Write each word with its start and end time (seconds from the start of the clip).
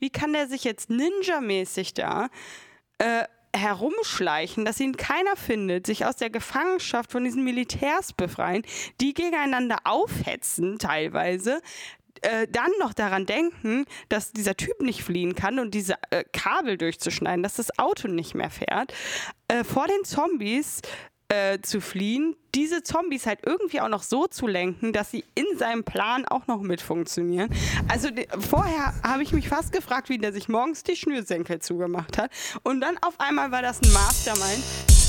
wie 0.00 0.10
kann 0.10 0.32
der 0.32 0.48
sich 0.48 0.64
jetzt 0.64 0.90
ninja-mäßig 0.90 1.94
da 1.94 2.28
äh, 2.98 3.24
herumschleichen, 3.54 4.64
dass 4.64 4.80
ihn 4.80 4.96
keiner 4.96 5.36
findet, 5.36 5.86
sich 5.86 6.04
aus 6.06 6.16
der 6.16 6.30
Gefangenschaft 6.30 7.10
von 7.10 7.24
diesen 7.24 7.44
Militärs 7.44 8.12
befreien, 8.12 8.62
die 9.00 9.14
gegeneinander 9.14 9.78
aufhetzen 9.84 10.78
teilweise, 10.78 11.60
äh, 12.22 12.46
dann 12.48 12.70
noch 12.78 12.92
daran 12.92 13.26
denken, 13.26 13.86
dass 14.08 14.32
dieser 14.32 14.56
Typ 14.56 14.80
nicht 14.80 15.02
fliehen 15.02 15.34
kann 15.34 15.58
und 15.58 15.72
diese 15.72 15.94
äh, 16.10 16.24
Kabel 16.32 16.76
durchzuschneiden, 16.76 17.42
dass 17.42 17.54
das 17.54 17.78
Auto 17.78 18.08
nicht 18.08 18.34
mehr 18.34 18.50
fährt, 18.50 18.92
äh, 19.48 19.64
vor 19.64 19.86
den 19.86 20.04
Zombies 20.04 20.82
äh, 21.30 21.60
zu 21.62 21.80
fliehen, 21.80 22.36
diese 22.54 22.82
Zombies 22.82 23.24
halt 23.26 23.40
irgendwie 23.46 23.80
auch 23.80 23.88
noch 23.88 24.02
so 24.02 24.26
zu 24.26 24.46
lenken, 24.46 24.92
dass 24.92 25.10
sie 25.10 25.24
in 25.34 25.46
seinem 25.56 25.84
Plan 25.84 26.24
auch 26.26 26.46
noch 26.48 26.60
mit 26.60 26.80
funktionieren. 26.80 27.48
Also 27.88 28.08
vorher 28.38 28.92
habe 29.04 29.22
ich 29.22 29.32
mich 29.32 29.48
fast 29.48 29.72
gefragt, 29.72 30.08
wie 30.08 30.18
der 30.18 30.32
sich 30.32 30.48
morgens 30.48 30.82
die 30.82 30.96
Schnürsenkel 30.96 31.60
zugemacht 31.60 32.18
hat. 32.18 32.30
Und 32.64 32.80
dann 32.80 32.98
auf 32.98 33.18
einmal 33.20 33.52
war 33.52 33.62
das 33.62 33.80
ein 33.82 33.92
Mastermind. 33.92 34.99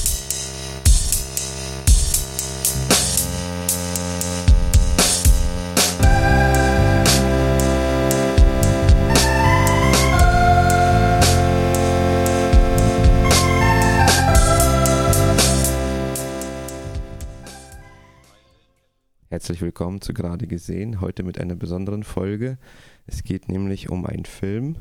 Herzlich 19.32 19.62
willkommen 19.62 20.02
zu 20.02 20.14
Gerade 20.14 20.46
gesehen, 20.46 21.00
heute 21.00 21.24
mit 21.24 21.40
einer 21.40 21.56
besonderen 21.56 22.04
Folge. 22.04 22.58
Es 23.06 23.24
geht 23.24 23.48
nämlich 23.48 23.90
um 23.90 24.06
einen 24.06 24.26
Film 24.26 24.76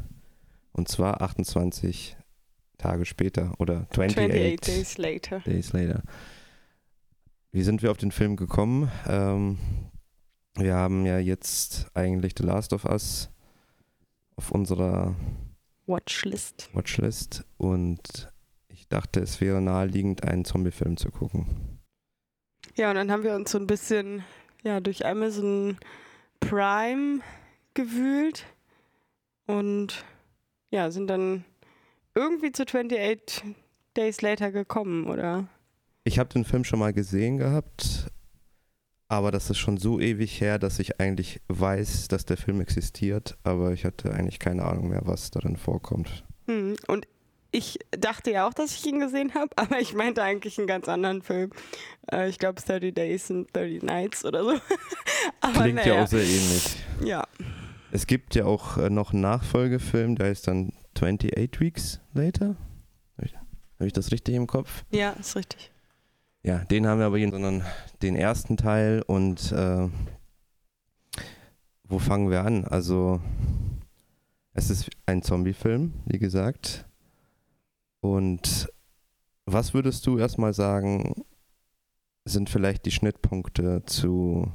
und 0.73 0.89
zwar 0.89 1.23
28 1.23 2.17
Tage 2.77 3.05
später 3.05 3.55
oder 3.61 3.87
28, 3.93 4.19
28 4.19 4.61
Days 4.61 4.99
Later. 4.99 5.39
Days 5.47 5.73
later. 5.73 6.03
Wie 7.53 7.63
sind 7.63 7.81
wir 7.85 7.93
auf 7.93 7.97
den 7.97 8.11
Film 8.11 8.35
gekommen? 8.35 8.91
Ähm, 9.07 9.59
wir 10.57 10.75
haben 10.75 11.07
ja 11.07 11.21
jetzt 11.21 11.87
eigentlich 11.95 12.35
The 12.37 12.43
Last 12.43 12.73
of 12.73 12.87
Us 12.87 13.31
auf 14.35 14.51
unserer 14.51 15.15
Watchlist. 15.87 16.71
Watchlist 16.73 17.45
und 17.57 18.33
ich 18.67 18.89
dachte, 18.89 19.21
es 19.21 19.41
wäre 19.41 19.61
naheliegend, 19.61 20.25
einen 20.25 20.45
Zombie-Film 20.45 20.97
zu 20.97 21.13
gucken. 21.13 21.47
Ja, 22.77 22.91
und 22.91 22.97
dann 22.97 23.13
haben 23.13 23.23
wir 23.23 23.35
uns 23.35 23.53
so 23.53 23.59
ein 23.59 23.67
bisschen 23.67 24.25
ja, 24.63 24.81
durch 24.81 25.07
Amazon 25.07 25.79
Prime 26.41 27.21
gewühlt 27.75 28.47
und 29.47 30.05
ja, 30.71 30.91
sind 30.91 31.09
dann 31.09 31.45
irgendwie 32.15 32.53
zu 32.53 32.65
28 32.65 33.55
Days 33.97 34.23
Later 34.23 34.53
gekommen, 34.53 35.07
oder? 35.07 35.49
Ich 36.05 36.19
habe 36.19 36.29
den 36.31 36.45
Film 36.45 36.65
schon 36.65 36.79
mal 36.79 36.93
gesehen 36.93 37.39
gehabt, 37.39 38.11
aber 39.09 39.31
das 39.31 39.51
ist 39.51 39.59
schon 39.59 39.77
so 39.77 40.01
ewig 40.01 40.41
her, 40.41 40.59
dass 40.59 40.79
ich 40.79 41.01
eigentlich 41.01 41.41
weiß, 41.49 42.09
dass 42.09 42.25
der 42.25 42.37
Film 42.37 42.61
existiert, 42.61 43.37
aber 43.43 43.73
ich 43.73 43.85
hatte 43.85 44.13
eigentlich 44.13 44.39
keine 44.39 44.65
Ahnung 44.65 44.89
mehr, 44.89 45.03
was 45.05 45.31
darin 45.31 45.57
vorkommt. 45.57 46.25
Hm. 46.47 46.77
Und 46.87 47.07
ich 47.53 47.79
dachte 47.91 48.31
ja 48.31 48.47
auch, 48.49 48.55
dass 48.55 48.73
ich 48.73 48.87
ihn 48.87 49.01
gesehen 49.01 49.35
habe, 49.35 49.51
aber 49.57 49.81
ich 49.81 49.95
meinte 49.95 50.23
eigentlich 50.23 50.59
einen 50.59 50.67
ganz 50.67 50.89
anderen 50.89 51.23
Film. 51.23 51.51
Äh, 52.13 52.29
ich 52.29 52.39
glaube 52.39 52.61
30 52.61 52.95
Days 52.95 53.31
and 53.31 53.49
30 53.55 53.83
Nights 53.83 54.25
oder 54.25 54.45
so. 54.45 54.51
aber 55.41 55.63
Klingt 55.63 55.85
ja 55.85 56.03
auch 56.03 56.07
sehr 56.07 56.25
ähnlich. 56.25 56.77
Ja. 57.05 57.27
Es 57.93 58.07
gibt 58.07 58.35
ja 58.35 58.45
auch 58.45 58.79
äh, 58.79 58.91
noch 58.91 59.13
einen 59.13 59.23
Nachfolgefilm, 59.23 60.17
der 60.17 60.29
heißt 60.29 60.47
dann 60.47 60.73
28 60.95 61.61
Weeks 61.61 62.01
Later. 62.13 62.57
Habe 63.81 63.87
ich 63.87 63.95
das 63.95 64.13
richtig 64.13 64.35
im 64.35 64.47
Kopf? 64.47 64.85
Ja, 64.91 65.13
ist 65.13 65.37
richtig. 65.37 65.73
Ja, 66.43 66.59
den 66.59 66.87
haben 66.87 66.99
wir 66.99 67.07
aber 67.07 67.17
hier, 67.17 67.31
sondern 67.31 67.65
den 68.03 68.15
ersten 68.15 68.59
Teil 68.59 69.03
und 69.07 69.53
äh, 69.53 69.89
wo 71.85 71.99
fangen 71.99 72.31
wir 72.31 72.45
an? 72.45 72.67
Also, 72.67 73.23
es 74.53 74.69
ist 74.69 74.91
ein 75.07 75.23
Zombie-Film, 75.23 75.95
wie 76.05 76.19
gesagt. 76.19 76.85
Und 78.01 78.69
was 79.47 79.75
würdest 79.75 80.07
du 80.07 80.19
erstmal 80.19 80.55
sagen, 80.55 81.25
sind 82.25 82.51
vielleicht 82.51 82.87
die 82.87 82.91
Schnittpunkte 82.91 83.83
zu 83.87 84.51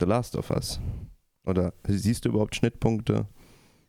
The 0.00 0.06
Last 0.06 0.36
of 0.36 0.50
Us? 0.50 0.80
Oder 1.44 1.74
siehst 1.86 2.24
du 2.24 2.30
überhaupt 2.30 2.56
Schnittpunkte? 2.56 3.26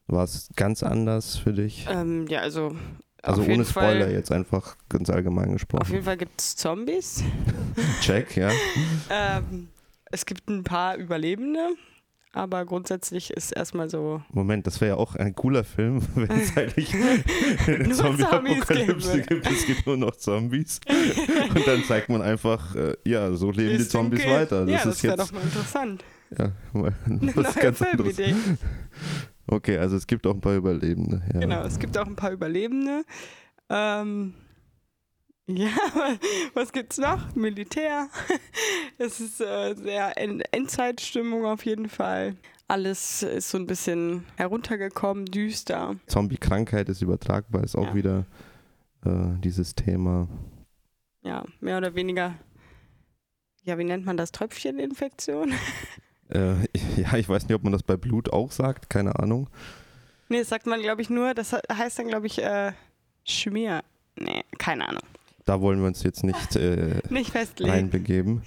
War 0.08 0.24
es 0.24 0.50
ganz 0.56 0.84
anders 0.84 1.38
für 1.38 1.54
dich? 1.54 1.86
Ähm, 1.90 2.28
ja, 2.28 2.42
also. 2.42 2.76
Also 3.24 3.42
ohne 3.42 3.66
Spoiler 3.66 4.06
Fall, 4.06 4.12
jetzt 4.14 4.32
einfach 4.32 4.78
ganz 4.88 5.10
allgemein 5.10 5.52
gesprochen. 5.52 5.82
Auf 5.82 5.90
jeden 5.90 6.04
Fall 6.04 6.18
gibt 6.18 6.40
es 6.40 6.56
Zombies. 6.56 7.24
Check, 8.02 8.38
ja. 8.38 8.52
ähm, 9.10 9.68
es 10.06 10.26
gibt 10.26 10.48
ein 10.50 10.64
paar 10.64 10.96
Überlebende 10.96 11.76
aber 12.34 12.66
grundsätzlich 12.66 13.32
ist 13.32 13.52
erstmal 13.52 13.90
so. 13.90 14.22
Moment, 14.32 14.68
das 14.68 14.80
wäre 14.82 14.96
ja 14.96 14.98
auch 14.98 15.16
ein 15.16 15.34
cooler 15.36 15.64
Film, 15.64 16.02
wenn 16.16 16.30
es 16.32 16.56
eigentlich 16.56 16.94
eine 17.68 17.92
Zombie-Apokalypse 17.92 19.22
gibt. 19.22 19.50
Es 19.50 19.66
gibt 19.66 19.88
nur 19.88 19.98
noch 19.98 20.16
Zombies. 20.16 20.80
Und 21.56 21.68
dann 21.68 21.84
zeigt 21.84 22.10
man 22.10 22.22
einfach, 22.22 22.76
äh, 22.76 22.96
ja, 23.06 23.34
so 23.34 23.52
leben 23.52 23.76
ist 23.76 23.86
die 23.86 23.90
Zombies 23.90 24.22
okay. 24.22 24.32
weiter. 24.32 24.66
Das 24.66 24.72
ja, 24.72 24.86
das 24.86 25.04
wäre 25.04 25.18
doch 25.18 25.32
mal 25.32 25.42
interessant. 25.42 26.04
Ja, 26.38 26.52
mal, 26.74 26.94
was 27.36 27.56
ganz 27.62 27.82
anderes. 27.82 28.18
Okay, 29.48 29.78
also 29.78 29.96
es 29.96 30.06
gibt 30.06 30.28
auch 30.28 30.34
ein 30.34 30.42
paar 30.42 30.56
Überlebende. 30.56 31.22
Ja. 31.34 31.40
Genau, 31.40 31.64
es 31.64 31.80
gibt 31.80 31.98
auch 31.98 32.06
ein 32.06 32.18
paar 32.18 32.32
Überlebende. 32.32 33.04
Ähm, 33.70 34.34
ja, 35.48 35.70
was 36.54 36.74
gibt's 36.74 36.98
noch? 36.98 37.36
Militär. 37.36 38.10
Es 39.00 39.20
ist 39.20 39.40
äh, 39.42 39.76
sehr 39.76 40.18
Endzeitstimmung 40.18 41.46
auf 41.46 41.66
jeden 41.66 41.88
Fall. 41.88 42.36
Alles 42.68 43.22
ist 43.22 43.52
so 43.52 43.60
ein 43.60 43.68
bisschen 43.68 44.26
heruntergekommen, 44.36 45.26
düster. 45.26 45.98
Zombie-Krankheit 46.08 46.90
ist 46.90 47.04
übertragbar, 47.04 47.64
ist 47.64 47.76
auch 47.76 47.90
ja. 47.90 47.96
wieder 47.96 48.26
äh, 49.06 49.40
dieses 49.44 49.76
Thema. 49.76 50.28
Ja, 51.22 51.46
mehr 51.60 51.78
oder 51.78 51.94
weniger. 51.94 52.34
Ja, 53.62 53.78
wie 53.78 53.84
nennt 53.84 54.06
man 54.06 54.18
das? 54.18 54.32
Tröpfcheninfektion? 54.32 55.54
Äh, 56.30 56.56
ja, 56.98 57.16
ich 57.16 57.30
weiß 57.30 57.44
nicht, 57.44 57.56
ob 57.56 57.64
man 57.64 57.72
das 57.72 57.84
bei 57.84 57.96
Blut 57.96 58.34
auch 58.34 58.52
sagt, 58.52 58.90
keine 58.90 59.18
Ahnung. 59.18 59.50
Nee, 60.28 60.40
das 60.40 60.50
sagt 60.50 60.66
man, 60.66 60.82
glaube 60.82 61.02
ich, 61.02 61.10
nur, 61.10 61.34
das 61.34 61.54
heißt 61.54 62.00
dann, 62.00 62.10
glaube 62.10 62.28
ich, 62.28 62.44
äh, 62.44 62.74
Schmier. 63.24 63.82
Nee, 64.20 64.44
keine 64.58 64.90
Ahnung 64.90 65.04
da 65.48 65.62
wollen 65.62 65.80
wir 65.80 65.88
uns 65.88 66.04
jetzt 66.04 66.24
nicht, 66.24 66.56
äh, 66.56 67.02
nicht 67.10 67.32
festlegen. 67.32 67.72
reinbegeben. 67.72 68.42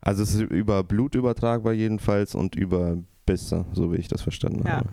Also 0.00 0.22
es 0.22 0.34
ist 0.34 0.42
über 0.42 0.84
Blut 0.84 1.14
übertragbar 1.14 1.72
jedenfalls 1.72 2.34
und 2.34 2.54
über 2.54 2.98
Bisse, 3.26 3.64
so 3.72 3.92
wie 3.92 3.96
ich 3.96 4.08
das 4.08 4.22
verstanden 4.22 4.62
ja. 4.66 4.76
habe. 4.76 4.90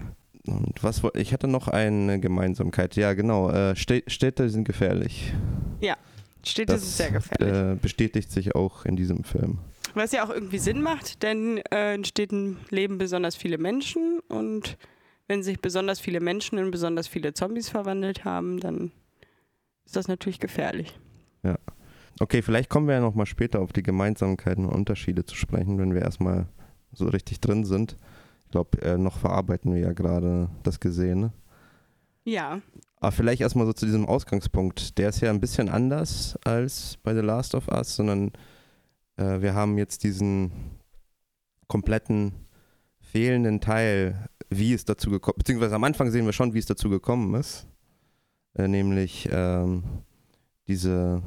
Und 0.48 0.82
was 0.84 1.02
ich 1.14 1.34
hatte 1.34 1.48
noch 1.48 1.68
eine 1.68 2.20
Gemeinsamkeit. 2.20 2.96
Ja, 2.96 3.14
genau. 3.14 3.52
Äh, 3.52 3.76
Städte 3.76 4.50
sind 4.50 4.64
gefährlich. 4.64 5.34
Ja, 5.82 5.98
Städte 6.44 6.74
das, 6.74 6.82
sind 6.82 6.92
sehr 6.94 7.12
gefährlich. 7.12 7.74
Äh, 7.74 7.76
bestätigt 7.80 8.32
sich 8.32 8.56
auch 8.56 8.86
in 8.86 8.96
diesem 8.96 9.24
Film. 9.24 9.60
Was 9.94 10.14
ja 10.14 10.26
auch 10.26 10.30
irgendwie 10.30 10.58
Sinn 10.58 10.82
macht, 10.82 11.22
denn 11.22 11.58
äh, 11.72 11.96
in 11.96 12.06
Städten 12.06 12.58
leben 12.70 12.98
besonders 12.98 13.36
viele 13.36 13.58
Menschen 13.58 14.20
und 14.30 14.78
wenn 15.28 15.44
sich 15.44 15.60
besonders 15.60 16.00
viele 16.00 16.22
Menschen 16.22 16.58
in 16.58 16.72
besonders 16.72 17.08
viele 17.08 17.34
Zombies 17.34 17.70
verwandelt 17.70 18.26
haben, 18.26 18.60
dann 18.60 18.92
ist 19.86 19.96
das 19.96 20.08
natürlich 20.08 20.40
gefährlich. 20.40 20.98
Ja. 21.44 21.58
Okay, 22.20 22.42
vielleicht 22.42 22.70
kommen 22.70 22.88
wir 22.88 22.96
ja 22.96 23.02
nochmal 23.02 23.26
später 23.26 23.62
auf 23.62 23.74
die 23.74 23.84
Gemeinsamkeiten 23.84 24.66
und 24.66 24.74
Unterschiede 24.74 25.26
zu 25.26 25.36
sprechen, 25.36 25.78
wenn 25.78 25.94
wir 25.94 26.02
erstmal 26.02 26.48
so 26.92 27.08
richtig 27.08 27.40
drin 27.40 27.66
sind. 27.66 27.98
Ich 28.46 28.52
glaube, 28.52 28.82
äh, 28.82 28.98
noch 28.98 29.18
verarbeiten 29.18 29.74
wir 29.74 29.82
ja 29.82 29.94
gerade 29.94 30.50
das 30.64 30.80
Gesehene. 30.80 31.32
Ja. 32.24 32.62
Aber 32.98 33.12
vielleicht 33.12 33.42
erstmal 33.42 33.66
so 33.66 33.74
zu 33.74 33.86
diesem 33.86 34.06
Ausgangspunkt. 34.06 34.98
Der 34.98 35.10
ist 35.10 35.22
ja 35.22 35.32
ein 35.32 35.40
bisschen 35.40 35.70
anders 35.70 36.38
als 36.44 36.98
bei 37.02 37.16
The 37.16 37.22
Last 37.22 37.56
of 37.56 37.68
Us, 37.70 37.96
sondern 37.96 38.32
äh, 39.18 39.42
wir 39.42 39.56
haben 39.56 39.78
jetzt 39.78 40.04
diesen 40.04 40.52
kompletten 41.68 42.34
fehlenden 43.00 43.62
Teil, 43.62 44.28
wie 44.50 44.74
es 44.74 44.86
dazu 44.86 45.10
gekommen 45.10 45.36
beziehungsweise 45.38 45.76
am 45.76 45.84
Anfang 45.84 46.12
sehen 46.12 46.26
wir 46.26 46.34
schon, 46.34 46.54
wie 46.54 46.60
es 46.60 46.66
dazu 46.66 46.90
gekommen 46.90 47.34
ist. 47.36 47.66
Äh, 48.54 48.68
nämlich 48.68 49.30
ähm, 49.32 49.84
diese 50.72 51.22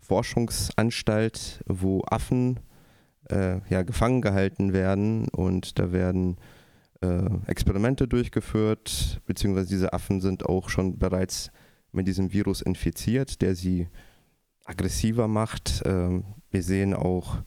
Forschungsanstalt, 0.00 1.62
wo 1.66 2.02
Affen 2.06 2.58
äh, 3.30 3.60
ja, 3.68 3.82
gefangen 3.82 4.22
gehalten 4.22 4.72
werden 4.72 5.28
und 5.28 5.78
da 5.78 5.92
werden 5.92 6.38
äh, 7.02 7.28
Experimente 7.46 8.08
durchgeführt, 8.08 9.20
beziehungsweise 9.26 9.68
diese 9.68 9.92
Affen 9.92 10.22
sind 10.22 10.46
auch 10.46 10.70
schon 10.70 10.98
bereits 10.98 11.50
mit 11.92 12.06
diesem 12.06 12.32
Virus 12.32 12.62
infiziert, 12.62 13.42
der 13.42 13.54
sie 13.54 13.88
aggressiver 14.64 15.28
macht. 15.28 15.82
Ähm, 15.84 16.24
wir 16.50 16.62
sehen 16.62 16.94
auch 16.94 17.42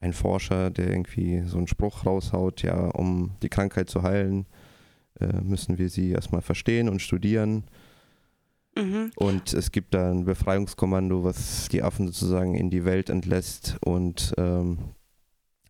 einen 0.00 0.14
Forscher, 0.14 0.70
der 0.70 0.88
irgendwie 0.88 1.42
so 1.42 1.58
einen 1.58 1.66
Spruch 1.66 2.06
raushaut, 2.06 2.62
ja, 2.62 2.86
um 2.92 3.32
die 3.42 3.50
Krankheit 3.50 3.90
zu 3.90 4.02
heilen, 4.02 4.46
äh, 5.20 5.38
müssen 5.42 5.76
wir 5.76 5.90
sie 5.90 6.12
erstmal 6.12 6.40
verstehen 6.40 6.88
und 6.88 7.02
studieren. 7.02 7.64
Mhm. 8.76 9.10
Und 9.16 9.52
es 9.54 9.72
gibt 9.72 9.94
da 9.94 10.10
ein 10.10 10.24
Befreiungskommando, 10.24 11.24
was 11.24 11.68
die 11.68 11.82
Affen 11.82 12.06
sozusagen 12.06 12.54
in 12.54 12.70
die 12.70 12.84
Welt 12.84 13.08
entlässt 13.10 13.76
und 13.84 14.34
ähm, 14.36 14.78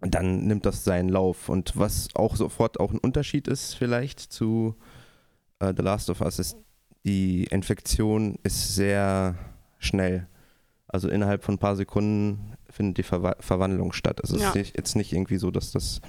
dann 0.00 0.46
nimmt 0.46 0.66
das 0.66 0.84
seinen 0.84 1.08
Lauf. 1.08 1.48
Und 1.48 1.76
was 1.76 2.08
auch 2.14 2.36
sofort 2.36 2.78
auch 2.80 2.92
ein 2.92 2.98
Unterschied 2.98 3.48
ist 3.48 3.74
vielleicht 3.74 4.20
zu 4.20 4.74
äh, 5.60 5.72
The 5.76 5.82
Last 5.82 6.10
of 6.10 6.20
Us, 6.20 6.38
ist, 6.38 6.56
die 7.04 7.44
Infektion 7.44 8.36
ist 8.42 8.74
sehr 8.74 9.36
schnell. 9.78 10.26
Also 10.88 11.08
innerhalb 11.08 11.44
von 11.44 11.54
ein 11.54 11.58
paar 11.58 11.76
Sekunden 11.76 12.54
findet 12.68 12.98
die 12.98 13.02
Verwa 13.04 13.36
Verwandlung 13.40 13.92
statt. 13.92 14.20
Also 14.22 14.36
es 14.36 14.42
Ja. 14.42 14.48
ist 14.50 14.54
nicht, 14.56 14.76
jetzt 14.76 14.96
nicht 14.96 15.12
irgendwie 15.12 15.38
so, 15.38 15.50
dass 15.50 15.70
das 15.72 16.00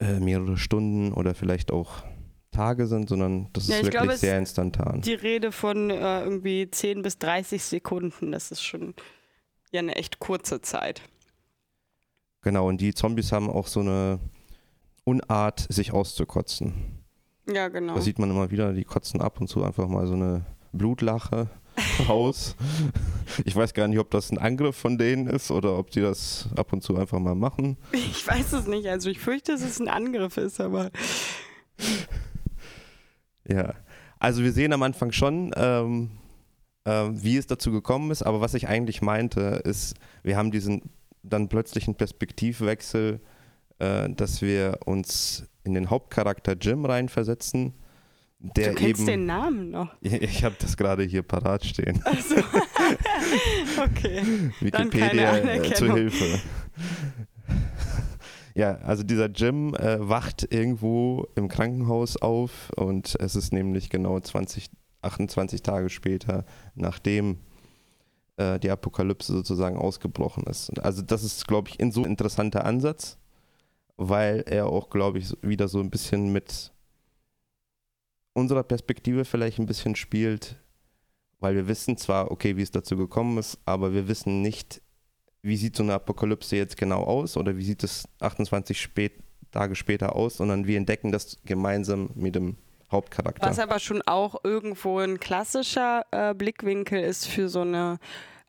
äh, 0.00 0.18
mehrere 0.18 0.56
Stunden 0.56 1.12
oder 1.12 1.34
vielleicht 1.34 1.70
auch 1.70 2.02
Tage 2.50 2.86
sind, 2.86 3.08
sondern 3.08 3.48
das 3.52 3.68
Ja, 3.68 3.76
ist 3.76 3.80
ich 3.80 3.86
wirklich 3.86 4.02
glaube, 4.02 4.16
sehr 4.18 4.38
instantan. 4.38 5.00
Die 5.02 5.14
Rede 5.14 5.52
von 5.52 5.90
äh, 5.90 6.22
irgendwie 6.22 6.70
10 6.70 7.02
bis 7.02 7.18
30 7.18 7.62
Sekunden, 7.62 8.32
das 8.32 8.50
ist 8.50 8.62
schon 8.62 8.94
ja 9.70 9.78
eine 9.80 9.94
echt 9.96 10.18
kurze 10.18 10.60
Zeit. 10.60 11.02
Genau, 12.42 12.68
und 12.68 12.80
die 12.80 12.94
Zombies 12.94 13.32
haben 13.32 13.50
auch 13.50 13.66
so 13.66 13.80
eine 13.80 14.18
Unart, 15.04 15.66
sich 15.68 15.92
auszukotzen. 15.92 16.74
Ja, 17.46 17.68
genau. 17.68 17.94
Da 17.94 18.00
sieht 18.00 18.18
man 18.18 18.30
immer 18.30 18.50
wieder, 18.50 18.72
die 18.72 18.84
kotzen 18.84 19.20
ab 19.20 19.40
und 19.40 19.48
zu 19.48 19.62
einfach 19.64 19.88
mal 19.88 20.06
so 20.06 20.14
eine 20.14 20.44
Blutlache 20.72 21.48
raus. 22.08 22.56
Ich 23.44 23.54
weiß 23.54 23.74
gar 23.74 23.88
nicht, 23.88 23.98
ob 23.98 24.10
das 24.10 24.30
ein 24.30 24.38
Angriff 24.38 24.76
von 24.76 24.98
denen 24.98 25.26
ist 25.26 25.50
oder 25.50 25.78
ob 25.78 25.90
die 25.90 26.00
das 26.00 26.48
ab 26.56 26.72
und 26.72 26.82
zu 26.82 26.96
einfach 26.96 27.18
mal 27.18 27.34
machen. 27.34 27.76
Ich 27.92 28.26
weiß 28.26 28.52
es 28.54 28.66
nicht. 28.66 28.86
Also 28.88 29.10
ich 29.10 29.20
fürchte, 29.20 29.52
dass 29.52 29.62
es 29.62 29.80
ein 29.80 29.88
Angriff 29.88 30.36
ist, 30.36 30.60
aber 30.60 30.90
Ja, 33.50 33.74
also 34.18 34.42
wir 34.42 34.52
sehen 34.52 34.72
am 34.72 34.82
Anfang 34.82 35.12
schon, 35.12 35.52
ähm, 35.56 36.10
ähm, 36.84 37.22
wie 37.22 37.36
es 37.36 37.46
dazu 37.46 37.72
gekommen 37.72 38.10
ist, 38.10 38.22
aber 38.22 38.40
was 38.40 38.54
ich 38.54 38.68
eigentlich 38.68 39.02
meinte, 39.02 39.62
ist, 39.64 39.94
wir 40.22 40.36
haben 40.36 40.50
diesen 40.50 40.90
dann 41.22 41.48
plötzlichen 41.48 41.94
Perspektivwechsel, 41.94 43.20
äh, 43.78 44.08
dass 44.10 44.40
wir 44.42 44.78
uns 44.84 45.44
in 45.64 45.74
den 45.74 45.90
Hauptcharakter 45.90 46.54
Jim 46.58 46.84
reinversetzen, 46.84 47.74
der 48.38 48.70
du 48.70 48.74
kennst 48.76 49.00
eben... 49.00 49.06
den 49.06 49.26
Namen 49.26 49.70
noch. 49.70 49.94
Ich 50.00 50.44
habe 50.44 50.54
das 50.58 50.76
gerade 50.76 51.02
hier 51.02 51.22
parat 51.22 51.64
stehen. 51.64 52.00
Also, 52.04 52.36
okay. 53.84 54.50
Dann 54.70 54.90
keine 54.90 55.12
Wikipedia 55.12 55.38
äh, 55.38 55.74
zur 55.74 55.94
Hilfe. 55.94 56.40
Ja, 58.60 58.74
also 58.80 59.02
dieser 59.02 59.30
Jim 59.30 59.74
äh, 59.74 60.06
wacht 60.06 60.52
irgendwo 60.52 61.26
im 61.34 61.48
Krankenhaus 61.48 62.18
auf 62.18 62.68
und 62.76 63.16
es 63.18 63.34
ist 63.34 63.54
nämlich 63.54 63.88
genau 63.88 64.20
20, 64.20 64.68
28 65.00 65.62
Tage 65.62 65.88
später, 65.88 66.44
nachdem 66.74 67.38
äh, 68.36 68.58
die 68.58 68.68
Apokalypse 68.70 69.32
sozusagen 69.32 69.78
ausgebrochen 69.78 70.42
ist. 70.42 70.78
Also 70.78 71.00
das 71.00 71.24
ist, 71.24 71.48
glaube 71.48 71.70
ich, 71.70 71.80
ein 71.80 71.90
so 71.90 72.04
interessanter 72.04 72.66
Ansatz, 72.66 73.16
weil 73.96 74.44
er 74.46 74.66
auch, 74.66 74.90
glaube 74.90 75.20
ich, 75.20 75.34
wieder 75.40 75.66
so 75.66 75.80
ein 75.80 75.88
bisschen 75.88 76.30
mit 76.30 76.70
unserer 78.34 78.62
Perspektive 78.62 79.24
vielleicht 79.24 79.58
ein 79.58 79.64
bisschen 79.64 79.96
spielt, 79.96 80.56
weil 81.38 81.54
wir 81.54 81.66
wissen 81.66 81.96
zwar, 81.96 82.30
okay, 82.30 82.58
wie 82.58 82.62
es 82.62 82.70
dazu 82.70 82.98
gekommen 82.98 83.38
ist, 83.38 83.58
aber 83.64 83.94
wir 83.94 84.06
wissen 84.06 84.42
nicht, 84.42 84.82
wie 85.42 85.56
sieht 85.56 85.76
so 85.76 85.82
eine 85.82 85.94
Apokalypse 85.94 86.56
jetzt 86.56 86.76
genau 86.76 87.02
aus 87.04 87.36
oder 87.36 87.56
wie 87.56 87.64
sieht 87.64 87.82
es 87.82 88.08
28 88.20 88.80
spät, 88.80 89.12
Tage 89.50 89.74
später 89.74 90.14
aus, 90.14 90.36
sondern 90.36 90.66
wir 90.66 90.76
entdecken 90.76 91.10
das 91.10 91.38
gemeinsam 91.44 92.10
mit 92.14 92.34
dem 92.36 92.56
Hauptcharakter. 92.90 93.46
Was 93.48 93.58
aber 93.58 93.78
schon 93.78 94.02
auch 94.02 94.36
irgendwo 94.44 94.98
ein 94.98 95.18
klassischer 95.18 96.04
äh, 96.10 96.34
Blickwinkel 96.34 97.02
ist 97.02 97.26
für 97.26 97.48
so 97.48 97.62
eine 97.62 97.98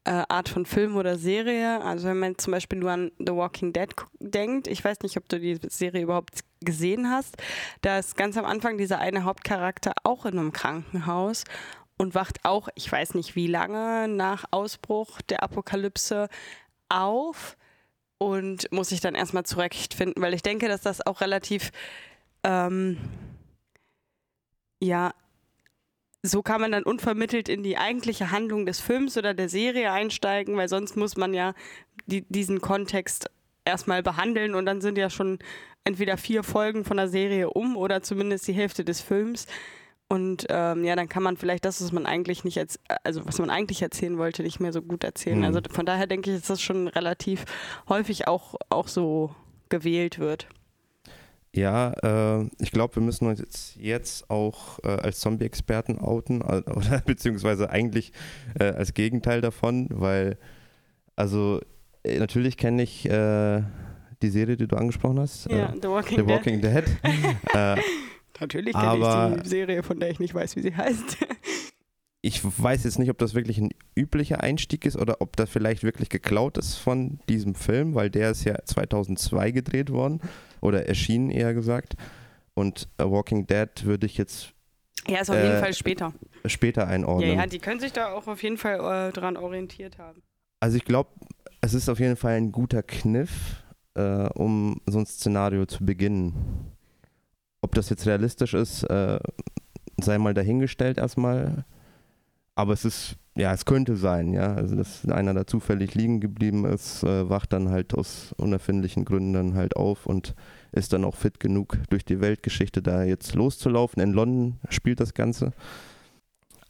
äh, 0.04 0.24
Art 0.30 0.50
von 0.50 0.66
Film 0.66 0.96
oder 0.96 1.18
Serie. 1.18 1.82
Also 1.82 2.08
wenn 2.08 2.20
man 2.20 2.38
zum 2.38 2.52
Beispiel 2.52 2.80
nur 2.80 2.92
an 2.92 3.12
The 3.20 3.34
Walking 3.34 3.74
Dead 3.74 3.90
denkt, 4.20 4.68
ich 4.68 4.84
weiß 4.84 5.00
nicht, 5.02 5.18
ob 5.18 5.30
du 5.30 5.40
die 5.40 5.60
Serie 5.70 6.02
überhaupt 6.02 6.40
gesehen 6.62 7.10
hast, 7.10 7.38
da 7.82 8.00
ist 8.00 8.16
ganz 8.16 8.38
am 8.38 8.46
Anfang 8.46 8.78
dieser 8.78 9.00
eine 9.00 9.24
Hauptcharakter 9.24 9.94
auch 10.04 10.26
in 10.26 10.38
einem 10.38 10.52
Krankenhaus 10.52 11.44
und 11.98 12.16
wacht 12.16 12.40
auch, 12.44 12.70
ich 12.76 12.92
weiß 12.92 13.14
nicht 13.14 13.36
wie 13.36 13.48
lange 13.48 14.08
nach 14.08 14.46
Ausbruch 14.50 15.22
der 15.24 15.44
Apokalypse 15.44 16.30
auf 16.92 17.58
und 18.18 18.72
muss 18.72 18.90
sich 18.90 19.02
dann 19.02 19.16
erstmal 19.16 19.46
zurechtfinden, 19.46 20.22
weil 20.22 20.34
ich 20.34 20.44
denke, 20.44 20.68
dass 20.68 20.82
das 20.82 21.06
auch 21.06 21.22
relativ 21.22 21.72
ähm, 22.44 22.98
ja, 24.82 25.14
so 26.24 26.42
kann 26.42 26.62
man 26.62 26.72
dann 26.72 26.84
unvermittelt 26.84 27.50
in 27.50 27.64
die 27.64 27.78
eigentliche 27.78 28.32
Handlung 28.32 28.66
des 28.66 28.80
Films 28.80 29.18
oder 29.18 29.34
der 29.34 29.50
Serie 29.50 29.92
einsteigen, 29.92 30.56
weil 30.58 30.70
sonst 30.70 30.96
muss 30.96 31.18
man 31.18 31.34
ja 31.34 31.54
die, 32.06 32.22
diesen 32.30 32.62
Kontext 32.62 33.30
erstmal 33.66 34.04
behandeln 34.04 34.56
und 34.56 34.66
dann 34.66 34.82
sind 34.82 34.98
ja 34.98 35.10
schon 35.10 35.40
entweder 35.84 36.18
vier 36.18 36.44
Folgen 36.44 36.84
von 36.84 36.98
der 36.98 37.08
Serie 37.08 37.50
um 37.50 37.76
oder 37.76 38.04
zumindest 38.04 38.48
die 38.48 38.54
Hälfte 38.54 38.84
des 38.84 39.02
Films. 39.02 39.48
Und 40.12 40.46
ähm, 40.50 40.84
ja, 40.84 40.98
dann 40.98 41.08
kann 41.08 41.24
man 41.24 41.38
vielleicht 41.38 41.64
das, 41.64 41.82
was 41.82 41.94
man 41.94 42.06
eigentlich 42.06 42.44
nicht, 42.44 42.58
als, 42.58 42.78
also 43.06 43.26
was 43.26 43.40
man 43.40 43.50
eigentlich 43.50 43.82
erzählen 43.82 44.18
wollte, 44.18 44.44
nicht 44.44 44.60
mehr 44.60 44.74
so 44.74 44.82
gut 44.82 45.06
erzählen. 45.06 45.38
Mhm. 45.38 45.46
Also 45.46 45.62
von 45.72 45.86
daher 45.86 46.06
denke 46.06 46.30
ich, 46.30 46.36
dass 46.40 46.48
das 46.48 46.62
schon 46.62 46.90
relativ 46.90 47.46
häufig 47.88 48.28
auch, 48.28 48.56
auch 48.68 48.90
so 48.90 49.34
gewählt 49.70 50.20
wird. 50.20 50.48
Ja, 51.54 51.94
äh, 52.04 52.50
ich 52.60 52.72
glaube, 52.72 52.96
wir 52.96 53.04
müssen 53.04 53.26
uns 53.26 53.40
jetzt, 53.40 53.78
jetzt 53.78 54.30
auch 54.30 54.80
äh, 54.84 54.90
als 54.90 55.22
Zombie-Experten 55.22 55.98
outen, 56.00 56.42
äh, 56.42 56.62
oder 56.70 57.02
beziehungsweise 57.06 57.70
eigentlich 57.70 58.12
äh, 58.60 58.66
als 58.66 58.94
Gegenteil 58.94 59.40
davon, 59.40 59.88
weil, 59.92 60.38
also 61.16 61.62
äh, 62.04 62.20
natürlich 62.20 62.58
kenne 62.58 62.84
ich 62.84 63.10
äh, 63.10 63.62
die 64.22 64.30
Serie, 64.30 64.58
die 64.58 64.68
du 64.68 64.76
angesprochen 64.76 65.22
hast, 65.22 65.50
Ja, 65.50 65.74
The 65.82 65.88
Walking 65.88 66.18
The 66.18 66.26
Dead. 66.26 66.36
Walking 66.36 66.62
Dead. 66.62 66.84
äh, 67.54 67.78
Natürlich 68.42 68.74
kenne 68.74 68.98
ich 69.38 69.44
die 69.44 69.50
Serie, 69.50 69.84
von 69.84 70.00
der 70.00 70.10
ich 70.10 70.20
nicht 70.20 70.34
weiß, 70.34 70.56
wie 70.56 70.62
sie 70.62 70.76
heißt. 70.76 71.18
ich 72.22 72.42
weiß 72.44 72.84
jetzt 72.84 73.00
nicht, 73.00 73.10
ob 73.10 73.18
das 73.18 73.34
wirklich 73.34 73.58
ein 73.60 73.70
üblicher 73.96 74.42
Einstieg 74.42 74.86
ist 74.86 74.98
oder 74.98 75.22
ob 75.22 75.36
das 75.38 75.50
vielleicht 75.50 75.84
wirklich 75.84 76.10
geklaut 76.10 76.58
ist 76.58 76.76
von 76.76 77.20
diesem 77.30 77.56
Film, 77.56 77.96
weil 77.96 78.10
der 78.10 78.32
ist 78.32 78.44
ja 78.44 78.58
2002 78.64 79.52
gedreht 79.52 79.92
worden 79.92 80.22
oder 80.60 80.88
erschienen 80.88 81.30
eher 81.30 81.54
gesagt. 81.54 81.96
Und 82.54 82.90
A 82.98 83.06
Walking 83.10 83.48
Dead 83.48 83.70
würde 83.86 84.06
ich 84.06 84.18
jetzt 84.18 84.54
Ja, 85.08 85.22
ist 85.22 85.30
auf 85.30 85.38
jeden 85.38 85.56
Äh, 85.56 85.60
Fall 85.60 85.74
später. 85.74 86.14
später 86.46 86.82
Ja, 86.84 86.88
einordnen. 86.90 87.36
ja, 87.38 87.46
die 87.48 87.60
können 87.60 87.80
sich 87.80 87.94
da 87.94 88.12
auch 88.14 88.28
auf 88.28 88.44
jeden 88.44 88.58
Fall 88.58 89.10
äh, 89.10 89.12
dran 89.14 89.38
orientiert 89.38 89.98
haben. 89.98 90.22
Also 90.60 90.78
ich 90.78 90.86
glaube, 90.86 91.10
es 91.62 91.74
ist 91.74 91.90
auf 91.90 92.00
jeden 92.00 92.16
Fall 92.18 92.34
ein 92.34 92.52
guter 92.52 92.84
Kniff, 92.84 93.64
äh, 93.96 94.28
um 94.34 94.80
so 94.86 95.00
ein 95.00 95.06
Szenario 95.06 95.66
zu 95.66 95.86
beginnen. 95.86 96.34
Ob 97.62 97.76
das 97.76 97.90
jetzt 97.90 98.06
realistisch 98.08 98.54
ist, 98.54 98.84
äh, 98.84 99.20
sei 100.02 100.18
mal 100.18 100.34
dahingestellt 100.34 100.98
erstmal. 100.98 101.66
Aber 102.56 102.74
es 102.74 102.86
ist, 102.86 103.16
ja, 103.36 103.54
es 103.54 103.66
könnte 103.66 103.96
sein, 103.96 104.34
ja. 104.34 104.54
Also 104.54 104.76
dass 104.76 105.08
einer 105.08 105.34
da 105.34 105.48
zufällig 105.48 105.96
liegen 105.96 106.20
geblieben 106.20 106.66
ist, 106.66 107.04
äh, 107.04 107.30
wacht 107.30 107.54
dann 107.54 107.70
halt 107.70 107.94
aus 107.94 108.34
unerfindlichen 108.38 109.06
Gründen 109.06 109.34
dann 109.34 109.54
halt 109.56 109.76
auf 109.76 110.06
und 110.06 110.36
ist 110.72 110.94
dann 110.94 111.06
auch 111.06 111.16
fit 111.16 111.40
genug, 111.40 111.78
durch 111.90 112.04
die 112.04 112.20
Weltgeschichte 112.20 112.82
da 112.82 113.04
jetzt 113.04 113.36
loszulaufen. 113.36 114.02
In 114.02 114.14
London 114.14 114.60
spielt 114.70 115.00
das 115.00 115.14
Ganze. 115.14 115.54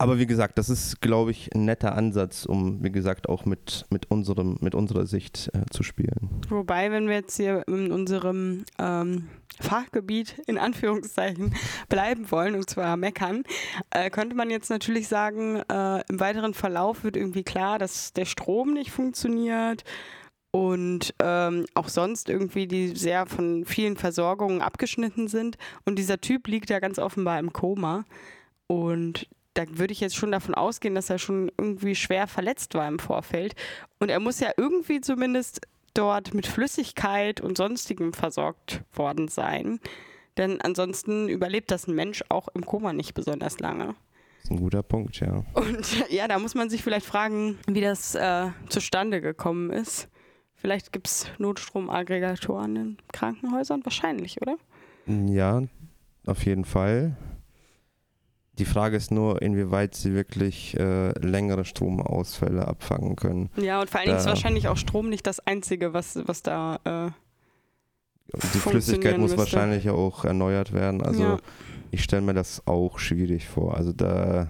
Aber 0.01 0.17
wie 0.17 0.25
gesagt, 0.25 0.57
das 0.57 0.67
ist, 0.67 0.99
glaube 0.99 1.29
ich, 1.29 1.53
ein 1.53 1.63
netter 1.65 1.95
Ansatz, 1.95 2.45
um, 2.45 2.83
wie 2.83 2.91
gesagt, 2.91 3.29
auch 3.29 3.45
mit, 3.45 3.85
mit, 3.91 4.09
unserem, 4.09 4.57
mit 4.59 4.73
unserer 4.73 5.05
Sicht 5.05 5.51
äh, 5.53 5.61
zu 5.69 5.83
spielen. 5.83 6.41
Wobei, 6.49 6.89
wenn 6.89 7.07
wir 7.07 7.13
jetzt 7.13 7.37
hier 7.37 7.63
in 7.67 7.91
unserem 7.91 8.65
ähm, 8.79 9.27
Fachgebiet 9.59 10.41
in 10.47 10.57
Anführungszeichen 10.57 11.53
bleiben 11.89 12.31
wollen, 12.31 12.55
und 12.55 12.67
zwar 12.67 12.97
meckern, 12.97 13.43
äh, 13.91 14.09
könnte 14.09 14.35
man 14.35 14.49
jetzt 14.49 14.71
natürlich 14.71 15.07
sagen, 15.07 15.57
äh, 15.69 16.01
im 16.09 16.19
weiteren 16.19 16.55
Verlauf 16.55 17.03
wird 17.03 17.15
irgendwie 17.15 17.43
klar, 17.43 17.77
dass 17.77 18.11
der 18.11 18.25
Strom 18.25 18.73
nicht 18.73 18.89
funktioniert 18.89 19.83
und 20.49 21.13
ähm, 21.21 21.67
auch 21.75 21.89
sonst 21.89 22.27
irgendwie 22.27 22.65
die 22.65 22.95
sehr 22.95 23.27
von 23.27 23.65
vielen 23.65 23.97
Versorgungen 23.97 24.63
abgeschnitten 24.63 25.27
sind. 25.27 25.59
Und 25.85 25.99
dieser 25.99 26.19
Typ 26.19 26.47
liegt 26.47 26.71
ja 26.71 26.79
ganz 26.79 26.97
offenbar 26.97 27.37
im 27.37 27.53
Koma. 27.53 28.03
Und 28.65 29.27
da 29.53 29.63
würde 29.69 29.91
ich 29.91 29.99
jetzt 29.99 30.15
schon 30.15 30.31
davon 30.31 30.55
ausgehen, 30.55 30.95
dass 30.95 31.09
er 31.09 31.19
schon 31.19 31.51
irgendwie 31.57 31.95
schwer 31.95 32.27
verletzt 32.27 32.73
war 32.73 32.87
im 32.87 32.99
Vorfeld. 32.99 33.55
Und 33.99 34.09
er 34.09 34.19
muss 34.19 34.39
ja 34.39 34.51
irgendwie 34.57 35.01
zumindest 35.01 35.61
dort 35.93 36.33
mit 36.33 36.47
Flüssigkeit 36.47 37.41
und 37.41 37.57
sonstigem 37.57 38.13
versorgt 38.13 38.83
worden 38.93 39.27
sein. 39.27 39.79
Denn 40.37 40.61
ansonsten 40.61 41.27
überlebt 41.27 41.71
das 41.71 41.87
ein 41.87 41.95
Mensch 41.95 42.23
auch 42.29 42.47
im 42.53 42.65
Koma 42.65 42.93
nicht 42.93 43.13
besonders 43.13 43.59
lange. 43.59 43.95
Das 44.37 44.45
ist 44.45 44.51
ein 44.51 44.59
guter 44.59 44.83
Punkt, 44.83 45.19
ja. 45.19 45.43
Und 45.53 46.09
ja, 46.09 46.27
da 46.27 46.39
muss 46.39 46.55
man 46.55 46.69
sich 46.69 46.81
vielleicht 46.81 47.05
fragen, 47.05 47.59
wie 47.67 47.81
das 47.81 48.15
äh, 48.15 48.47
zustande 48.69 49.21
gekommen 49.21 49.69
ist. 49.71 50.07
Vielleicht 50.55 50.93
gibt 50.93 51.07
es 51.07 51.27
Notstromaggregatoren 51.39 52.75
in 52.75 52.97
Krankenhäusern? 53.11 53.83
Wahrscheinlich, 53.83 54.41
oder? 54.41 54.57
Ja, 55.07 55.63
auf 56.25 56.45
jeden 56.45 56.65
Fall. 56.65 57.17
Die 58.61 58.65
Frage 58.65 58.95
ist 58.95 59.09
nur, 59.09 59.41
inwieweit 59.41 59.95
sie 59.95 60.13
wirklich 60.13 60.79
äh, 60.79 61.17
längere 61.17 61.65
Stromausfälle 61.65 62.67
abfangen 62.67 63.15
können. 63.15 63.49
Ja, 63.57 63.81
und 63.81 63.89
vor 63.89 63.99
allen 63.99 64.09
Dingen 64.09 64.19
ist 64.19 64.27
wahrscheinlich 64.27 64.67
auch 64.67 64.77
Strom 64.77 65.09
nicht 65.09 65.25
das 65.25 65.39
Einzige, 65.39 65.95
was, 65.95 66.19
was 66.27 66.43
da. 66.43 66.79
Äh, 66.83 67.09
die 68.53 68.59
Flüssigkeit 68.59 69.17
muss 69.17 69.31
müsste. 69.31 69.39
wahrscheinlich 69.39 69.89
auch 69.89 70.25
erneuert 70.25 70.73
werden. 70.73 71.01
Also 71.01 71.23
ja. 71.23 71.37
ich 71.89 72.03
stelle 72.03 72.21
mir 72.21 72.35
das 72.35 72.61
auch 72.67 72.99
schwierig 72.99 73.47
vor. 73.47 73.75
Also 73.75 73.93
da 73.93 74.47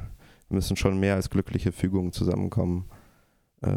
müssen 0.49 0.75
schon 0.75 0.99
mehr 0.99 1.15
als 1.15 1.29
glückliche 1.29 1.71
Fügungen 1.71 2.11
zusammenkommen, 2.11 2.89
äh, 3.61 3.71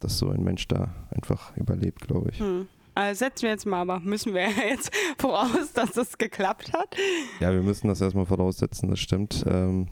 dass 0.00 0.16
so 0.16 0.30
ein 0.30 0.42
Mensch 0.42 0.68
da 0.68 0.94
einfach 1.10 1.54
überlebt, 1.58 2.00
glaube 2.00 2.30
ich. 2.30 2.40
Hm. 2.40 2.66
Also 2.96 3.18
setzen 3.26 3.42
wir 3.42 3.50
jetzt 3.50 3.66
mal, 3.66 3.82
aber 3.82 4.00
müssen 4.00 4.32
wir 4.32 4.48
jetzt 4.68 4.90
voraus, 5.18 5.72
dass 5.74 5.92
das 5.92 6.16
geklappt 6.16 6.72
hat? 6.72 6.96
Ja, 7.40 7.52
wir 7.52 7.60
müssen 7.60 7.88
das 7.88 8.00
erstmal 8.00 8.24
voraussetzen, 8.24 8.88
das 8.88 8.98
stimmt. 8.98 9.44
Ähm, 9.46 9.88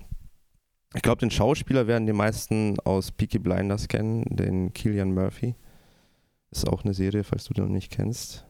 ich 0.95 1.03
glaube, 1.03 1.21
den 1.21 1.31
Schauspieler 1.31 1.87
werden 1.87 2.07
die 2.07 2.15
meisten 2.15 2.81
aus 2.81 3.13
Peaky 3.13 3.39
Blinders 3.39 3.89
kennen, 3.89 4.25
den 4.35 4.73
Killian 4.73 5.13
Murphy. 5.13 5.55
Ist 6.51 6.67
auch 6.67 6.83
eine 6.83 6.95
Serie, 6.95 7.25
falls 7.25 7.45
du 7.45 7.53
den 7.53 7.65
noch 7.65 7.71
nicht 7.71 7.93
kennst. 7.93 8.47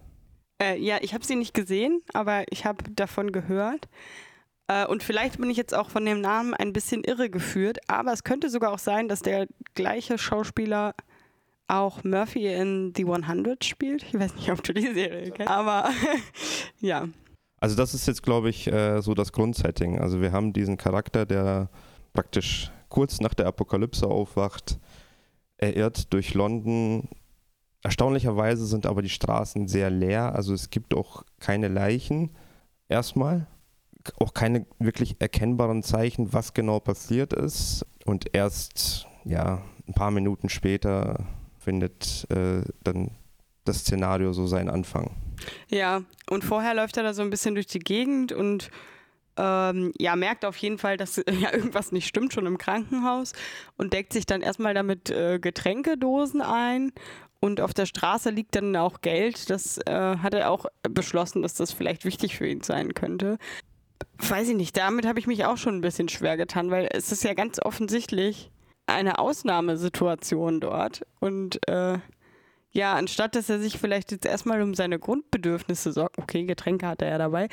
Äh, 0.62 0.78
ja, 0.78 0.98
ich 1.00 1.14
habe 1.14 1.24
sie 1.24 1.34
nicht 1.34 1.54
gesehen, 1.54 2.02
aber 2.12 2.44
ich 2.50 2.64
habe 2.64 2.84
davon 2.92 3.32
gehört. 3.32 3.88
Äh, 4.68 4.86
und 4.86 5.02
vielleicht 5.02 5.38
bin 5.38 5.50
ich 5.50 5.56
jetzt 5.56 5.74
auch 5.74 5.90
von 5.90 6.04
dem 6.04 6.20
Namen 6.20 6.54
ein 6.54 6.72
bisschen 6.72 7.02
irregeführt, 7.02 7.78
aber 7.88 8.12
es 8.12 8.22
könnte 8.22 8.48
sogar 8.48 8.70
auch 8.70 8.78
sein, 8.78 9.08
dass 9.08 9.20
der 9.20 9.48
gleiche 9.74 10.16
Schauspieler 10.16 10.94
auch 11.68 12.04
Murphy 12.04 12.46
in 12.46 12.92
The 12.96 13.04
100 13.04 13.64
spielt. 13.64 14.02
Ich 14.02 14.14
weiß 14.14 14.34
nicht, 14.34 14.50
ob 14.50 14.62
du 14.62 14.74
die 14.74 14.92
Serie 14.92 15.30
kennst, 15.30 15.50
aber 15.50 15.88
ja. 16.80 17.08
Also 17.60 17.76
das 17.76 17.94
ist 17.94 18.06
jetzt, 18.06 18.22
glaube 18.22 18.50
ich, 18.50 18.66
äh, 18.66 19.00
so 19.00 19.14
das 19.14 19.32
Grundsetting. 19.32 19.98
Also 19.98 20.20
wir 20.20 20.32
haben 20.32 20.52
diesen 20.52 20.76
Charakter, 20.76 21.24
der 21.24 21.70
praktisch 22.12 22.70
kurz 22.88 23.20
nach 23.20 23.34
der 23.34 23.46
Apokalypse 23.46 24.06
aufwacht. 24.06 24.78
Er 25.56 25.76
irrt 25.76 26.12
durch 26.12 26.34
London. 26.34 27.08
Erstaunlicherweise 27.82 28.66
sind 28.66 28.86
aber 28.86 29.02
die 29.02 29.08
Straßen 29.08 29.66
sehr 29.66 29.90
leer. 29.90 30.34
Also 30.34 30.52
es 30.52 30.70
gibt 30.70 30.94
auch 30.94 31.24
keine 31.40 31.68
Leichen 31.68 32.30
erstmal. 32.88 33.46
Auch 34.18 34.34
keine 34.34 34.66
wirklich 34.78 35.16
erkennbaren 35.20 35.82
Zeichen, 35.82 36.34
was 36.34 36.52
genau 36.52 36.80
passiert 36.80 37.32
ist. 37.32 37.86
Und 38.04 38.34
erst 38.34 39.06
ja, 39.24 39.62
ein 39.88 39.94
paar 39.94 40.10
Minuten 40.10 40.50
später 40.50 41.24
findet 41.64 42.26
äh, 42.30 42.62
dann 42.82 43.10
das 43.64 43.78
Szenario 43.78 44.32
so 44.32 44.46
seinen 44.46 44.68
Anfang. 44.68 45.10
Ja, 45.68 46.02
und 46.30 46.44
vorher 46.44 46.74
läuft 46.74 46.96
er 46.96 47.02
da 47.02 47.14
so 47.14 47.22
ein 47.22 47.30
bisschen 47.30 47.54
durch 47.54 47.66
die 47.66 47.78
Gegend 47.78 48.32
und 48.32 48.70
ähm, 49.36 49.92
ja, 49.98 50.14
merkt 50.14 50.44
auf 50.44 50.56
jeden 50.58 50.78
Fall, 50.78 50.96
dass 50.96 51.16
ja, 51.40 51.52
irgendwas 51.52 51.92
nicht 51.92 52.06
stimmt, 52.06 52.32
schon 52.32 52.46
im 52.46 52.58
Krankenhaus 52.58 53.32
und 53.76 53.92
deckt 53.92 54.12
sich 54.12 54.26
dann 54.26 54.42
erstmal 54.42 54.74
damit 54.74 55.10
äh, 55.10 55.38
Getränkedosen 55.38 56.40
ein. 56.40 56.92
Und 57.40 57.60
auf 57.60 57.74
der 57.74 57.84
Straße 57.84 58.30
liegt 58.30 58.54
dann 58.54 58.74
auch 58.74 59.02
Geld. 59.02 59.50
Das 59.50 59.76
äh, 59.86 60.16
hat 60.18 60.32
er 60.32 60.50
auch 60.50 60.64
beschlossen, 60.82 61.42
dass 61.42 61.52
das 61.52 61.72
vielleicht 61.72 62.06
wichtig 62.06 62.36
für 62.36 62.48
ihn 62.48 62.62
sein 62.62 62.94
könnte. 62.94 63.36
Weiß 64.16 64.48
ich 64.48 64.56
nicht, 64.56 64.76
damit 64.78 65.06
habe 65.06 65.18
ich 65.18 65.26
mich 65.26 65.44
auch 65.44 65.58
schon 65.58 65.76
ein 65.76 65.80
bisschen 65.82 66.08
schwer 66.08 66.38
getan, 66.38 66.70
weil 66.70 66.88
es 66.90 67.12
ist 67.12 67.22
ja 67.22 67.34
ganz 67.34 67.58
offensichtlich, 67.60 68.50
eine 68.86 69.18
Ausnahmesituation 69.18 70.60
dort. 70.60 71.06
Und 71.20 71.66
äh, 71.68 71.98
ja, 72.72 72.94
anstatt 72.94 73.36
dass 73.36 73.48
er 73.48 73.60
sich 73.60 73.78
vielleicht 73.78 74.12
jetzt 74.12 74.26
erstmal 74.26 74.60
um 74.60 74.74
seine 74.74 74.98
Grundbedürfnisse 74.98 75.92
sorgt, 75.92 76.18
okay, 76.18 76.44
Getränke 76.44 76.86
hat 76.86 77.02
er 77.02 77.10
ja 77.10 77.18
dabei, 77.18 77.48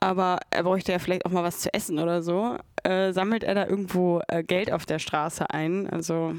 aber 0.00 0.38
er 0.50 0.62
bräuchte 0.62 0.92
ja 0.92 0.98
vielleicht 0.98 1.26
auch 1.26 1.30
mal 1.30 1.42
was 1.42 1.60
zu 1.60 1.72
essen 1.74 1.98
oder 1.98 2.22
so, 2.22 2.56
äh, 2.84 3.12
sammelt 3.12 3.42
er 3.42 3.54
da 3.54 3.66
irgendwo 3.66 4.20
äh, 4.28 4.44
Geld 4.44 4.72
auf 4.72 4.86
der 4.86 4.98
Straße 4.98 5.50
ein. 5.50 5.88
Also. 5.88 6.34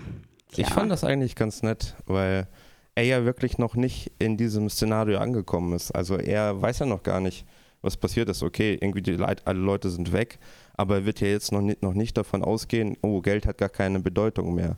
Ja. 0.52 0.68
Ich 0.68 0.74
fand 0.74 0.92
das 0.92 1.04
eigentlich 1.04 1.36
ganz 1.36 1.64
nett, 1.64 1.96
weil 2.06 2.48
er 2.96 3.04
ja 3.04 3.26
wirklich 3.26 3.58
noch 3.58 3.76
nicht 3.76 4.12
in 4.20 4.38
diesem 4.38 4.70
Szenario 4.70 5.20
angekommen 5.20 5.74
ist. 5.74 5.92
Also 5.92 6.16
er 6.16 6.62
weiß 6.62 6.80
ja 6.80 6.86
noch 6.86 7.04
gar 7.04 7.20
nicht, 7.20 7.46
was 7.82 7.98
passiert 7.98 8.30
ist. 8.30 8.42
Okay, 8.42 8.78
irgendwie 8.80 9.02
die 9.02 9.12
Leute, 9.12 9.46
alle 9.46 9.60
Leute 9.60 9.90
sind 9.90 10.14
weg, 10.14 10.40
aber 10.78 10.96
er 10.96 11.06
wird 11.06 11.22
ja 11.22 11.28
jetzt 11.28 11.52
noch 11.52 11.62
nicht, 11.62 11.82
noch 11.82 11.94
nicht 11.94 12.18
davon 12.18 12.44
ausgehen, 12.44 12.98
oh, 13.02 13.22
Geld 13.22 13.46
hat 13.46 13.58
gar 13.58 13.70
keine 13.70 14.00
Bedeutung 14.00 14.56
mehr. 14.56 14.78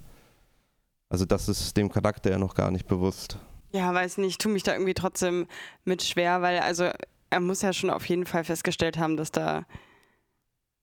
Also 1.10 1.26
das 1.26 1.48
ist 1.48 1.78
dem 1.78 1.90
Charakter 1.90 2.32
ja 2.32 2.38
noch 2.38 2.56
gar 2.56 2.72
nicht 2.72 2.88
bewusst. 2.88 3.38
Ja, 3.72 3.94
weiß 3.94 4.18
nicht, 4.18 4.32
ich 4.32 4.38
tue 4.38 4.52
mich 4.52 4.64
da 4.64 4.74
irgendwie 4.74 4.94
trotzdem 4.94 5.48
mit 5.86 6.04
schwer, 6.04 6.42
weil 6.42 6.60
also 6.60 6.90
er 7.30 7.40
muss 7.40 7.62
ja 7.62 7.74
schon 7.74 7.90
auf 7.90 8.06
jeden 8.06 8.26
Fall 8.26 8.44
festgestellt 8.44 8.98
haben, 8.98 9.18
dass 9.18 9.32
da 9.32 9.66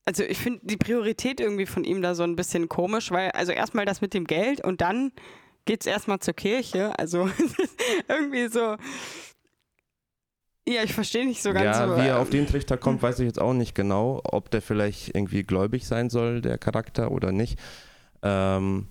also 0.07 0.23
ich 0.23 0.39
finde 0.39 0.61
die 0.63 0.77
Priorität 0.77 1.41
irgendwie 1.41 1.67
von 1.67 1.85
ihm 1.85 2.03
da 2.03 2.15
so 2.15 2.25
ein 2.25 2.37
bisschen 2.37 2.69
komisch, 2.69 3.11
weil 3.11 3.31
also 3.31 3.53
erstmal 3.53 3.87
das 3.87 4.01
mit 4.01 4.13
dem 4.13 4.27
Geld 4.27 4.63
und 4.63 4.81
dann 4.81 5.13
geht 5.65 5.81
es 5.81 5.87
erstmal 5.87 6.19
zur 6.19 6.35
Kirche. 6.35 6.99
Also 6.99 7.31
irgendwie 8.09 8.49
so, 8.49 8.77
ja, 10.67 10.83
ich 10.83 10.95
verstehe 10.95 11.27
nicht 11.27 11.43
so 11.43 11.53
ganz. 11.53 11.65
Ja, 11.65 11.89
so, 11.89 11.97
wie 11.97 12.07
er 12.07 12.21
auf 12.21 12.31
den 12.31 12.47
Trichter 12.47 12.77
kommt, 12.77 13.03
weiß 13.03 13.19
ich 13.19 13.27
jetzt 13.27 13.41
auch 13.41 13.53
nicht 13.53 13.75
genau, 13.75 14.21
ob 14.25 14.51
der 14.51 14.63
vielleicht 14.63 15.15
irgendwie 15.15 15.43
gläubig 15.43 15.87
sein 15.87 16.11
soll, 16.11 16.41
der 16.41 16.59
Charakter, 16.59 17.11
oder 17.11 17.33
nicht. 17.33 17.59
Ähm, 18.23 18.89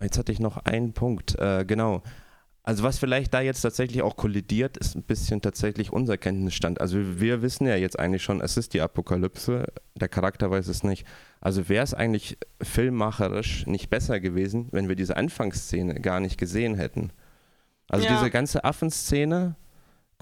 jetzt 0.00 0.18
hatte 0.18 0.32
ich 0.32 0.40
noch 0.40 0.58
einen 0.58 0.92
Punkt, 0.92 1.38
äh, 1.38 1.64
genau. 1.64 2.02
Also 2.66 2.82
was 2.82 2.98
vielleicht 2.98 3.34
da 3.34 3.42
jetzt 3.42 3.60
tatsächlich 3.60 4.00
auch 4.00 4.16
kollidiert, 4.16 4.78
ist 4.78 4.94
ein 4.96 5.02
bisschen 5.02 5.42
tatsächlich 5.42 5.92
unser 5.92 6.16
Kenntnisstand. 6.16 6.80
Also 6.80 7.20
wir 7.20 7.42
wissen 7.42 7.66
ja 7.66 7.76
jetzt 7.76 7.98
eigentlich 7.98 8.22
schon, 8.22 8.40
es 8.40 8.56
ist 8.56 8.72
die 8.72 8.80
Apokalypse, 8.80 9.66
der 9.94 10.08
Charakter 10.08 10.50
weiß 10.50 10.68
es 10.68 10.82
nicht. 10.82 11.06
Also 11.42 11.68
wäre 11.68 11.84
es 11.84 11.92
eigentlich 11.92 12.38
filmmacherisch 12.62 13.66
nicht 13.66 13.90
besser 13.90 14.18
gewesen, 14.18 14.68
wenn 14.70 14.88
wir 14.88 14.96
diese 14.96 15.18
Anfangsszene 15.18 16.00
gar 16.00 16.20
nicht 16.20 16.38
gesehen 16.38 16.74
hätten. 16.74 17.10
Also 17.90 18.06
ja. 18.06 18.16
diese 18.16 18.30
ganze 18.30 18.64
Affenszene, 18.64 19.56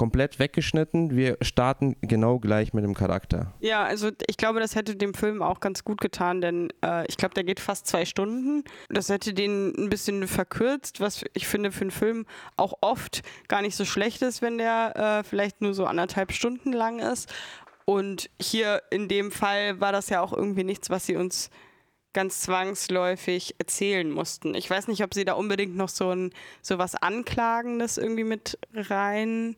komplett 0.03 0.41
weggeschnitten. 0.41 1.15
Wir 1.15 1.37
starten 1.43 1.95
genau 2.01 2.41
gleich 2.41 2.75
mit 2.75 2.83
dem 2.83 2.93
Charakter. 2.93 3.55
Ja, 3.61 3.85
also 3.85 4.11
ich 4.27 4.37
glaube, 4.37 4.59
das 4.59 4.75
hätte 4.75 4.97
dem 4.97 5.15
Film 5.15 5.43
auch 5.43 5.61
ganz 5.61 5.85
gut 5.85 6.01
getan, 6.01 6.41
denn 6.41 6.73
äh, 6.85 7.07
ich 7.07 7.17
glaube, 7.17 7.35
der 7.35 7.45
geht 7.45 7.61
fast 7.61 7.87
zwei 7.87 8.05
Stunden. 8.05 8.65
Das 8.89 9.11
hätte 9.11 9.33
den 9.33 9.73
ein 9.79 9.91
bisschen 9.91 10.27
verkürzt, 10.27 10.99
was 10.99 11.25
ich 11.35 11.47
finde 11.47 11.71
für 11.71 11.83
einen 11.83 11.93
Film 11.93 12.27
auch 12.57 12.75
oft 12.81 13.23
gar 13.47 13.63
nicht 13.63 13.77
so 13.77 13.85
schlecht 13.85 14.23
ist, 14.23 14.43
wenn 14.43 14.59
der 14.59 15.21
äh, 15.21 15.23
vielleicht 15.23 15.61
nur 15.61 15.73
so 15.73 15.87
anderthalb 15.87 16.33
Stunden 16.33 16.73
lang 16.73 16.99
ist. 16.99 17.33
Und 17.85 18.29
hier 18.41 18.83
in 18.91 19.07
dem 19.07 19.31
Fall 19.31 19.81
war 19.81 19.93
das 19.93 20.09
ja 20.09 20.21
auch 20.21 20.33
irgendwie 20.33 20.65
nichts, 20.65 20.91
was 20.91 21.07
sie 21.07 21.15
uns 21.15 21.49
ganz 22.13 22.41
zwangsläufig 22.41 23.55
erzählen 23.59 24.11
mussten. 24.11 24.57
Ich 24.57 24.69
weiß 24.69 24.89
nicht, 24.89 25.05
ob 25.05 25.15
sie 25.15 25.25
da 25.25 25.35
unbedingt 25.35 25.77
noch 25.77 25.89
so 25.89 26.11
ein 26.11 26.33
so 26.61 26.79
was 26.79 26.97
Anklagendes 26.97 27.99
irgendwie 27.99 28.25
mit 28.25 28.59
rein 28.75 29.55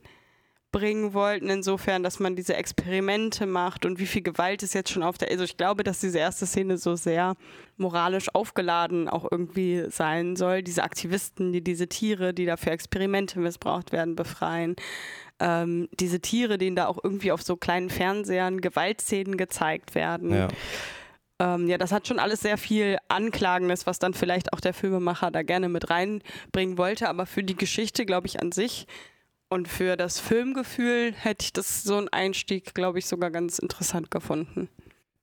bringen 0.75 1.15
wollten, 1.15 1.51
insofern, 1.51 2.03
dass 2.03 2.19
man 2.19 2.35
diese 2.35 2.57
Experimente 2.57 3.47
macht 3.47 3.87
und 3.87 4.01
wie 4.01 4.07
viel 4.07 4.23
Gewalt 4.23 4.65
ist 4.65 4.75
jetzt 4.75 4.91
schon 4.91 5.05
auf 5.05 5.17
der. 5.17 5.31
Also 5.31 5.45
ich 5.45 5.57
glaube, 5.57 5.85
dass 5.85 6.01
diese 6.01 6.19
erste 6.19 6.47
Szene 6.47 6.79
so 6.79 6.97
sehr 6.97 7.37
moralisch 7.77 8.35
aufgeladen 8.35 9.09
auch 9.09 9.25
irgendwie 9.31 9.85
sein 9.89 10.35
soll. 10.35 10.65
Diese 10.65 10.83
Aktivisten, 10.83 11.53
die 11.53 11.63
diese 11.63 11.87
Tiere, 11.87 12.35
die 12.35 12.45
dafür 12.45 12.73
Experimente 12.73 13.39
missbraucht 13.39 13.93
werden, 13.93 14.17
befreien. 14.17 14.75
Ähm, 15.39 15.89
diese 16.01 16.19
Tiere, 16.19 16.59
denen 16.59 16.75
da 16.75 16.89
auch 16.89 16.99
irgendwie 17.01 17.31
auf 17.31 17.43
so 17.43 17.55
kleinen 17.55 17.89
Fernsehern 17.89 18.61
Gewaltszenen 18.61 19.37
gezeigt 19.37 19.95
werden. 19.95 20.35
Ja. 20.35 20.49
Ähm, 21.39 21.69
ja, 21.69 21.79
das 21.79 21.93
hat 21.93 22.09
schon 22.09 22.19
alles 22.19 22.41
sehr 22.41 22.59
viel 22.59 22.99
Anklagendes, 23.07 23.87
was 23.87 24.01
dann 24.01 24.13
vielleicht 24.13 24.53
auch 24.53 24.61
der 24.61 24.75
Filmemacher 24.75 25.31
da 25.31 25.43
gerne 25.43 25.69
mit 25.69 25.89
reinbringen 25.89 26.79
wollte. 26.79 27.09
Aber 27.09 27.27
für 27.27 27.45
die 27.45 27.57
Geschichte, 27.57 28.05
glaube 28.07 28.27
ich, 28.27 28.43
an 28.43 28.51
sich 28.51 28.89
und 29.55 29.69
für 29.69 29.97
das 29.97 30.19
Filmgefühl 30.19 31.13
hätte 31.13 31.45
ich 31.45 31.53
das 31.53 31.85
so 31.85 31.97
einen 31.97 32.09
Einstieg, 32.09 32.75
glaube 32.75 32.99
ich, 32.99 33.07
sogar 33.07 33.31
ganz 33.31 33.61
interessant 33.61 34.11
gefunden. 34.11 34.69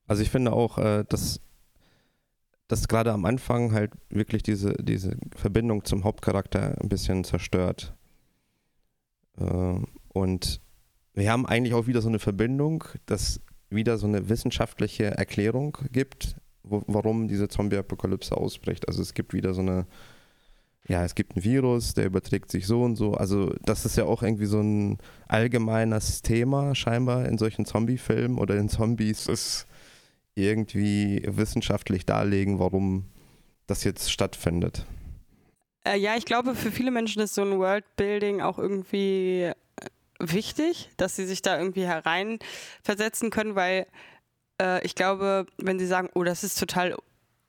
Also 0.07 0.23
ich 0.23 0.29
finde 0.29 0.53
auch, 0.53 0.77
äh, 0.77 1.03
dass, 1.09 1.41
dass 2.69 2.87
gerade 2.87 3.11
am 3.11 3.25
Anfang 3.25 3.73
halt 3.73 3.91
wirklich 4.09 4.41
diese, 4.41 4.71
diese 4.81 5.17
Verbindung 5.35 5.83
zum 5.83 6.05
Hauptcharakter 6.05 6.77
ein 6.81 6.87
bisschen 6.87 7.25
zerstört. 7.25 7.93
Äh, 9.37 9.75
und 10.13 10.61
wir 11.13 11.29
haben 11.29 11.45
eigentlich 11.45 11.73
auch 11.73 11.87
wieder 11.87 12.01
so 12.01 12.07
eine 12.07 12.19
Verbindung, 12.19 12.85
dass 13.07 13.41
wieder 13.69 13.97
so 13.97 14.07
eine 14.07 14.29
wissenschaftliche 14.29 15.07
Erklärung 15.11 15.77
gibt, 15.91 16.37
warum 16.63 17.27
diese 17.27 17.49
Zombie-Apokalypse 17.49 18.37
ausbricht. 18.37 18.87
Also 18.87 19.01
es 19.01 19.13
gibt 19.13 19.33
wieder 19.33 19.53
so 19.53 19.61
eine 19.61 19.87
ja, 20.87 21.03
es 21.03 21.15
gibt 21.15 21.35
ein 21.35 21.43
Virus, 21.43 21.93
der 21.93 22.05
überträgt 22.05 22.51
sich 22.51 22.65
so 22.67 22.83
und 22.83 22.95
so. 22.95 23.13
Also 23.13 23.53
das 23.63 23.85
ist 23.85 23.97
ja 23.97 24.05
auch 24.05 24.23
irgendwie 24.23 24.45
so 24.45 24.59
ein 24.59 24.97
allgemeines 25.27 26.21
Thema 26.21 26.75
scheinbar 26.75 27.25
in 27.25 27.37
solchen 27.37 27.65
Zombie-Filmen 27.65 28.37
oder 28.37 28.55
in 28.55 28.69
Zombies, 28.69 29.25
das 29.25 29.67
irgendwie 30.35 31.21
wissenschaftlich 31.25 32.05
darlegen, 32.05 32.59
warum 32.59 33.05
das 33.67 33.83
jetzt 33.83 34.11
stattfindet. 34.11 34.85
Äh, 35.85 35.97
ja, 35.97 36.15
ich 36.15 36.25
glaube, 36.25 36.55
für 36.55 36.71
viele 36.71 36.91
Menschen 36.91 37.21
ist 37.21 37.35
so 37.35 37.41
ein 37.41 37.57
Worldbuilding 37.57 38.41
auch 38.41 38.59
irgendwie 38.59 39.51
wichtig, 40.19 40.89
dass 40.97 41.15
sie 41.15 41.25
sich 41.25 41.41
da 41.41 41.57
irgendwie 41.57 41.85
hereinversetzen 41.85 43.29
können, 43.29 43.55
weil 43.55 43.87
äh, 44.61 44.85
ich 44.85 44.95
glaube, 44.95 45.47
wenn 45.57 45.79
sie 45.79 45.87
sagen, 45.87 46.09
oh, 46.13 46.23
das 46.23 46.43
ist 46.43 46.59
total 46.59 46.95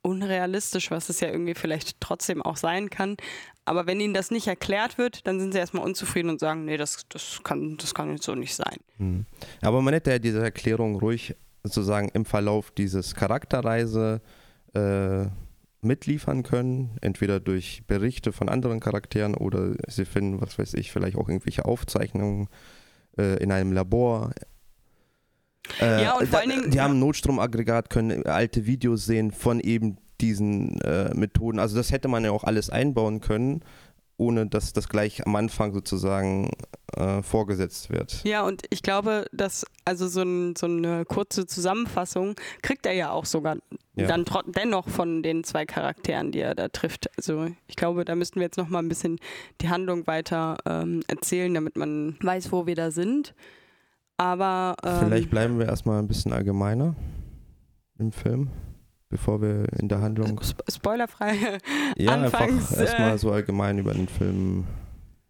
unrealistisch, 0.03 0.91
was 0.91 1.09
es 1.09 1.21
ja 1.21 1.29
irgendwie 1.29 1.55
vielleicht 1.55 2.01
trotzdem 2.01 2.43
auch 2.43 2.57
sein 2.57 2.91
kann, 2.91 3.17
aber 3.65 3.87
wenn 3.87 4.01
ihnen 4.01 4.15
das 4.15 4.31
nicht 4.31 4.49
erklärt 4.49 4.99
wird, 4.99 5.27
dann 5.27 5.39
sind 5.39 5.53
sie 5.53 5.59
erstmal 5.59 5.85
unzufrieden 5.85 6.31
und 6.31 6.41
sagen, 6.41 6.65
nee, 6.65 6.77
das, 6.77 7.05
das, 7.09 7.41
kann, 7.45 7.77
das 7.77 7.95
kann 7.95 8.17
so 8.19 8.35
nicht 8.35 8.55
sein. 8.55 8.77
Hm. 8.99 9.27
Aber 9.61 9.83
man 9.83 9.95
hätte 9.95 10.11
ja 10.11 10.19
diese 10.19 10.43
Erklärung 10.43 10.97
ruhig 10.97 11.37
sozusagen 11.63 12.09
im 12.09 12.25
Verlauf 12.25 12.73
dieses 12.73 13.15
Charakterreise 13.15 14.21
äh, 14.75 15.27
mitliefern 15.81 16.43
können, 16.43 16.97
entweder 17.01 17.39
durch 17.39 17.85
Berichte 17.87 18.33
von 18.33 18.49
anderen 18.49 18.81
Charakteren 18.81 19.35
oder 19.37 19.75
sie 19.89 20.05
finden, 20.05 20.41
was 20.41 20.59
weiß 20.59 20.75
ich, 20.75 20.91
vielleicht 20.91 21.17
auch 21.17 21.29
irgendwelche 21.29 21.65
Aufzeichnungen 21.65 22.49
äh, 23.17 23.41
in 23.43 23.53
einem 23.53 23.73
Labor. 23.73 24.33
Äh, 25.81 26.03
ja, 26.03 26.17
und 26.19 26.29
vor 26.29 26.41
allen 26.41 26.51
Dingen. 26.51 26.71
Die 26.71 26.81
haben 26.81 26.95
ein 26.95 27.01
Notstromaggregat, 27.01 27.91
können 27.91 28.27
alte 28.27 28.67
Videos 28.67 29.05
sehen 29.05 29.31
von 29.31 29.61
eben 29.61 29.97
diesen 30.21 30.81
äh, 30.83 31.15
Methoden. 31.15 31.59
Also 31.59 31.77
das 31.77 31.93
hätte 31.93 32.09
man 32.09 32.25
ja 32.25 32.31
auch 32.31 32.45
alles 32.45 32.71
einbauen 32.71 33.21
können, 33.21 33.65
ohne 34.17 34.47
dass 34.47 34.73
das 34.73 34.89
gleich 34.89 35.27
am 35.27 35.35
Anfang 35.35 35.73
sozusagen 35.73 36.51
äh, 36.97 37.23
vorgesetzt 37.23 37.91
wird. 37.91 38.23
Ja, 38.25 38.43
und 38.43 38.63
ich 38.71 38.83
glaube, 38.83 39.27
dass 39.33 39.65
also 39.85 40.07
so, 40.07 40.23
ein, 40.23 40.55
so 40.57 40.67
eine 40.67 41.05
kurze 41.05 41.47
Zusammenfassung 41.47 42.37
kriegt 42.63 42.87
er 42.87 42.93
ja 42.93 43.11
auch 43.11 43.25
sogar 43.25 43.57
ja. 43.97 44.07
dann 44.07 44.25
dennoch 44.47 44.89
von 44.89 45.23
den 45.23 45.43
zwei 45.43 45.67
Charakteren, 45.67 46.31
die 46.31 46.41
er 46.41 46.55
da 46.55 46.69
trifft. 46.69 47.11
Also 47.17 47.49
ich 47.67 47.77
glaube, 47.77 48.05
da 48.05 48.15
müssten 48.15 48.37
wir 48.37 48.45
jetzt 48.45 48.59
noch 48.59 48.69
mal 48.69 48.79
ein 48.79 48.89
bisschen 48.89 49.19
die 49.61 49.69
Handlung 49.69 50.07
weiter 50.07 50.57
ähm, 50.67 51.03
erzählen, 51.09 51.53
damit 51.53 51.77
man 51.77 52.17
weiß, 52.21 52.53
wo 52.53 52.67
wir 52.67 52.77
da 52.77 52.91
sind. 52.91 53.35
Aber 54.23 54.77
ähm, 54.85 54.99
vielleicht 55.01 55.31
bleiben 55.31 55.59
wir 55.59 55.67
erstmal 55.67 55.99
ein 55.99 56.07
bisschen 56.07 56.33
allgemeiner 56.33 56.95
im 57.99 58.13
Film 58.13 58.51
bevor 59.09 59.43
wir 59.43 59.67
in 59.79 59.89
der 59.89 60.01
Handlung. 60.01 60.41
Spoilerfrei. 60.69 61.59
Ja, 61.99 62.15
Anfangs, 62.15 62.71
einfach 62.71 62.81
erstmal 62.81 63.15
äh, 63.15 63.19
so 63.19 63.31
allgemein 63.31 63.77
über 63.77 63.93
den 63.93 64.09
Film 64.09 64.65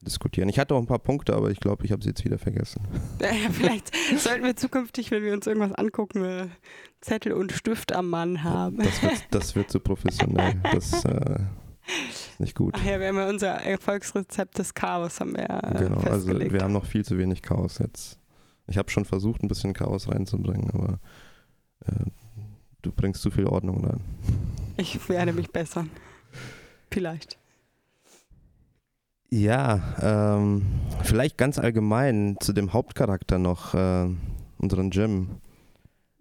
diskutieren. 0.02 0.48
Ich 0.48 0.60
hatte 0.60 0.76
auch 0.76 0.78
ein 0.78 0.86
paar 0.86 1.00
Punkte, 1.00 1.34
aber 1.34 1.50
ich 1.50 1.58
glaube, 1.58 1.84
ich 1.84 1.90
habe 1.90 2.00
sie 2.00 2.10
jetzt 2.10 2.24
wieder 2.24 2.38
vergessen. 2.38 2.80
Ja, 3.20 3.50
vielleicht 3.50 3.90
sollten 4.16 4.44
wir 4.44 4.54
zukünftig, 4.54 5.10
wenn 5.10 5.24
wir 5.24 5.32
uns 5.32 5.48
irgendwas 5.48 5.72
angucken, 5.72 6.24
äh, 6.24 6.46
Zettel 7.00 7.32
und 7.32 7.50
Stift 7.50 7.92
am 7.92 8.08
Mann 8.08 8.44
haben. 8.44 8.78
Das 8.78 9.02
wird, 9.02 9.26
das 9.30 9.56
wird 9.56 9.70
zu 9.70 9.80
professionell. 9.80 10.54
Das 10.72 11.04
äh, 11.04 11.40
ist 12.08 12.38
nicht 12.38 12.54
gut. 12.54 12.74
Ach 12.76 12.84
ja, 12.84 13.00
wir 13.00 13.08
haben 13.08 13.16
ja 13.16 13.28
unser 13.28 13.48
Erfolgsrezept 13.48 14.58
des 14.58 14.74
Chaos 14.74 15.18
haben 15.18 15.36
wir 15.36 15.50
äh, 15.50 15.78
Genau, 15.78 16.00
also 16.02 16.28
wir 16.38 16.60
haben 16.60 16.72
noch 16.72 16.86
viel 16.86 17.04
zu 17.04 17.18
wenig 17.18 17.42
Chaos 17.42 17.78
jetzt. 17.78 18.21
Ich 18.66 18.78
habe 18.78 18.90
schon 18.90 19.04
versucht, 19.04 19.42
ein 19.42 19.48
bisschen 19.48 19.74
Chaos 19.74 20.08
reinzubringen, 20.08 20.70
aber 20.70 20.98
äh, 21.86 22.10
du 22.82 22.92
bringst 22.92 23.22
zu 23.22 23.30
viel 23.30 23.46
Ordnung 23.46 23.84
rein. 23.84 24.00
Ich 24.76 25.08
werde 25.08 25.32
mich 25.32 25.50
bessern. 25.50 25.90
Vielleicht. 26.90 27.38
Ja, 29.30 30.36
ähm, 30.36 30.62
vielleicht 31.02 31.38
ganz 31.38 31.58
allgemein 31.58 32.36
zu 32.40 32.52
dem 32.52 32.72
Hauptcharakter 32.72 33.38
noch, 33.38 33.74
äh, 33.74 34.08
unseren 34.58 34.90
Jim. 34.90 35.40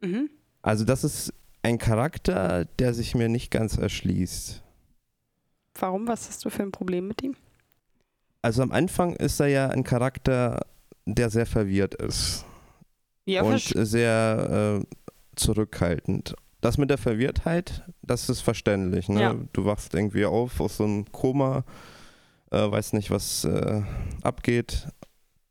Mhm. 0.02 0.30
Also 0.62 0.86
das 0.86 1.04
ist 1.04 1.34
ein 1.62 1.78
Charakter, 1.78 2.66
der 2.80 2.94
sich 2.94 3.14
mir 3.14 3.30
nicht 3.30 3.52
ganz 3.52 3.78
erschließt. 3.78 4.64
Warum? 5.76 6.08
Was 6.08 6.28
hast 6.30 6.46
du 6.46 6.50
für 6.50 6.64
ein 6.64 6.72
Problem 6.72 7.08
mit 7.08 7.22
ihm? 7.22 7.36
Also 8.42 8.64
am 8.64 8.72
Anfang 8.72 9.16
ist 9.16 9.40
er 9.40 9.48
ja 9.48 9.68
ein 9.70 9.84
Charakter, 9.84 10.66
der 11.06 11.30
sehr 11.30 11.46
verwirrt 11.46 11.96
ist. 11.96 12.46
Ja, 13.26 13.44
und 13.44 13.62
sehr 13.62 14.82
äh, 14.82 14.86
zurückhaltend 15.36 16.36
das 16.62 16.78
mit 16.78 16.90
der 16.90 16.98
Verwirrtheit, 16.98 17.84
das 18.04 18.30
ist 18.30 18.42
verständlich. 18.42 19.10
Ne? 19.10 19.22
Ja. 19.22 19.36
Du 19.52 19.66
wachst 19.66 19.94
irgendwie 19.94 20.26
auf 20.26 20.62
aus 20.62 20.78
so 20.78 20.84
einem 20.84 21.12
Koma, 21.12 21.66
äh, 22.52 22.72
weißt 22.72 22.94
nicht, 22.94 23.10
was 23.10 23.44
äh, 23.44 23.82
abgeht 24.22 24.88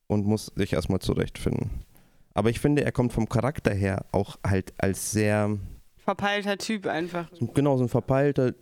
und 0.07 0.25
musst 0.25 0.59
dich 0.59 0.73
erstmal 0.73 1.01
zurechtfinden. 1.01 1.85
Aber 2.33 2.49
ich 2.49 2.61
finde, 2.61 2.85
er 2.85 2.93
kommt 2.93 3.13
vom 3.13 3.29
Charakter 3.29 3.75
her 3.75 4.07
auch 4.13 4.39
halt 4.47 4.73
als 4.79 5.11
sehr 5.11 5.59
verpeilter 5.99 6.57
Typ 6.57 6.87
einfach. 6.87 7.29
Genau, 7.55 7.77
so 7.77 7.85
ein 7.85 7.89
verpeilter 7.89 8.55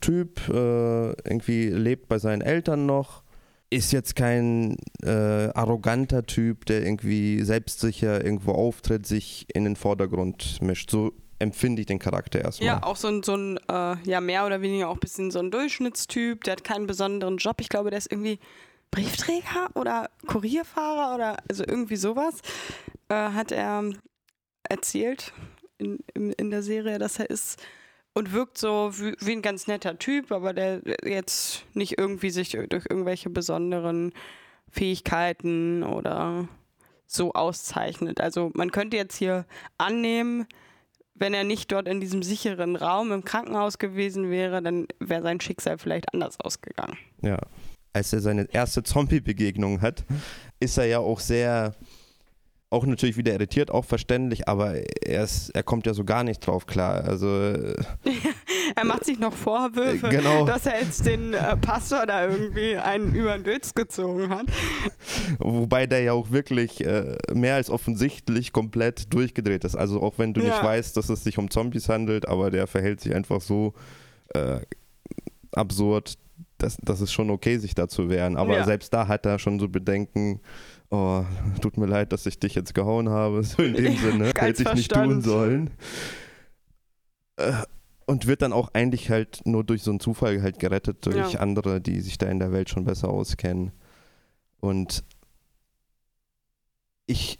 Typ, 0.00 0.48
äh, 0.48 1.10
irgendwie 1.22 1.68
lebt 1.68 2.08
bei 2.08 2.18
seinen 2.18 2.42
Eltern 2.42 2.86
noch, 2.86 3.22
ist 3.70 3.92
jetzt 3.92 4.14
kein 4.14 4.76
äh, 5.02 5.48
arroganter 5.54 6.24
Typ, 6.26 6.66
der 6.66 6.84
irgendwie 6.84 7.42
selbstsicher 7.42 8.24
irgendwo 8.24 8.52
auftritt, 8.52 9.06
sich 9.06 9.46
in 9.52 9.64
den 9.64 9.76
Vordergrund 9.76 10.60
mischt. 10.62 10.90
So 10.90 11.12
empfinde 11.38 11.80
ich 11.80 11.86
den 11.86 11.98
Charakter 11.98 12.40
erstmal. 12.40 12.66
Ja, 12.66 12.82
auch 12.82 12.96
so 12.96 13.08
ein, 13.08 13.22
so 13.22 13.36
ein 13.36 13.58
äh, 13.68 13.96
ja, 14.04 14.20
mehr 14.20 14.46
oder 14.46 14.62
weniger 14.62 14.88
auch 14.88 14.94
ein 14.94 15.00
bisschen 15.00 15.30
so 15.30 15.40
ein 15.40 15.50
Durchschnittstyp, 15.50 16.44
der 16.44 16.52
hat 16.52 16.64
keinen 16.64 16.86
besonderen 16.86 17.38
Job. 17.38 17.60
Ich 17.60 17.68
glaube, 17.68 17.90
der 17.90 17.98
ist 17.98 18.10
irgendwie 18.10 18.38
Briefträger 18.90 19.70
oder 19.74 20.08
Kurierfahrer 20.26 21.14
oder 21.14 21.36
also 21.48 21.64
irgendwie 21.66 21.96
sowas, 21.96 22.36
äh, 23.08 23.14
hat 23.14 23.50
er 23.50 23.90
erzählt 24.68 25.32
in, 25.78 25.98
in, 26.14 26.32
in 26.32 26.50
der 26.50 26.62
Serie, 26.62 26.98
dass 26.98 27.18
er 27.18 27.28
ist 27.28 27.60
und 28.14 28.32
wirkt 28.32 28.58
so 28.58 28.92
wie, 28.94 29.14
wie, 29.20 29.32
ein 29.32 29.42
ganz 29.42 29.66
netter 29.66 29.98
Typ, 29.98 30.32
aber 30.32 30.54
der 30.54 30.80
jetzt 31.04 31.64
nicht 31.74 31.98
irgendwie 31.98 32.30
sich 32.30 32.50
durch 32.50 32.86
irgendwelche 32.88 33.28
besonderen 33.28 34.12
Fähigkeiten 34.70 35.82
oder 35.82 36.48
so 37.06 37.32
auszeichnet. 37.32 38.20
Also 38.20 38.50
man 38.54 38.70
könnte 38.70 38.96
jetzt 38.96 39.16
hier 39.16 39.44
annehmen, 39.78 40.46
wenn 41.14 41.34
er 41.34 41.44
nicht 41.44 41.70
dort 41.70 41.86
in 41.86 42.00
diesem 42.00 42.22
sicheren 42.22 42.76
Raum 42.76 43.12
im 43.12 43.24
Krankenhaus 43.24 43.78
gewesen 43.78 44.30
wäre, 44.30 44.62
dann 44.62 44.86
wäre 44.98 45.22
sein 45.22 45.40
Schicksal 45.40 45.78
vielleicht 45.78 46.12
anders 46.12 46.40
ausgegangen. 46.40 46.96
Ja. 47.22 47.38
Als 47.92 48.12
er 48.12 48.20
seine 48.20 48.52
erste 48.52 48.82
Zombie-Begegnung 48.82 49.80
hat, 49.80 50.04
ist 50.58 50.78
er 50.78 50.86
ja 50.86 50.98
auch 50.98 51.20
sehr 51.20 51.76
auch 52.74 52.84
natürlich 52.84 53.16
wieder 53.16 53.32
irritiert, 53.32 53.70
auch 53.70 53.84
verständlich, 53.84 54.48
aber 54.48 54.74
er, 55.06 55.24
ist, 55.24 55.50
er 55.50 55.62
kommt 55.62 55.86
ja 55.86 55.94
so 55.94 56.04
gar 56.04 56.24
nicht 56.24 56.44
drauf 56.46 56.66
klar. 56.66 57.04
Also 57.04 57.28
er 58.76 58.84
macht 58.84 59.04
sich 59.04 59.18
noch 59.18 59.32
Vorwürfe, 59.32 60.08
genau. 60.08 60.44
dass 60.44 60.66
er 60.66 60.80
jetzt 60.80 61.06
den 61.06 61.32
äh, 61.32 61.56
Pastor 61.56 62.04
da 62.06 62.26
irgendwie 62.26 62.76
einen 62.76 63.14
über 63.14 63.34
den 63.34 63.44
Dötz 63.44 63.74
gezogen 63.74 64.28
hat. 64.28 64.46
Wobei 65.38 65.86
der 65.86 66.02
ja 66.02 66.12
auch 66.12 66.30
wirklich 66.32 66.84
äh, 66.84 67.16
mehr 67.32 67.54
als 67.54 67.70
offensichtlich 67.70 68.52
komplett 68.52 69.14
durchgedreht 69.14 69.64
ist. 69.64 69.76
Also 69.76 70.02
auch 70.02 70.18
wenn 70.18 70.34
du 70.34 70.40
ja. 70.40 70.48
nicht 70.48 70.62
weißt, 70.62 70.96
dass 70.96 71.08
es 71.08 71.24
sich 71.24 71.38
um 71.38 71.50
Zombies 71.50 71.88
handelt, 71.88 72.26
aber 72.28 72.50
der 72.50 72.66
verhält 72.66 73.00
sich 73.00 73.14
einfach 73.14 73.40
so 73.40 73.74
äh, 74.34 74.58
absurd, 75.52 76.18
dass, 76.58 76.76
dass 76.78 77.00
es 77.00 77.12
schon 77.12 77.30
okay, 77.30 77.58
sich 77.58 77.74
da 77.74 77.88
zu 77.88 78.08
wehren. 78.08 78.36
Aber 78.36 78.56
ja. 78.56 78.64
selbst 78.64 78.92
da 78.92 79.08
hat 79.08 79.26
er 79.26 79.38
schon 79.38 79.58
so 79.58 79.68
Bedenken, 79.68 80.40
oh, 80.94 81.24
tut 81.60 81.76
mir 81.76 81.86
leid, 81.86 82.12
dass 82.12 82.26
ich 82.26 82.38
dich 82.38 82.54
jetzt 82.54 82.74
gehauen 82.74 83.08
habe, 83.08 83.42
so 83.42 83.62
in 83.62 83.74
dem 83.74 83.96
Sinne, 83.98 84.32
hätte 84.36 84.62
ich 84.62 84.74
nicht 84.74 84.92
tun 84.92 85.22
sollen. 85.22 85.70
Äh, 87.36 87.52
und 88.06 88.26
wird 88.26 88.42
dann 88.42 88.52
auch 88.52 88.68
eigentlich 88.74 89.10
halt 89.10 89.40
nur 89.44 89.64
durch 89.64 89.82
so 89.82 89.90
einen 89.90 90.00
Zufall 90.00 90.42
halt 90.42 90.58
gerettet 90.58 91.06
durch 91.06 91.32
ja. 91.32 91.40
andere, 91.40 91.80
die 91.80 92.00
sich 92.00 92.18
da 92.18 92.26
in 92.26 92.38
der 92.38 92.52
Welt 92.52 92.68
schon 92.68 92.84
besser 92.84 93.08
auskennen. 93.08 93.72
Und 94.60 95.04
ich 97.06 97.38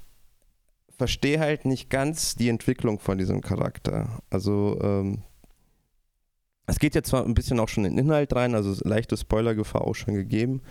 verstehe 0.97 1.39
halt 1.39 1.65
nicht 1.65 1.91
ganz 1.91 2.35
die 2.35 2.49
Entwicklung 2.49 2.99
von 2.99 3.19
diesem 3.19 3.41
Charakter. 3.41 4.23
Also 4.31 4.79
ähm, 4.83 5.23
es 6.67 6.79
geht 6.79 6.95
jetzt 6.95 7.11
zwar 7.11 7.25
ein 7.25 7.35
bisschen 7.35 7.61
auch 7.61 7.69
schon 7.69 7.85
in 7.85 7.97
den 7.97 8.07
Inhalt 8.07 8.35
rein, 8.35 8.55
also 8.55 8.75
leichte 8.89 9.17
Spoilergefahr 9.17 9.83
auch 9.83 9.95
schon 9.95 10.15
gegeben, 10.15 10.63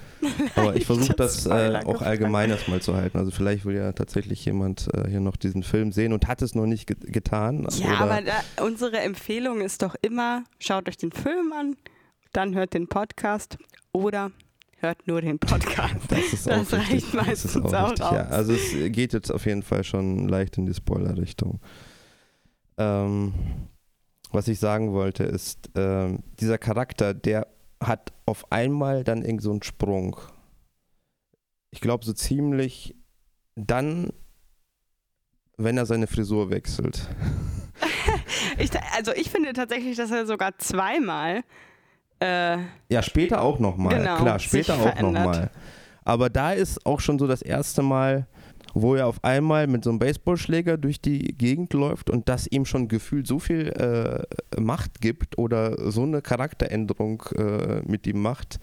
aber 0.56 0.76
ich 0.76 0.86
versuche 0.88 1.14
das 1.14 1.46
äh, 1.46 1.82
auch 1.86 2.02
allgemein 2.02 2.50
erstmal 2.50 2.82
zu 2.82 2.96
halten. 2.96 3.18
Also 3.20 3.30
vielleicht 3.30 3.66
will 3.66 3.76
ja 3.76 3.92
tatsächlich 3.92 4.44
jemand 4.44 4.90
äh, 4.94 5.08
hier 5.08 5.20
noch 5.20 5.38
diesen 5.38 5.62
Film 5.62 5.92
sehen 5.92 6.12
und 6.12 6.28
hat 6.28 6.42
es 6.42 6.56
noch 6.56 6.66
nicht 6.66 6.88
ge 6.88 6.98
getan. 7.00 7.68
Ja, 7.74 8.00
aber 8.00 8.22
da, 8.22 8.64
unsere 8.64 9.00
Empfehlung 9.00 9.62
ist 9.62 9.84
doch 9.84 9.96
immer, 10.02 10.44
schaut 10.60 10.90
euch 10.90 10.98
den 10.98 11.12
Film 11.12 11.54
an, 11.54 11.76
dann 12.32 12.56
hört 12.56 12.74
den 12.74 12.88
Podcast 12.88 13.58
oder 13.92 14.32
hört 14.78 15.08
nur 15.08 15.22
den 15.22 15.38
Podcast. 15.38 15.96
Das, 16.10 16.44
das 16.44 16.74
reicht 16.74 17.14
meistens 17.14 17.54
das 17.54 17.74
auch, 17.74 18.00
auch 18.00 18.14
ja, 18.14 18.26
Also 18.28 18.54
es 18.54 18.92
geht 18.92 19.14
jetzt 19.14 19.32
auf 19.32 19.46
jeden 19.46 19.64
Fall 19.64 19.84
schon 19.84 20.28
leicht 20.28 20.58
in 20.58 20.66
die 20.66 20.74
Spoiler-Richtung. 20.74 21.60
Ähm, 22.78 23.34
was 24.34 24.48
ich 24.48 24.60
sagen 24.60 24.94
wollte, 24.94 25.24
ist, 25.24 25.76
äh, 25.78 26.18
dieser 26.40 26.58
Charakter, 26.58 27.14
der 27.14 27.48
hat 27.80 28.12
auf 28.26 28.52
einmal 28.52 29.04
dann 29.04 29.24
irgend 29.24 29.42
so 29.42 29.52
einen 29.52 29.64
Sprung. 29.64 30.18
Ich 31.72 31.82
glaube, 31.82 32.04
so 32.06 32.14
ziemlich 32.14 32.96
dann, 33.56 34.12
wenn 35.58 35.78
er 35.78 35.86
seine 35.86 36.08
Frisur 36.08 36.50
wechselt. 36.50 37.08
ich, 38.58 38.72
also 38.96 39.14
ich 39.14 39.30
finde 39.30 39.54
tatsächlich, 39.54 39.98
dass 39.98 40.12
er 40.12 40.26
sogar 40.26 40.58
zweimal. 40.58 41.44
Äh, 42.20 42.58
ja, 42.90 43.02
später 43.02 43.42
auch 43.42 43.60
nochmal. 43.60 43.98
Genau, 43.98 44.18
Klar, 44.18 44.40
später 44.40 44.76
auch 44.76 45.00
nochmal. 45.00 45.52
Aber 46.06 46.30
da 46.30 46.54
ist 46.54 46.86
auch 46.86 47.00
schon 47.00 47.20
so 47.20 47.28
das 47.28 47.42
erste 47.42 47.82
Mal, 47.82 48.28
wo 48.74 48.96
er 48.96 49.08
auf 49.08 49.24
einmal 49.24 49.68
mit 49.68 49.84
so 49.84 49.92
einem 49.92 50.00
Baseballschläger 50.00 50.78
durch 50.78 51.00
die 51.00 51.38
Gegend 51.38 51.74
läuft 51.74 52.10
und 52.10 52.28
das 52.30 52.48
ihm 52.48 52.66
schon 52.66 52.88
gefühlt 52.88 53.28
so 53.28 53.40
viel 53.40 53.70
äh, 53.70 54.60
Macht 54.60 55.02
gibt 55.02 55.38
oder 55.38 55.92
so 55.92 56.04
eine 56.04 56.22
Charakteränderung 56.22 57.24
äh, 57.38 57.82
mit 57.86 58.08
ihm 58.08 58.22
macht, 58.22 58.60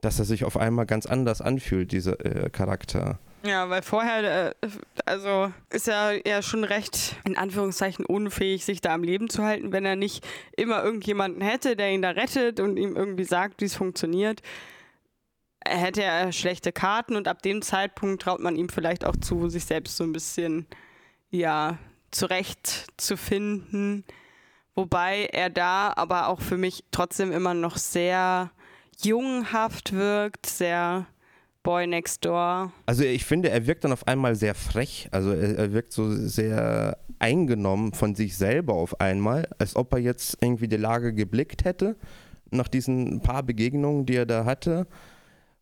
dass 0.00 0.18
er 0.18 0.24
sich 0.24 0.44
auf 0.44 0.56
einmal 0.56 0.86
ganz 0.86 1.06
anders 1.06 1.40
anfühlt, 1.40 1.92
dieser 1.92 2.24
äh, 2.24 2.50
Charakter. 2.50 3.18
Ja, 3.42 3.70
weil 3.70 3.82
vorher, 3.82 4.54
äh, 4.60 4.68
also 5.06 5.52
ist 5.70 5.88
er 5.88 6.26
ja 6.26 6.42
schon 6.42 6.64
recht, 6.64 7.16
in 7.24 7.38
Anführungszeichen, 7.38 8.04
unfähig, 8.04 8.64
sich 8.64 8.80
da 8.80 8.92
am 8.92 9.02
Leben 9.02 9.30
zu 9.30 9.42
halten, 9.42 9.72
wenn 9.72 9.86
er 9.86 9.96
nicht 9.96 10.26
immer 10.56 10.84
irgendjemanden 10.84 11.40
hätte, 11.40 11.74
der 11.74 11.90
ihn 11.90 12.02
da 12.02 12.10
rettet 12.10 12.60
und 12.60 12.76
ihm 12.76 12.96
irgendwie 12.96 13.24
sagt, 13.24 13.62
wie 13.62 13.66
es 13.66 13.74
funktioniert. 13.74 14.42
Hätte 15.66 16.02
er 16.02 16.32
schlechte 16.32 16.72
Karten 16.72 17.16
und 17.16 17.28
ab 17.28 17.42
dem 17.42 17.62
Zeitpunkt 17.62 18.22
traut 18.22 18.40
man 18.40 18.56
ihm 18.56 18.68
vielleicht 18.68 19.04
auch 19.04 19.16
zu, 19.16 19.48
sich 19.48 19.64
selbst 19.64 19.96
so 19.96 20.04
ein 20.04 20.12
bisschen, 20.12 20.66
ja, 21.30 21.78
zurecht 22.10 22.86
zu 22.96 23.16
finden. 23.16 24.04
Wobei 24.74 25.26
er 25.32 25.50
da 25.50 25.92
aber 25.94 26.28
auch 26.28 26.40
für 26.40 26.56
mich 26.56 26.84
trotzdem 26.90 27.32
immer 27.32 27.54
noch 27.54 27.76
sehr 27.76 28.50
junghaft 29.02 29.92
wirkt, 29.92 30.46
sehr 30.46 31.06
Boy 31.62 31.86
Next 31.86 32.24
Door. 32.24 32.72
Also 32.86 33.04
ich 33.04 33.24
finde, 33.24 33.50
er 33.50 33.66
wirkt 33.66 33.84
dann 33.84 33.92
auf 33.92 34.06
einmal 34.06 34.34
sehr 34.34 34.54
frech. 34.54 35.08
Also 35.10 35.32
er, 35.32 35.58
er, 35.58 35.72
wirkt 35.72 35.92
so 35.92 36.10
sehr 36.10 36.98
eingenommen 37.18 37.92
von 37.92 38.14
sich 38.14 38.36
selber 38.36 38.74
auf 38.74 39.00
einmal, 39.00 39.46
als 39.58 39.76
ob 39.76 39.92
er 39.92 39.98
jetzt 39.98 40.38
irgendwie 40.40 40.68
die 40.68 40.78
Lage 40.78 41.12
geblickt 41.12 41.64
hätte 41.64 41.96
nach 42.50 42.68
diesen 42.68 43.20
paar 43.20 43.42
Begegnungen, 43.42 44.06
die 44.06 44.16
er 44.16 44.26
da 44.26 44.44
hatte 44.44 44.86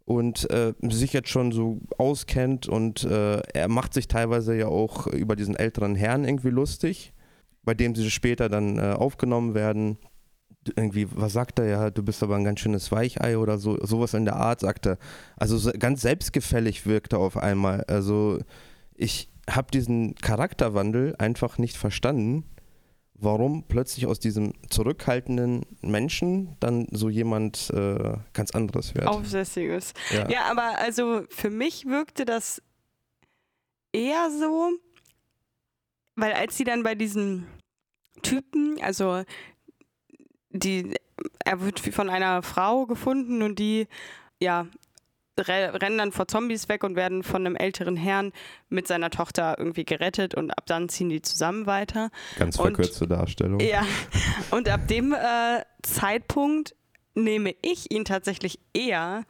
und 0.09 0.51
äh, 0.51 0.73
sich 0.89 1.13
jetzt 1.13 1.29
schon 1.29 1.53
so 1.53 1.83
auskennt 1.99 2.67
und 2.67 3.05
äh, 3.05 3.41
er 3.53 3.69
macht 3.69 3.93
sich 3.93 4.09
teilweise 4.09 4.57
ja 4.57 4.67
auch 4.67 5.07
über 5.07 5.37
diesen 5.37 5.55
älteren 5.55 5.95
Herrn 5.97 6.25
irgendwie 6.25 6.49
lustig, 6.49 7.13
bei 7.63 7.75
dem 7.75 7.95
sie 7.95 8.11
später 8.11 8.49
dann 8.49 8.79
äh, 8.79 8.95
aufgenommen 8.95 9.55
werden 9.55 9.99
irgendwie, 10.77 11.09
was 11.15 11.35
sagt 11.35 11.59
er 11.59 11.67
ja, 11.67 11.91
du 11.91 12.03
bist 12.03 12.23
aber 12.23 12.37
ein 12.37 12.45
ganz 12.45 12.61
schönes 12.61 12.91
Weichei 12.91 13.37
oder 13.37 13.59
so, 13.59 13.79
sowas 13.85 14.15
in 14.15 14.25
der 14.25 14.37
Art, 14.37 14.61
sagt 14.61 14.87
er. 14.87 14.99
Also 15.37 15.57
so, 15.59 15.71
ganz 15.79 16.01
selbstgefällig 16.03 16.87
wirkt 16.87 17.13
er 17.13 17.21
auf 17.21 17.37
einmal. 17.37 17.85
Also 17.85 18.39
ich 18.95 19.31
habe 19.49 19.71
diesen 19.71 20.15
Charakterwandel 20.17 21.17
einfach 21.19 21.59
nicht 21.59 21.77
verstanden, 21.77 22.45
warum 23.21 23.65
plötzlich 23.65 24.07
aus 24.07 24.21
diesem 24.21 24.53
zurückhaltenden 24.71 25.67
Menschen 25.83 26.57
dann 26.61 26.87
so 26.91 27.09
jemand 27.09 27.71
äh, 27.71 28.15
ganz 28.33 28.53
anderes 28.53 28.95
wird. 28.95 29.07
Aufsässiges. 29.07 29.93
Ja. 30.11 30.29
ja, 30.31 30.45
aber 30.51 30.79
also 30.79 31.25
für 31.29 31.51
mich 31.51 31.87
wirkte 31.87 32.25
das 32.25 32.63
eher 33.93 34.31
so, 34.31 34.71
weil 36.17 36.33
als 36.33 36.57
sie 36.57 36.65
dann 36.65 36.83
bei 36.83 36.95
diesem 36.95 37.47
Typen, 38.23 38.81
also 38.83 39.23
die, 40.51 40.95
er 41.45 41.61
wird 41.61 41.81
von 41.81 42.11
einer 42.11 42.43
Frau 42.43 42.87
gefunden 42.87 43.43
und 43.43 43.59
die, 43.59 43.87
ja, 44.41 44.67
rennen 45.39 45.99
dann 45.99 46.13
vor 46.13 46.27
Zombies 46.27 46.69
weg 46.69 46.85
und 46.85 46.97
werden 46.97 47.23
von 47.23 47.47
einem 47.47 47.57
älteren 47.57 47.97
Herrn 47.97 48.33
mit 48.69 48.89
seiner 48.89 49.11
Tochter 49.11 49.57
irgendwie 49.59 49.85
gerettet 49.85 50.35
und 50.35 50.51
ab 50.51 50.65
dann 50.67 50.89
ziehen 50.89 51.09
die 51.09 51.23
zusammen 51.23 51.67
weiter. 51.67 52.11
Ganz 52.39 52.57
verkürzte 52.57 53.05
und, 53.05 53.11
Darstellung. 53.11 53.61
Ja, 53.61 53.85
und 54.51 54.69
ab 54.69 54.89
dem 54.89 55.13
äh, 55.13 55.63
Zeitpunkt 55.83 56.75
nehme 57.15 57.55
ich 57.63 57.91
ihn 57.91 58.05
tatsächlich 58.05 58.59
eher 58.73 59.25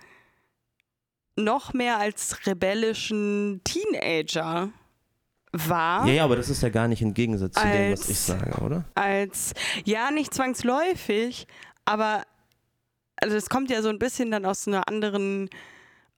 noch 1.37 1.73
mehr 1.73 1.99
als 1.99 2.47
rebellischen 2.47 3.61
Teenager 3.65 4.71
war. 5.53 6.07
Ja, 6.07 6.13
ja, 6.13 6.25
aber 6.25 6.37
das 6.37 6.51
ist 6.51 6.63
ja 6.63 6.69
gar 6.69 6.89
nicht 6.89 7.01
im 7.01 7.15
Gegensatz 7.15 7.55
zu 7.55 7.63
als, 7.63 7.73
dem, 7.73 7.93
was 7.93 8.09
ich 8.09 8.19
sage, 8.19 8.61
oder? 8.61 8.85
Als, 8.95 9.55
ja, 9.85 10.11
nicht 10.11 10.35
zwangsläufig, 10.35 11.47
aber 11.85 12.25
also 13.17 13.37
es 13.37 13.49
kommt 13.49 13.71
ja 13.71 13.83
so 13.83 13.89
ein 13.89 13.99
bisschen 13.99 14.31
dann 14.31 14.45
aus 14.45 14.69
einer 14.69 14.89
anderen 14.89 15.49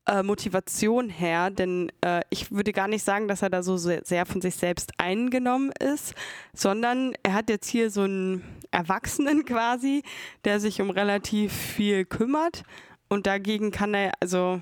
äh, 0.07 0.23
Motivation 0.23 1.09
her, 1.09 1.51
denn 1.51 1.91
äh, 2.01 2.23
ich 2.31 2.51
würde 2.51 2.73
gar 2.73 2.89
nicht 2.89 3.05
sagen, 3.05 3.29
dass 3.29 3.43
er 3.43 3.51
da 3.51 3.63
so 3.63 3.77
sehr 3.77 4.27
von 4.27 4.41
sich 4.41 4.57
selbst 4.57 4.93
eingenommen 4.99 5.73
ist, 5.79 6.15
sondern 6.53 7.13
er 7.23 7.35
hat 7.35 7.51
jetzt 7.51 7.69
hier 7.69 7.91
so 7.91 8.03
einen 8.03 8.43
Erwachsenen 8.71 9.45
quasi, 9.47 10.03
der 10.45 10.61
sich 10.61 10.81
um 10.81 10.91
relativ 10.91 11.53
viel 11.53 12.05
kümmert 12.05 12.63
und 13.09 13.27
dagegen 13.27 13.71
kann 13.71 13.95
er, 13.95 14.13
also 14.21 14.61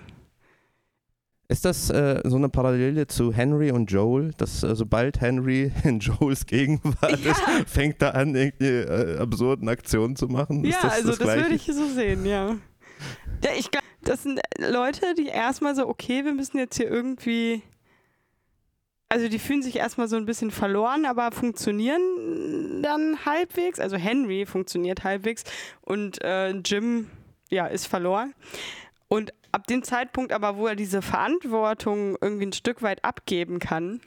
ist 1.51 1.65
das 1.65 1.89
äh, 1.89 2.21
so 2.25 2.37
eine 2.37 2.51
Parallele 2.51 3.07
zu 3.07 3.33
Henry 3.33 3.71
und 3.71 3.91
Joel, 3.91 4.33
dass 4.37 4.63
äh, 4.63 4.77
sobald 4.77 5.23
Henry 5.23 5.73
in 5.85 5.99
Joels 5.99 6.45
Gegenwart 6.45 7.25
ja. 7.25 7.31
ist, 7.31 7.41
fängt 7.67 8.03
er 8.03 8.15
an, 8.15 8.35
irgendwelche 8.35 9.17
äh, 9.17 9.19
absurden 9.19 9.67
Aktionen 9.71 10.15
zu 10.15 10.27
machen? 10.27 10.63
Ja, 10.63 10.77
das 10.83 10.93
also 10.93 11.09
das, 11.09 11.19
das 11.19 11.37
würde 11.37 11.55
ich 11.55 11.65
so 11.65 11.87
sehen, 11.89 12.27
ja. 12.27 12.57
ja 13.43 13.51
ich 13.59 13.71
glaube, 13.71 13.87
das 14.09 14.23
sind 14.23 14.41
Leute, 14.59 15.15
die 15.15 15.27
erstmal 15.27 15.75
so, 15.77 15.87
okay, 15.87 16.25
wir 16.25 16.33
müssen 16.33 16.59
jetzt 16.59 16.77
hier 16.77 16.89
irgendwie. 16.91 17.63
Also 19.11 19.29
die 19.29 19.39
fühlen 19.39 19.63
sich 19.63 19.77
erstmal 19.77 20.07
so 20.07 20.17
ein 20.17 20.27
bisschen 20.27 20.51
verloren, 20.51 21.07
aber 21.07 21.33
funktionieren 21.33 22.83
dann 22.83 23.25
halbwegs. 23.25 23.81
Also 23.81 23.97
Henry 23.97 24.45
funktioniert 24.45 25.03
halbwegs 25.03 25.45
und 25.81 26.23
äh, 26.23 26.51
Jim 26.51 27.09
ja, 27.49 27.67
ist 27.67 27.87
verloren. 27.87 28.35
Und 29.09 29.33
ab 29.53 29.67
dem 29.67 29.83
Zeitpunkt 29.83 30.33
aber, 30.33 30.57
wo 30.57 30.67
er 30.67 30.77
diese 30.77 31.01
Verantwortung 31.01 32.19
irgendwie 32.21 32.47
ein 32.47 32.53
Stück 32.53 32.83
weit 32.83 33.03
abgeben 33.05 33.59
kann. 33.59 34.01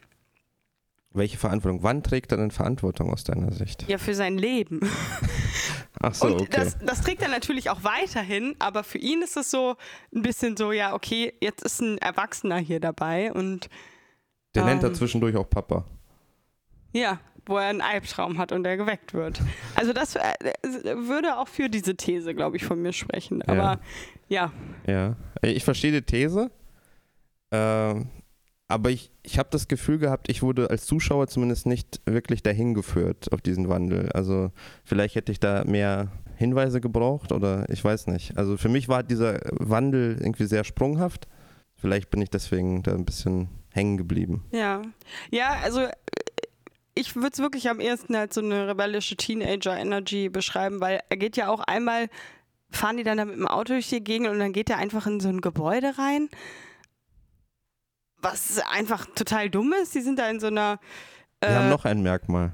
Welche 1.10 1.36
Verantwortung? 1.36 1.82
Wann 1.82 2.02
trägt 2.04 2.30
er 2.30 2.38
denn 2.38 2.52
Verantwortung 2.52 3.12
aus 3.12 3.24
deiner 3.24 3.52
Sicht? 3.52 3.88
Ja, 3.88 3.98
für 3.98 4.14
sein 4.14 4.38
Leben. 4.38 4.80
Ach 6.02 6.14
so, 6.14 6.26
Und 6.26 6.42
okay. 6.42 6.48
Das, 6.50 6.78
das, 6.78 7.00
trägt 7.00 7.22
er 7.22 7.28
natürlich 7.28 7.70
auch 7.70 7.84
weiterhin, 7.84 8.56
aber 8.58 8.82
für 8.82 8.98
ihn 8.98 9.22
ist 9.22 9.36
es 9.36 9.50
so 9.50 9.76
ein 10.14 10.22
bisschen 10.22 10.56
so, 10.56 10.72
ja, 10.72 10.94
okay, 10.94 11.32
jetzt 11.40 11.62
ist 11.62 11.80
ein 11.80 11.98
Erwachsener 11.98 12.58
hier 12.58 12.80
dabei 12.80 13.32
und. 13.32 13.68
Der 14.54 14.62
ähm, 14.62 14.68
nennt 14.68 14.82
er 14.82 14.88
ähm, 14.88 14.94
zwischendurch 14.94 15.36
auch 15.36 15.48
Papa. 15.48 15.84
Ja, 16.92 17.20
wo 17.46 17.56
er 17.56 17.68
einen 17.68 17.80
Albtraum 17.80 18.38
hat 18.38 18.52
und 18.52 18.66
er 18.66 18.76
geweckt 18.76 19.14
wird. 19.14 19.40
Also 19.74 19.92
das 19.92 20.16
äh, 20.16 20.34
würde 20.96 21.38
auch 21.38 21.48
für 21.48 21.68
diese 21.68 21.96
These, 21.96 22.34
glaube 22.34 22.56
ich, 22.56 22.64
von 22.64 22.82
mir 22.82 22.92
sprechen. 22.92 23.42
Aber 23.42 23.80
ja. 24.28 24.52
Ja, 24.86 25.16
ja. 25.42 25.48
ich 25.48 25.64
verstehe 25.64 25.92
die 25.92 26.02
These. 26.02 26.50
Äh, 27.50 27.94
aber 28.72 28.90
ich, 28.90 29.10
ich 29.22 29.38
habe 29.38 29.48
das 29.52 29.68
Gefühl 29.68 29.98
gehabt, 29.98 30.28
ich 30.28 30.42
wurde 30.42 30.70
als 30.70 30.86
Zuschauer 30.86 31.28
zumindest 31.28 31.66
nicht 31.66 32.00
wirklich 32.06 32.42
dahin 32.42 32.74
geführt 32.74 33.32
auf 33.32 33.40
diesen 33.40 33.68
Wandel. 33.68 34.10
Also 34.12 34.50
vielleicht 34.84 35.14
hätte 35.14 35.30
ich 35.30 35.40
da 35.40 35.64
mehr 35.64 36.08
Hinweise 36.36 36.80
gebraucht 36.80 37.32
oder 37.32 37.68
ich 37.68 37.84
weiß 37.84 38.06
nicht. 38.08 38.36
Also 38.36 38.56
für 38.56 38.68
mich 38.68 38.88
war 38.88 39.02
dieser 39.02 39.40
Wandel 39.52 40.16
irgendwie 40.20 40.46
sehr 40.46 40.64
sprunghaft. 40.64 41.28
Vielleicht 41.76 42.10
bin 42.10 42.22
ich 42.22 42.30
deswegen 42.30 42.82
da 42.82 42.94
ein 42.94 43.04
bisschen 43.04 43.48
hängen 43.70 43.96
geblieben. 43.96 44.44
Ja. 44.52 44.82
Ja, 45.30 45.56
also 45.62 45.86
ich 46.94 47.14
würde 47.14 47.30
es 47.32 47.38
wirklich 47.38 47.68
am 47.68 47.80
ehesten 47.80 48.14
als 48.14 48.34
so 48.34 48.40
eine 48.40 48.68
rebellische 48.68 49.16
Teenager-Energy 49.16 50.28
beschreiben, 50.28 50.80
weil 50.80 51.00
er 51.08 51.16
geht 51.16 51.36
ja 51.36 51.48
auch 51.48 51.60
einmal, 51.60 52.08
fahren 52.70 52.96
die 52.96 53.04
dann 53.04 53.18
da 53.18 53.24
mit 53.24 53.36
dem 53.36 53.48
Auto 53.48 53.74
durch 53.74 53.88
die 53.88 54.02
Gegend 54.02 54.28
und 54.28 54.38
dann 54.38 54.52
geht 54.52 54.70
er 54.70 54.78
einfach 54.78 55.06
in 55.06 55.20
so 55.20 55.28
ein 55.28 55.40
Gebäude 55.40 55.98
rein. 55.98 56.28
Was 58.22 58.60
einfach 58.60 59.06
total 59.14 59.50
dumm 59.50 59.74
ist. 59.82 59.94
Die 59.94 60.00
sind 60.00 60.18
da 60.18 60.30
in 60.30 60.40
so 60.40 60.46
einer. 60.46 60.78
Äh, 61.40 61.48
Wir 61.48 61.58
haben 61.58 61.68
noch 61.70 61.84
ein 61.84 62.02
Merkmal. 62.02 62.52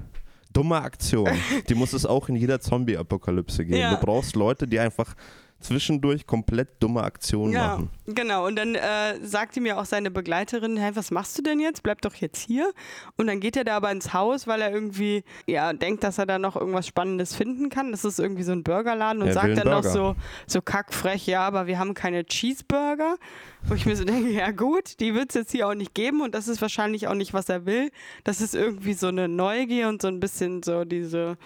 Dumme 0.51 0.81
Aktion. 0.81 1.29
Die 1.69 1.75
muss 1.75 1.93
es 1.93 2.05
auch 2.05 2.27
in 2.27 2.35
jeder 2.35 2.59
Zombie-Apokalypse 2.59 3.63
geben. 3.65 3.79
Ja. 3.79 3.95
Du 3.95 4.03
brauchst 4.03 4.35
Leute, 4.35 4.67
die 4.67 4.79
einfach 4.79 5.15
zwischendurch 5.59 6.25
komplett 6.25 6.81
dumme 6.81 7.03
Aktionen 7.03 7.53
ja, 7.53 7.67
machen. 7.67 7.89
Genau, 8.07 8.47
und 8.47 8.55
dann 8.55 8.75
äh, 8.75 9.19
sagte 9.21 9.61
mir 9.61 9.79
auch 9.79 9.85
seine 9.85 10.09
Begleiterin, 10.09 10.77
hey, 10.77 10.95
was 10.95 11.11
machst 11.11 11.37
du 11.37 11.41
denn 11.41 11.59
jetzt? 11.59 11.83
Bleib 11.83 12.01
doch 12.01 12.15
jetzt 12.15 12.39
hier. 12.39 12.71
Und 13.17 13.27
dann 13.27 13.39
geht 13.39 13.57
er 13.57 13.63
da 13.63 13.75
aber 13.77 13.91
ins 13.91 14.13
Haus, 14.13 14.47
weil 14.47 14.61
er 14.61 14.71
irgendwie 14.71 15.23
ja, 15.47 15.73
denkt, 15.73 16.03
dass 16.03 16.17
er 16.17 16.25
da 16.25 16.39
noch 16.39 16.55
irgendwas 16.55 16.87
Spannendes 16.87 17.35
finden 17.35 17.69
kann. 17.69 17.91
Das 17.91 18.05
ist 18.05 18.19
irgendwie 18.19 18.43
so 18.43 18.51
ein 18.51 18.63
Burgerladen 18.63 19.21
und 19.21 19.27
er 19.29 19.33
sagt 19.33 19.57
dann 19.57 19.67
Burger. 19.67 19.69
noch 19.69 19.83
so, 19.83 20.15
so 20.47 20.61
kackfrech, 20.61 21.27
ja, 21.27 21.41
aber 21.41 21.67
wir 21.67 21.77
haben 21.77 21.93
keine 21.93 22.25
Cheeseburger. 22.25 23.17
Wo 23.63 23.73
ich 23.73 23.85
mir 23.85 23.95
so 23.95 24.03
denke, 24.05 24.31
ja 24.31 24.51
gut, 24.51 24.99
die 24.99 25.13
wird 25.13 25.29
es 25.29 25.35
jetzt 25.35 25.51
hier 25.51 25.67
auch 25.67 25.75
nicht 25.75 25.93
geben 25.93 26.21
und 26.21 26.33
das 26.33 26.47
ist 26.47 26.61
wahrscheinlich 26.61 27.07
auch 27.07 27.15
nicht, 27.15 27.33
was 27.33 27.49
er 27.49 27.65
will. 27.65 27.91
Das 28.23 28.39
ist 28.39 28.55
irgendwie 28.55 28.93
so 28.93 29.07
eine 29.07 29.27
Neugier 29.27 29.89
und 29.89 30.01
so 30.01 30.07
ein 30.07 30.19
bisschen 30.19 30.63
so 30.63 30.85
diese 30.85 31.37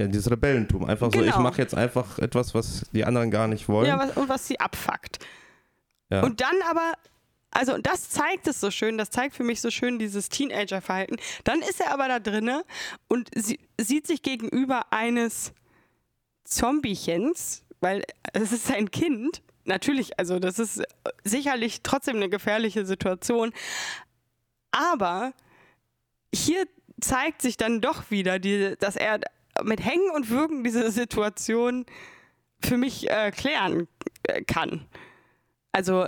ja, 0.00 0.06
dieses 0.06 0.30
Rebellentum. 0.30 0.84
Einfach 0.84 1.10
genau. 1.10 1.24
so, 1.24 1.28
ich 1.28 1.34
genau. 1.34 1.42
mache 1.42 1.60
jetzt 1.60 1.74
einfach 1.74 2.18
etwas, 2.18 2.54
was 2.54 2.86
die 2.92 3.04
anderen 3.04 3.30
gar 3.30 3.48
nicht 3.48 3.68
wollen. 3.68 3.86
Ja, 3.86 3.98
was, 3.98 4.16
und 4.16 4.28
was 4.28 4.46
sie 4.46 4.58
abfuckt. 4.58 5.18
Ja. 6.08 6.22
Und 6.22 6.40
dann 6.40 6.56
aber, 6.68 6.94
also 7.50 7.78
das 7.78 8.10
zeigt 8.10 8.46
es 8.46 8.60
so 8.60 8.70
schön, 8.70 8.98
das 8.98 9.10
zeigt 9.10 9.36
für 9.36 9.44
mich 9.44 9.60
so 9.60 9.70
schön 9.70 9.98
dieses 9.98 10.28
Teenager-Verhalten. 10.28 11.16
Dann 11.44 11.60
ist 11.60 11.80
er 11.80 11.92
aber 11.92 12.08
da 12.08 12.18
drinne 12.18 12.64
und 13.08 13.28
sie, 13.34 13.60
sieht 13.78 14.06
sich 14.06 14.22
gegenüber 14.22 14.92
eines 14.92 15.52
Zombiechens, 16.44 17.64
weil 17.80 18.02
es 18.32 18.52
ist 18.52 18.66
sein 18.66 18.90
Kind, 18.90 19.42
natürlich, 19.64 20.18
also 20.18 20.38
das 20.38 20.58
ist 20.58 20.82
sicherlich 21.24 21.82
trotzdem 21.82 22.16
eine 22.16 22.28
gefährliche 22.28 22.84
Situation. 22.86 23.52
Aber 24.72 25.32
hier 26.34 26.66
zeigt 27.00 27.42
sich 27.42 27.56
dann 27.56 27.80
doch 27.80 28.10
wieder, 28.10 28.38
die, 28.38 28.76
dass 28.78 28.96
er 28.96 29.20
mit 29.62 29.84
Hängen 29.84 30.10
und 30.14 30.30
Würgen 30.30 30.64
diese 30.64 30.90
Situation 30.90 31.86
für 32.62 32.76
mich 32.76 33.10
äh, 33.10 33.30
klären 33.30 33.88
äh, 34.24 34.42
kann. 34.42 34.86
Also 35.72 36.06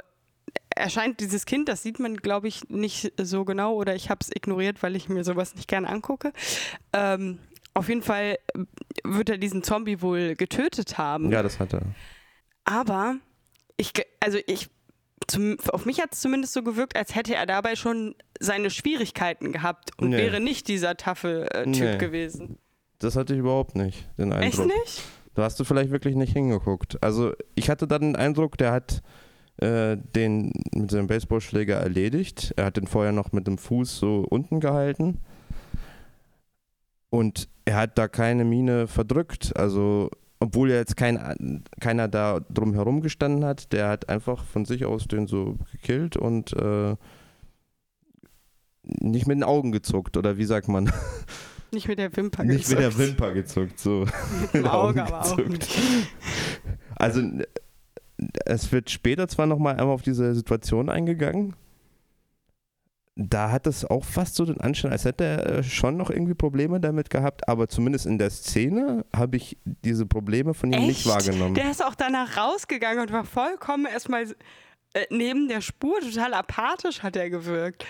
erscheint 0.71 1.21
dieses 1.21 1.47
Kind, 1.47 1.69
das 1.69 1.83
sieht 1.83 1.99
man, 1.99 2.17
glaube 2.17 2.49
ich, 2.49 2.69
nicht 2.69 3.13
so 3.21 3.45
genau 3.45 3.75
oder 3.75 3.95
ich 3.95 4.11
habe 4.11 4.21
es 4.23 4.31
ignoriert, 4.35 4.83
weil 4.83 4.97
ich 4.97 5.09
mir 5.09 5.25
sowas 5.25 5.55
nicht 5.55 5.69
gerne 5.69 5.89
angucke. 5.89 6.33
Ähm, 6.93 7.39
auf 7.75 7.89
jeden 7.89 8.03
Fall 8.03 8.39
wird 9.05 9.31
er 9.31 9.39
diesen 9.39 9.63
Zombie 9.63 10.03
wohl 10.03 10.35
getötet 10.35 10.99
haben. 10.99 11.31
Ja, 11.31 11.43
das 11.43 11.59
hat 11.59 11.73
er. 11.73 11.83
Aber 12.65 13.17
ich, 13.77 13.93
also 14.21 14.39
ich, 14.47 14.69
zum, 15.27 15.59
auf 15.69 15.87
mich 15.87 16.01
hat 16.01 16.13
es 16.13 16.21
zumindest 16.21 16.53
so 16.53 16.63
gewirkt, 16.63 16.97
als 16.97 17.15
hätte 17.15 17.35
er 17.35 17.47
dabei 17.47 17.77
schon 17.77 18.15
seine 18.39 18.71
Schwierigkeiten 18.71 19.53
gehabt 19.53 19.91
und 19.99 20.11
nee. 20.11 20.19
wäre 20.19 20.41
nicht 20.41 20.69
dieser 20.69 20.97
taffe 20.97 21.49
äh, 21.53 21.65
Typ 21.65 21.75
nee. 21.75 21.99
gewesen. 21.99 22.59
Das 23.03 23.17
hatte 23.17 23.35
ich 23.35 23.41
überhaupt 23.41 23.75
nicht, 23.75 24.09
den 24.17 24.33
Eindruck. 24.33 24.67
Echt 24.67 24.79
nicht? 24.85 25.03
Da 25.35 25.45
hast 25.45 25.59
du 25.59 25.65
vielleicht 25.65 25.91
wirklich 25.91 26.15
nicht 26.15 26.33
hingeguckt. 26.33 27.03
Also 27.03 27.33
ich 27.55 27.71
hatte 27.71 27.87
dann 27.87 28.03
den 28.03 28.17
Eindruck, 28.17 28.59
der 28.59 28.73
hat 28.73 29.03
äh, 29.57 29.97
den 29.97 30.53
mit 30.75 30.91
seinem 30.91 31.07
Baseballschläger 31.07 31.77
erledigt. 31.77 32.53
Er 32.57 32.67
hat 32.67 32.77
den 32.77 32.87
vorher 32.87 33.13
noch 33.13 33.33
mit 33.33 33.47
dem 33.47 33.59
Fuß 33.59 33.99
so 33.99 34.27
unten 34.29 34.61
gehalten. 34.61 35.19
Und 37.11 37.49
er 37.65 37.77
hat 37.77 37.99
da 37.99 38.09
keine 38.09 38.45
Mine 38.45 38.87
verdrückt. 38.87 39.57
Also, 39.57 40.11
obwohl 40.41 40.71
ja 40.71 40.77
jetzt 40.77 40.97
kein, 40.97 41.65
keiner 41.81 42.09
da 42.09 42.41
drum 42.51 42.75
herum 42.75 43.01
gestanden 43.01 43.45
hat, 43.45 43.73
der 43.73 43.89
hat 43.89 44.09
einfach 44.09 44.45
von 44.45 44.65
sich 44.65 44.85
aus 44.85 45.09
den 45.09 45.27
so 45.27 45.59
gekillt 45.73 46.17
und 46.17 46.53
äh, 46.55 46.97
nicht 48.83 49.27
mit 49.27 49.37
den 49.37 49.45
Augen 49.45 49.73
gezuckt, 49.73 50.17
oder 50.17 50.39
wie 50.39 50.45
sagt 50.45 50.69
man? 50.69 50.93
Nicht 51.73 51.89
mit 51.89 51.99
der 51.99 52.15
Wimper 52.15 52.45
gezuckt. 52.45 52.59
Nicht 52.59 52.71
mit 52.71 52.79
der 52.79 52.99
Wimper 52.99 53.33
gezuckt, 53.33 53.79
so. 53.79 54.07
mit 54.43 54.55
dem 54.55 54.67
Auge 54.67 55.03
aber 55.05 55.23
auch 55.23 55.37
nicht. 55.39 55.79
Also 56.97 57.23
es 58.45 58.71
wird 58.73 58.91
später 58.91 59.27
zwar 59.29 59.47
nochmal 59.47 59.77
einmal 59.77 59.95
auf 59.95 60.03
diese 60.03 60.35
Situation 60.35 60.89
eingegangen. 60.89 61.55
Da 63.15 63.51
hat 63.51 63.67
es 63.67 63.85
auch 63.85 64.05
fast 64.05 64.37
so 64.37 64.47
den 64.47 64.61
Anschein, 64.61 64.91
als 64.91 65.05
hätte 65.05 65.25
er 65.25 65.47
äh, 65.47 65.63
schon 65.63 65.99
noch 65.99 66.09
irgendwie 66.09 66.35
Probleme 66.35 66.81
damit 66.81 67.11
gehabt, 67.11 67.47
aber 67.47 67.69
zumindest 67.69 68.07
in 68.07 68.17
der 68.17 68.31
Szene 68.31 69.05
habe 69.15 69.37
ich 69.37 69.59
diese 69.65 70.07
Probleme 70.07 70.55
von 70.55 70.73
ihm 70.73 70.79
Echt? 70.79 70.89
nicht 70.89 71.07
wahrgenommen. 71.07 71.55
Der 71.55 71.71
ist 71.71 71.85
auch 71.85 71.95
danach 71.95 72.39
rausgegangen 72.39 73.01
und 73.01 73.13
war 73.13 73.25
vollkommen 73.25 73.85
erstmal 73.85 74.25
äh, 74.95 75.07
neben 75.11 75.49
der 75.49 75.61
Spur, 75.61 76.01
total 76.01 76.33
apathisch 76.33 77.03
hat 77.03 77.17
er 77.17 77.29
gewirkt. 77.29 77.85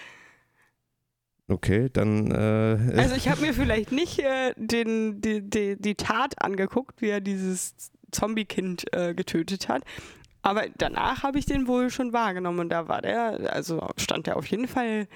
Okay, 1.48 1.90
dann. 1.92 2.30
Äh, 2.30 2.98
also 2.98 3.14
ich 3.14 3.28
habe 3.28 3.40
mir 3.40 3.52
vielleicht 3.52 3.92
nicht 3.92 4.18
äh, 4.20 4.54
den, 4.56 5.20
die, 5.20 5.42
die, 5.42 5.76
die 5.76 5.94
Tat 5.94 6.40
angeguckt, 6.42 7.02
wie 7.02 7.08
er 7.08 7.20
dieses 7.20 7.74
Zombie-Kind 8.12 8.92
äh, 8.94 9.14
getötet 9.14 9.68
hat. 9.68 9.82
Aber 10.42 10.64
danach 10.76 11.22
habe 11.22 11.38
ich 11.38 11.46
den 11.46 11.68
wohl 11.68 11.90
schon 11.90 12.12
wahrgenommen 12.12 12.60
und 12.60 12.68
da 12.68 12.88
war 12.88 13.00
der, 13.00 13.52
also 13.52 13.88
stand 13.96 14.26
der 14.26 14.36
auf 14.36 14.46
jeden 14.46 14.66
Fall 14.66 15.06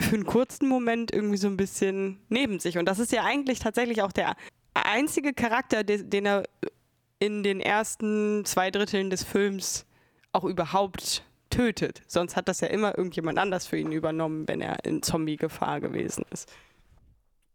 für 0.00 0.14
einen 0.14 0.24
kurzen 0.24 0.66
Moment 0.66 1.12
irgendwie 1.12 1.36
so 1.36 1.46
ein 1.46 1.58
bisschen 1.58 2.20
neben 2.28 2.58
sich. 2.58 2.78
Und 2.78 2.86
das 2.86 2.98
ist 2.98 3.12
ja 3.12 3.24
eigentlich 3.24 3.58
tatsächlich 3.58 4.02
auch 4.02 4.12
der 4.12 4.34
einzige 4.72 5.34
Charakter, 5.34 5.84
den 5.84 6.26
er 6.26 6.44
in 7.18 7.42
den 7.42 7.60
ersten 7.60 8.44
zwei 8.46 8.70
Dritteln 8.70 9.10
des 9.10 9.24
Films 9.24 9.84
auch 10.32 10.44
überhaupt 10.44 11.22
tötet. 11.50 12.02
Sonst 12.06 12.36
hat 12.36 12.48
das 12.48 12.60
ja 12.60 12.68
immer 12.68 12.96
irgendjemand 12.96 13.38
anders 13.38 13.66
für 13.66 13.76
ihn 13.76 13.92
übernommen, 13.92 14.48
wenn 14.48 14.60
er 14.60 14.84
in 14.84 15.02
Zombie-Gefahr 15.02 15.80
gewesen 15.80 16.24
ist. 16.32 16.50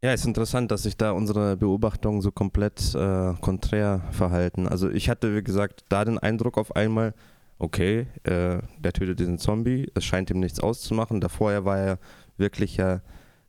Ja, 0.04 0.14
ist 0.14 0.26
interessant, 0.26 0.70
dass 0.70 0.84
sich 0.84 0.98
da 0.98 1.12
unsere 1.12 1.58
Beobachtungen 1.58 2.22
so 2.22 2.32
komplett 2.32 2.94
äh, 2.94 3.34
konträr 3.42 4.02
verhalten. 4.12 4.68
Also 4.68 4.90
ich 4.90 5.10
hatte, 5.10 5.36
wie 5.36 5.44
gesagt, 5.44 5.84
da 5.90 6.06
den 6.06 6.20
Eindruck 6.20 6.58
auf 6.60 6.76
einmal, 6.76 7.16
okay, 7.58 8.08
äh, 8.24 8.60
der 8.78 8.94
tötet 8.94 9.20
diesen 9.20 9.40
Zombie, 9.40 9.90
es 9.96 10.06
scheint 10.06 10.30
ihm 10.30 10.40
nichts 10.40 10.60
auszumachen. 10.60 11.22
Davor 11.22 11.66
war 11.66 11.80
er 11.80 12.00
wirklich 12.38 12.78
ja 12.78 13.02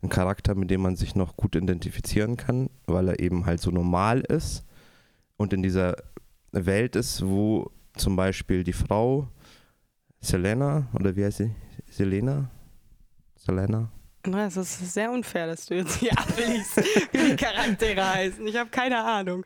ein 0.03 0.09
Charakter, 0.09 0.55
mit 0.55 0.71
dem 0.71 0.81
man 0.81 0.97
sich 0.97 1.15
noch 1.15 1.37
gut 1.37 1.57
identifizieren 1.57 2.37
kann, 2.37 2.71
weil 2.87 3.09
er 3.09 3.21
eben 3.21 3.45
halt 3.45 3.61
so 3.61 3.71
normal 3.71 4.21
ist 4.21 4.65
und 5.37 5.53
in 5.53 5.63
dieser 5.63 5.97
Welt 6.53 6.97
ist, 6.97 7.27
wo 7.27 7.71
zum 7.97 8.17
Beispiel 8.17 8.65
die 8.65 8.73
Frau 8.73 9.29
Selena, 10.21 10.89
oder 10.95 11.15
wie 11.15 11.25
heißt 11.25 11.39
sie? 11.39 11.51
Selena? 11.91 12.51
Selena? 13.37 13.91
Es 14.35 14.57
ist 14.57 14.93
sehr 14.93 15.11
unfair, 15.13 15.47
dass 15.47 15.67
du 15.67 15.75
jetzt 15.75 15.97
hier 15.97 16.11
abliest, 16.19 16.77
wie 17.13 17.31
die 17.31 17.37
Charaktere 17.37 18.05
heißen. 18.05 18.47
Ich 18.47 18.57
habe 18.57 18.71
keine 18.71 18.99
Ahnung. 18.99 19.45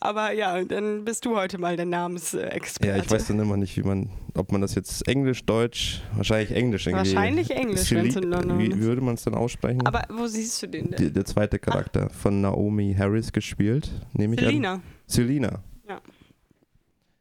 Aber 0.00 0.32
ja, 0.32 0.62
dann 0.64 1.04
bist 1.04 1.24
du 1.24 1.36
heute 1.36 1.58
mal 1.58 1.76
der 1.76 1.86
Namensexperte. 1.86 2.98
Ja, 2.98 3.02
ich 3.02 3.10
weiß 3.10 3.28
dann 3.28 3.40
immer 3.40 3.56
nicht, 3.56 3.76
wie 3.76 3.82
man, 3.82 4.10
ob 4.34 4.52
man 4.52 4.60
das 4.60 4.74
jetzt 4.74 5.08
Englisch, 5.08 5.46
Deutsch, 5.46 6.02
wahrscheinlich 6.14 6.52
Englisch 6.52 6.86
irgendwie. 6.86 7.14
Wahrscheinlich 7.14 7.50
Englisch, 7.50 7.90
wenn 7.92 8.08
es 8.08 8.16
in 8.16 8.24
London 8.24 8.58
Wie 8.58 8.78
würde 8.80 9.00
man 9.00 9.14
es 9.14 9.24
dann 9.24 9.34
aussprechen? 9.34 9.86
Aber 9.86 10.04
wo 10.10 10.26
siehst 10.26 10.62
du 10.62 10.66
den 10.66 10.90
denn? 10.90 11.06
Die, 11.06 11.12
der 11.12 11.24
zweite 11.24 11.58
Charakter 11.58 12.08
Ach. 12.10 12.14
von 12.14 12.40
Naomi 12.40 12.94
Harris 12.98 13.32
gespielt, 13.32 13.90
nehme 14.12 14.34
ich 14.34 14.40
Selina. 14.40 14.74
an. 14.74 14.82
Selina. 15.06 15.62
Ja. 15.88 16.00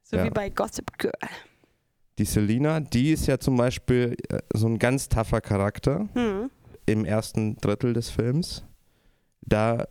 So 0.03 0.17
ja. 0.17 0.25
wie 0.25 0.29
bei 0.29 0.49
Gossip 0.49 0.97
Girl. 0.97 1.13
Die 2.19 2.25
Selina, 2.25 2.79
die 2.79 3.11
ist 3.11 3.27
ja 3.27 3.39
zum 3.39 3.57
Beispiel 3.57 4.15
äh, 4.29 4.39
so 4.53 4.67
ein 4.67 4.79
ganz 4.79 5.09
taffer 5.09 5.41
Charakter. 5.41 6.07
Hm 6.13 6.49
im 6.87 7.05
ersten 7.05 7.57
Drittel 7.57 7.93
des 7.93 8.09
Films. 8.09 8.63
Da 9.41 9.87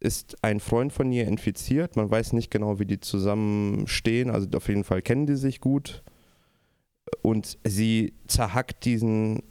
ist 0.00 0.36
ein 0.42 0.60
Freund 0.60 0.92
von 0.92 1.10
ihr 1.10 1.26
infiziert. 1.26 1.96
Man 1.96 2.10
weiß 2.10 2.34
nicht 2.34 2.50
genau, 2.50 2.78
wie 2.78 2.84
die 2.84 3.00
zusammenstehen. 3.00 4.30
Also 4.30 4.48
auf 4.54 4.68
jeden 4.68 4.84
Fall 4.84 5.00
kennen 5.00 5.26
die 5.26 5.36
sich 5.36 5.60
gut. 5.60 6.02
Und 7.22 7.56
sie 7.64 8.12
zerhackt 8.26 8.84
diesen 8.84 9.42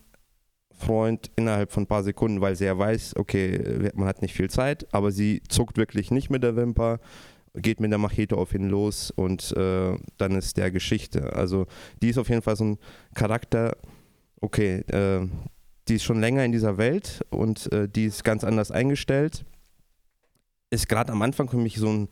Freund 0.71 1.31
innerhalb 1.35 1.71
von 1.71 1.83
ein 1.83 1.87
paar 1.87 2.03
Sekunden, 2.03 2.39
weil 2.39 2.55
sie 2.55 2.65
ja 2.65 2.77
weiß, 2.77 3.15
okay, 3.15 3.89
man 3.95 4.07
hat 4.07 4.21
nicht 4.21 4.35
viel 4.35 4.49
Zeit, 4.49 4.85
aber 4.93 5.11
sie 5.11 5.41
zuckt 5.49 5.77
wirklich 5.77 6.11
nicht 6.11 6.29
mit 6.29 6.43
der 6.43 6.55
Wimper, 6.55 6.99
geht 7.61 7.79
mit 7.79 7.91
der 7.91 7.97
Machete 7.97 8.37
auf 8.37 8.53
ihn 8.53 8.69
los 8.69 9.11
und 9.11 9.51
äh, 9.55 9.97
dann 10.17 10.35
ist 10.35 10.57
der 10.57 10.71
Geschichte. 10.71 11.33
Also 11.33 11.67
die 12.01 12.09
ist 12.09 12.17
auf 12.17 12.29
jeden 12.29 12.41
Fall 12.41 12.55
so 12.55 12.65
ein 12.65 12.77
Charakter, 13.15 13.77
okay, 14.41 14.79
äh, 14.91 15.27
die 15.87 15.95
ist 15.95 16.03
schon 16.03 16.19
länger 16.19 16.43
in 16.43 16.51
dieser 16.51 16.77
Welt 16.77 17.25
und 17.29 17.71
äh, 17.71 17.87
die 17.87 18.05
ist 18.05 18.23
ganz 18.23 18.43
anders 18.43 18.71
eingestellt. 18.71 19.45
Ist 20.69 20.89
gerade 20.89 21.11
am 21.11 21.21
Anfang 21.21 21.49
für 21.49 21.57
mich 21.57 21.77
so 21.77 21.87
ein 21.87 22.09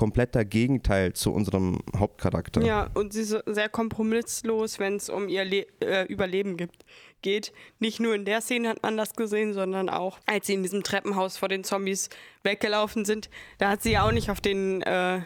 kompletter 0.00 0.46
Gegenteil 0.46 1.12
zu 1.12 1.30
unserem 1.30 1.78
Hauptcharakter. 1.94 2.62
Ja, 2.62 2.88
und 2.94 3.12
sie 3.12 3.20
ist 3.20 3.36
sehr 3.46 3.68
kompromisslos, 3.68 4.78
wenn 4.78 4.96
es 4.96 5.10
um 5.10 5.28
ihr 5.28 5.44
Le 5.44 5.66
äh, 5.80 6.06
Überleben 6.06 6.56
gibt, 6.56 6.86
geht. 7.22 7.52
Nicht 7.78 8.00
nur 8.00 8.14
in 8.14 8.24
der 8.24 8.40
Szene 8.40 8.68
hat 8.68 8.82
man 8.82 8.96
das 8.96 9.14
gesehen, 9.14 9.54
sondern 9.54 9.88
auch, 9.88 10.18
als 10.26 10.46
sie 10.46 10.54
in 10.54 10.62
diesem 10.62 10.82
Treppenhaus 10.82 11.36
vor 11.36 11.48
den 11.48 11.64
Zombies 11.64 12.08
weggelaufen 12.42 13.04
sind. 13.04 13.30
Da 13.58 13.70
hat 13.70 13.82
sie 13.82 13.92
ja 13.92 14.06
auch 14.06 14.12
nicht 14.12 14.30
auf 14.30 14.40
den 14.40 14.82
äh, 14.82 15.20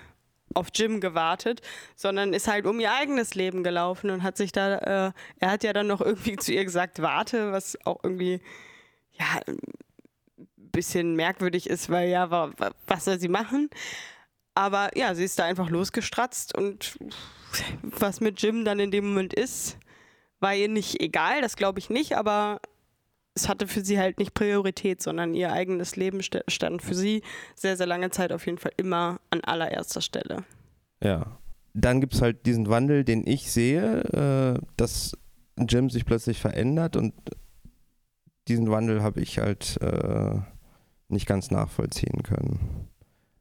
auf 0.54 0.68
Jim 0.74 1.00
gewartet, 1.00 1.60
sondern 1.96 2.32
ist 2.32 2.48
halt 2.48 2.66
um 2.66 2.80
ihr 2.80 2.92
eigenes 2.92 3.34
Leben 3.34 3.62
gelaufen 3.64 4.10
und 4.10 4.22
hat 4.22 4.36
sich 4.36 4.52
da, 4.52 4.76
äh, 5.08 5.12
er 5.40 5.50
hat 5.50 5.64
ja 5.64 5.72
dann 5.72 5.86
noch 5.86 6.00
irgendwie 6.00 6.36
zu 6.36 6.52
ihr 6.52 6.64
gesagt, 6.64 7.02
warte, 7.02 7.52
was 7.52 7.78
auch 7.84 7.98
irgendwie, 8.02 8.40
ja, 9.12 9.40
ein 9.46 9.58
bisschen 10.56 11.16
merkwürdig 11.16 11.68
ist, 11.68 11.90
weil 11.90 12.08
ja, 12.08 12.30
was 12.86 13.04
soll 13.04 13.18
sie 13.18 13.28
machen? 13.28 13.70
Aber 14.54 14.96
ja, 14.96 15.14
sie 15.14 15.24
ist 15.24 15.38
da 15.38 15.44
einfach 15.44 15.68
losgestratzt 15.68 16.56
und 16.56 16.96
was 17.82 18.20
mit 18.20 18.40
Jim 18.40 18.64
dann 18.64 18.78
in 18.78 18.90
dem 18.90 19.08
Moment 19.08 19.34
ist, 19.34 19.78
war 20.40 20.54
ihr 20.54 20.68
nicht 20.68 21.00
egal, 21.00 21.40
das 21.40 21.56
glaube 21.56 21.78
ich 21.78 21.90
nicht, 21.90 22.16
aber 22.16 22.60
es 23.34 23.48
hatte 23.48 23.66
für 23.66 23.84
sie 23.84 23.98
halt 23.98 24.18
nicht 24.18 24.34
Priorität, 24.34 25.02
sondern 25.02 25.34
ihr 25.34 25.52
eigenes 25.52 25.96
Leben 25.96 26.20
stand 26.22 26.82
für 26.82 26.94
sie 26.94 27.22
sehr, 27.56 27.76
sehr 27.76 27.86
lange 27.86 28.10
Zeit 28.10 28.32
auf 28.32 28.46
jeden 28.46 28.58
Fall 28.58 28.72
immer 28.76 29.20
an 29.30 29.40
allererster 29.42 30.00
Stelle. 30.00 30.44
Ja. 31.02 31.38
Dann 31.76 32.00
gibt 32.00 32.14
es 32.14 32.22
halt 32.22 32.46
diesen 32.46 32.68
Wandel, 32.68 33.02
den 33.02 33.26
ich 33.26 33.50
sehe, 33.50 34.02
äh, 34.60 34.64
dass 34.76 35.18
Jim 35.58 35.90
sich 35.90 36.04
plötzlich 36.04 36.38
verändert 36.40 36.94
und 36.96 37.12
diesen 38.46 38.70
Wandel 38.70 39.02
habe 39.02 39.20
ich 39.20 39.38
halt 39.38 39.80
äh, 39.80 40.38
nicht 41.08 41.26
ganz 41.26 41.50
nachvollziehen 41.50 42.22
können. 42.22 42.88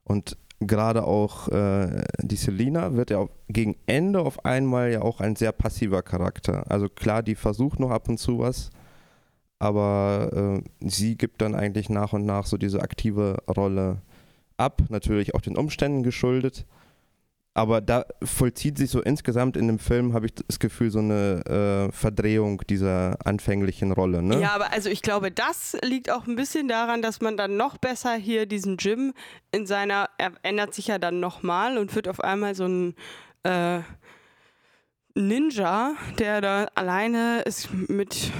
Und 0.03 0.37
gerade 0.67 1.05
auch 1.05 1.47
äh, 1.49 2.03
die 2.19 2.35
Selina 2.35 2.93
wird 2.93 3.09
ja 3.09 3.27
gegen 3.47 3.75
Ende 3.85 4.19
auf 4.19 4.45
einmal 4.45 4.91
ja 4.91 5.01
auch 5.01 5.19
ein 5.21 5.35
sehr 5.35 5.51
passiver 5.51 6.01
Charakter. 6.01 6.69
Also 6.69 6.89
klar, 6.89 7.23
die 7.23 7.35
versucht 7.35 7.79
noch 7.79 7.91
ab 7.91 8.09
und 8.09 8.17
zu 8.17 8.39
was, 8.39 8.69
aber 9.59 10.61
äh, 10.81 10.87
sie 10.89 11.17
gibt 11.17 11.41
dann 11.41 11.55
eigentlich 11.55 11.89
nach 11.89 12.13
und 12.13 12.25
nach 12.25 12.45
so 12.45 12.57
diese 12.57 12.81
aktive 12.81 13.37
Rolle 13.47 14.01
ab, 14.57 14.81
natürlich 14.89 15.35
auch 15.35 15.41
den 15.41 15.57
Umständen 15.57 16.03
geschuldet. 16.03 16.65
Aber 17.55 17.81
da 17.81 18.05
vollzieht 18.23 18.79
sich 18.79 18.89
so 18.89 19.01
insgesamt 19.01 19.57
in 19.57 19.67
dem 19.67 19.77
Film, 19.77 20.13
habe 20.13 20.25
ich 20.25 20.33
das 20.33 20.57
Gefühl, 20.57 20.89
so 20.89 20.99
eine 20.99 21.89
äh, 21.89 21.91
Verdrehung 21.91 22.63
dieser 22.67 23.17
anfänglichen 23.23 23.91
Rolle. 23.91 24.23
Ne? 24.23 24.41
Ja, 24.41 24.55
aber 24.55 24.73
also 24.73 24.89
ich 24.89 25.03
glaube, 25.03 25.29
das 25.29 25.77
liegt 25.83 26.09
auch 26.09 26.25
ein 26.25 26.35
bisschen 26.35 26.67
daran, 26.67 27.03
dass 27.03 27.21
man 27.21 27.37
dann 27.37 27.55
noch 27.55 27.77
besser 27.77 28.15
hier 28.15 28.47
diesen 28.47 28.77
Jim 28.77 29.13
in 29.51 29.67
seiner, 29.67 30.09
er 30.17 30.31
ändert 30.41 30.73
sich 30.73 30.87
ja 30.87 30.97
dann 30.97 31.19
nochmal 31.19 31.77
und 31.77 31.93
wird 31.93 32.07
auf 32.07 32.21
einmal 32.21 32.55
so 32.55 32.65
ein 32.65 32.95
äh, 33.43 33.81
Ninja, 35.13 35.93
der 36.17 36.41
da 36.41 36.65
alleine 36.73 37.43
es 37.45 37.69
mit 37.71 38.31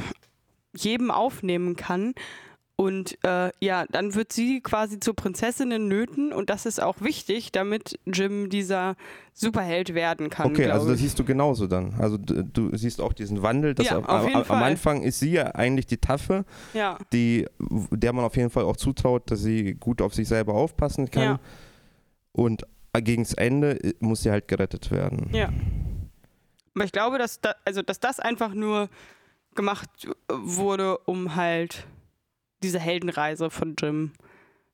jedem 0.76 1.12
aufnehmen 1.12 1.76
kann. 1.76 2.16
Und 2.76 3.24
äh, 3.24 3.52
ja, 3.60 3.86
dann 3.92 4.16
wird 4.16 4.34
sie 4.34 4.60
quasi 4.60 5.00
zur 5.00 5.16
Prinzessin 5.16 5.72
in 5.72 5.88
Nöten 5.88 6.34
und 6.34 6.50
das 6.50 6.66
ist 6.66 6.82
auch 6.82 7.02
wichtig, 7.02 7.52
damit 7.52 8.00
Jim 8.06 8.50
dieser 8.50 8.96
Superheld 9.34 9.94
werden 9.94 10.32
kann. 10.32 10.48
Okay, 10.52 10.70
also 10.72 10.88
das 10.88 10.96
ich. 10.98 11.04
siehst 11.04 11.20
du 11.20 11.24
genauso 11.24 11.68
dann. 11.68 11.94
Also 12.00 12.18
du, 12.18 12.44
du 12.44 12.76
siehst 12.76 13.00
auch 13.00 13.14
diesen 13.14 13.44
Wandel. 13.44 13.76
Dass 13.76 13.86
Ja, 13.88 13.98
am- 13.98 14.06
auf 14.06 14.28
jeden 14.28 14.50
am. 14.52 14.64
Anfang 14.64 15.04
ist 15.04 15.20
sie 15.20 15.32
ja 15.34 15.54
eigentlich 15.54 15.86
die 15.86 15.98
Taffe, 15.98 16.46
Ja, 16.74 16.98
die, 17.14 17.46
der 17.92 18.12
man 18.12 18.26
auf 18.26 18.36
jeden 18.36 18.50
Fall 18.50 18.64
auch 18.64 18.76
zutraut, 18.78 19.30
dass 19.30 19.42
sie 19.44 19.76
gut 19.76 20.02
auf 20.02 20.16
sich 20.16 20.28
selber 20.28 20.56
aufpassen 20.56 21.12
kann. 21.12 21.24
Ja. 21.24 21.40
Und 22.32 22.64
gegen 23.04 23.24
das 23.24 23.34
Ende 23.36 23.84
äh, 23.84 23.94
muss 24.00 24.24
sie 24.24 24.32
halt 24.32 24.48
gerettet 24.48 24.90
werden. 24.92 25.30
ja. 25.32 25.50
Aber 26.76 26.86
ich 26.86 26.92
glaube, 26.92 27.20
dass, 27.20 27.40
da, 27.40 27.54
also, 27.66 27.84
dass 27.84 28.00
das 28.00 28.20
einfach 28.20 28.56
nur 28.56 28.90
gemacht 29.54 30.08
wurde, 30.28 30.98
um 31.06 31.36
halt 31.36 31.86
diese 32.64 32.80
Heldenreise 32.80 33.50
von 33.50 33.76
Jim 33.80 34.12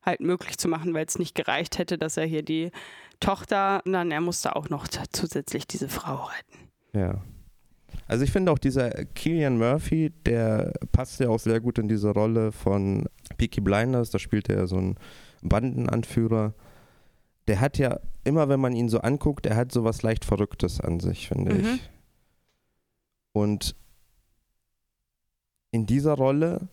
halt 0.01 0.21
möglich 0.21 0.57
zu 0.57 0.67
machen, 0.69 0.93
weil 0.93 1.05
es 1.05 1.19
nicht 1.19 1.35
gereicht 1.35 1.77
hätte, 1.77 1.97
dass 1.97 2.15
er 2.17 2.25
hier 2.25 2.43
die 2.43 2.71
Tochter, 3.19 3.81
dann 3.85 4.11
er 4.11 4.21
musste 4.21 4.55
auch 4.55 4.69
noch 4.69 4.87
zusätzlich 4.87 5.67
diese 5.67 5.89
Frau 5.89 6.23
retten. 6.25 6.69
Ja. 6.93 7.21
Also 8.07 8.23
ich 8.23 8.31
finde 8.31 8.51
auch 8.51 8.57
dieser 8.59 8.89
Killian 8.89 9.57
Murphy, 9.57 10.11
der 10.25 10.73
passt 10.91 11.19
ja 11.19 11.29
auch 11.29 11.39
sehr 11.39 11.59
gut 11.59 11.77
in 11.79 11.87
diese 11.89 12.11
Rolle 12.11 12.51
von 12.51 13.07
Peaky 13.37 13.61
Blinders, 13.61 14.09
da 14.09 14.19
spielt 14.19 14.49
er 14.49 14.57
ja 14.59 14.67
so 14.67 14.77
einen 14.77 14.95
Bandenanführer. 15.41 16.53
Der 17.47 17.59
hat 17.59 17.77
ja, 17.77 17.99
immer 18.23 18.47
wenn 18.49 18.59
man 18.59 18.73
ihn 18.73 18.89
so 18.89 18.99
anguckt, 18.99 19.45
er 19.45 19.55
hat 19.57 19.71
so 19.71 19.83
was 19.83 20.01
leicht 20.01 20.23
Verrücktes 20.23 20.79
an 20.79 20.99
sich, 20.99 21.27
finde 21.27 21.53
Mhm. 21.55 21.59
ich. 21.75 21.89
Und 23.33 23.75
in 25.71 25.85
dieser 25.85 26.13
Rolle, 26.13 26.67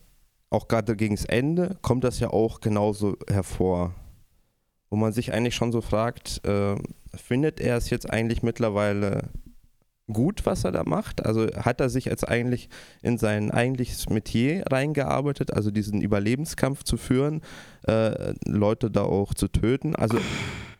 auch 0.50 0.68
gerade 0.68 0.96
gegen 0.96 1.16
das 1.16 1.24
Ende, 1.24 1.76
kommt 1.82 2.04
das 2.04 2.20
ja 2.20 2.30
auch 2.30 2.60
genauso 2.60 3.16
hervor. 3.28 3.94
Wo 4.88 4.96
man 4.96 5.12
sich 5.12 5.32
eigentlich 5.32 5.54
schon 5.54 5.72
so 5.72 5.80
fragt, 5.80 6.46
äh, 6.46 6.76
findet 7.14 7.60
er 7.60 7.76
es 7.76 7.90
jetzt 7.90 8.08
eigentlich 8.08 8.42
mittlerweile 8.42 9.30
gut, 10.12 10.46
was 10.46 10.64
er 10.64 10.72
da 10.72 10.84
macht? 10.84 11.26
Also 11.26 11.46
hat 11.56 11.80
er 11.80 11.88
sich 11.88 12.04
jetzt 12.04 12.28
eigentlich 12.28 12.68
in 13.02 13.18
sein 13.18 13.50
eigentliches 13.50 14.08
Metier 14.08 14.64
reingearbeitet, 14.70 15.52
also 15.52 15.70
diesen 15.70 16.00
Überlebenskampf 16.00 16.84
zu 16.84 16.96
führen, 16.96 17.42
äh, 17.86 18.34
Leute 18.46 18.90
da 18.90 19.02
auch 19.02 19.34
zu 19.34 19.48
töten? 19.48 19.96
Also 19.96 20.18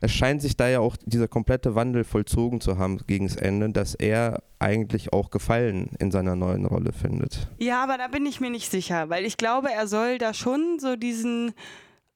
es 0.07 0.13
scheint 0.13 0.41
sich 0.43 0.57
da 0.57 0.69
ja 0.69 0.81
auch 0.81 0.97
dieser 1.05 1.29
komplette 1.29 1.75
Wandel 1.75 2.05
vollzogen 2.05 2.61
zu 2.61 2.79
haben 2.79 2.99
gegen 3.07 3.27
das 3.29 3.37
Ende, 3.37 3.69
dass 3.71 3.95
er 3.95 4.43
eigentlich 4.59 5.13
auch 5.13 5.31
Gefallen 5.31 5.91
in 5.99 6.11
seiner 6.11 6.35
neuen 6.35 6.65
Rolle 6.67 6.93
findet. 6.93 7.49
Ja, 7.59 7.83
aber 7.83 7.99
da 7.99 8.09
bin 8.09 8.25
ich 8.27 8.41
mir 8.41 8.51
nicht 8.51 8.71
sicher, 8.71 9.09
weil 9.11 9.25
ich 9.25 9.37
glaube, 9.37 9.71
er 9.71 9.87
soll 9.87 10.19
da 10.19 10.33
schon 10.35 10.79
so 10.81 10.97
diesen, 10.97 11.53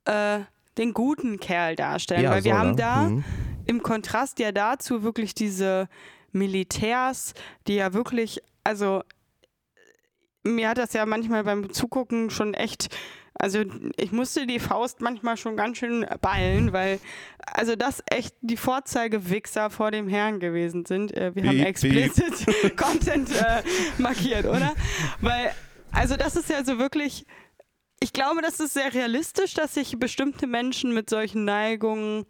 äh, 0.06 0.40
den 0.78 0.94
guten 0.94 1.38
Kerl 1.38 1.76
darstellen, 1.76 2.30
weil 2.30 2.44
wir 2.44 2.56
haben 2.58 2.70
er. 2.70 2.76
da 2.76 3.02
Mhm. 3.08 3.24
im 3.66 3.82
Kontrast 3.82 4.38
ja 4.38 4.50
dazu 4.52 5.02
wirklich 5.02 5.34
diese 5.34 5.88
Militärs, 6.32 7.34
die 7.66 7.74
ja 7.74 7.92
wirklich, 7.92 8.40
also 8.64 9.02
mir 10.42 10.68
hat 10.70 10.78
das 10.78 10.92
ja 10.94 11.04
manchmal 11.06 11.44
beim 11.44 11.72
Zugucken 11.72 12.30
schon 12.30 12.54
echt, 12.54 12.88
also 13.40 13.64
ich 13.96 14.12
musste 14.12 14.46
die 14.46 14.60
Faust 14.60 15.00
manchmal 15.00 15.38
schon 15.38 15.56
ganz 15.56 15.78
schön 15.78 16.06
ballen, 16.20 16.74
weil 16.74 17.00
also 17.38 17.74
das 17.74 18.02
echt 18.10 18.34
die 18.42 18.58
Vorzeigewichser 18.58 19.70
vor 19.70 19.90
dem 19.90 20.08
Herrn 20.08 20.40
gewesen 20.40 20.84
sind. 20.84 21.16
Äh, 21.16 21.34
wir 21.34 21.48
haben 21.48 21.60
explicit 21.60 22.46
Content 22.76 23.30
äh, 23.34 23.62
markiert, 23.96 24.44
oder? 24.44 24.74
Weil, 25.22 25.52
also 25.90 26.16
das 26.16 26.36
ist 26.36 26.50
ja 26.50 26.62
so 26.64 26.78
wirklich, 26.78 27.24
ich 28.00 28.12
glaube, 28.12 28.42
das 28.42 28.60
ist 28.60 28.74
sehr 28.74 28.92
realistisch, 28.92 29.54
dass 29.54 29.72
sich 29.72 29.98
bestimmte 29.98 30.46
Menschen 30.46 30.92
mit 30.92 31.08
solchen 31.08 31.46
Neigungen 31.46 32.26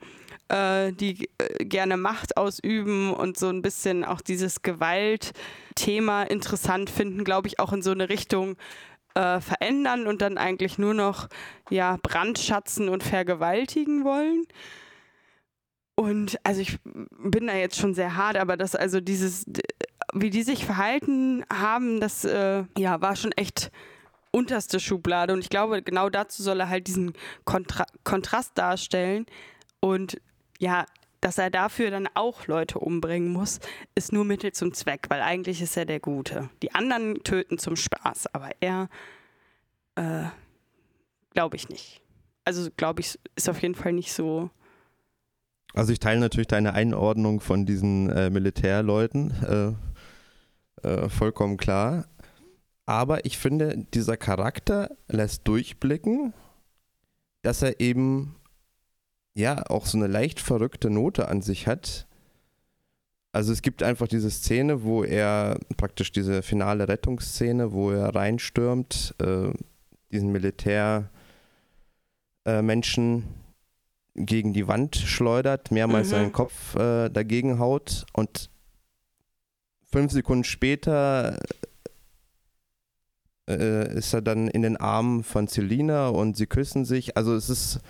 äh, 0.51 0.93
die 0.93 1.29
äh, 1.39 1.65
gerne 1.65 1.97
Macht 1.97 2.37
ausüben 2.37 3.13
und 3.13 3.39
so 3.39 3.49
ein 3.49 3.63
bisschen 3.63 4.05
auch 4.05 4.21
dieses 4.21 4.63
Gewaltthema 4.63 6.25
interessant 6.25 6.91
finden, 6.91 7.25
glaube 7.25 7.49
ich, 7.49 7.59
auch 7.59 7.73
in 7.73 7.83
so 7.83 7.91
eine 7.93 8.09
Richtung 8.09 8.57
äh, 9.15 9.41
verändern 9.41 10.07
und 10.07 10.23
dann 10.23 10.39
eigentlich 10.39 10.79
nur 10.79 10.95
noch 10.95 11.29
ja, 11.71 11.99
brandschatzen 12.03 12.89
und 12.89 13.03
vergewaltigen 13.03 14.05
wollen. 14.05 14.47
Und 15.97 16.39
also 16.45 16.61
ich 16.61 16.79
bin 16.83 17.47
da 17.47 17.55
jetzt 17.55 17.77
schon 17.77 17.95
sehr 17.95 18.17
hart, 18.17 18.37
aber 18.37 18.57
das 18.57 18.75
also 18.75 19.01
dieses, 19.01 19.45
wie 20.15 20.31
die 20.31 20.43
sich 20.43 20.65
verhalten 20.65 21.45
haben, 21.53 22.01
das 22.01 22.25
äh, 22.25 22.65
ja 22.79 23.01
war 23.03 23.17
schon 23.17 23.33
echt 23.33 23.71
unterste 24.33 24.81
Schublade. 24.81 25.33
Und 25.33 25.41
ich 25.41 25.51
glaube, 25.51 25.83
genau 25.83 26.09
dazu 26.09 26.43
soll 26.43 26.61
er 26.61 26.69
halt 26.69 26.87
diesen 26.87 27.13
Kontra 27.45 27.85
Kontrast 28.05 28.57
darstellen. 28.57 29.27
Und 29.81 30.21
ja, 30.59 30.87
dass 31.21 31.39
er 31.39 31.51
dafür 31.51 31.91
dann 31.91 32.09
auch 32.15 32.47
Leute 32.47 32.79
umbringen 32.79 33.33
muss, 33.33 33.61
ist 33.95 34.13
nur 34.13 34.25
Mittel 34.25 34.53
zum 34.53 34.73
Zweck, 34.73 35.07
weil 35.09 35.21
eigentlich 35.21 35.61
ist 35.61 35.77
er 35.77 35.85
der 35.85 36.01
Gute. 36.01 36.49
Die 36.63 36.75
anderen 36.75 37.23
töten 37.23 37.59
zum 37.59 37.77
Spaß, 37.77 38.35
aber 38.35 38.51
er, 38.61 38.89
äh, 39.97 40.25
glaube 41.33 41.57
ich 41.57 41.69
nicht. 41.69 42.01
Also 42.45 42.71
glaube 42.77 43.01
ich, 43.01 43.19
ist 43.37 43.49
auf 43.49 43.61
jeden 43.61 43.75
Fall 43.75 43.93
nicht 43.93 44.13
so. 44.13 44.51
Also 45.75 45.93
ich 45.93 46.01
teile 46.01 46.21
natürlich 46.21 46.49
deine 46.49 46.73
Einordnung 46.75 47.41
von 47.41 47.67
diesen 47.67 48.11
äh, 48.11 48.31
Militärleuten, 48.31 49.77
äh, 50.83 50.89
äh, 50.89 51.09
vollkommen 51.09 51.59
klar. 51.59 52.07
Aber 52.87 53.25
ich 53.25 53.39
finde, 53.39 53.87
dieser 53.95 54.17
Charakter 54.17 54.91
lässt 55.07 55.47
durchblicken, 55.47 56.33
dass 57.43 57.63
er 57.63 57.79
eben 57.79 58.35
ja 59.35 59.65
auch 59.69 59.87
so 59.87 59.99
eine 59.99 60.07
leicht 60.07 60.41
verrückte 60.41 60.91
Note 60.91 61.29
an 61.29 61.43
sich 61.43 61.67
hat. 61.67 62.07
Also 63.33 63.53
es 63.53 63.63
gibt 63.63 63.83
einfach 63.83 64.09
diese 64.09 64.31
Szene, 64.31 64.83
wo 64.83 65.05
er 65.05 65.59
praktisch 65.77 66.11
diese 66.11 66.43
finale 66.43 66.89
Rettungsszene, 66.89 67.73
wo 67.73 67.93
er 67.93 68.15
reinstürmt, 68.15 69.15
äh, 69.23 69.53
diesen 70.11 70.33
Militärmenschen 70.33 71.09
äh, 73.19 74.25
gegen 74.25 74.53
die 74.53 74.67
Wand 74.67 74.97
schleudert, 74.97 75.71
mehrmals 75.71 76.09
Mhm. 76.09 76.11
seinen 76.11 76.33
Kopf 76.33 76.75
äh, 76.75 77.09
dagegen 77.09 77.61
haut 77.61 78.05
und 78.13 78.51
fünf 79.85 80.13
Sekunden 80.13 80.45
später 80.45 81.39
äh, 83.49 83.97
ist 83.97 84.13
er 84.13 84.23
dann 84.23 84.49
in 84.49 84.63
den 84.63 84.77
Armen 84.77 85.23
von 85.23 85.47
Selina 85.47 86.09
und 86.09 86.37
sie 86.37 86.47
küssen 86.47 86.85
sich. 86.85 87.17
Also 87.17 87.35
es 87.35 87.49
ist 87.49 87.81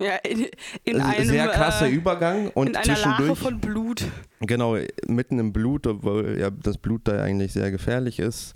Ja, 0.00 0.16
in, 0.16 0.46
in 0.82 1.00
ein 1.00 1.16
einem, 1.16 1.28
sehr 1.28 1.46
krasser 1.48 1.86
äh, 1.86 1.90
Übergang 1.90 2.50
und 2.50 2.68
in 2.70 2.76
einer 2.76 2.86
Lache 2.86 3.02
zwischendurch 3.02 3.38
von 3.38 3.60
Blut. 3.60 4.04
Genau, 4.40 4.76
mitten 5.06 5.38
im 5.38 5.52
Blut, 5.52 5.86
obwohl 5.86 6.36
ja 6.38 6.50
das 6.50 6.78
Blut 6.78 7.06
da 7.06 7.22
eigentlich 7.22 7.52
sehr 7.52 7.70
gefährlich 7.70 8.18
ist. 8.18 8.54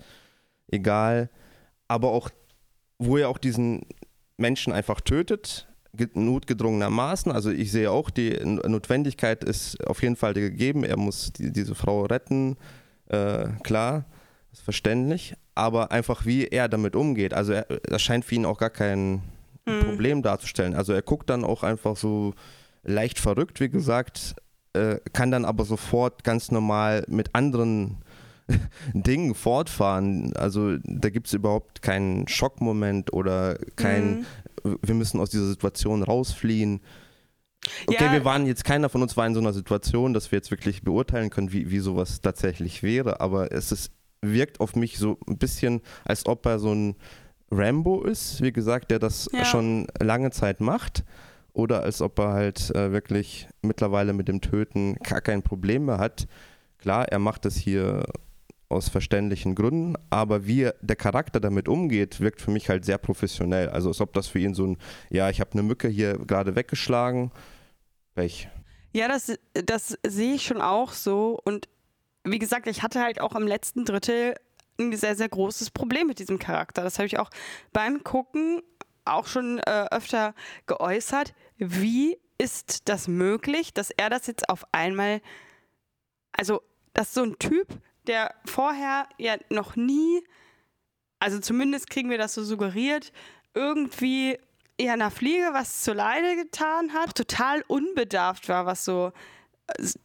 Egal. 0.67 1.29
Aber 1.87 2.09
auch, 2.11 2.29
wo 2.97 3.15
er 3.17 3.29
auch 3.29 3.37
diesen 3.37 3.85
Menschen 4.37 4.73
einfach 4.73 4.99
tötet, 4.99 5.67
ge- 5.93 6.09
notgedrungenermaßen. 6.13 7.31
Also 7.31 7.51
ich 7.51 7.71
sehe 7.71 7.89
auch, 7.89 8.09
die 8.09 8.37
Notwendigkeit 8.43 9.43
ist 9.45 9.85
auf 9.87 10.03
jeden 10.03 10.17
Fall 10.17 10.33
gegeben. 10.33 10.83
Er 10.83 10.97
muss 10.97 11.31
die, 11.31 11.53
diese 11.53 11.73
Frau 11.73 12.03
retten. 12.05 12.57
Äh, 13.07 13.47
klar, 13.63 14.05
ist 14.51 14.61
verständlich. 14.61 15.35
Aber 15.55 15.91
einfach, 15.93 16.25
wie 16.25 16.47
er 16.47 16.67
damit 16.67 16.97
umgeht. 16.97 17.33
Also 17.33 17.53
er, 17.53 17.63
das 17.83 18.01
scheint 18.01 18.25
für 18.25 18.35
ihn 18.35 18.45
auch 18.45 18.57
gar 18.57 18.69
kein 18.69 19.21
Mhm. 19.69 19.85
Problem 19.85 20.21
darzustellen. 20.21 20.73
Also 20.75 20.93
er 20.93 21.01
guckt 21.01 21.29
dann 21.29 21.43
auch 21.43 21.63
einfach 21.63 21.95
so 21.97 22.33
leicht 22.83 23.19
verrückt, 23.19 23.59
wie 23.59 23.69
gesagt, 23.69 24.35
äh, 24.73 24.97
kann 25.13 25.31
dann 25.31 25.45
aber 25.45 25.65
sofort 25.65 26.23
ganz 26.23 26.51
normal 26.51 27.03
mit 27.07 27.33
anderen 27.35 27.97
Dingen 28.93 29.35
fortfahren. 29.35 30.33
Also 30.35 30.77
da 30.83 31.09
gibt 31.09 31.27
es 31.27 31.33
überhaupt 31.33 31.81
keinen 31.81 32.27
Schockmoment 32.27 33.13
oder 33.13 33.57
kein, 33.75 34.25
Mhm. 34.63 34.77
wir 34.81 34.95
müssen 34.95 35.19
aus 35.19 35.29
dieser 35.29 35.47
Situation 35.47 36.03
rausfliehen. 36.03 36.81
Okay, 37.87 38.05
Ja. 38.05 38.11
wir 38.13 38.23
waren 38.25 38.45
jetzt, 38.45 38.63
keiner 38.63 38.89
von 38.89 39.01
uns 39.01 39.17
war 39.17 39.27
in 39.27 39.33
so 39.33 39.39
einer 39.41 39.53
Situation, 39.53 40.13
dass 40.13 40.31
wir 40.31 40.37
jetzt 40.37 40.49
wirklich 40.49 40.81
beurteilen 40.81 41.29
können, 41.29 41.51
wie, 41.51 41.69
wie 41.69 41.79
sowas 41.79 42.21
tatsächlich 42.21 42.81
wäre, 42.83 43.19
aber 43.19 43.51
es 43.51 43.71
ist, 43.71 43.91
wirkt 44.21 44.59
auf 44.61 44.75
mich 44.75 44.97
so 44.97 45.17
ein 45.27 45.37
bisschen, 45.37 45.81
als 46.05 46.25
ob 46.25 46.45
er 46.45 46.57
so 46.59 46.73
ein 46.73 46.95
Rambo 47.51 48.03
ist, 48.03 48.41
wie 48.41 48.51
gesagt, 48.51 48.91
der 48.91 48.99
das 48.99 49.29
Ja. 49.33 49.45
schon 49.45 49.87
lange 49.99 50.31
Zeit 50.31 50.59
macht 50.59 51.03
oder 51.53 51.81
als 51.83 52.01
ob 52.01 52.19
er 52.19 52.29
halt 52.33 52.73
äh, 52.75 52.91
wirklich 52.91 53.47
mittlerweile 53.61 54.13
mit 54.13 54.27
dem 54.27 54.41
Töten 54.41 54.95
gar 55.03 55.21
kein 55.21 55.41
Problem 55.41 55.85
mehr 55.85 55.97
hat. 55.97 56.27
Klar, 56.77 57.07
er 57.09 57.19
macht 57.19 57.45
das 57.45 57.55
hier 57.55 58.05
aus 58.69 58.87
verständlichen 58.87 59.55
Gründen, 59.55 59.95
aber 60.11 60.45
wie 60.45 60.69
der 60.81 60.95
Charakter 60.95 61.39
damit 61.39 61.67
umgeht, 61.67 62.19
wirkt 62.21 62.39
für 62.39 62.51
mich 62.51 62.69
halt 62.69 62.85
sehr 62.85 62.99
professionell. 62.99 63.67
Also 63.69 63.89
als 63.89 63.99
ob 63.99 64.13
das 64.13 64.27
für 64.27 64.37
ihn 64.39 64.53
so 64.53 64.65
ein, 64.67 64.77
ja, 65.09 65.29
ich 65.31 65.41
habe 65.41 65.53
eine 65.53 65.63
Mücke 65.63 65.87
hier 65.87 66.19
gerade 66.19 66.55
weggeschlagen, 66.55 67.31
Pech. 68.13 68.47
Ja, 68.93 69.07
das, 69.07 69.33
das 69.65 69.97
sehe 70.05 70.35
ich 70.35 70.43
schon 70.43 70.61
auch 70.61 70.93
so. 70.93 71.39
Und 71.43 71.67
wie 72.23 72.37
gesagt, 72.37 72.67
ich 72.67 72.83
hatte 72.83 73.01
halt 73.01 73.19
auch 73.21 73.35
im 73.35 73.47
letzten 73.47 73.85
Drittel 73.85 74.35
ein 74.79 74.95
sehr, 74.95 75.15
sehr 75.15 75.29
großes 75.29 75.71
Problem 75.71 76.07
mit 76.07 76.19
diesem 76.19 76.39
Charakter. 76.39 76.83
Das 76.83 76.97
habe 76.97 77.07
ich 77.07 77.19
auch 77.19 77.29
beim 77.73 78.03
Gucken 78.03 78.61
auch 79.05 79.27
schon 79.27 79.59
äh, 79.59 79.87
öfter 79.91 80.33
geäußert. 80.67 81.33
Wie 81.57 82.17
ist 82.37 82.87
das 82.87 83.07
möglich, 83.07 83.73
dass 83.73 83.91
er 83.91 84.09
das 84.09 84.27
jetzt 84.27 84.49
auf 84.49 84.65
einmal, 84.71 85.21
also, 86.31 86.61
dass 86.93 87.13
so 87.13 87.23
ein 87.23 87.37
Typ, 87.39 87.67
der 88.07 88.33
vorher 88.45 89.07
ja 89.17 89.35
noch 89.49 89.75
nie, 89.75 90.23
also 91.19 91.39
zumindest 91.39 91.89
kriegen 91.89 92.09
wir 92.09 92.17
das 92.17 92.33
so 92.33 92.43
suggeriert, 92.43 93.11
irgendwie 93.53 94.37
ja 94.79 94.93
einer 94.93 95.11
Fliege 95.11 95.49
was 95.51 95.81
zu 95.81 95.93
Leide 95.93 96.35
getan 96.35 96.93
hat, 96.93 97.15
total 97.15 97.63
unbedarft 97.67 98.47
war, 98.47 98.65
was 98.65 98.85
so 98.85 99.11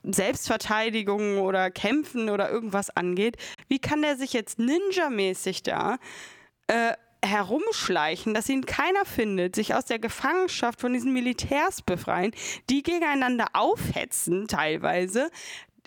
Selbstverteidigung 0.02 1.38
oder 1.38 1.70
Kämpfen 1.70 2.30
oder 2.30 2.50
irgendwas 2.50 2.90
angeht. 2.90 3.36
Wie 3.68 3.78
kann 3.78 4.02
der 4.02 4.16
sich 4.16 4.32
jetzt 4.32 4.58
ninja-mäßig 4.58 5.62
da 5.62 5.98
äh, 6.66 6.92
herumschleichen, 7.24 8.34
dass 8.34 8.48
ihn 8.48 8.66
keiner 8.66 9.04
findet, 9.04 9.54
sich 9.56 9.74
aus 9.74 9.86
der 9.86 9.98
Gefangenschaft 9.98 10.80
von 10.80 10.92
diesen 10.92 11.12
Militärs 11.12 11.82
befreien, 11.82 12.32
die 12.70 12.82
gegeneinander 12.82 13.46
aufhetzen 13.54 14.46
teilweise, 14.46 15.30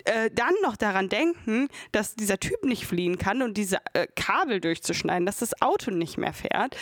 äh, 0.04 0.30
dann 0.30 0.54
noch 0.62 0.76
daran 0.76 1.08
denken, 1.08 1.68
dass 1.92 2.14
dieser 2.14 2.38
Typ 2.38 2.64
nicht 2.64 2.86
fliehen 2.86 3.18
kann 3.18 3.42
und 3.42 3.56
diese 3.56 3.78
äh, 3.92 4.06
Kabel 4.16 4.60
durchzuschneiden, 4.60 5.26
dass 5.26 5.38
das 5.38 5.60
Auto 5.60 5.90
nicht 5.90 6.18
mehr 6.18 6.32
fährt, 6.32 6.76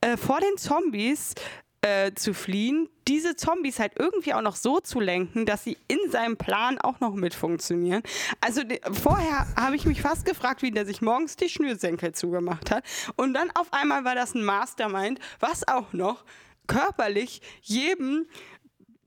äh, 0.00 0.16
vor 0.16 0.40
den 0.40 0.56
Zombies 0.56 1.34
äh, 1.82 2.12
zu 2.14 2.34
fliehen, 2.34 2.88
diese 3.06 3.36
Zombies 3.36 3.78
halt 3.78 3.92
irgendwie 3.98 4.34
auch 4.34 4.42
noch 4.42 4.56
so 4.56 4.80
zu 4.80 5.00
lenken, 5.00 5.46
dass 5.46 5.64
sie 5.64 5.76
in 5.86 5.98
seinem 6.10 6.36
Plan 6.36 6.78
auch 6.78 7.00
noch 7.00 7.14
mit 7.14 7.34
funktionieren. 7.34 8.02
Also 8.40 8.62
vorher 8.90 9.46
habe 9.56 9.76
ich 9.76 9.86
mich 9.86 10.02
fast 10.02 10.24
gefragt, 10.24 10.62
wie 10.62 10.70
der 10.70 10.86
sich 10.86 11.02
morgens 11.02 11.36
die 11.36 11.48
Schnürsenkel 11.48 12.12
zugemacht 12.12 12.70
hat. 12.70 12.84
Und 13.16 13.34
dann 13.34 13.50
auf 13.52 13.72
einmal 13.72 14.04
war 14.04 14.14
das 14.14 14.34
ein 14.34 14.44
Mastermind, 14.44 15.20
was 15.40 15.66
auch 15.68 15.92
noch 15.92 16.24
körperlich 16.66 17.40
jedem 17.62 18.26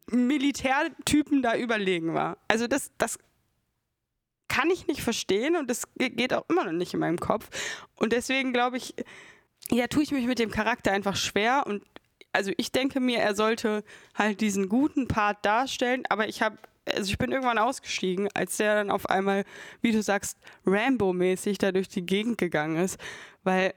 Militärtypen 0.10 1.42
da 1.42 1.56
überlegen 1.56 2.14
war. 2.14 2.38
Also 2.48 2.68
das, 2.68 2.92
das 2.98 3.20
kann 4.48 4.70
ich 4.70 4.88
nicht 4.88 5.02
verstehen 5.02 5.56
und 5.56 5.70
das 5.70 5.84
geht 5.98 6.34
auch 6.34 6.44
immer 6.50 6.66
noch 6.66 6.74
nicht 6.74 6.94
in 6.94 7.00
meinem 7.00 7.20
Kopf. 7.20 7.50
Und 7.96 8.12
deswegen 8.12 8.52
glaube 8.52 8.78
ich, 8.78 8.96
ja, 9.70 9.88
tue 9.88 10.04
ich 10.04 10.12
mich 10.12 10.26
mit 10.26 10.40
dem 10.40 10.52
Charakter 10.52 10.92
einfach 10.92 11.16
schwer 11.16 11.64
und 11.66 11.84
also 12.34 12.52
ich 12.58 12.72
denke 12.72 13.00
mir, 13.00 13.20
er 13.20 13.36
sollte 13.36 13.84
halt 14.16 14.42
diesen 14.42 14.70
guten 14.70 15.08
Part 15.08 15.46
darstellen, 15.46 16.04
aber 16.10 16.28
ich 16.28 16.42
habe 16.42 16.58
also 16.96 17.12
ich 17.12 17.18
bin 17.20 17.32
irgendwann 17.32 17.60
ausgestiegen, 17.60 18.28
als 18.34 18.58
der 18.58 18.76
dann 18.76 18.90
auf 18.90 19.08
einmal, 19.08 19.46
wie 19.82 19.92
du 19.92 20.02
sagst, 20.02 20.38
Rambo-mäßig 20.66 21.60
da 21.60 21.72
durch 21.72 21.90
die 21.90 22.06
Gegend 22.06 22.40
gegangen 22.40 22.78
ist, 22.78 22.98
weil 23.44 23.74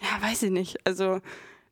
ja, 0.00 0.26
weiß 0.26 0.44
ich 0.44 0.50
nicht, 0.50 0.78
also 0.86 1.20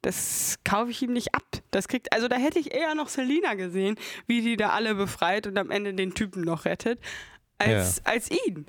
das 0.03 0.59
kaufe 0.65 0.91
ich 0.91 1.03
ihm 1.03 1.13
nicht 1.13 1.35
ab. 1.35 1.43
Das 1.71 1.89
kriegt, 1.89 2.13
also 2.13 2.29
da 2.29 2.37
hätte 2.37 2.59
ich 2.59 2.75
eher 2.75 2.95
noch 2.95 3.09
Selina 3.09 3.55
gesehen, 3.55 3.97
wie 4.27 4.43
die 4.43 4.57
da 4.57 4.71
alle 4.71 4.95
befreit 4.95 5.47
und 5.47 5.57
am 5.57 5.71
Ende 5.71 5.95
den 5.95 6.15
Typen 6.15 6.43
noch 6.43 6.67
rettet 6.67 7.01
als, 7.59 8.03
ja. 8.05 8.13
als 8.13 8.31
ihn. 8.31 8.67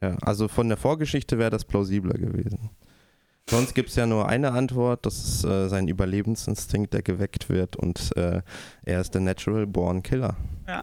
Ja, 0.00 0.16
also 0.22 0.46
von 0.46 0.68
der 0.68 0.76
Vorgeschichte 0.76 1.38
wäre 1.38 1.50
das 1.50 1.64
plausibler 1.64 2.14
gewesen. 2.14 2.70
Sonst 3.48 3.74
gibt 3.74 3.90
es 3.90 3.96
ja 3.96 4.06
nur 4.06 4.28
eine 4.28 4.52
Antwort, 4.52 5.06
das 5.06 5.24
ist 5.24 5.44
äh, 5.44 5.68
sein 5.68 5.86
Überlebensinstinkt, 5.86 6.92
der 6.92 7.02
geweckt 7.02 7.48
wird 7.48 7.76
und 7.76 8.16
äh, 8.16 8.42
er 8.84 9.00
ist 9.00 9.14
der 9.14 9.20
Natural 9.20 9.66
Born 9.66 10.02
Killer. 10.02 10.36
Ja, 10.66 10.82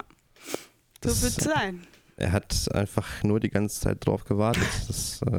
so 1.03 1.21
wird 1.21 1.37
es 1.37 1.43
sein. 1.43 1.85
Er 2.15 2.31
hat 2.31 2.69
einfach 2.73 3.23
nur 3.23 3.41
die 3.41 3.49
ganze 3.49 3.81
Zeit 3.81 4.05
drauf 4.05 4.23
gewartet. 4.23 4.63
Das 4.87 5.21
äh, 5.23 5.31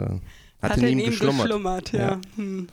hat, 0.60 0.72
hat 0.72 0.76
in, 0.78 0.84
in 0.84 0.98
ihm 0.98 1.06
geschlummert. 1.06 1.46
geschlummert 1.46 1.92
ja. 1.92 2.00
ja. 2.00 2.20
Hm. 2.36 2.66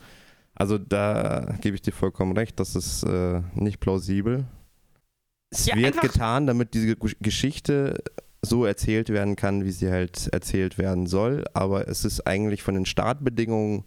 Also 0.54 0.76
da 0.76 1.54
gebe 1.62 1.74
ich 1.74 1.82
dir 1.82 1.92
vollkommen 1.92 2.36
recht, 2.36 2.60
das 2.60 2.76
ist 2.76 3.04
äh, 3.04 3.40
nicht 3.54 3.80
plausibel. 3.80 4.44
Es 5.50 5.66
ja, 5.66 5.76
wird 5.76 6.00
getan, 6.00 6.46
damit 6.46 6.74
diese 6.74 6.96
Geschichte 6.96 8.02
so 8.42 8.64
erzählt 8.64 9.08
werden 9.08 9.36
kann, 9.36 9.64
wie 9.64 9.70
sie 9.70 9.90
halt 9.90 10.28
erzählt 10.28 10.76
werden 10.78 11.06
soll. 11.06 11.44
Aber 11.54 11.88
es 11.88 12.04
ist 12.04 12.26
eigentlich 12.26 12.62
von 12.62 12.74
den 12.74 12.86
Startbedingungen 12.86 13.84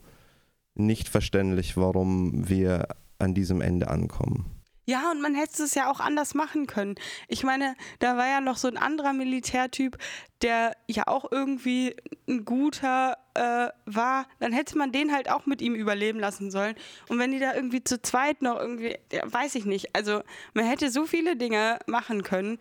nicht 0.76 1.10
verständlich, 1.10 1.78
warum 1.78 2.48
wir 2.48 2.88
an 3.18 3.34
diesem 3.34 3.62
Ende 3.62 3.90
ankommen. 3.90 4.56
Ja, 4.88 5.10
und 5.10 5.20
man 5.20 5.34
hätte 5.34 5.64
es 5.64 5.74
ja 5.74 5.90
auch 5.90 6.00
anders 6.00 6.36
machen 6.36 6.68
können. 6.68 6.96
Ich 7.28 7.44
meine, 7.44 7.76
da 8.00 8.18
war 8.18 8.28
ja 8.28 8.40
noch 8.40 8.58
so 8.58 8.68
ein 8.68 8.78
anderer 8.78 9.14
Militärtyp, 9.14 9.98
der 10.44 10.78
ja 10.88 11.08
auch 11.08 11.32
irgendwie 11.32 11.96
ein 12.30 12.46
guter 12.46 13.18
äh, 13.34 13.70
war. 13.88 14.28
Dann 14.40 14.54
hätte 14.54 14.78
man 14.78 14.92
den 14.92 15.12
halt 15.12 15.30
auch 15.32 15.48
mit 15.48 15.62
ihm 15.64 15.74
überleben 15.74 16.20
lassen 16.20 16.52
sollen. 16.52 16.76
Und 17.10 17.18
wenn 17.18 17.32
die 17.32 17.40
da 17.40 17.56
irgendwie 17.56 17.84
zu 17.84 18.00
zweit 18.00 18.44
noch 18.44 18.60
irgendwie, 18.60 18.96
ja, 19.12 19.22
weiß 19.26 19.56
ich 19.56 19.66
nicht. 19.66 19.96
Also 19.96 20.22
man 20.54 20.66
hätte 20.66 20.92
so 20.92 21.08
viele 21.08 21.36
Dinge 21.36 21.80
machen 21.88 22.22
können, 22.22 22.60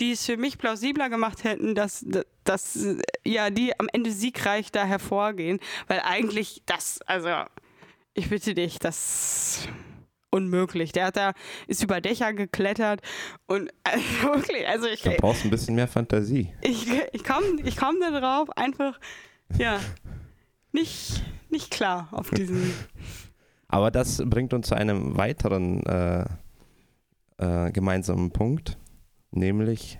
die 0.00 0.12
es 0.12 0.26
für 0.26 0.36
mich 0.36 0.58
plausibler 0.58 1.08
gemacht 1.08 1.44
hätten, 1.44 1.74
dass, 1.74 2.04
dass 2.44 2.78
ja, 3.24 3.50
die 3.50 3.78
am 3.78 3.88
Ende 3.92 4.10
siegreich 4.10 4.72
da 4.72 4.84
hervorgehen. 4.84 5.60
Weil 5.86 6.00
eigentlich 6.00 6.62
das, 6.66 7.00
also 7.02 7.28
ich 8.14 8.28
bitte 8.28 8.54
dich, 8.54 8.78
das 8.78 9.68
unmöglich. 10.30 10.92
Der 10.92 11.06
hat 11.06 11.16
da, 11.16 11.32
ist 11.68 11.82
über 11.82 12.00
Dächer 12.00 12.32
geklettert 12.32 13.00
und 13.46 13.70
also 13.84 14.04
wirklich, 14.22 14.66
also 14.66 14.86
ich. 14.86 15.02
Da 15.02 15.12
brauchst 15.18 15.44
ein 15.44 15.50
bisschen 15.50 15.76
mehr 15.76 15.88
Fantasie. 15.88 16.52
Ich, 16.60 16.88
ich 17.12 17.24
komme 17.24 17.60
ich 17.64 17.76
komm 17.76 17.96
da 18.00 18.18
drauf, 18.18 18.50
einfach, 18.56 18.98
ja, 19.58 19.78
nicht, 20.72 21.22
nicht 21.50 21.70
klar 21.70 22.08
auf 22.10 22.30
diesen. 22.32 22.74
Aber 23.68 23.90
das 23.90 24.22
bringt 24.24 24.52
uns 24.52 24.68
zu 24.68 24.74
einem 24.74 25.16
weiteren 25.16 25.84
äh, 25.86 26.24
äh, 27.38 27.70
gemeinsamen 27.70 28.30
Punkt. 28.30 28.76
Nämlich, 29.34 29.98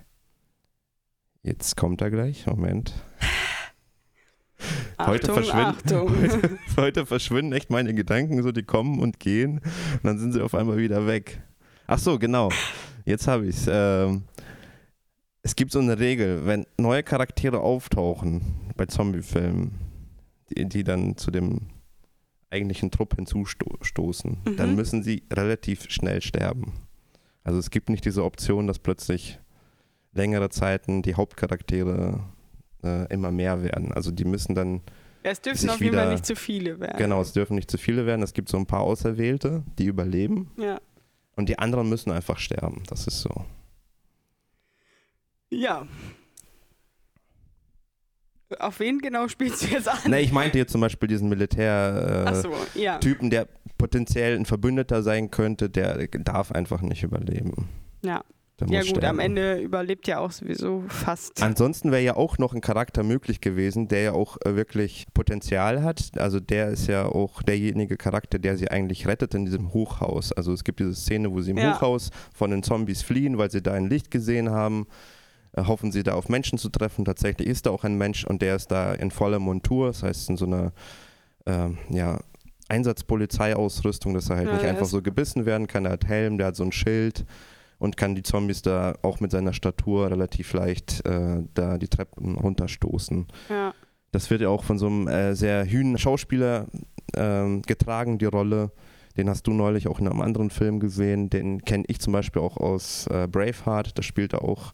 jetzt 1.43 1.75
kommt 1.75 2.01
er 2.01 2.09
gleich, 2.09 2.47
Moment. 2.47 2.93
Achtung, 4.97 5.13
heute, 5.13 5.33
verschwinden, 5.33 5.75
heute, 6.21 6.59
heute, 6.77 7.05
verschwinden 7.05 7.51
echt 7.51 7.69
meine 7.69 7.93
Gedanken, 7.93 8.41
so 8.41 8.53
die 8.53 8.63
kommen 8.63 8.99
und 8.99 9.19
gehen 9.19 9.59
und 9.59 10.03
dann 10.03 10.17
sind 10.17 10.31
sie 10.31 10.41
auf 10.41 10.55
einmal 10.55 10.77
wieder 10.77 11.05
weg. 11.05 11.41
Ach 11.85 11.99
so, 11.99 12.17
genau. 12.17 12.49
Jetzt 13.03 13.27
habe 13.27 13.47
ich 13.47 13.57
es. 13.57 13.67
Ähm, 13.69 14.23
es 15.43 15.57
gibt 15.57 15.73
so 15.73 15.79
eine 15.79 15.99
Regel, 15.99 16.45
wenn 16.45 16.65
neue 16.77 17.03
Charaktere 17.03 17.59
auftauchen 17.59 18.41
bei 18.77 18.85
Zombiefilmen, 18.85 19.71
die, 20.49 20.65
die 20.65 20.83
dann 20.85 21.17
zu 21.17 21.29
dem 21.29 21.67
eigentlichen 22.49 22.89
Trupp 22.89 23.15
hinzustoßen, 23.15 24.37
mhm. 24.45 24.55
dann 24.55 24.75
müssen 24.75 25.03
sie 25.03 25.23
relativ 25.31 25.89
schnell 25.89 26.21
sterben. 26.21 26.84
Also 27.45 27.59
es 27.59 27.69
gibt 27.69 27.89
nicht 27.89 28.03
diese 28.03 28.23
Option, 28.25 28.67
dass 28.67 28.79
plötzlich 28.79 29.39
längere 30.13 30.49
Zeiten 30.49 31.03
die 31.03 31.13
Hauptcharaktere 31.13 32.19
äh, 32.83 33.13
immer 33.13 33.31
mehr 33.31 33.63
werden. 33.63 33.93
Also 33.93 34.11
die 34.11 34.25
müssen 34.25 34.55
dann. 34.55 34.81
Ja, 35.23 35.31
es 35.31 35.41
dürfen 35.41 35.69
auf 35.69 35.79
jeden 35.79 35.95
Fall 35.95 36.11
nicht 36.11 36.25
zu 36.25 36.35
viele 36.35 36.79
werden. 36.79 36.97
Genau, 36.97 37.21
es 37.21 37.33
dürfen 37.33 37.55
nicht 37.55 37.69
zu 37.69 37.77
viele 37.77 38.05
werden. 38.07 38.23
Es 38.23 38.33
gibt 38.33 38.49
so 38.49 38.57
ein 38.57 38.65
paar 38.65 38.81
Auserwählte, 38.81 39.63
die 39.77 39.85
überleben. 39.85 40.51
Ja. 40.57 40.81
Und 41.35 41.47
die 41.47 41.59
anderen 41.59 41.87
müssen 41.87 42.11
einfach 42.11 42.39
sterben. 42.39 42.83
Das 42.87 43.05
ist 43.05 43.21
so. 43.21 43.45
Ja. 45.51 45.87
Auf 48.59 48.79
wen 48.79 48.99
genau 48.99 49.27
spielst 49.27 49.63
du 49.63 49.67
jetzt 49.67 49.87
an? 49.87 49.97
Ne, 50.07 50.21
ich 50.21 50.31
meinte 50.31 50.57
jetzt 50.57 50.71
zum 50.71 50.81
Beispiel 50.81 51.09
diesen 51.09 51.29
Militär-Typen, 51.29 52.27
äh, 52.27 52.41
so, 52.41 52.79
ja. 52.79 52.99
der 52.99 53.47
potenziell 53.77 54.35
ein 54.35 54.45
Verbündeter 54.45 55.01
sein 55.03 55.31
könnte, 55.31 55.69
der 55.69 56.07
darf 56.07 56.51
einfach 56.51 56.81
nicht 56.81 57.03
überleben. 57.03 57.69
Ja. 58.03 58.23
Ja 58.69 58.79
gut, 58.79 58.89
sterben. 58.91 59.05
am 59.07 59.19
Ende 59.19 59.59
überlebt 59.59 60.07
ja 60.07 60.19
auch 60.19 60.31
sowieso 60.31 60.85
fast. 60.87 61.43
Ansonsten 61.43 61.91
wäre 61.91 62.03
ja 62.03 62.15
auch 62.15 62.37
noch 62.37 62.53
ein 62.53 62.61
Charakter 62.61 63.03
möglich 63.03 63.41
gewesen, 63.41 63.89
der 63.89 64.01
ja 64.01 64.11
auch 64.13 64.37
äh, 64.45 64.55
wirklich 64.55 65.07
Potenzial 65.13 65.83
hat. 65.83 66.11
Also 66.17 66.39
der 66.39 66.69
ist 66.69 66.87
ja 66.87 67.05
auch 67.05 67.43
derjenige 67.43 67.97
Charakter, 67.97 68.39
der 68.39 68.55
sie 68.55 68.71
eigentlich 68.71 69.07
rettet 69.07 69.33
in 69.33 69.43
diesem 69.43 69.73
Hochhaus. 69.73 70.31
Also 70.31 70.53
es 70.53 70.63
gibt 70.63 70.79
diese 70.79 70.95
Szene, 70.95 71.33
wo 71.33 71.41
sie 71.41 71.51
im 71.51 71.57
ja. 71.57 71.75
Hochhaus 71.75 72.11
von 72.33 72.49
den 72.49 72.63
Zombies 72.63 73.01
fliehen, 73.01 73.37
weil 73.37 73.51
sie 73.51 73.61
da 73.61 73.73
ein 73.73 73.89
Licht 73.89 74.09
gesehen 74.09 74.49
haben. 74.49 74.87
Äh, 75.55 75.63
hoffen 75.63 75.91
sie 75.91 76.03
da 76.03 76.13
auf 76.13 76.29
Menschen 76.29 76.57
zu 76.57 76.69
treffen. 76.69 77.05
Tatsächlich 77.05 77.47
ist 77.47 77.65
da 77.65 77.69
auch 77.71 77.83
ein 77.83 77.97
Mensch 77.97 78.25
und 78.25 78.41
der 78.41 78.55
ist 78.55 78.71
da 78.71 78.93
in 78.93 79.11
voller 79.11 79.39
Montur, 79.39 79.87
das 79.87 80.03
heißt 80.03 80.29
in 80.29 80.37
so 80.37 80.45
einer 80.45 80.73
äh, 81.45 81.69
ja, 81.89 82.19
Einsatzpolizeiausrüstung, 82.67 84.13
dass 84.13 84.29
er 84.29 84.37
halt 84.37 84.47
ja, 84.47 84.53
nicht 84.53 84.65
einfach 84.65 84.85
so 84.85 85.01
gebissen 85.01 85.45
werden 85.45 85.67
kann. 85.67 85.85
Er 85.85 85.91
hat 85.91 86.05
Helm, 86.05 86.37
der 86.37 86.47
hat 86.47 86.55
so 86.55 86.63
ein 86.63 86.71
Schild 86.71 87.25
und 87.77 87.95
kann 87.97 88.15
die 88.15 88.23
Zombies 88.23 88.61
da 88.61 88.95
auch 89.01 89.19
mit 89.19 89.31
seiner 89.31 89.53
Statur 89.53 90.09
relativ 90.09 90.53
leicht 90.53 91.05
äh, 91.05 91.43
da 91.53 91.77
die 91.77 91.87
Treppen 91.87 92.35
runterstoßen. 92.35 93.27
Ja. 93.49 93.73
Das 94.11 94.29
wird 94.29 94.41
ja 94.41 94.49
auch 94.49 94.63
von 94.63 94.77
so 94.77 94.87
einem 94.87 95.07
äh, 95.07 95.35
sehr 95.35 95.65
hühnen 95.65 95.97
Schauspieler 95.97 96.67
ähm, 97.15 97.61
getragen, 97.61 98.17
die 98.17 98.25
Rolle. 98.25 98.71
Den 99.17 99.29
hast 99.29 99.47
du 99.47 99.53
neulich 99.53 99.87
auch 99.87 99.99
in 99.99 100.07
einem 100.07 100.21
anderen 100.21 100.49
Film 100.49 100.79
gesehen. 100.79 101.29
Den 101.29 101.63
kenne 101.63 101.85
ich 101.87 101.99
zum 101.99 102.11
Beispiel 102.11 102.41
auch 102.41 102.57
aus 102.57 103.07
äh, 103.07 103.27
Braveheart. 103.29 103.97
Da 103.97 104.03
spielt 104.03 104.33
er 104.33 104.43
auch 104.43 104.73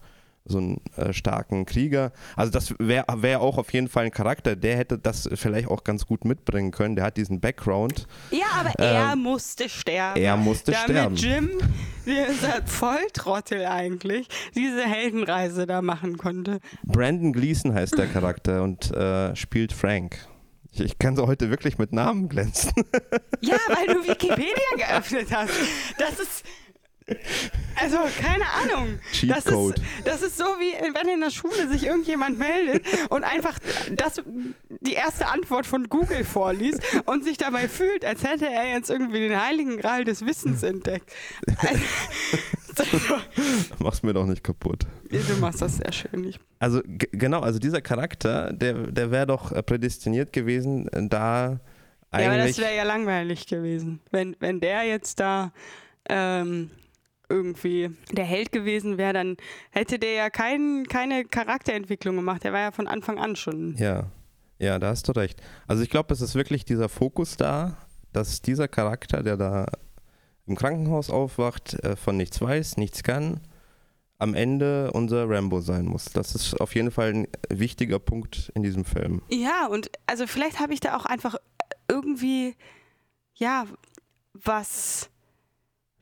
so 0.52 0.60
einen 0.60 0.82
äh, 0.96 1.14
starken 1.14 1.66
Krieger. 1.66 2.12
Also 2.36 2.52
das 2.52 2.76
wäre 2.78 3.06
wär 3.18 3.42
auch 3.42 3.58
auf 3.58 3.74
jeden 3.74 3.88
Fall 3.88 4.06
ein 4.06 4.12
Charakter, 4.12 4.56
der 4.56 4.78
hätte 4.78 4.98
das 5.00 5.30
vielleicht 5.34 5.68
auch 5.70 5.84
ganz 5.84 6.06
gut 6.06 6.26
mitbringen 6.26 6.72
können. 6.72 6.96
Der 6.96 7.06
hat 7.06 7.18
diesen 7.18 7.40
Background. 7.40 8.08
Ja, 8.30 8.46
aber 8.60 8.70
er 8.78 9.16
musste 9.16 9.68
sterben. 9.70 10.18
Ähm, 10.20 10.24
Er 10.26 10.38
musste 10.38 10.72
damit 10.72 10.90
sterben. 10.90 11.16
Jim, 11.16 11.50
dieser 12.06 12.62
Volltrottel 12.66 13.66
eigentlich, 13.66 14.28
diese 14.56 14.84
Heldenreise 14.84 15.66
da 15.66 15.82
machen 15.82 16.18
konnte. 16.18 16.60
Brandon 16.84 17.34
Gleason 17.34 17.74
heißt 17.74 17.98
der 17.98 18.08
Charakter 18.08 18.64
und 18.64 18.92
äh, 18.96 19.36
spielt 19.36 19.74
Frank. 19.74 20.28
Ich, 20.74 20.80
ich 20.80 21.00
kann 21.00 21.16
so 21.18 21.28
heute 21.28 21.50
wirklich 21.50 21.78
mit 21.78 21.92
Namen 21.92 22.30
glänzen. 22.30 22.72
Ja, 23.42 23.58
weil 23.68 23.88
du 23.94 24.04
Wikipedia 24.08 24.54
geöffnet 24.78 25.28
hast. 25.32 25.52
Das 25.98 26.20
ist. 26.20 26.46
Also, 27.76 27.98
keine 28.22 28.46
Ahnung. 28.46 29.00
Das 29.28 29.44
Cheatcode. 29.46 29.80
ist, 29.80 29.86
das 30.06 30.22
ist 30.22 30.38
so, 30.38 30.44
wie 30.44 30.74
wenn 30.96 31.08
in 31.10 31.20
der 31.22 31.32
Schule 31.32 31.68
sich 31.68 31.86
irgendjemand 31.86 32.38
meldet 32.38 32.86
und 33.10 33.24
einfach 33.24 33.58
das, 33.96 34.22
die 34.82 34.94
erste 34.94 35.28
Antwort 35.28 35.66
von 35.66 35.90
Google 35.90 36.24
vorliest 36.24 36.82
und 37.06 37.24
sich 37.24 37.38
dabei 37.38 37.68
fühlt, 37.68 38.06
als 38.06 38.24
hätte 38.24 38.48
er 38.48 38.70
jetzt 38.70 38.90
irgendwie 38.90 39.20
den 39.20 39.42
heiligen 39.42 39.78
Gral 39.78 40.04
des 40.04 40.26
Wissens 40.26 40.64
entdeckt. 40.64 41.12
Also, 41.58 41.82
Mach's 43.80 44.04
mir 44.04 44.14
doch 44.14 44.26
nicht 44.26 44.44
kaputt. 44.44 44.86
du 45.10 45.18
machst 45.40 45.62
das 45.62 45.78
sehr 45.78 45.92
schön. 45.92 46.24
Ich, 46.24 46.40
Also 46.60 46.82
genau, 46.86 47.42
also 47.42 47.60
dieser 47.60 47.82
Charakter, 47.82 48.54
der, 48.54 48.74
der 48.74 49.12
wäre 49.12 49.28
doch 49.28 49.52
äh, 49.52 49.62
prädestiniert 49.62 50.32
gewesen, 50.34 50.88
äh, 50.90 51.08
da 51.08 51.60
ja, 52.14 52.28
aber 52.28 52.38
das 52.38 52.46
eigentlich. 52.46 52.58
wäre 52.60 52.76
ja 52.76 52.84
langweilig 52.84 53.48
gewesen. 53.48 54.02
Wenn, 54.12 54.36
wenn 54.40 54.60
der 54.60 54.84
jetzt 54.84 55.20
da 55.20 55.54
ähm, 56.10 56.70
irgendwie 57.32 57.90
der 58.12 58.26
Held 58.26 58.52
gewesen 58.52 58.98
wäre, 58.98 59.14
dann 59.14 59.38
hätte 59.72 59.98
der 59.98 60.14
ja 60.14 60.30
kein, 60.30 60.86
keine 60.88 61.26
Charakterentwicklung 61.26 62.16
gemacht. 62.16 62.44
Der 62.44 62.54
war 62.54 62.60
ja 62.60 62.72
von 62.72 62.88
Anfang 62.88 63.18
an 63.18 63.36
schon. 63.36 63.76
ja, 63.78 64.12
ja, 64.60 64.78
da 64.78 64.90
hast 64.90 65.08
du 65.08 65.14
recht. 65.14 65.42
Also 65.66 65.82
ich 65.82 65.90
glaube, 65.90 66.14
es 66.14 66.22
ist 66.22 66.36
wirklich 66.36 66.66
dieser 66.66 66.88
Fokus 66.88 67.36
da, 67.36 67.78
dass 68.14 68.44
dieser 68.44 68.68
Charakter, 68.68 69.24
der 69.24 69.36
da 69.36 69.66
im 70.46 70.56
Krankenhaus 70.56 71.10
aufwacht, 71.10 71.74
äh, 71.84 71.96
von 71.96 72.16
nichts 72.16 72.40
weiß, 72.40 72.78
nichts 72.78 73.02
kann, 73.02 73.40
am 74.20 74.36
Ende 74.36 74.92
unser 74.92 75.28
Rambo 75.28 75.62
sein 75.62 75.86
muss. 75.86 76.06
Das 76.06 76.36
ist 76.36 76.62
auf 76.62 76.76
jeden 76.76 76.92
Fall 76.92 77.12
ein 77.12 77.28
wichtiger 77.50 77.98
Punkt 77.98 78.52
in 78.54 78.62
diesem 78.62 78.86
Film. 78.86 79.24
Ja, 79.32 79.66
und 79.66 79.90
also 80.06 80.28
vielleicht 80.28 80.60
habe 80.60 80.74
ich 80.74 80.80
da 80.80 80.96
auch 80.96 81.06
einfach 81.08 81.38
irgendwie, 81.88 82.56
ja, 83.34 83.66
was 84.34 85.10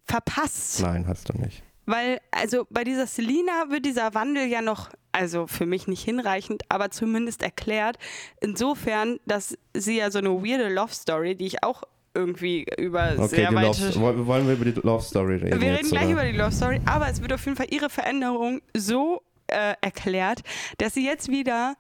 verpasst. 0.10 0.82
Nein, 0.82 1.08
hast 1.08 1.30
du 1.30 1.38
nicht. 1.38 1.64
Weil, 1.86 2.20
also 2.32 2.68
bei 2.70 2.84
dieser 2.84 3.08
Selina 3.08 3.70
wird 3.70 3.86
dieser 3.86 4.14
Wandel 4.14 4.48
ja 4.48 4.62
noch, 4.62 4.90
also 5.12 5.48
für 5.48 5.66
mich 5.66 5.88
nicht 5.88 6.04
hinreichend, 6.04 6.64
aber 6.70 6.92
zumindest 6.92 7.42
erklärt. 7.42 7.98
Insofern, 8.42 9.20
dass 9.26 9.58
sie 9.76 9.98
ja 9.98 10.12
so 10.12 10.20
eine 10.20 10.30
weirde 10.30 10.70
Love 10.70 10.94
Story, 10.94 11.36
die 11.36 11.48
ich 11.48 11.64
auch 11.64 11.84
irgendwie 12.14 12.66
über 12.78 13.14
Okay, 13.18 13.28
sehr 13.28 13.54
weite. 13.56 13.90
Love, 14.00 14.28
wollen 14.28 14.48
wir 14.48 14.54
über 14.54 14.66
die 14.66 14.80
Love 14.82 15.04
Story 15.04 15.36
reden? 15.38 15.62
wir 15.62 15.70
jetzt, 15.70 15.80
reden 15.80 15.90
gleich 15.90 16.04
oder? 16.06 16.12
über 16.14 16.24
die 16.26 16.38
Love 16.38 16.52
Story, 16.52 16.82
aber 16.86 17.10
es 17.10 17.22
wird 17.22 17.34
auf 17.34 17.44
jeden 17.46 17.58
Fall 17.58 17.68
ihre 17.72 17.90
Veränderung 17.90 18.62
so 18.76 19.22
äh, 19.48 19.74
erklärt, 19.82 20.42
dass 20.78 20.94
sie 20.94 21.06
jetzt 21.06 21.30
wieder 21.30 21.76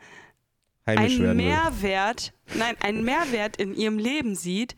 Heimisch 0.88 1.20
einen. 1.20 1.38
Mehrwert, 1.38 2.34
nein, 2.56 2.76
einen 2.82 3.04
Mehrwert 3.04 3.58
in 3.58 3.76
ihrem 3.76 3.98
Leben 3.98 4.36
sieht 4.36 4.76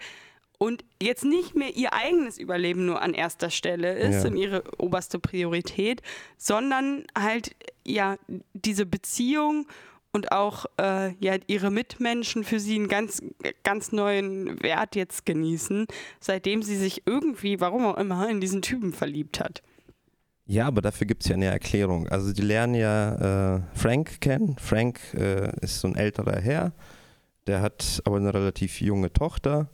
und 0.62 0.86
jetzt 1.02 1.26
nicht 1.26 1.56
mehr 1.56 1.76
ihr 1.76 1.92
eigenes 1.92 2.38
Überleben 2.38 2.86
nur 2.86 3.02
an 3.02 3.16
erster 3.16 3.50
Stelle 3.50 3.94
ist 3.98 4.24
Ja. 4.24 4.30
und 4.30 4.38
ihre 4.38 4.62
oberste 4.78 5.18
Priorität, 5.18 6.04
sondern 6.38 7.06
halt 7.18 7.56
ja 7.84 8.18
diese 8.54 8.86
Beziehung 8.86 9.66
und 10.12 10.32
auch 10.32 10.68
äh, 10.80 11.16
ja 11.16 11.38
ihre 11.48 11.72
Mitmenschen 11.72 12.44
für 12.44 12.60
sie 12.60 12.76
einen 12.76 12.90
ganz 12.90 13.24
ganz 13.64 13.92
neuen 13.92 14.62
Wert 14.62 14.96
jetzt 14.96 15.26
genießen, 15.26 15.88
seitdem 16.20 16.62
sie 16.62 16.76
sich 16.78 17.08
irgendwie, 17.08 17.60
warum 17.60 17.88
auch 17.88 17.98
immer, 17.98 18.30
in 18.30 18.40
diesen 18.40 18.62
Typen 18.62 18.94
verliebt 18.94 19.40
hat. 19.40 19.64
Ja, 20.46 20.68
aber 20.68 20.84
dafür 20.84 21.08
gibt 21.08 21.24
es 21.24 21.30
ja 21.30 21.36
eine 21.38 21.46
Erklärung. 21.46 22.08
Also 22.10 22.34
die 22.34 22.44
lernen 22.44 22.76
ja 22.76 23.56
äh, 23.56 23.62
Frank 23.74 24.22
kennen. 24.22 24.58
Frank 24.60 25.00
äh, 25.16 25.50
ist 25.62 25.80
so 25.82 25.88
ein 25.88 25.96
älterer 25.96 26.40
Herr, 26.40 26.74
der 27.48 27.62
hat 27.62 28.00
aber 28.06 28.18
eine 28.18 28.32
relativ 28.32 28.80
junge 28.80 29.12
Tochter 29.12 29.72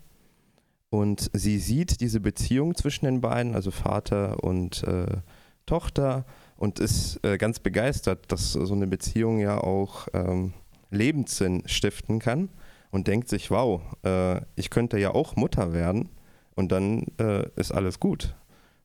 und 0.90 1.30
sie 1.34 1.60
sieht 1.60 2.02
diese 2.02 2.20
Beziehung 2.20 2.76
zwischen 2.76 3.06
den 3.06 3.22
beiden, 3.22 3.56
also 3.56 3.72
Vater 3.72 4.44
und 4.44 4.84
äh, 4.84 5.18
Tochter 5.66 6.26
und 6.56 6.80
ist 6.80 7.24
äh, 7.24 7.38
ganz 7.38 7.60
begeistert, 7.60 8.32
dass 8.32 8.54
so 8.54 8.74
eine 8.74 8.88
Beziehung 8.88 9.40
ja 9.40 9.58
auch 9.58 10.08
ähm, 10.14 10.54
Lebenssinn 10.90 11.68
stiften 11.68 12.20
kann 12.20 12.50
und 12.92 13.08
denkt 13.08 13.28
sich, 13.30 13.50
wow, 13.52 13.82
äh, 14.04 14.42
ich 14.56 14.70
könnte 14.70 14.98
ja 14.98 15.12
auch 15.12 15.36
Mutter 15.36 15.74
werden 15.74 16.08
und 16.56 16.72
dann 16.72 17.08
äh, 17.20 17.50
ist 17.56 17.74
alles 17.74 18.00
gut. 18.00 18.34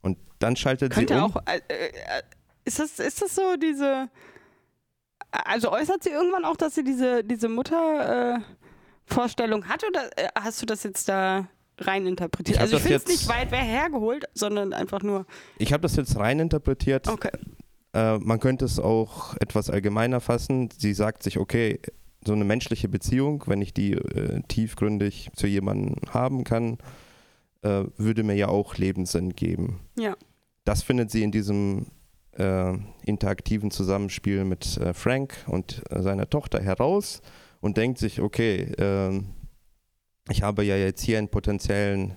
Und 0.03 0.19
dann 0.41 0.57
schaltet 0.57 0.93
sie 0.95 1.07
Könnte 1.07 1.25
um. 1.25 1.37
auch. 1.37 1.43
Äh, 1.47 1.61
äh, 1.69 1.93
ist, 2.65 2.81
das, 2.81 2.99
ist 2.99 3.23
das 3.23 3.35
so 3.35 3.57
diese. 3.57 4.11
Also 5.31 5.73
äußert 5.73 6.03
sie 6.03 6.11
irgendwann 6.11 6.45
auch, 6.45 6.57
dass 6.57 6.75
sie 6.75 6.85
diese, 6.85 7.25
diese 7.25 7.49
Mutter-Vorstellung 7.49 9.67
hat 9.69 9.83
oder 9.89 10.11
hast 10.35 10.61
du 10.61 10.67
das 10.67 10.83
jetzt 10.83 11.09
da 11.09 11.49
rein 11.87 12.07
interpretiert? 12.07 12.57
Ich 12.57 12.61
hab 12.61 12.65
also 12.65 12.77
ich 12.77 12.83
finde 12.83 12.97
es 12.97 13.07
nicht 13.07 13.29
weit 13.29 13.51
wer 13.51 13.63
hergeholt, 13.63 14.25
sondern 14.35 14.73
einfach 14.73 15.03
nur. 15.03 15.27
Ich 15.59 15.73
habe 15.73 15.83
das 15.83 15.97
jetzt 15.97 16.17
rein 16.17 16.41
interpretiert. 16.41 17.09
Okay. 17.09 17.31
Äh, 17.95 18.19
man 18.19 18.41
könnte 18.41 18.65
es 18.65 18.79
auch 18.79 19.37
etwas 19.41 19.71
allgemeiner 19.71 20.21
fassen. 20.21 20.71
Sie 20.77 20.95
sagt 20.95 21.23
sich, 21.23 21.39
okay, 21.39 21.81
so 22.25 22.33
eine 22.33 22.45
menschliche 22.45 22.89
Beziehung, 22.89 23.45
wenn 23.47 23.61
ich 23.61 23.75
die 23.75 23.93
äh, 23.93 24.43
tiefgründig 24.49 25.31
zu 25.35 25.47
jemandem 25.47 25.97
haben 26.11 26.45
kann, 26.45 26.79
äh, 27.63 27.85
würde 27.97 28.23
mir 28.23 28.35
ja 28.35 28.49
auch 28.49 28.77
Lebenssinn 28.77 29.35
geben. 29.35 29.81
Ja. 29.99 30.17
Das 30.65 30.83
findet 30.83 31.11
sie 31.11 31.23
in 31.23 31.33
diesem 31.33 31.87
äh, 32.39 32.73
interaktiven 33.05 33.71
Zusammenspiel 33.71 34.45
mit 34.45 34.77
äh, 34.79 34.95
Frank 34.95 35.45
und 35.47 35.83
äh, 35.91 36.03
seiner 36.03 36.31
Tochter 36.31 36.61
heraus 36.61 37.21
und 37.61 37.77
denkt 37.77 37.99
sich, 37.99 38.21
okay, 38.21 38.73
ähm, 38.79 39.27
ich 40.31 40.43
habe 40.43 40.65
ja 40.65 40.77
jetzt 40.77 41.03
hier 41.03 41.19
einen 41.19 41.29
potenziellen 41.29 42.17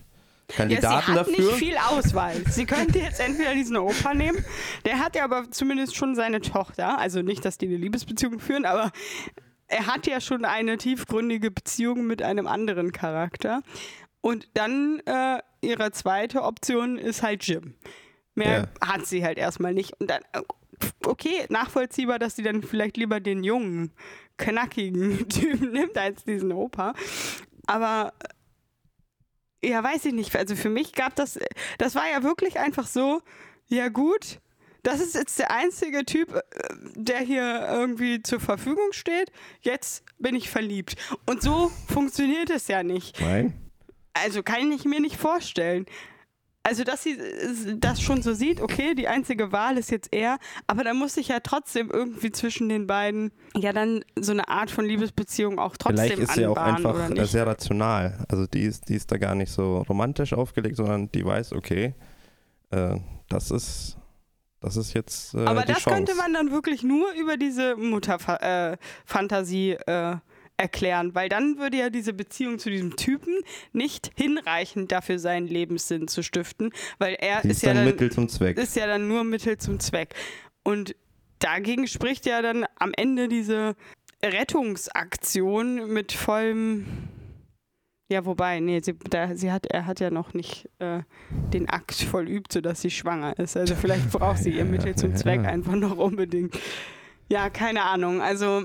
Ja, 0.51 0.56
Kandidaten 0.58 1.06
sie 1.06 1.12
hat 1.12 1.28
dafür. 1.28 1.38
nicht 1.45 1.53
viel 1.58 1.78
Auswahl. 1.78 2.36
Sie 2.49 2.66
könnte 2.66 2.99
jetzt 2.99 3.20
entweder 3.20 3.53
diesen 3.53 3.78
Opa 3.78 4.14
nehmen, 4.14 4.43
der 4.86 4.99
hat 4.99 5.16
ja 5.16 5.24
aber 5.24 5.49
zumindest 5.51 5.95
schon 5.95 6.16
seine 6.16 6.41
Tochter. 6.41 6.97
Also 6.99 7.22
nicht, 7.22 7.43
dass 7.45 7.58
die 7.58 7.68
eine 7.68 7.78
Liebesbeziehung 7.78 8.39
führen, 8.39 8.66
aber 8.66 8.91
er 9.68 9.88
hat 9.88 10.06
ja 10.06 10.22
schon 10.22 10.45
eine 10.45 10.78
tiefgründige 10.78 11.49
Beziehung 11.49 12.06
mit 12.06 12.22
einem 12.22 12.45
anderen 12.47 12.91
Charakter. 12.91 13.64
Und 14.22 14.49
dann 14.53 15.01
äh, 15.06 15.39
ihre 15.62 15.91
zweite 15.91 16.43
Option 16.43 16.97
ist 16.97 17.24
halt 17.24 17.43
Jim. 17.43 17.76
Mehr 18.36 18.70
hat 18.82 19.06
sie 19.06 19.24
halt 19.24 19.38
erstmal 19.38 19.74
nicht. 19.74 19.93
Und 19.99 20.10
dann, 20.10 20.22
äh, 20.34 20.41
okay, 21.06 21.45
nachvollziehbar, 21.49 22.20
dass 22.20 22.36
sie 22.36 22.43
dann 22.43 22.62
vielleicht 22.62 22.97
lieber 22.97 23.20
den 23.20 23.43
jungen, 23.43 23.91
knackigen 24.38 25.30
Typen 25.30 25.72
nimmt 25.72 25.97
als 25.97 26.24
diesen 26.24 26.51
Opa. 26.51 26.93
Aber 27.68 28.13
ja, 29.63 29.84
weiß 29.84 30.05
ich 30.05 30.13
nicht. 30.13 30.36
Also 30.36 30.55
für 30.55 30.70
mich 30.70 30.93
gab 30.93 31.16
das, 31.16 31.39
das 31.78 31.95
war 31.95 32.07
ja 32.09 32.24
wirklich 32.24 32.59
einfach 32.59 32.88
so, 32.88 33.22
ja 33.68 33.89
gut, 33.89 34.39
das 34.84 34.99
ist 34.99 35.16
jetzt 35.16 35.39
der 35.39 35.51
einzige 35.51 36.05
Typ, 36.05 36.34
äh, 36.36 36.41
der 36.95 37.20
hier 37.20 37.68
irgendwie 37.68 38.22
zur 38.22 38.39
Verfügung 38.39 38.91
steht. 38.91 39.32
Jetzt 39.61 40.03
bin 40.20 40.36
ich 40.36 40.49
verliebt. 40.49 40.95
Und 41.26 41.41
so 41.41 41.72
funktioniert 41.88 42.51
es 42.51 42.68
ja 42.68 42.84
nicht. 42.84 43.20
Nein. 43.20 43.53
Also 44.13 44.43
kann 44.43 44.72
ich 44.72 44.86
mir 44.86 45.01
nicht 45.01 45.18
vorstellen. 45.18 45.86
Also, 46.66 46.84
dass 46.84 47.03
sie 47.03 47.11
äh, 47.11 47.78
das 47.78 48.01
schon 48.01 48.24
so 48.24 48.34
sieht, 48.34 48.59
okay, 48.59 48.95
die 48.95 49.07
einzige 49.07 49.51
Wahl 49.51 49.78
ist 49.78 49.91
jetzt 49.91 50.11
er, 50.11 50.39
aber 50.66 50.84
dann 50.84 50.97
muss 50.97 51.13
sich 51.13 51.28
ja 51.28 51.39
trotzdem 51.39 51.91
irgendwie 51.91 52.32
zwischen 52.32 52.70
den 52.70 52.88
beiden 52.88 53.32
ja 53.55 53.72
dann 53.72 54.03
so 54.20 54.32
eine 54.32 54.47
Art 54.49 54.72
von 54.72 54.84
Liebesbeziehung 54.84 55.59
auch 55.59 55.78
trotzdem 55.78 56.07
Vielleicht 56.07 56.18
ist 56.18 56.34
sie 56.34 56.47
auch 56.47 56.57
einfach 56.57 57.11
äh, 57.11 57.26
sehr 57.26 57.45
rational. 57.45 58.26
Also 58.30 58.47
die 58.47 58.63
ist, 58.63 58.89
die 58.89 58.95
ist 58.95 59.11
da 59.11 59.18
gar 59.18 59.36
nicht 59.36 59.51
so 59.51 59.84
romantisch 59.88 60.34
aufgelegt, 60.34 60.78
sondern 60.78 61.11
die 61.11 61.24
weiß, 61.24 61.53
okay, 61.53 61.93
äh, 62.72 62.97
das 63.30 63.51
ist 63.51 63.97
das 64.59 64.76
ist 64.76 64.95
jetzt 64.95 65.36
äh, 65.36 65.45
Aber 65.45 65.66
das 65.66 65.82
Chance. 65.82 65.97
könnte 65.97 66.16
man 66.16 66.34
dann 66.34 66.49
wirklich 66.49 66.82
nur 66.82 67.11
über 67.13 67.38
diese 67.38 67.76
Mutterfantasie 67.76 69.74
äh, 69.74 70.16
erklären, 70.58 71.16
weil 71.16 71.30
dann 71.30 71.58
würde 71.58 71.78
ja 71.78 71.89
diese 71.89 72.14
Beziehung 72.14 72.60
zu 72.60 72.70
diesem 72.70 72.95
Typen 72.95 73.34
nicht 73.74 74.12
hinreichend 74.16 74.91
dafür 74.91 75.20
sein, 75.20 75.47
Lebenssinn 75.47 76.08
zu 76.08 76.24
stiften, 76.24 76.72
weil 76.97 77.16
er 77.16 77.39
ist, 77.39 77.51
ist 77.51 77.64
ja 77.64 77.74
dann 77.74 77.86
Mittel 77.86 78.12
zum 78.12 78.30
Zweck. 78.30 78.58
ist 78.58 78.76
ja 78.76 78.88
dann 78.88 79.08
nur 79.08 79.24
Mittel 79.24 79.58
zum 79.58 79.80
Zweck. 79.80 80.16
Und 80.64 80.95
dagegen 81.39 81.88
spricht 81.88 82.26
ja 82.26 82.41
dann 82.41 82.66
am 82.78 82.91
Ende 82.95 83.28
diese 83.28 83.76
Rettungsaktion 84.24 85.91
mit 85.91 86.12
vollem. 86.12 86.86
Ja, 88.08 88.24
wobei, 88.26 88.60
nee, 88.60 88.82
sie, 88.84 88.93
da, 89.10 89.36
sie 89.36 89.51
hat, 89.51 89.66
er 89.66 89.88
hat 89.88 89.99
ja 89.99 90.12
noch 90.12 90.34
nicht 90.36 90.70
äh, 90.78 90.99
den 91.53 91.68
Akt 91.68 91.95
vollübt, 91.95 92.53
sodass 92.53 92.82
sie 92.82 92.91
schwanger 92.91 93.38
ist. 93.39 93.58
Also 93.58 93.76
vielleicht 93.76 94.12
braucht 94.12 94.38
sie 94.38 94.51
ihr 94.51 94.66
Mittel 94.66 94.95
zum 94.95 95.16
Zweck 95.16 95.43
einfach 95.43 95.76
noch 95.76 95.97
unbedingt. 95.97 96.58
Ja, 97.30 97.49
keine 97.49 97.82
Ahnung. 97.82 98.22
Also, 98.22 98.64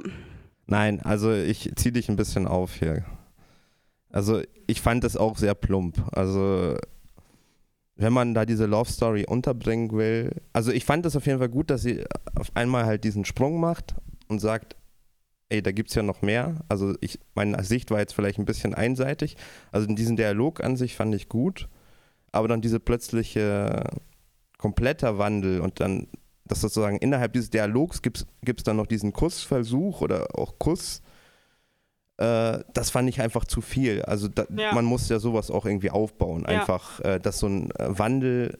Nein, 0.71 1.01
also 1.03 1.33
ich 1.33 1.73
ziehe 1.75 1.91
dich 1.91 2.09
ein 2.09 2.17
bisschen 2.17 2.47
auf 2.47 2.75
hier. 2.75 3.05
Also 4.09 4.41
ich 4.69 4.81
fand 4.81 5.03
das 5.03 5.17
auch 5.17 5.37
sehr 5.37 5.55
plump. 5.55 6.01
Also 6.13 6.77
wenn 7.97 8.13
man 8.13 8.35
da 8.35 8.47
diese 8.47 8.67
Love 8.67 8.91
Story 8.91 9.27
unterbringen 9.27 9.91
will, 9.93 10.31
also 10.53 10.71
ich 10.71 10.85
fand 10.85 11.05
es 11.07 11.17
auf 11.17 11.27
jeden 11.27 11.41
Fall 11.41 11.49
gut, 11.49 11.71
dass 11.71 11.83
sie 11.83 12.05
auf 12.37 12.55
einmal 12.55 12.87
halt 12.87 13.03
diesen 13.03 13.25
Sprung 13.25 13.59
macht 13.59 13.97
und 14.29 14.39
sagt, 14.39 14.77
ey, 15.49 15.61
da 15.61 15.73
gibt 15.73 15.89
es 15.89 15.97
ja 15.97 16.05
noch 16.05 16.23
mehr. 16.23 16.61
Also 16.69 16.95
ich, 17.01 17.19
meine 17.35 17.63
Sicht 17.65 17.91
war 17.91 17.99
jetzt 17.99 18.15
vielleicht 18.15 18.39
ein 18.39 18.47
bisschen 18.47 18.73
einseitig. 18.73 19.37
Also 19.73 19.89
diesen 19.89 20.17
Dialog 20.17 20.63
an 20.63 20.77
sich 20.77 20.95
fand 20.95 21.17
ich 21.17 21.29
gut, 21.29 21.69
aber 22.31 22.47
dann 22.47 22.63
diese 22.63 22.79
plötzliche 22.79 23.83
kompletter 24.57 25.19
Wandel 25.19 25.61
und 25.61 25.81
dann, 25.81 26.07
dass 26.51 26.61
sozusagen 26.61 26.99
innerhalb 26.99 27.33
dieses 27.33 27.51
Dialogs 27.51 28.03
gibt 28.03 28.27
es 28.45 28.65
dann 28.65 28.77
noch 28.77 28.87
diesen 28.87 29.13
Kussversuch 29.13 30.01
oder 30.01 30.39
auch 30.39 30.59
Kuss. 30.59 31.03
Äh, 32.19 32.61
das 32.75 32.91
fand 32.91 33.09
ich 33.09 33.21
einfach 33.21 33.45
zu 33.45 33.61
viel. 33.61 34.03
Also 34.03 34.29
da, 34.29 34.45
Ja. 34.55 34.75
man 34.75 34.85
muss 34.85 35.09
ja 35.09 35.19
sowas 35.19 35.51
auch 35.51 35.65
irgendwie 35.65 35.91
aufbauen. 35.91 36.43
Ja. 36.43 36.61
Einfach, 36.61 37.01
äh, 37.01 37.19
dass 37.19 37.39
so 37.39 37.47
ein 37.47 37.71
äh, 37.73 37.99
Wandel 37.99 38.59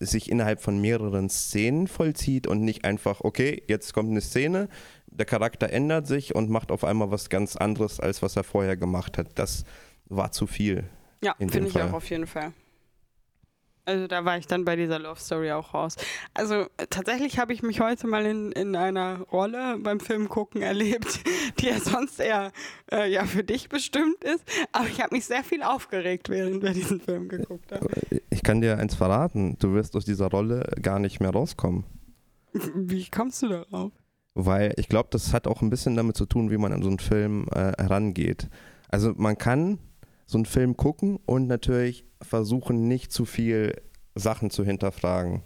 sich 0.00 0.30
innerhalb 0.30 0.60
von 0.62 0.80
mehreren 0.80 1.28
Szenen 1.28 1.88
vollzieht 1.88 2.46
und 2.46 2.60
nicht 2.60 2.84
einfach, 2.84 3.22
okay, 3.22 3.62
jetzt 3.66 3.92
kommt 3.92 4.10
eine 4.10 4.20
Szene, 4.20 4.68
der 5.08 5.26
Charakter 5.26 5.70
ändert 5.70 6.06
sich 6.06 6.34
und 6.36 6.50
macht 6.50 6.70
auf 6.70 6.84
einmal 6.84 7.10
was 7.10 7.30
ganz 7.30 7.56
anderes, 7.56 7.98
als 7.98 8.22
was 8.22 8.36
er 8.36 8.44
vorher 8.44 8.76
gemacht 8.76 9.18
hat. 9.18 9.36
Das 9.36 9.64
war 10.06 10.30
zu 10.30 10.46
viel. 10.46 10.84
ja, 11.24 11.34
finde 11.38 11.66
ich 11.66 11.82
auch 11.82 11.92
auf 11.94 12.08
jeden 12.10 12.28
Fall. 12.28 12.52
Also 13.88 14.06
da 14.06 14.26
war 14.26 14.36
ich 14.36 14.46
dann 14.46 14.66
bei 14.66 14.76
dieser 14.76 14.98
Love 14.98 15.18
Story 15.18 15.50
auch 15.50 15.72
raus. 15.72 15.96
Also 16.34 16.66
tatsächlich 16.90 17.38
habe 17.38 17.54
ich 17.54 17.62
mich 17.62 17.80
heute 17.80 18.06
mal 18.06 18.26
in, 18.26 18.52
in 18.52 18.76
einer 18.76 19.20
Rolle 19.32 19.78
beim 19.78 19.98
Film 19.98 20.28
gucken 20.28 20.60
erlebt, 20.60 21.20
die 21.58 21.68
ja 21.68 21.80
sonst 21.80 22.20
eher 22.20 22.52
äh, 22.92 23.10
ja 23.10 23.24
für 23.24 23.42
dich 23.42 23.70
bestimmt 23.70 24.22
ist. 24.22 24.44
Aber 24.72 24.86
ich 24.88 25.00
habe 25.00 25.14
mich 25.14 25.24
sehr 25.24 25.42
viel 25.42 25.62
aufgeregt, 25.62 26.28
während 26.28 26.62
wir 26.62 26.74
diesen 26.74 27.00
Film 27.00 27.30
geguckt 27.30 27.72
haben. 27.72 27.86
Ich 28.28 28.42
kann 28.42 28.60
dir 28.60 28.76
eins 28.76 28.94
verraten, 28.94 29.56
du 29.58 29.72
wirst 29.72 29.96
aus 29.96 30.04
dieser 30.04 30.26
Rolle 30.26 30.70
gar 30.82 30.98
nicht 30.98 31.20
mehr 31.20 31.30
rauskommen. 31.30 31.84
Wie 32.52 33.08
kommst 33.08 33.42
du 33.42 33.48
darauf? 33.48 33.92
Weil 34.34 34.74
ich 34.76 34.90
glaube, 34.90 35.08
das 35.10 35.32
hat 35.32 35.46
auch 35.46 35.62
ein 35.62 35.70
bisschen 35.70 35.96
damit 35.96 36.18
zu 36.18 36.26
tun, 36.26 36.50
wie 36.50 36.58
man 36.58 36.74
an 36.74 36.82
so 36.82 36.88
einen 36.90 36.98
Film 36.98 37.46
äh, 37.54 37.72
herangeht. 37.78 38.50
Also 38.90 39.14
man 39.16 39.38
kann 39.38 39.78
so 40.28 40.36
einen 40.36 40.44
Film 40.44 40.76
gucken 40.76 41.18
und 41.24 41.46
natürlich 41.46 42.04
versuchen, 42.20 42.86
nicht 42.86 43.10
zu 43.10 43.24
viel 43.24 43.74
Sachen 44.14 44.50
zu 44.50 44.62
hinterfragen. 44.62 45.42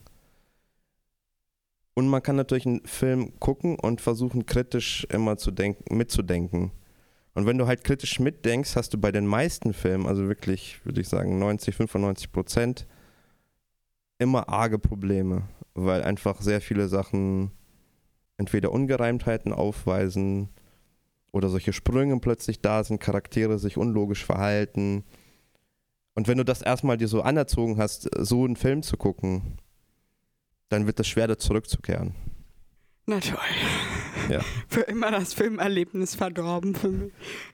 Und 1.95 2.09
man 2.09 2.23
kann 2.23 2.35
natürlich 2.35 2.67
einen 2.67 2.85
Film 2.85 3.39
gucken 3.39 3.79
und 3.79 4.01
versuchen, 4.01 4.45
kritisch 4.45 5.07
immer 5.09 5.37
zu 5.37 5.53
denken, 5.53 5.97
mitzudenken. 5.97 6.73
Und 7.35 7.47
wenn 7.47 7.59
du 7.59 7.69
halt 7.69 7.85
kritisch 7.85 8.19
mitdenkst, 8.19 8.75
hast 8.75 8.93
du 8.93 8.99
bei 8.99 9.13
den 9.13 9.27
meisten 9.27 9.73
Filmen, 9.73 10.07
also 10.07 10.27
wirklich, 10.27 10.85
würde 10.85 11.01
ich 11.01 11.09
sagen, 11.09 11.39
90, 11.39 11.77
95 11.77 12.33
Prozent, 12.33 12.87
immer 14.19 14.49
arge 14.49 14.81
Probleme, 14.81 15.45
weil 15.75 16.03
einfach 16.03 16.41
sehr 16.41 16.61
viele 16.61 16.89
Sachen 16.89 17.53
entweder 18.37 18.73
Ungereimtheiten 18.73 19.53
aufweisen 19.53 20.49
oder 21.33 21.49
solche 21.49 21.73
Sprünge 21.73 22.19
plötzlich 22.21 22.61
da 22.61 22.85
sind, 22.85 23.01
Charaktere 23.01 23.59
sich 23.59 23.77
unlogisch 23.77 24.25
verhalten. 24.25 25.05
Und 26.15 26.29
wenn 26.29 26.39
du 26.39 26.45
das 26.45 26.63
erstmal 26.63 26.99
dir 26.99 27.09
so 27.09 27.23
anerzogen 27.23 27.79
hast, 27.79 28.09
so 28.19 28.45
einen 28.45 28.57
Film 28.57 28.83
zu 28.83 28.97
gucken, 28.97 29.59
dann 30.69 30.87
wird 30.87 31.01
es 31.01 31.09
schwer, 31.09 31.27
da 31.27 31.39
zurückzukehren. 31.39 32.15
Na 33.07 33.19
toll. 33.19 33.39
Ja. 34.31 34.41
Für 34.69 34.83
immer 34.83 35.11
das 35.11 35.35
Filmerlebnis 35.35 36.15
verdorben 36.15 36.75
für 36.75 36.89
mich. 36.89 37.13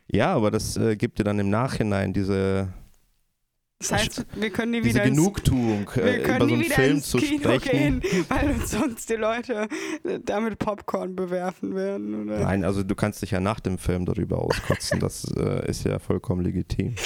Ja, 0.08 0.34
aber 0.34 0.50
das 0.50 0.76
äh, 0.76 0.96
gibt 0.96 1.18
dir 1.18 1.24
dann 1.24 1.38
im 1.38 1.48
Nachhinein 1.48 2.12
diese, 2.12 2.72
Das 3.80 3.92
heißt, 3.92 4.26
wir 4.34 4.50
können 4.50 4.72
nie 4.72 4.80
diese 4.80 4.96
wieder 4.96 5.04
ins 5.04 5.16
Genugtuung, 5.16 5.88
Wir 5.94 6.04
äh, 6.04 6.22
können 6.22 6.36
über 6.36 6.48
so 6.48 6.54
einen 6.54 6.64
wieder 6.64 6.74
Film 6.74 6.96
ins 6.96 7.10
zu 7.10 7.18
Kino 7.18 7.42
sprechen. 7.42 8.00
gehen, 8.00 8.24
weil 8.28 8.48
uns 8.50 8.70
sonst 8.72 9.08
die 9.08 9.14
Leute 9.14 9.68
damit 10.24 10.58
Popcorn 10.58 11.14
bewerfen 11.14 11.76
werden. 11.76 12.24
Oder? 12.24 12.40
Nein, 12.40 12.64
also 12.64 12.82
du 12.82 12.96
kannst 12.96 13.22
dich 13.22 13.30
ja 13.30 13.38
nach 13.38 13.60
dem 13.60 13.78
Film 13.78 14.04
darüber 14.04 14.38
auskotzen. 14.38 14.98
Das 14.98 15.24
äh, 15.36 15.68
ist 15.70 15.84
ja 15.84 16.00
vollkommen 16.00 16.42
legitim. 16.42 16.96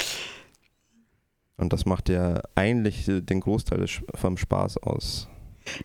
Und 1.57 1.73
das 1.73 1.85
macht 1.85 2.09
ja 2.09 2.41
eigentlich 2.55 3.07
äh, 3.07 3.21
den 3.21 3.41
Großteil 3.41 3.79
des, 3.79 4.01
vom 4.15 4.37
Spaß 4.37 4.77
aus. 4.77 5.29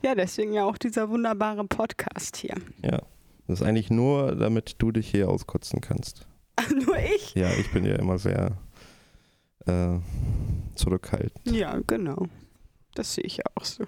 Ja, 0.02 0.14
deswegen 0.14 0.54
ja 0.54 0.64
auch 0.64 0.78
dieser 0.78 1.10
wunderbare 1.10 1.64
Podcast 1.64 2.38
hier. 2.38 2.54
Ja. 2.82 3.02
Das 3.46 3.60
ist 3.60 3.66
eigentlich 3.66 3.90
nur, 3.90 4.36
damit 4.36 4.76
du 4.78 4.90
dich 4.90 5.10
hier 5.10 5.28
auskotzen 5.28 5.80
kannst. 5.80 6.26
Nur 6.84 6.96
ich? 6.98 7.34
Ja, 7.34 7.50
ich 7.50 7.70
bin 7.72 7.84
ja 7.84 7.94
immer 7.94 8.18
sehr 8.18 8.58
äh, 9.66 9.98
zurückhaltend. 10.74 11.50
Ja, 11.50 11.80
genau. 11.86 12.26
Das 12.94 13.14
sehe 13.14 13.24
ich 13.24 13.40
auch 13.46 13.64
so. 13.64 13.84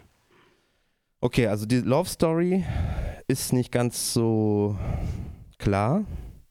Okay, 1.20 1.46
also 1.46 1.66
die 1.66 1.80
Love 1.80 2.08
Story 2.08 2.64
ist 3.28 3.52
nicht 3.52 3.70
ganz 3.70 4.12
so 4.12 4.78
klar, 5.58 6.04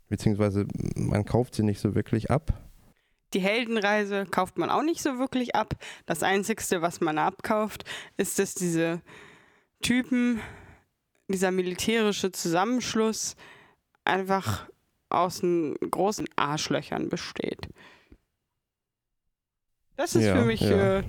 beziehungsweise 0.07 0.65
man 0.95 1.25
kauft 1.25 1.55
sie 1.55 1.63
nicht 1.63 1.79
so 1.79 1.95
wirklich 1.95 2.29
ab. 2.29 2.53
Die 3.33 3.39
Heldenreise 3.39 4.25
kauft 4.25 4.57
man 4.57 4.69
auch 4.69 4.81
nicht 4.81 5.01
so 5.01 5.19
wirklich 5.19 5.55
ab. 5.55 5.75
Das 6.05 6.23
Einzige, 6.23 6.81
was 6.81 6.99
man 7.01 7.17
abkauft, 7.17 7.83
ist, 8.17 8.39
dass 8.39 8.55
diese 8.55 9.01
Typen, 9.81 10.39
dieser 11.27 11.51
militärische 11.51 12.31
Zusammenschluss 12.31 13.35
einfach 14.03 14.67
aus 15.09 15.41
den 15.41 15.75
großen 15.75 16.27
Arschlöchern 16.35 17.09
besteht. 17.09 17.69
Das 19.99 20.15
ist 20.15 20.23
Ja, 20.23 20.37
für 20.37 20.45
mich, 20.45 20.61
ja. 20.61 20.99
äh, 20.99 21.03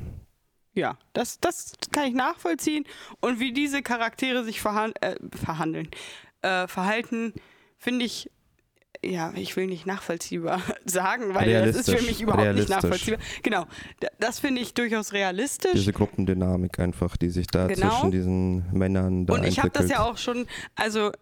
ja, 0.75 0.99
das, 1.13 1.39
das 1.39 1.75
kann 1.93 2.09
ich 2.09 2.15
nachvollziehen. 2.15 2.85
Und 3.21 3.39
wie 3.39 3.53
diese 3.53 3.83
Charaktere 3.83 4.43
sich 4.43 4.61
verhan 4.61 4.93
äh, 5.01 5.15
verhandeln, 5.33 5.89
äh, 6.43 6.67
verhalten, 6.67 7.33
finde 7.79 8.05
ich, 8.05 8.33
ja, 9.01 9.33
ich 9.37 9.57
will 9.57 9.69
nicht 9.69 9.87
nachvollziehbar 9.87 10.61
sagen, 10.87 11.35
weil 11.37 11.53
das 11.67 11.77
ist 11.77 11.89
für 11.97 12.03
mich 12.05 12.21
überhaupt 12.21 12.53
nicht 12.57 12.69
nachvollziehbar. 12.69 13.21
Genau, 13.45 13.67
das 14.19 14.41
finde 14.41 14.61
ich 14.61 14.75
durchaus 14.75 15.13
realistisch. 15.13 15.71
Diese 15.75 15.93
Gruppendynamik 15.93 16.81
einfach, 16.81 17.17
die 17.17 17.31
sich 17.31 17.47
da 17.47 17.69
Genau. 17.69 17.91
zwischen 17.91 18.11
diesen 18.11 18.73
Männern 18.77 19.25
da 19.27 19.35
Und 19.35 19.45
ich 19.45 19.61
habe 19.61 19.71
das 19.71 19.89
ja 19.89 20.03
auch 20.03 20.19
schon, 20.19 20.49
also 20.75 21.13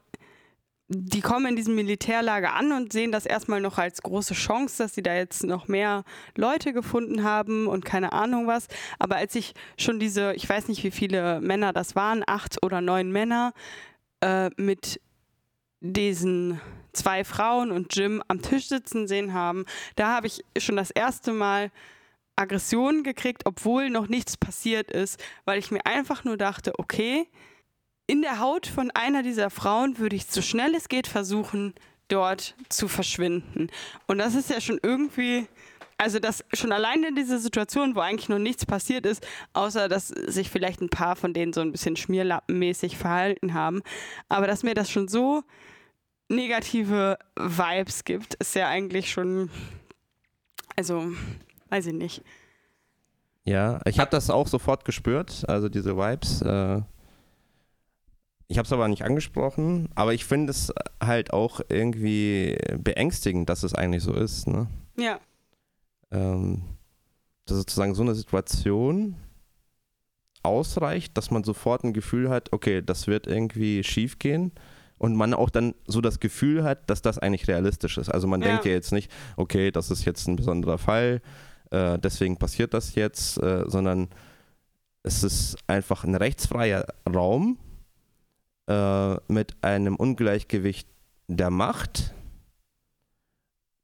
die 0.89 1.21
kommen 1.21 1.47
in 1.47 1.57
diesem 1.57 1.75
Militärlager 1.75 2.55
an 2.55 2.73
und 2.73 2.93
sehen 2.93 3.13
das 3.13 3.27
erstmal 3.27 3.61
noch 3.61 3.77
als 3.77 4.03
große 4.03 4.33
Chance, 4.33 4.83
dass 4.83 4.95
sie 4.95 5.03
da 5.03 5.15
jetzt 5.15 5.45
noch 5.45 5.69
mehr 5.69 6.03
Leute 6.35 6.73
gefunden 6.73 7.25
haben 7.25 7.67
und 7.67 7.85
keine 7.85 8.13
Ahnung 8.15 8.47
was. 8.47 8.69
Aber 8.99 9.17
als 9.17 9.35
ich 9.35 9.53
schon 9.77 10.01
diese, 10.01 10.33
ich 10.33 10.49
weiß 10.49 10.69
nicht, 10.69 10.83
wie 10.85 10.91
viele 10.91 11.41
Männer 11.43 11.75
das 11.75 11.95
waren, 11.95 12.25
acht 12.27 12.63
oder 12.65 12.81
neun 12.81 13.13
Männer 13.13 13.53
äh, 14.23 14.49
mit 14.57 14.99
diesen 15.81 16.59
zwei 16.95 17.23
Frauen 17.23 17.71
und 17.71 17.95
Jim 17.95 18.23
am 18.27 18.41
Tisch 18.41 18.69
sitzen 18.69 19.07
sehen 19.07 19.35
haben, 19.35 19.67
da 19.97 20.15
habe 20.15 20.27
ich 20.27 20.43
schon 20.57 20.77
das 20.77 20.91
erste 20.91 21.33
Mal 21.33 21.71
Aggressionen 22.35 23.03
gekriegt, 23.03 23.43
obwohl 23.45 23.91
noch 23.91 24.09
nichts 24.09 24.39
passiert 24.39 24.91
ist, 24.91 25.23
weil 25.45 25.59
ich 25.59 25.71
mir 25.71 25.85
einfach 25.85 26.25
nur 26.25 26.39
dachte, 26.39 26.73
okay, 26.79 27.29
in 28.09 28.23
der 28.23 28.41
Haut 28.41 28.67
von 28.67 28.91
einer 28.91 29.23
dieser 29.23 29.51
Frauen 29.51 29.99
würde 29.99 30.17
ich 30.17 30.27
so 30.27 30.43
schnell 30.43 30.75
es 30.75 30.89
geht 30.89 31.07
versuchen, 31.07 31.75
dort 32.09 32.55
zu 32.71 32.89
verschwinden. 32.89 33.69
Und 34.07 34.19
das 34.19 34.35
ist 34.35 34.49
ja 34.49 34.63
schon 34.63 34.81
irgendwie, 34.83 35.47
also 35.99 36.19
das 36.19 36.43
schon 36.55 36.73
alleine 36.73 37.09
in 37.09 37.17
dieser 37.17 37.39
Situation, 37.39 37.95
wo 37.95 38.01
eigentlich 38.01 38.31
noch 38.31 38.39
nichts 38.39 38.65
passiert 38.65 39.05
ist, 39.05 39.27
außer 39.53 39.91
dass 39.91 40.09
sich 40.09 40.49
vielleicht 40.49 40.81
ein 40.81 40.89
paar 40.89 41.17
von 41.17 41.35
denen 41.35 41.53
so 41.53 41.61
ein 41.61 41.71
bisschen 41.71 41.97
schmierlappenmäßig 41.97 42.97
verhalten 42.97 43.53
haben, 43.53 43.83
aber 44.31 44.47
dass 44.47 44.63
mir 44.63 44.75
das 44.75 44.91
schon 44.91 45.07
so 45.07 45.43
negative 46.31 47.19
Vibes 47.39 48.05
gibt, 48.05 48.35
ist 48.35 48.55
ja 48.55 48.69
eigentlich 48.69 49.11
schon, 49.11 49.51
also 50.77 51.13
weiß 51.69 51.87
ich 51.87 51.95
nicht. 51.95 52.23
Ja, 53.45 53.81
ich 53.85 53.99
habe 53.99 54.11
das 54.11 54.31
auch 54.31 54.49
sofort 54.49 54.87
gespürt, 54.87 55.45
also 55.47 55.69
diese 55.69 55.97
Vibes. 55.97 56.41
Äh, 56.41 56.83
Ich 58.51 58.57
habe 58.57 58.65
es 58.67 58.73
aber 58.73 58.89
nicht 58.89 59.05
angesprochen, 59.05 59.91
aber 59.95 60.15
ich 60.15 60.25
finde 60.25 60.51
es 60.53 60.73
halt 61.03 61.33
auch 61.35 61.61
irgendwie 61.69 62.57
beängstigend, 62.79 63.49
dass 63.51 63.63
es 63.63 63.75
eigentlich 63.75 64.03
so 64.03 64.15
ist. 64.15 64.47
Ne? 64.47 64.67
Ja. 64.97 65.21
Ähm, 66.11 66.63
dass 67.45 67.59
sozusagen 67.59 67.95
so 67.95 68.03
eine 68.03 68.15
Situation 68.15 69.17
ausreicht, 70.43 71.17
dass 71.19 71.31
man 71.31 71.45
sofort 71.45 71.85
ein 71.85 71.93
Gefühl 71.93 72.31
hat, 72.31 72.53
okay, 72.53 72.81
das 72.81 73.07
wird 73.07 73.27
irgendwie 73.27 73.85
schief 73.85 74.19
gehen 74.19 74.53
und 74.97 75.15
man 75.15 75.35
auch 75.35 75.51
dann 75.51 75.75
so 75.87 76.01
das 76.01 76.19
Gefühl 76.19 76.65
hat, 76.65 76.89
dass 76.89 77.03
das 77.03 77.19
eigentlich 77.19 77.49
realistisch 77.49 77.99
ist. 77.99 78.09
Also 78.09 78.29
man 78.29 78.41
Ja. 78.41 78.49
denkt 78.49 78.65
ja 78.65 78.73
jetzt 78.73 78.93
nicht, 78.93 79.11
okay, 79.37 79.71
das 79.71 79.91
ist 79.91 80.05
jetzt 80.07 80.27
ein 80.27 80.37
besonderer 80.37 80.79
Fall, 80.79 81.21
äh, 81.71 81.99
deswegen 81.99 82.39
passiert 82.39 82.73
das 82.73 82.95
jetzt, 82.95 83.37
äh, 83.43 83.65
sondern 83.67 84.09
es 85.03 85.23
ist 85.23 85.57
einfach 85.67 86.05
ein 86.05 86.15
rechtsfreier 86.15 86.87
Raum 87.07 87.59
äh, 88.69 89.17
mit 89.33 89.57
einem 89.63 89.97
Ungleichgewicht 89.97 90.89
der 91.27 91.51
Macht 91.51 92.15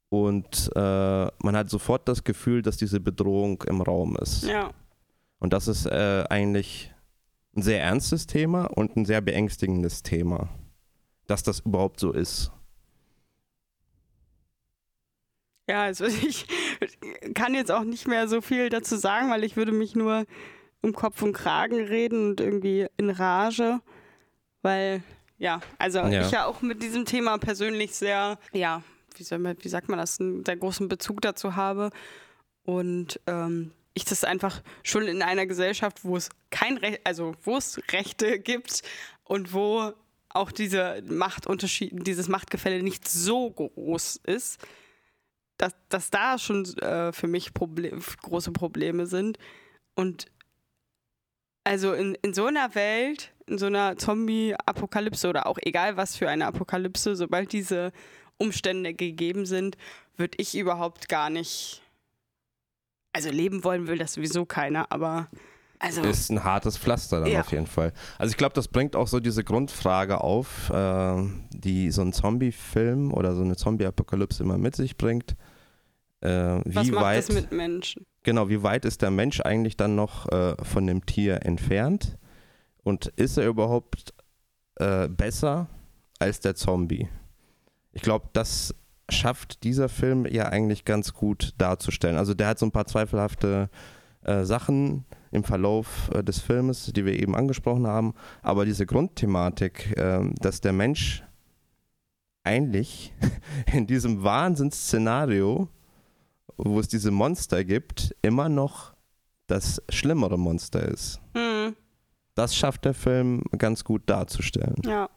und 0.09 0.71
äh, 0.75 0.79
man 0.79 1.57
hat 1.57 1.69
sofort 1.69 2.07
das 2.07 2.23
Gefühl, 2.23 2.61
dass 2.61 2.77
diese 2.77 2.99
Bedrohung 2.99 3.61
im 3.67 3.81
Raum 3.81 4.15
ist. 4.15 4.45
Ja. 4.45 4.71
Und 5.39 5.51
das 5.51 5.67
ist 5.67 5.85
äh, 5.87 6.23
eigentlich 6.29 6.93
ein 7.55 7.61
sehr 7.61 7.81
ernstes 7.81 8.27
Thema 8.27 8.65
und 8.65 8.95
ein 8.95 9.05
sehr 9.05 9.21
beängstigendes 9.21 10.03
Thema, 10.03 10.49
dass 11.27 11.43
das 11.43 11.59
überhaupt 11.61 11.99
so 11.99 12.11
ist. 12.11 12.51
Ja, 15.67 15.83
also 15.83 16.05
ich 16.27 16.47
kann 17.33 17.53
jetzt 17.53 17.71
auch 17.71 17.83
nicht 17.83 18.07
mehr 18.07 18.27
so 18.27 18.41
viel 18.41 18.69
dazu 18.69 18.95
sagen, 18.95 19.29
weil 19.29 19.43
ich 19.43 19.57
würde 19.57 19.71
mich 19.71 19.95
nur 19.95 20.25
um 20.81 20.93
Kopf 20.93 21.21
und 21.23 21.33
Kragen 21.33 21.83
reden 21.83 22.29
und 22.29 22.39
irgendwie 22.39 22.87
in 22.97 23.09
Rage, 23.09 23.81
weil 24.65 25.03
ja, 25.37 25.61
also 25.77 25.99
Ja. 25.99 26.25
ich 26.25 26.31
ja 26.31 26.45
auch 26.45 26.61
mit 26.61 26.81
diesem 26.81 27.05
Thema 27.05 27.37
persönlich 27.37 27.95
sehr, 27.95 28.39
ja, 28.51 28.81
wie, 29.15 29.23
soll 29.23 29.37
man, 29.39 29.55
wie 29.61 29.69
sagt 29.69 29.89
man 29.89 29.99
das, 29.99 30.19
einen 30.19 30.43
sehr 30.43 30.57
großen 30.57 30.87
Bezug 30.87 31.21
dazu 31.21 31.55
habe 31.55 31.91
und 32.63 33.19
ähm, 33.27 33.71
ich 33.93 34.05
das 34.05 34.23
einfach 34.23 34.61
schon 34.83 35.07
in 35.07 35.21
einer 35.21 35.45
Gesellschaft, 35.45 36.03
wo 36.03 36.17
es 36.17 36.29
kein 36.49 36.77
Recht, 36.77 37.01
also 37.05 37.33
wo 37.43 37.57
es 37.57 37.79
Rechte 37.91 38.39
gibt 38.39 38.81
und 39.23 39.53
wo 39.53 39.93
auch 40.29 40.51
diese 40.51 41.01
Machtunterschied, 41.07 41.91
dieses 42.05 42.27
Machtgefälle 42.27 42.83
nicht 42.83 43.07
so 43.07 43.51
groß 43.51 44.17
ist, 44.25 44.59
dass, 45.57 45.73
dass 45.87 46.09
da 46.09 46.37
schon 46.37 46.65
äh, 46.79 47.13
für 47.13 47.27
mich 47.27 47.53
Proble 47.53 47.97
große 48.21 48.51
Probleme 48.51 49.05
sind. 49.05 49.37
Und 49.95 50.25
also 51.65 51.93
in, 51.93 52.15
in 52.21 52.33
so 52.33 52.45
einer 52.45 52.73
Welt, 52.75 53.33
in 53.47 53.57
so 53.57 53.65
einer 53.65 53.97
Zombie-Apokalypse 53.97 55.27
oder 55.27 55.47
auch 55.47 55.57
egal 55.61 55.97
was 55.97 56.15
für 56.15 56.29
eine 56.29 56.45
Apokalypse, 56.45 57.15
sobald 57.15 57.51
diese 57.51 57.91
Umstände 58.37 58.93
gegeben 58.93 59.45
sind, 59.45 59.75
würde 60.15 60.37
ich 60.37 60.55
überhaupt 60.57 61.09
gar 61.09 61.29
nicht. 61.29 61.81
Also 63.13 63.29
leben 63.29 63.63
wollen 63.63 63.87
will 63.87 63.97
das 63.97 64.13
sowieso 64.13 64.45
keiner, 64.45 64.91
aber 64.91 65.27
also 65.79 66.01
Ist 66.01 66.29
ein 66.31 66.43
hartes 66.43 66.77
Pflaster 66.77 67.21
dann 67.21 67.29
Ja. 67.31 67.41
auf 67.41 67.51
jeden 67.51 67.67
Fall. 67.67 67.91
Also 68.17 68.31
ich 68.31 68.37
glaube, 68.37 68.53
das 68.53 68.67
bringt 68.67 68.95
auch 68.95 69.07
so 69.07 69.19
diese 69.19 69.43
Grundfrage 69.43 70.21
auf, 70.21 70.69
äh, 70.69 71.23
die 71.51 71.91
so 71.91 72.01
ein 72.01 72.13
Zombie-Film 72.13 73.13
oder 73.13 73.35
so 73.35 73.41
eine 73.41 73.55
Zombie-Apokalypse 73.55 74.43
immer 74.43 74.57
mit 74.57 74.75
sich 74.75 74.97
bringt. 74.97 75.35
Äh, 76.25 76.61
was 76.65 76.87
wie 76.87 76.91
macht 76.91 77.03
weit 77.03 77.17
das 77.17 77.31
mit 77.31 77.51
Menschen? 77.51 78.05
Genau, 78.23 78.49
wie 78.49 78.63
weit 78.63 78.85
ist 78.85 79.01
der 79.01 79.11
Mensch 79.11 79.41
eigentlich 79.41 79.77
dann 79.77 79.95
noch 79.95 80.27
äh, 80.31 80.55
von 80.63 80.87
dem 80.87 81.05
Tier 81.05 81.45
entfernt? 81.45 82.17
Und 82.83 83.07
ist 83.15 83.37
er 83.37 83.47
überhaupt 83.47 84.13
äh, 84.75 85.07
besser 85.07 85.67
als 86.19 86.39
der 86.39 86.55
Zombie? 86.55 87.07
Ich 87.91 88.01
glaube, 88.01 88.29
das 88.33 88.73
schafft 89.09 89.63
dieser 89.63 89.87
Film 89.87 90.25
ja 90.25 90.47
eigentlich 90.49 90.83
ganz 90.83 91.13
gut 91.13 91.53
darzustellen. 91.57 92.17
Also 92.17 92.33
der 92.33 92.47
hat 92.47 92.59
so 92.59 92.65
ein 92.65 92.71
paar 92.71 92.87
zweifelhafte 92.87 93.69
äh, 94.23 94.43
Sachen 94.43 95.05
im 95.31 95.43
Verlauf 95.43 96.09
äh, 96.13 96.23
des 96.23 96.39
Filmes, 96.39 96.91
die 96.95 97.05
wir 97.05 97.13
eben 97.13 97.35
angesprochen 97.35 97.85
haben. 97.85 98.15
Aber 98.41 98.65
diese 98.65 98.87
Grundthematik, 98.87 99.95
äh, 99.97 100.21
dass 100.41 100.61
der 100.61 100.73
Mensch 100.73 101.23
eigentlich 102.43 103.13
in 103.73 103.85
diesem 103.85 104.23
Wahnsinnsszenario 104.23 105.69
wo 106.57 106.79
es 106.79 106.87
diese 106.87 107.11
Monster 107.11 107.63
gibt, 107.63 108.15
immer 108.21 108.49
noch 108.49 108.93
das 109.47 109.81
schlimmere 109.89 110.37
Monster 110.39 110.83
ist. 110.87 111.19
Hm, 111.35 111.75
Das 112.35 112.55
schafft 112.55 112.85
der 112.85 112.93
Film 112.93 113.43
ganz 113.57 113.83
gut 113.83 114.03
darzustellen. 114.09 114.75
ja. 114.85 115.09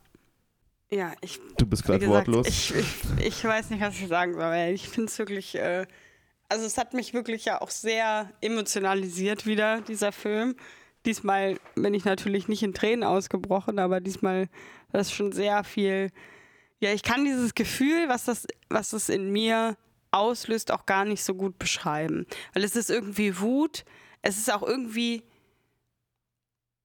Ja, 0.90 1.12
ich 1.20 1.38
Du 1.58 1.66
bist 1.66 1.84
gerade 1.84 2.08
wortlos. 2.08 2.46
Ich, 2.48 2.74
ich, 2.74 3.26
ich 3.26 3.44
weiß 3.44 3.68
nicht, 3.68 3.82
was 3.82 3.94
ich 4.00 4.08
sagen 4.08 4.32
soll, 4.32 4.54
ich 4.72 4.88
finde 4.88 5.08
es 5.08 5.18
wirklich, 5.18 5.54
äh, 5.54 5.86
also 6.48 6.64
es 6.64 6.78
hat 6.78 6.94
mich 6.94 7.12
wirklich 7.12 7.44
ja 7.44 7.60
auch 7.60 7.68
sehr 7.68 8.30
emotionalisiert 8.40 9.44
wieder, 9.44 9.82
dieser 9.82 10.12
Film. 10.12 10.56
Diesmal 11.04 11.58
bin 11.74 11.92
ich 11.92 12.06
natürlich 12.06 12.48
nicht 12.48 12.62
in 12.62 12.72
Tränen 12.72 13.04
ausgebrochen, 13.04 13.78
aber 13.78 14.00
diesmal 14.00 14.48
war 14.90 15.00
es 15.02 15.12
schon 15.12 15.30
sehr 15.32 15.62
viel. 15.62 16.10
Ja, 16.80 16.90
ich 16.94 17.02
kann 17.02 17.22
dieses 17.26 17.54
Gefühl, 17.54 18.08
was 18.08 18.24
das, 18.24 18.46
was 18.70 18.88
das 18.88 19.10
in 19.10 19.30
mir 19.30 19.76
auslöst, 20.10 20.72
auch 20.72 20.86
gar 20.86 21.04
nicht 21.04 21.22
so 21.22 21.34
gut 21.34 21.58
beschreiben. 21.58 22.26
Weil 22.54 22.64
es 22.64 22.76
ist 22.76 22.90
irgendwie 22.90 23.38
Wut, 23.40 23.84
es 24.22 24.38
ist 24.38 24.52
auch 24.52 24.62
irgendwie 24.62 25.22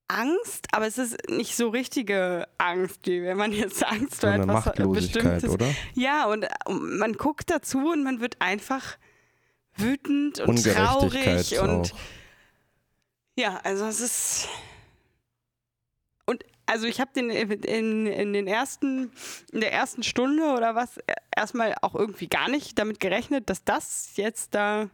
Angst, 0.08 0.68
aber 0.72 0.86
es 0.86 0.98
ist 0.98 1.30
nicht 1.30 1.56
so 1.56 1.70
richtige 1.70 2.48
Angst, 2.58 3.00
wie 3.06 3.24
wenn 3.24 3.38
man 3.38 3.52
jetzt 3.52 3.84
Angst 3.86 4.22
vor 4.22 4.30
eine 4.30 4.44
etwas 4.44 4.66
Machtlosigkeit, 4.66 5.42
Bestimmtes. 5.42 5.50
oder? 5.50 5.74
Ja, 5.94 6.26
und 6.26 6.48
man 6.70 7.14
guckt 7.14 7.50
dazu 7.50 7.92
und 7.92 8.04
man 8.04 8.20
wird 8.20 8.38
einfach 8.40 8.98
wütend 9.76 10.40
und 10.40 10.64
traurig 10.64 11.60
und 11.60 11.94
auch. 11.94 12.00
ja, 13.36 13.60
also 13.64 13.86
es 13.86 14.02
ist 14.02 14.48
also 16.66 16.86
ich 16.86 17.00
habe 17.00 17.12
den 17.16 17.30
in, 17.30 18.06
in 18.08 18.34
den 18.34 18.48
ersten 18.48 19.12
in 19.52 19.62
der 19.62 19.74
ersten 19.74 20.04
Stunde 20.04 20.54
oder 20.54 20.76
was 20.76 21.00
erstmal 21.36 21.76
auch 21.82 21.96
irgendwie 21.96 22.28
gar 22.28 22.50
nicht 22.50 22.80
damit 22.80 23.00
gerechnet, 23.00 23.50
dass 23.50 23.64
das 23.64 24.12
jetzt 24.16 24.56
da 24.56 24.90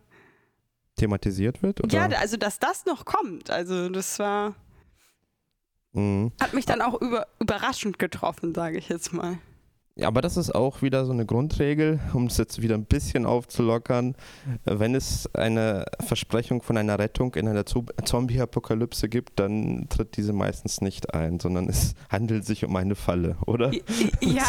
Thematisiert 0.96 1.64
wird? 1.64 1.82
Oder? 1.84 1.94
ja, 1.94 2.06
also 2.20 2.36
dass 2.38 2.60
das 2.60 2.86
noch 2.86 3.06
kommt. 3.06 3.50
Also 3.52 3.90
das 3.90 4.20
war 4.20 4.56
Mhm. 5.92 6.32
hat 6.40 6.54
mich 6.54 6.66
dann 6.66 6.82
auch 6.82 7.02
über, 7.02 7.28
überraschend 7.40 7.98
getroffen, 7.98 8.54
sage 8.54 8.78
ich 8.78 8.90
jetzt 8.90 9.12
mal. 9.12 9.40
Ja, 10.00 10.08
aber 10.08 10.22
das 10.22 10.38
ist 10.38 10.56
auch 10.56 10.82
wieder 10.82 11.06
so 11.06 11.12
eine 11.12 11.26
Grundregel, 11.26 12.00
um 12.14 12.28
es 12.28 12.38
jetzt 12.38 12.62
wieder 12.62 12.76
ein 12.76 12.86
bisschen 12.86 13.26
aufzulockern. 13.26 14.16
Wenn 14.64 14.96
es 14.96 15.34
eine 15.36 15.86
Versprechung 16.00 16.62
von 16.62 16.78
einer 16.78 16.98
Rettung 16.98 17.36
in 17.36 17.48
einer 17.48 17.66
Zo- 17.66 17.86
Zombie-Apokalypse 18.04 19.10
gibt, 19.10 19.40
dann 19.40 19.88
tritt 19.90 20.16
diese 20.18 20.32
meistens 20.34 20.82
nicht 20.82 21.14
ein, 21.14 21.40
sondern 21.40 21.68
es 21.68 21.96
handelt 22.10 22.46
sich 22.46 22.64
um 22.64 22.76
eine 22.76 22.96
Falle, 22.96 23.38
oder? 23.46 23.72
Ja, 24.22 24.46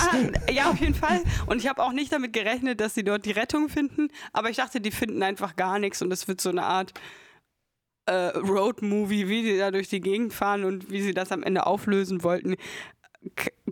ja, 0.53 0.71
auf 0.71 0.81
jeden 0.81 0.95
Fall. 0.95 1.21
Und 1.47 1.59
ich 1.59 1.69
habe 1.69 1.83
auch 1.83 1.93
nicht 1.93 2.13
damit 2.13 2.33
gerechnet, 2.33 2.81
dass 2.81 2.95
sie 2.95 3.05
dort 3.05 3.27
die 3.27 3.33
Rettung 3.33 3.69
finden. 3.69 4.09
Aber 4.33 4.51
ich 4.51 4.57
dachte, 4.57 4.81
die 4.81 4.91
finden 4.93 5.23
einfach 5.23 5.57
gar 5.57 5.79
nichts 5.79 6.01
und 6.03 6.13
es 6.13 6.29
wird 6.29 6.41
so 6.41 6.51
eine 6.51 6.63
Art 6.63 6.93
äh, 8.07 8.13
Road-Movie, 8.39 9.29
wie 9.29 9.43
sie 9.45 9.59
da 9.59 9.71
durch 9.71 9.89
die 9.89 10.01
Gegend 10.01 10.33
fahren 10.33 10.65
und 10.65 10.91
wie 10.91 11.03
sie 11.03 11.15
das 11.15 11.33
am 11.33 11.43
Ende 11.43 11.67
auflösen 11.67 12.23
wollten. 12.23 12.57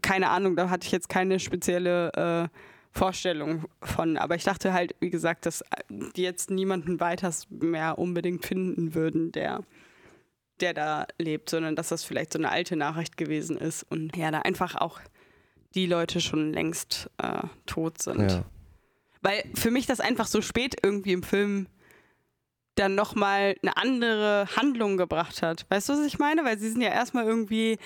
Keine 0.03 0.31
Ahnung, 0.31 0.57
da 0.57 0.71
hatte 0.71 0.87
ich 0.87 0.93
jetzt 0.93 1.09
keine 1.09 1.41
spezielle 1.41 2.13
äh, 2.13 2.49
Vorstellung 2.91 3.65
von. 3.83 4.17
Aber 4.17 4.35
ich 4.35 4.45
dachte 4.45 4.73
halt, 4.73 4.95
wie 5.01 5.11
gesagt, 5.11 5.47
dass 5.47 5.65
die 5.89 6.23
jetzt 6.23 6.51
niemanden 6.51 7.01
weiters 7.01 7.47
mehr 7.51 7.99
unbedingt 7.99 8.45
finden 8.45 8.95
würden, 8.95 9.33
der 9.33 9.63
der 10.61 10.75
da 10.75 11.07
lebt, 11.19 11.51
sondern 11.51 11.77
dass 11.77 11.89
das 11.89 12.05
vielleicht 12.05 12.33
so 12.33 12.39
eine 12.39 12.51
alte 12.51 12.77
Nachricht 12.77 13.17
gewesen 13.17 13.57
ist 13.57 13.85
und 13.85 14.17
ja, 14.17 14.31
da 14.33 14.41
einfach 14.41 14.75
auch 14.75 15.01
die 15.75 15.87
Leute 15.87 16.21
schon 16.21 16.53
längst 16.53 17.11
äh, 17.19 17.43
tot 17.67 18.03
sind. 18.03 18.33
Ja. 18.33 18.45
Weil 19.21 19.45
für 19.55 19.71
mich 19.71 19.87
das 19.87 20.01
einfach 20.01 20.27
so 20.27 20.41
spät 20.41 20.77
irgendwie 20.83 21.13
im 21.13 21.23
Film 21.23 21.67
dann 22.75 22.95
nochmal 22.95 23.57
eine 23.63 23.77
andere 23.77 24.49
Handlung 24.57 24.97
gebracht 24.97 25.43
hat. 25.43 25.67
Weißt 25.69 25.89
du, 25.89 25.95
was 25.95 26.07
ich 26.07 26.19
meine? 26.19 26.45
Weil 26.45 26.59
sie 26.59 26.71
sind 26.71 26.81
ja 26.81 26.91
erstmal 26.91 27.27
irgendwie, 27.27 27.79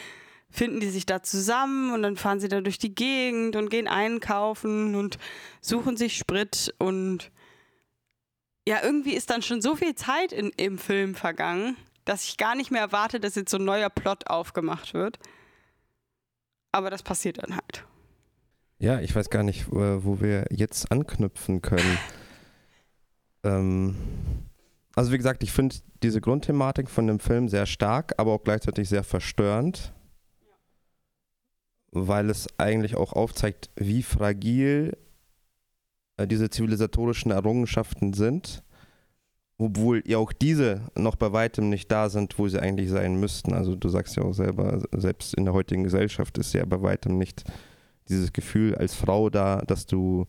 finden 0.52 0.80
die 0.80 0.90
sich 0.90 1.06
da 1.06 1.22
zusammen 1.22 1.92
und 1.92 2.02
dann 2.02 2.16
fahren 2.16 2.38
sie 2.38 2.48
da 2.48 2.60
durch 2.60 2.78
die 2.78 2.94
Gegend 2.94 3.56
und 3.56 3.70
gehen 3.70 3.88
einkaufen 3.88 4.94
und 4.94 5.18
suchen 5.60 5.96
sich 5.96 6.16
Sprit 6.16 6.74
und 6.78 7.32
ja, 8.68 8.78
irgendwie 8.82 9.14
ist 9.14 9.30
dann 9.30 9.42
schon 9.42 9.60
so 9.60 9.74
viel 9.74 9.94
Zeit 9.96 10.32
in, 10.32 10.50
im 10.56 10.78
Film 10.78 11.16
vergangen, 11.16 11.76
dass 12.04 12.24
ich 12.24 12.36
gar 12.36 12.54
nicht 12.54 12.70
mehr 12.70 12.82
erwarte, 12.82 13.18
dass 13.18 13.34
jetzt 13.34 13.50
so 13.50 13.56
ein 13.56 13.64
neuer 13.64 13.90
Plot 13.90 14.28
aufgemacht 14.28 14.94
wird. 14.94 15.18
Aber 16.70 16.90
das 16.90 17.02
passiert 17.02 17.42
dann 17.42 17.56
halt. 17.56 17.84
Ja, 18.78 19.00
ich 19.00 19.14
weiß 19.14 19.30
gar 19.30 19.42
nicht, 19.42 19.70
wo 19.70 20.20
wir 20.20 20.46
jetzt 20.50 20.90
anknüpfen 20.90 21.60
können. 21.60 21.98
ähm, 23.42 23.96
also 24.94 25.12
wie 25.12 25.18
gesagt, 25.18 25.42
ich 25.42 25.52
finde 25.52 25.76
diese 26.02 26.20
Grundthematik 26.20 26.90
von 26.90 27.06
dem 27.06 27.18
Film 27.18 27.48
sehr 27.48 27.66
stark, 27.66 28.14
aber 28.18 28.32
auch 28.32 28.44
gleichzeitig 28.44 28.88
sehr 28.88 29.04
verstörend. 29.04 29.92
Weil 31.92 32.30
es 32.30 32.48
eigentlich 32.58 32.96
auch 32.96 33.12
aufzeigt, 33.12 33.70
wie 33.76 34.02
fragil 34.02 34.96
äh, 36.16 36.26
diese 36.26 36.50
zivilisatorischen 36.50 37.30
Errungenschaften 37.30 38.14
sind, 38.14 38.62
obwohl 39.58 40.02
ja 40.06 40.18
auch 40.18 40.32
diese 40.32 40.80
noch 40.96 41.16
bei 41.16 41.32
weitem 41.32 41.68
nicht 41.68 41.92
da 41.92 42.08
sind, 42.08 42.38
wo 42.38 42.48
sie 42.48 42.60
eigentlich 42.60 42.90
sein 42.90 43.20
müssten. 43.20 43.52
Also 43.52 43.76
du 43.76 43.88
sagst 43.88 44.16
ja 44.16 44.24
auch 44.24 44.32
selber, 44.32 44.82
selbst 44.92 45.34
in 45.34 45.44
der 45.44 45.54
heutigen 45.54 45.84
Gesellschaft 45.84 46.38
ist 46.38 46.54
ja 46.54 46.64
bei 46.64 46.82
weitem 46.82 47.18
nicht 47.18 47.44
dieses 48.08 48.32
Gefühl 48.32 48.74
als 48.74 48.94
Frau 48.94 49.30
da, 49.30 49.62
dass 49.66 49.86
du 49.86 50.26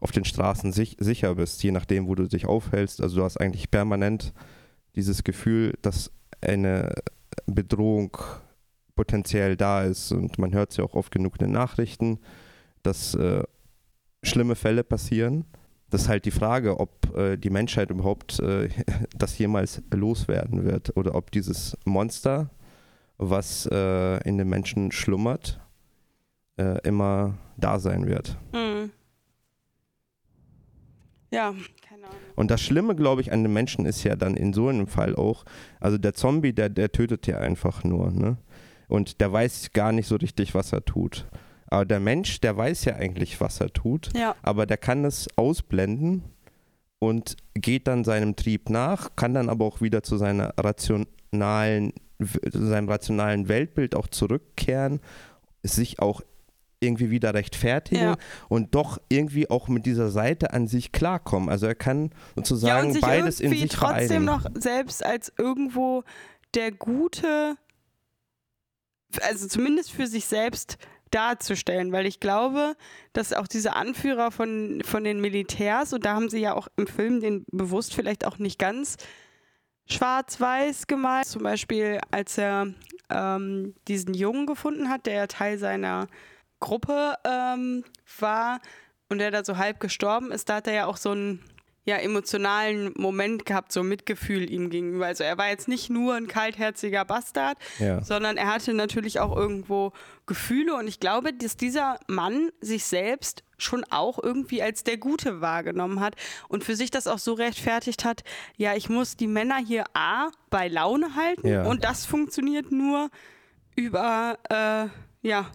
auf 0.00 0.12
den 0.12 0.24
Straßen 0.24 0.72
sich, 0.72 0.96
sicher 1.00 1.34
bist, 1.34 1.62
je 1.62 1.72
nachdem, 1.72 2.06
wo 2.06 2.14
du 2.14 2.28
dich 2.28 2.46
aufhältst. 2.46 3.02
Also 3.02 3.16
du 3.16 3.24
hast 3.24 3.38
eigentlich 3.38 3.70
permanent 3.70 4.32
dieses 4.94 5.24
Gefühl, 5.24 5.74
dass 5.82 6.12
eine 6.40 6.94
Bedrohung 7.46 8.16
potenziell 8.98 9.56
da 9.56 9.84
ist. 9.84 10.10
Und 10.10 10.38
man 10.38 10.52
hört 10.52 10.72
es 10.72 10.76
ja 10.76 10.84
auch 10.84 10.94
oft 10.94 11.12
genug 11.12 11.34
in 11.34 11.46
den 11.46 11.52
Nachrichten, 11.52 12.18
dass 12.82 13.14
äh, 13.14 13.44
schlimme 14.24 14.56
Fälle 14.56 14.82
passieren. 14.82 15.44
Das 15.88 16.02
ist 16.02 16.08
halt 16.08 16.24
die 16.24 16.32
Frage, 16.32 16.80
ob 16.80 17.16
äh, 17.16 17.36
die 17.36 17.50
Menschheit 17.50 17.90
überhaupt 17.90 18.40
äh, 18.40 18.68
das 19.16 19.38
jemals 19.38 19.82
loswerden 19.94 20.64
wird 20.64 20.96
oder 20.96 21.14
ob 21.14 21.30
dieses 21.30 21.78
Monster, 21.84 22.50
was 23.18 23.66
äh, 23.70 24.18
in 24.28 24.36
den 24.36 24.48
Menschen 24.48 24.90
schlummert, 24.90 25.60
äh, 26.56 26.80
immer 26.82 27.38
da 27.56 27.78
sein 27.78 28.08
wird. 28.08 28.36
Mhm. 28.52 28.90
Ja, 31.30 31.54
keine 31.88 32.04
Ahnung. 32.04 32.18
Und 32.34 32.50
das 32.50 32.60
Schlimme, 32.60 32.96
glaube 32.96 33.20
ich, 33.20 33.30
an 33.30 33.44
den 33.44 33.52
Menschen 33.52 33.86
ist 33.86 34.02
ja 34.02 34.16
dann 34.16 34.36
in 34.36 34.52
so 34.52 34.66
einem 34.66 34.88
Fall 34.88 35.14
auch, 35.14 35.44
also 35.78 35.98
der 35.98 36.14
Zombie, 36.14 36.52
der, 36.52 36.68
der 36.68 36.90
tötet 36.90 37.28
ja 37.28 37.38
einfach 37.38 37.84
nur, 37.84 38.10
ne? 38.10 38.38
Und 38.88 39.20
der 39.20 39.32
weiß 39.32 39.72
gar 39.72 39.92
nicht 39.92 40.06
so 40.08 40.16
richtig, 40.16 40.54
was 40.54 40.72
er 40.72 40.84
tut. 40.84 41.26
Aber 41.66 41.84
der 41.84 42.00
Mensch, 42.00 42.40
der 42.40 42.56
weiß 42.56 42.86
ja 42.86 42.94
eigentlich, 42.96 43.40
was 43.40 43.60
er 43.60 43.70
tut, 43.72 44.10
Ja. 44.16 44.34
aber 44.42 44.64
der 44.66 44.78
kann 44.78 45.04
es 45.04 45.28
ausblenden 45.36 46.22
und 46.98 47.36
geht 47.54 47.86
dann 47.86 48.04
seinem 48.04 48.34
Trieb 48.36 48.70
nach, 48.70 49.14
kann 49.16 49.34
dann 49.34 49.50
aber 49.50 49.66
auch 49.66 49.80
wieder 49.82 50.02
zu 50.02 50.16
seiner 50.16 50.54
rationalen, 50.58 51.92
zu 52.20 52.66
seinem 52.66 52.88
rationalen 52.88 53.48
Weltbild 53.48 53.94
auch 53.94 54.06
zurückkehren, 54.08 55.00
sich 55.62 56.00
auch 56.00 56.22
irgendwie 56.80 57.10
wieder 57.10 57.34
rechtfertigen 57.34 58.00
Ja. 58.02 58.16
und 58.48 58.74
doch 58.74 58.98
irgendwie 59.08 59.50
auch 59.50 59.68
mit 59.68 59.84
dieser 59.84 60.10
Seite 60.10 60.52
an 60.52 60.68
sich 60.68 60.92
klarkommen. 60.92 61.48
Also 61.48 61.66
er 61.66 61.74
kann 61.74 62.04
Ja, 62.04 62.10
sozusagen 62.36 62.92
sich 62.92 63.02
beides 63.02 63.40
in 63.40 63.50
sich 63.50 63.68
trotzdem 63.68 64.06
vereinen. 64.08 64.24
noch 64.24 64.46
selbst 64.54 65.04
als 65.04 65.32
irgendwo 65.36 66.04
der 66.54 66.70
Gute, 66.72 67.56
also 69.22 69.46
zumindest 69.48 69.92
für 69.92 70.06
sich 70.06 70.26
selbst 70.26 70.78
darzustellen, 71.10 71.92
weil 71.92 72.06
ich 72.06 72.20
glaube, 72.20 72.76
dass 73.12 73.32
auch 73.32 73.48
diese 73.48 73.74
Anführer 73.74 74.30
von, 74.30 74.82
von 74.84 75.04
den 75.04 75.20
Militärs, 75.20 75.92
und 75.92 76.04
da 76.04 76.14
haben 76.14 76.28
sie 76.28 76.40
ja 76.40 76.54
auch 76.54 76.68
im 76.76 76.86
Film 76.86 77.20
den 77.20 77.44
bewusst 77.50 77.94
vielleicht 77.94 78.26
auch 78.26 78.38
nicht 78.38 78.58
ganz 78.58 78.96
schwarz-weiß 79.90 80.86
gemalt, 80.86 81.26
zum 81.26 81.42
Beispiel 81.42 81.98
als 82.10 82.36
er 82.36 82.74
ähm, 83.10 83.74
diesen 83.88 84.14
Jungen 84.14 84.46
gefunden 84.46 84.90
hat, 84.90 85.06
der 85.06 85.14
ja 85.14 85.26
Teil 85.26 85.58
seiner 85.58 86.08
Gruppe 86.60 87.14
ähm, 87.24 87.84
war 88.18 88.60
und 89.08 89.18
der 89.18 89.30
da 89.30 89.44
so 89.44 89.56
halb 89.56 89.80
gestorben 89.80 90.30
ist, 90.30 90.48
da 90.48 90.56
hat 90.56 90.66
er 90.66 90.74
ja 90.74 90.86
auch 90.86 90.98
so 90.98 91.12
einen 91.12 91.42
ja, 91.88 91.96
emotionalen 91.96 92.92
Moment 92.98 93.46
gehabt, 93.46 93.72
so 93.72 93.82
Mitgefühl 93.82 94.50
ihm 94.52 94.68
gegenüber. 94.68 95.06
Also 95.06 95.24
er 95.24 95.38
war 95.38 95.48
jetzt 95.48 95.68
nicht 95.68 95.88
nur 95.88 96.14
ein 96.16 96.26
kaltherziger 96.28 97.06
Bastard, 97.06 97.56
Ja. 97.78 98.02
sondern 98.02 98.36
er 98.36 98.52
hatte 98.52 98.74
natürlich 98.74 99.20
auch 99.20 99.34
irgendwo 99.34 99.92
Gefühle 100.26 100.74
und 100.74 100.86
ich 100.86 101.00
glaube, 101.00 101.32
dass 101.32 101.56
dieser 101.56 101.98
Mann 102.06 102.50
sich 102.60 102.84
selbst 102.84 103.42
schon 103.56 103.84
auch 103.88 104.22
irgendwie 104.22 104.62
als 104.62 104.84
der 104.84 104.98
Gute 104.98 105.40
wahrgenommen 105.40 106.00
hat 106.00 106.14
und 106.48 106.62
für 106.62 106.76
sich 106.76 106.90
das 106.90 107.06
auch 107.06 107.18
so 107.18 107.32
rechtfertigt 107.32 108.04
hat, 108.04 108.22
ja, 108.58 108.74
ich 108.76 108.90
muss 108.90 109.16
die 109.16 109.26
Männer 109.26 109.56
hier 109.56 109.84
A 109.94 110.28
bei 110.50 110.68
Laune 110.68 111.14
halten 111.16 111.48
Ja. 111.48 111.64
und 111.64 111.84
das 111.84 112.04
funktioniert 112.04 112.70
nur 112.70 113.08
über, 113.76 114.38
äh, 114.50 115.26
ja, 115.26 115.46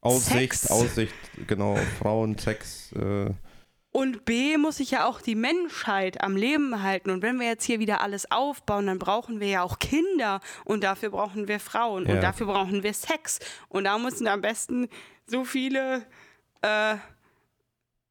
Aussicht, 0.00 0.52
Sex. 0.54 0.70
Aussicht, 0.70 1.14
genau, 1.46 1.76
Frauen, 2.00 2.36
Sex. 2.38 2.90
Äh, 2.92 3.30
Und 3.96 4.26
B 4.26 4.58
muss 4.58 4.78
ich 4.78 4.90
ja 4.90 5.06
auch 5.06 5.22
die 5.22 5.34
Menschheit 5.34 6.20
am 6.20 6.36
Leben 6.36 6.82
halten. 6.82 7.08
Und 7.08 7.22
wenn 7.22 7.40
wir 7.40 7.46
jetzt 7.46 7.64
hier 7.64 7.78
wieder 7.78 8.02
alles 8.02 8.30
aufbauen, 8.30 8.88
dann 8.88 8.98
brauchen 8.98 9.40
wir 9.40 9.48
ja 9.48 9.62
auch 9.62 9.78
Kinder. 9.78 10.40
Und 10.66 10.84
dafür 10.84 11.08
brauchen 11.08 11.48
wir 11.48 11.58
Frauen. 11.58 12.04
Ja. 12.04 12.14
Und 12.14 12.20
dafür 12.20 12.44
brauchen 12.44 12.82
wir 12.82 12.92
Sex. 12.92 13.38
Und 13.70 13.84
da 13.84 13.96
müssen 13.96 14.28
am 14.28 14.42
besten 14.42 14.90
so 15.24 15.46
viele, 15.46 16.04
äh, 16.60 16.96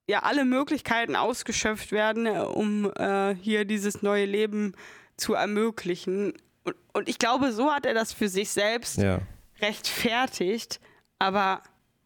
ja, 0.09 0.23
alle 0.23 0.43
Möglichkeiten 0.43 1.15
ausgeschöpft 1.15 1.91
werden, 1.91 2.29
um 2.29 2.91
äh, 2.95 3.35
hier 3.35 3.65
dieses 3.65 4.01
neue 4.01 4.25
Leben 4.25 4.73
zu 5.17 5.35
ermöglichen. 5.35 6.33
Und, 6.63 6.75
und 6.93 7.09
ich 7.09 7.19
glaube, 7.19 7.51
so 7.51 7.71
hat 7.71 7.85
er 7.85 7.93
das 7.93 8.11
für 8.11 8.27
sich 8.27 8.49
selbst 8.49 8.97
ja. 8.97 9.19
rechtfertigt. 9.61 10.79
Aber, 11.19 11.61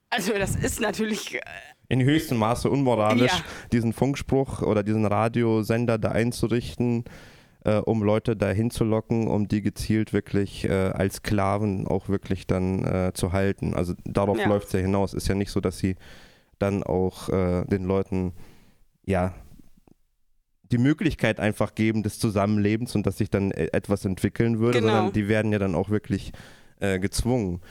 also 0.10 0.34
das 0.34 0.58
ist 0.58 0.82
natürlich 0.82 1.36
äh, 1.36 1.42
In 1.90 2.04
höchstem 2.04 2.38
Maße 2.38 2.70
unmoralisch, 2.70 3.32
Ja. 3.32 3.44
diesen 3.74 3.94
Funkspruch 3.94 4.62
oder 4.62 4.84
diesen 4.84 5.06
Radiosender 5.06 5.98
da 5.98 6.10
einzurichten, 6.10 7.04
äh, 7.66 7.78
um 7.78 8.04
Leute 8.04 8.36
da 8.38 8.50
hinzulocken, 8.52 9.28
um 9.28 9.48
die 9.48 9.62
gezielt 9.62 10.14
wirklich 10.14 10.66
äh, 10.66 10.72
als 10.72 11.16
Sklaven 11.16 11.88
auch 11.88 12.08
wirklich 12.08 12.46
dann 12.48 12.86
äh, 12.86 13.12
zu 13.14 13.34
halten. 13.34 13.74
Also 13.74 13.96
darauf 14.06 14.38
Ja. 14.38 14.48
läuft 14.48 14.68
es 14.68 14.74
ja 14.74 14.80
hinaus. 14.80 15.14
Ist 15.14 15.28
ja 15.28 15.36
nicht 15.36 15.52
so, 15.52 15.60
dass 15.60 15.80
sie 15.80 15.96
dann 16.60 16.84
auch 16.84 17.28
äh, 17.30 17.66
den 17.66 17.86
Leuten, 17.86 18.34
ja, 19.06 19.34
die 20.72 20.78
Möglichkeit 20.78 21.40
einfach 21.40 21.74
geben 21.74 22.04
des 22.04 22.20
Zusammenlebens 22.20 22.94
und 22.96 23.08
dass 23.08 23.18
sich 23.18 23.32
dann 23.32 23.50
äh, 23.50 23.70
etwas 23.74 24.06
entwickeln 24.06 24.60
würde, 24.60 24.80
Genau. 24.82 24.92
sondern 24.94 25.14
die 25.14 25.28
werden 25.28 25.52
ja 25.52 25.58
dann 25.58 25.74
auch 25.74 25.90
wirklich 25.90 26.32
äh, 26.80 27.00
gezwungen. 27.00 27.62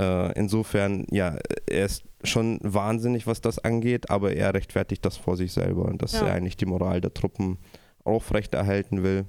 Äh, 0.00 0.32
insofern, 0.38 1.06
ja, 1.10 1.36
er 1.66 1.84
ist 1.84 2.04
schon 2.24 2.58
wahnsinnig, 2.62 3.26
was 3.26 3.42
das 3.42 3.58
angeht, 3.58 4.08
aber 4.08 4.32
er 4.34 4.54
rechtfertigt 4.54 5.04
das 5.04 5.18
vor 5.18 5.36
sich 5.36 5.52
selber 5.52 5.84
und 5.84 6.00
dass 6.00 6.12
Ja. 6.12 6.22
er 6.28 6.34
eigentlich 6.34 6.56
die 6.56 6.64
Moral 6.64 7.02
der 7.02 7.12
Truppen 7.12 7.58
aufrechterhalten 8.02 9.02
will. 9.02 9.26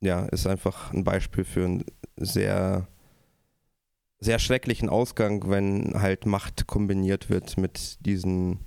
Ja, 0.00 0.26
ist 0.26 0.46
einfach 0.46 0.92
ein 0.92 1.02
Beispiel 1.04 1.44
für 1.44 1.64
einen 1.64 1.84
sehr, 2.16 2.88
sehr 4.20 4.38
schrecklichen 4.38 4.90
Ausgang, 4.90 5.48
wenn 5.48 5.94
halt 5.94 6.26
Macht 6.26 6.66
kombiniert 6.66 7.30
wird 7.30 7.56
mit 7.56 8.04
diesen 8.04 8.58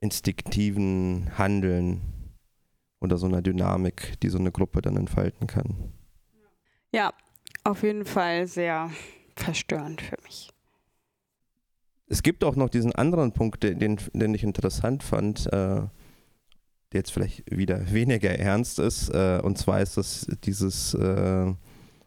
instinktiven 0.00 1.36
Handeln 1.36 2.00
oder 3.00 3.18
so 3.18 3.26
einer 3.26 3.42
Dynamik, 3.42 4.18
die 4.22 4.30
so 4.30 4.38
eine 4.38 4.52
Gruppe 4.52 4.80
dann 4.80 4.96
entfalten 4.96 5.46
kann. 5.46 5.92
Ja, 6.92 7.12
auf 7.64 7.82
jeden 7.82 8.06
Fall 8.06 8.46
sehr 8.46 8.90
verstörend 9.36 10.00
für 10.00 10.16
mich. 10.24 10.50
Es 12.08 12.22
gibt 12.22 12.44
auch 12.44 12.56
noch 12.56 12.68
diesen 12.68 12.94
anderen 12.94 13.32
Punkt, 13.32 13.62
den, 13.62 13.78
den, 13.78 14.34
ich 14.34 14.44
interessant 14.44 15.02
fand, 15.02 15.46
äh, 15.46 15.50
der 15.50 15.90
jetzt 16.92 17.10
vielleicht 17.10 17.44
wieder 17.50 17.90
weniger 17.92 18.30
ernst 18.30 18.78
ist. 18.78 19.08
Äh, 19.08 19.40
und 19.42 19.58
zwar 19.58 19.80
ist 19.82 19.96
das 19.96 20.26
dieses 20.44 20.94
äh, 20.94 21.52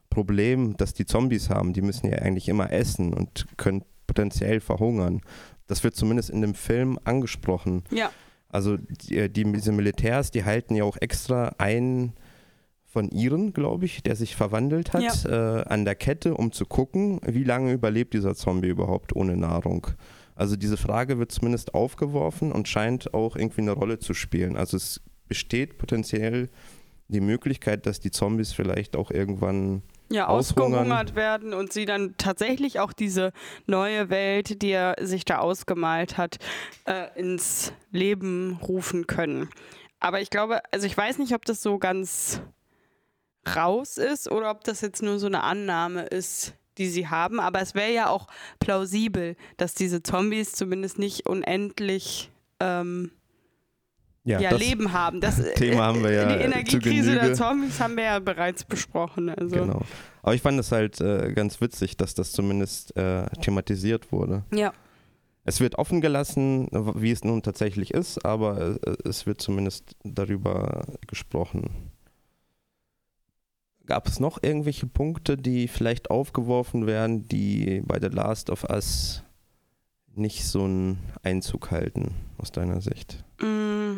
Problem, 0.09 0.75
das 0.77 0.93
die 0.93 1.05
Zombies 1.05 1.49
haben. 1.49 1.73
Die 1.73 1.81
müssen 1.81 2.09
ja 2.09 2.19
eigentlich 2.19 2.47
immer 2.47 2.71
essen 2.71 3.13
und 3.13 3.45
können 3.57 3.83
potenziell 4.07 4.59
verhungern. 4.59 5.21
Das 5.67 5.83
wird 5.83 5.95
zumindest 5.95 6.29
in 6.29 6.41
dem 6.41 6.55
Film 6.55 6.97
angesprochen. 7.03 7.83
Ja, 7.91 8.11
Also 8.47 8.77
die, 8.77 9.29
die, 9.29 9.51
diese 9.51 9.71
Militärs, 9.71 10.31
die 10.31 10.43
halten 10.45 10.75
ja 10.75 10.83
auch 10.83 10.97
extra 10.99 11.53
einen 11.59 12.13
von 12.89 13.09
ihren, 13.11 13.53
glaube 13.53 13.85
ich, 13.85 14.01
der 14.01 14.15
sich 14.15 14.35
verwandelt 14.35 14.93
hat, 14.93 15.25
äh, 15.25 15.63
an 15.67 15.85
der 15.85 15.95
Kette, 15.95 16.33
um 16.33 16.51
zu 16.51 16.65
gucken, 16.65 17.21
wie 17.23 17.43
lange 17.43 17.71
überlebt 17.71 18.15
dieser 18.15 18.33
Zombie 18.33 18.69
überhaupt 18.69 19.15
ohne 19.15 19.37
Nahrung. 19.37 19.87
Also 20.33 20.55
diese 20.55 20.77
Frage 20.77 21.19
wird 21.19 21.31
zumindest 21.31 21.75
aufgeworfen 21.75 22.51
und 22.51 22.67
scheint 22.67 23.13
auch 23.13 23.35
irgendwie 23.35 23.61
eine 23.61 23.73
Rolle 23.73 23.99
zu 23.99 24.15
spielen. 24.15 24.57
Also 24.57 24.77
es 24.77 25.01
besteht 25.27 25.77
potenziell 25.77 26.49
die 27.09 27.21
Möglichkeit, 27.21 27.85
dass 27.85 27.99
die 27.99 28.09
Zombies 28.09 28.53
vielleicht 28.53 28.95
auch 28.95 29.11
irgendwann 29.11 29.83
ja 30.09 30.27
ausgehungert 30.27 31.15
werden 31.15 31.53
und 31.53 31.71
sie 31.71 31.85
dann 31.85 32.15
tatsächlich 32.17 32.79
auch 32.79 32.93
diese 32.93 33.33
neue 33.67 34.09
Welt, 34.09 34.63
die 34.63 34.71
er 34.71 34.95
sich 34.99 35.25
da 35.25 35.37
ausgemalt 35.37 36.17
hat, 36.17 36.37
äh, 36.85 37.07
ins 37.19 37.71
Leben 37.91 38.59
rufen 38.63 39.05
können. 39.05 39.49
Aber 39.99 40.21
ich 40.21 40.31
glaube, 40.31 40.61
also 40.71 40.87
ich 40.87 40.97
weiß 40.97 41.19
nicht, 41.19 41.35
ob 41.35 41.45
das 41.45 41.61
so 41.61 41.77
ganz 41.77 42.41
raus 43.55 43.97
ist 43.97 44.29
oder 44.31 44.51
ob 44.51 44.63
das 44.63 44.81
jetzt 44.81 45.01
nur 45.01 45.19
so 45.19 45.27
eine 45.27 45.43
Annahme 45.43 46.03
ist, 46.03 46.53
die 46.77 46.87
sie 46.87 47.07
haben. 47.07 47.39
Aber 47.39 47.61
es 47.61 47.75
wäre 47.75 47.91
ja 47.91 48.09
auch 48.09 48.27
plausibel, 48.59 49.35
dass 49.57 49.73
diese 49.73 50.03
Zombies 50.03 50.53
zumindest 50.53 50.99
nicht 50.99 51.27
unendlich 51.27 52.31
ähm, 52.59 53.11
ja, 54.23 54.49
das 54.49 54.59
Leben 54.59 54.93
haben. 54.93 55.21
Das, 55.21 55.41
Thema 55.55 55.85
haben 55.85 56.03
wir 56.03 56.11
ja 56.11 56.25
Die 56.25 56.43
Energiekrise 56.43 57.13
der. 57.15 57.33
Zombies 57.33 57.79
haben 57.79 57.95
wir 57.95 58.03
ja 58.03 58.19
bereits 58.19 58.63
besprochen. 58.63 59.29
Also. 59.29 59.55
Genau. 59.55 59.81
Aber 60.21 60.35
ich 60.35 60.41
fand 60.41 60.59
es 60.59 60.71
halt 60.71 60.99
äh, 61.01 61.31
ganz 61.33 61.61
witzig, 61.61 61.97
dass 61.97 62.13
das 62.13 62.31
zumindest 62.31 62.95
äh, 62.97 63.25
thematisiert 63.41 64.11
wurde. 64.11 64.43
Ja. 64.53 64.73
es 65.45 65.59
wird 65.61 65.75
offen 65.79 66.01
gelassen, 66.01 66.67
wie 66.95 67.11
es 67.11 67.23
nun 67.23 67.41
tatsächlich 67.41 67.93
ist, 67.93 68.23
aber 68.25 68.77
äh, 68.85 68.95
es 69.05 69.25
wird 69.25 69.41
zumindest 69.41 69.95
darüber 70.03 70.85
gesprochen. 71.07 71.88
Gab 73.89 74.05
es 74.05 74.19
noch 74.19 74.37
irgendwelche 74.43 74.85
Punkte, 74.85 75.35
die 75.35 75.67
vielleicht 75.67 76.11
aufgeworfen 76.11 76.85
werden, 76.85 77.27
die 77.27 77.81
bei 77.83 77.99
The 77.99 78.15
Last 78.15 78.51
of 78.51 78.63
Us 78.65 79.23
nicht 80.13 80.45
so 80.45 80.65
einen 80.65 80.99
Einzug 81.23 81.71
halten, 81.71 82.13
aus 82.37 82.51
deiner 82.51 82.81
Sicht? 82.81 83.23
Mm. 83.41 83.97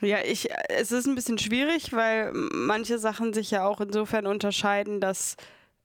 Ja, 0.00 0.20
ich, 0.24 0.48
es 0.70 0.92
ist 0.92 1.06
ein 1.06 1.14
bisschen 1.14 1.36
schwierig, 1.36 1.92
weil 1.92 2.32
manche 2.32 2.98
Sachen 2.98 3.34
sich 3.34 3.50
ja 3.50 3.66
auch 3.66 3.82
insofern 3.82 4.26
unterscheiden, 4.26 5.02
dass 5.02 5.36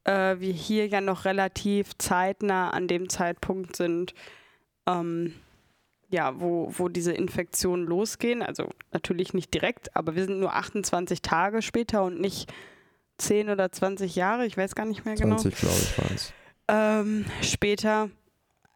äh, 0.06 0.38
wir 0.40 0.54
hier 0.54 0.88
ja 0.88 1.02
noch 1.02 1.26
relativ 1.26 1.98
zeitnah 1.98 2.70
an 2.70 2.88
dem 2.88 3.10
Zeitpunkt 3.10 3.76
sind, 3.76 4.14
ähm, 4.88 5.34
ja, 6.14 6.40
wo, 6.40 6.72
wo 6.78 6.88
diese 6.88 7.12
Infektionen 7.12 7.86
losgehen. 7.86 8.44
Also 8.44 8.70
natürlich 8.92 9.34
nicht 9.34 9.54
direkt, 9.54 9.96
aber 9.96 10.16
wir 10.16 10.26
sind 10.26 10.40
nur 10.40 10.54
28 10.54 11.22
Tage 11.24 11.62
später 11.62 12.04
und 12.04 12.22
nicht 12.22 12.54
10 13.18 13.50
oder 13.50 13.72
20 13.72 14.16
Jahre, 14.16 14.46
ich 14.46 14.56
weiß 14.56 14.76
gar 14.76 14.86
nicht 14.86 15.06
mehr 15.06 15.16
20, 15.16 15.24
genau. 15.26 15.42
20, 15.42 15.60
glaube 15.60 15.76
ich, 15.76 15.98
waren 15.98 16.16
es. 16.16 16.34
Ähm, 16.68 17.26
später, 17.42 18.10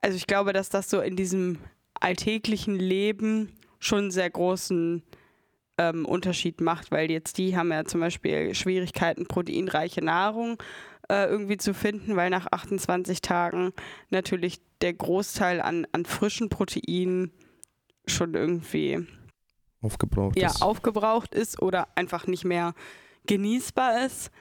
also 0.01 0.17
ich 0.17 0.25
glaube, 0.27 0.51
dass 0.51 0.69
das 0.69 0.89
so 0.89 0.99
in 0.99 1.15
diesem 1.15 1.59
alltäglichen 1.99 2.75
Leben 2.75 3.53
schon 3.79 3.99
einen 3.99 4.11
sehr 4.11 4.29
großen 4.29 5.03
ähm, 5.77 6.05
Unterschied 6.05 6.59
macht, 6.59 6.91
weil 6.91 7.11
jetzt 7.11 7.37
die 7.37 7.55
haben 7.55 7.71
ja 7.71 7.85
zum 7.85 8.01
Beispiel 8.01 8.55
Schwierigkeiten, 8.55 9.27
proteinreiche 9.27 10.03
Nahrung 10.03 10.57
äh, 11.09 11.25
irgendwie 11.25 11.57
zu 11.57 11.73
finden, 11.73 12.15
weil 12.15 12.29
nach 12.29 12.47
28 12.51 13.21
Tagen 13.21 13.73
natürlich 14.09 14.59
der 14.81 14.93
Großteil 14.93 15.61
an, 15.61 15.87
an 15.91 16.05
frischen 16.05 16.49
Proteinen 16.49 17.31
schon 18.05 18.33
irgendwie 18.33 19.05
aufgebraucht 19.81 20.37
ja, 20.37 20.47
ist. 20.47 20.61
aufgebraucht 20.61 21.33
ist 21.33 21.61
oder 21.61 21.87
einfach 21.95 22.27
nicht 22.27 22.45
mehr 22.45 22.73
genießbar 23.25 24.05
ist. 24.05 24.31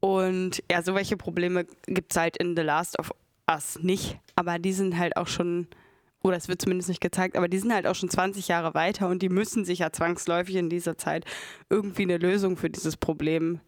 Und 0.00 0.62
ja, 0.70 0.82
so 0.82 0.94
welche 0.94 1.16
Probleme 1.16 1.66
gibt 1.86 2.12
es 2.12 2.16
halt 2.16 2.36
in 2.36 2.56
The 2.56 2.62
Last 2.62 2.98
of 2.98 3.12
Us 3.50 3.78
nicht, 3.80 4.18
aber 4.36 4.58
die 4.58 4.72
sind 4.72 4.98
halt 4.98 5.16
auch 5.16 5.26
schon, 5.26 5.66
oder 6.22 6.36
es 6.36 6.48
wird 6.48 6.60
zumindest 6.60 6.88
nicht 6.88 7.00
gezeigt, 7.00 7.36
aber 7.36 7.48
die 7.48 7.58
sind 7.58 7.72
halt 7.72 7.86
auch 7.86 7.94
schon 7.94 8.10
20 8.10 8.46
Jahre 8.46 8.74
weiter 8.74 9.08
und 9.08 9.22
die 9.22 9.30
müssen 9.30 9.64
sich 9.64 9.80
ja 9.80 9.90
zwangsläufig 9.90 10.56
in 10.56 10.68
dieser 10.68 10.98
Zeit 10.98 11.24
irgendwie 11.70 12.02
eine 12.02 12.18
Lösung 12.18 12.56
für 12.56 12.70
dieses 12.70 12.96
Problem 12.96 13.60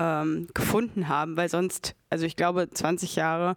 ähm, 0.00 0.48
gefunden 0.54 1.08
haben, 1.08 1.36
weil 1.36 1.50
sonst, 1.50 1.94
also 2.08 2.24
ich 2.24 2.34
glaube, 2.34 2.70
20 2.70 3.16
Jahre 3.16 3.54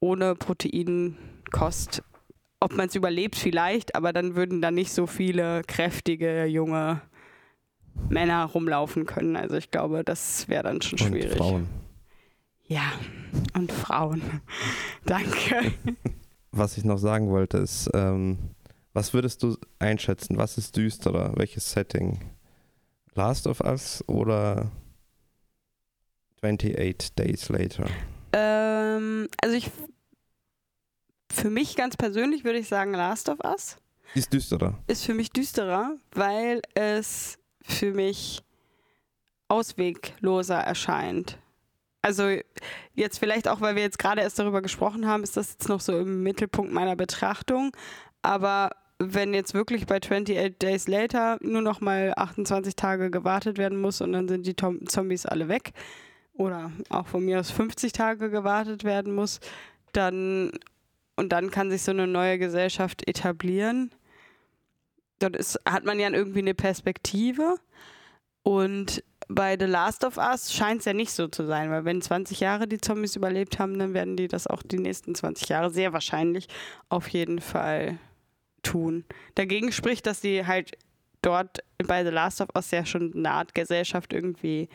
ohne 0.00 0.34
Proteinkost, 0.34 2.02
ob 2.60 2.74
man 2.74 2.88
es 2.88 2.94
überlebt 2.94 3.36
vielleicht, 3.36 3.94
aber 3.94 4.14
dann 4.14 4.36
würden 4.36 4.62
da 4.62 4.70
nicht 4.70 4.92
so 4.92 5.06
viele 5.06 5.62
kräftige 5.62 6.46
junge 6.46 7.02
Männer 8.08 8.46
rumlaufen 8.46 9.04
können. 9.04 9.36
Also 9.36 9.56
ich 9.56 9.70
glaube, 9.70 10.02
das 10.02 10.48
wäre 10.48 10.62
dann 10.62 10.80
schon 10.80 10.98
schwierig. 10.98 11.32
Und 11.32 11.38
Frauen. 11.38 11.68
Ja, 12.62 12.92
und 13.54 13.70
Frauen. 13.70 14.22
Danke. 15.04 15.72
Was 16.52 16.78
ich 16.78 16.84
noch 16.84 16.98
sagen 16.98 17.28
wollte, 17.28 17.58
ist, 17.58 17.90
ähm, 17.92 18.38
was 18.94 19.12
würdest 19.12 19.42
du 19.42 19.58
einschätzen? 19.78 20.38
Was 20.38 20.56
ist 20.56 20.74
düsterer? 20.76 21.34
Welches 21.36 21.70
Setting? 21.70 22.18
Last 23.14 23.46
of 23.46 23.60
Us 23.60 24.02
oder 24.08 24.70
28 26.46 27.14
Days 27.14 27.48
Later? 27.48 27.86
Ähm, 28.32 29.28
also 29.42 29.56
ich, 29.56 29.70
für 31.32 31.50
mich 31.50 31.76
ganz 31.76 31.96
persönlich 31.96 32.44
würde 32.44 32.58
ich 32.58 32.68
sagen 32.68 32.92
Last 32.92 33.28
of 33.28 33.38
Us. 33.44 33.76
Ist 34.14 34.32
düsterer. 34.32 34.78
Ist 34.86 35.04
für 35.04 35.14
mich 35.14 35.30
düsterer, 35.30 35.96
weil 36.12 36.62
es 36.74 37.38
für 37.62 37.92
mich 37.92 38.42
auswegloser 39.48 40.58
erscheint. 40.58 41.38
Also 42.02 42.28
jetzt 42.94 43.18
vielleicht 43.18 43.48
auch, 43.48 43.60
weil 43.60 43.74
wir 43.74 43.82
jetzt 43.82 43.98
gerade 43.98 44.20
erst 44.20 44.38
darüber 44.38 44.62
gesprochen 44.62 45.06
haben, 45.06 45.24
ist 45.24 45.36
das 45.36 45.52
jetzt 45.52 45.68
noch 45.68 45.80
so 45.80 45.98
im 45.98 46.22
Mittelpunkt 46.22 46.72
meiner 46.72 46.94
Betrachtung. 46.94 47.76
Aber 48.22 48.70
wenn 48.98 49.34
jetzt 49.34 49.54
wirklich 49.54 49.86
bei 49.86 49.96
28 49.96 50.58
Days 50.58 50.86
Later 50.86 51.38
nur 51.40 51.62
noch 51.62 51.80
mal 51.80 52.12
28 52.16 52.76
Tage 52.76 53.10
gewartet 53.10 53.58
werden 53.58 53.80
muss 53.80 54.00
und 54.00 54.12
dann 54.12 54.28
sind 54.28 54.46
die 54.46 54.54
Zombies 54.56 55.26
alle 55.26 55.48
weg, 55.48 55.72
oder 56.36 56.70
auch 56.90 57.06
von 57.06 57.24
mir 57.24 57.40
aus 57.40 57.50
50 57.50 57.92
Tage 57.92 58.30
gewartet 58.30 58.84
werden 58.84 59.14
muss, 59.14 59.40
dann 59.92 60.52
und 61.16 61.30
dann 61.30 61.50
kann 61.50 61.70
sich 61.70 61.82
so 61.82 61.92
eine 61.92 62.06
neue 62.06 62.38
Gesellschaft 62.38 63.08
etablieren. 63.08 63.90
Dort 65.18 65.34
ist, 65.34 65.58
hat 65.66 65.84
man 65.84 65.98
ja 65.98 66.10
irgendwie 66.10 66.40
eine 66.40 66.54
Perspektive. 66.54 67.56
Und 68.42 69.02
bei 69.28 69.56
The 69.58 69.64
Last 69.64 70.04
of 70.04 70.18
Us 70.18 70.52
scheint 70.52 70.80
es 70.80 70.84
ja 70.84 70.92
nicht 70.92 71.10
so 71.10 71.26
zu 71.26 71.46
sein, 71.46 71.70
weil 71.70 71.84
wenn 71.84 72.00
20 72.00 72.38
Jahre 72.38 72.68
die 72.68 72.78
Zombies 72.78 73.16
überlebt 73.16 73.58
haben, 73.58 73.78
dann 73.78 73.94
werden 73.94 74.16
die 74.16 74.28
das 74.28 74.46
auch 74.46 74.62
die 74.62 74.78
nächsten 74.78 75.14
20 75.14 75.48
Jahre 75.48 75.70
sehr 75.70 75.92
wahrscheinlich 75.92 76.46
auf 76.90 77.08
jeden 77.08 77.40
Fall 77.40 77.98
tun. 78.62 79.04
Dagegen 79.34 79.72
spricht, 79.72 80.06
dass 80.06 80.20
die 80.20 80.46
halt 80.46 80.76
dort 81.22 81.64
bei 81.78 82.04
The 82.04 82.10
Last 82.10 82.40
of 82.40 82.50
Us 82.54 82.70
ja 82.70 82.84
schon 82.84 83.14
eine 83.14 83.30
Art 83.32 83.54
Gesellschaft 83.54 84.12
irgendwie 84.12 84.68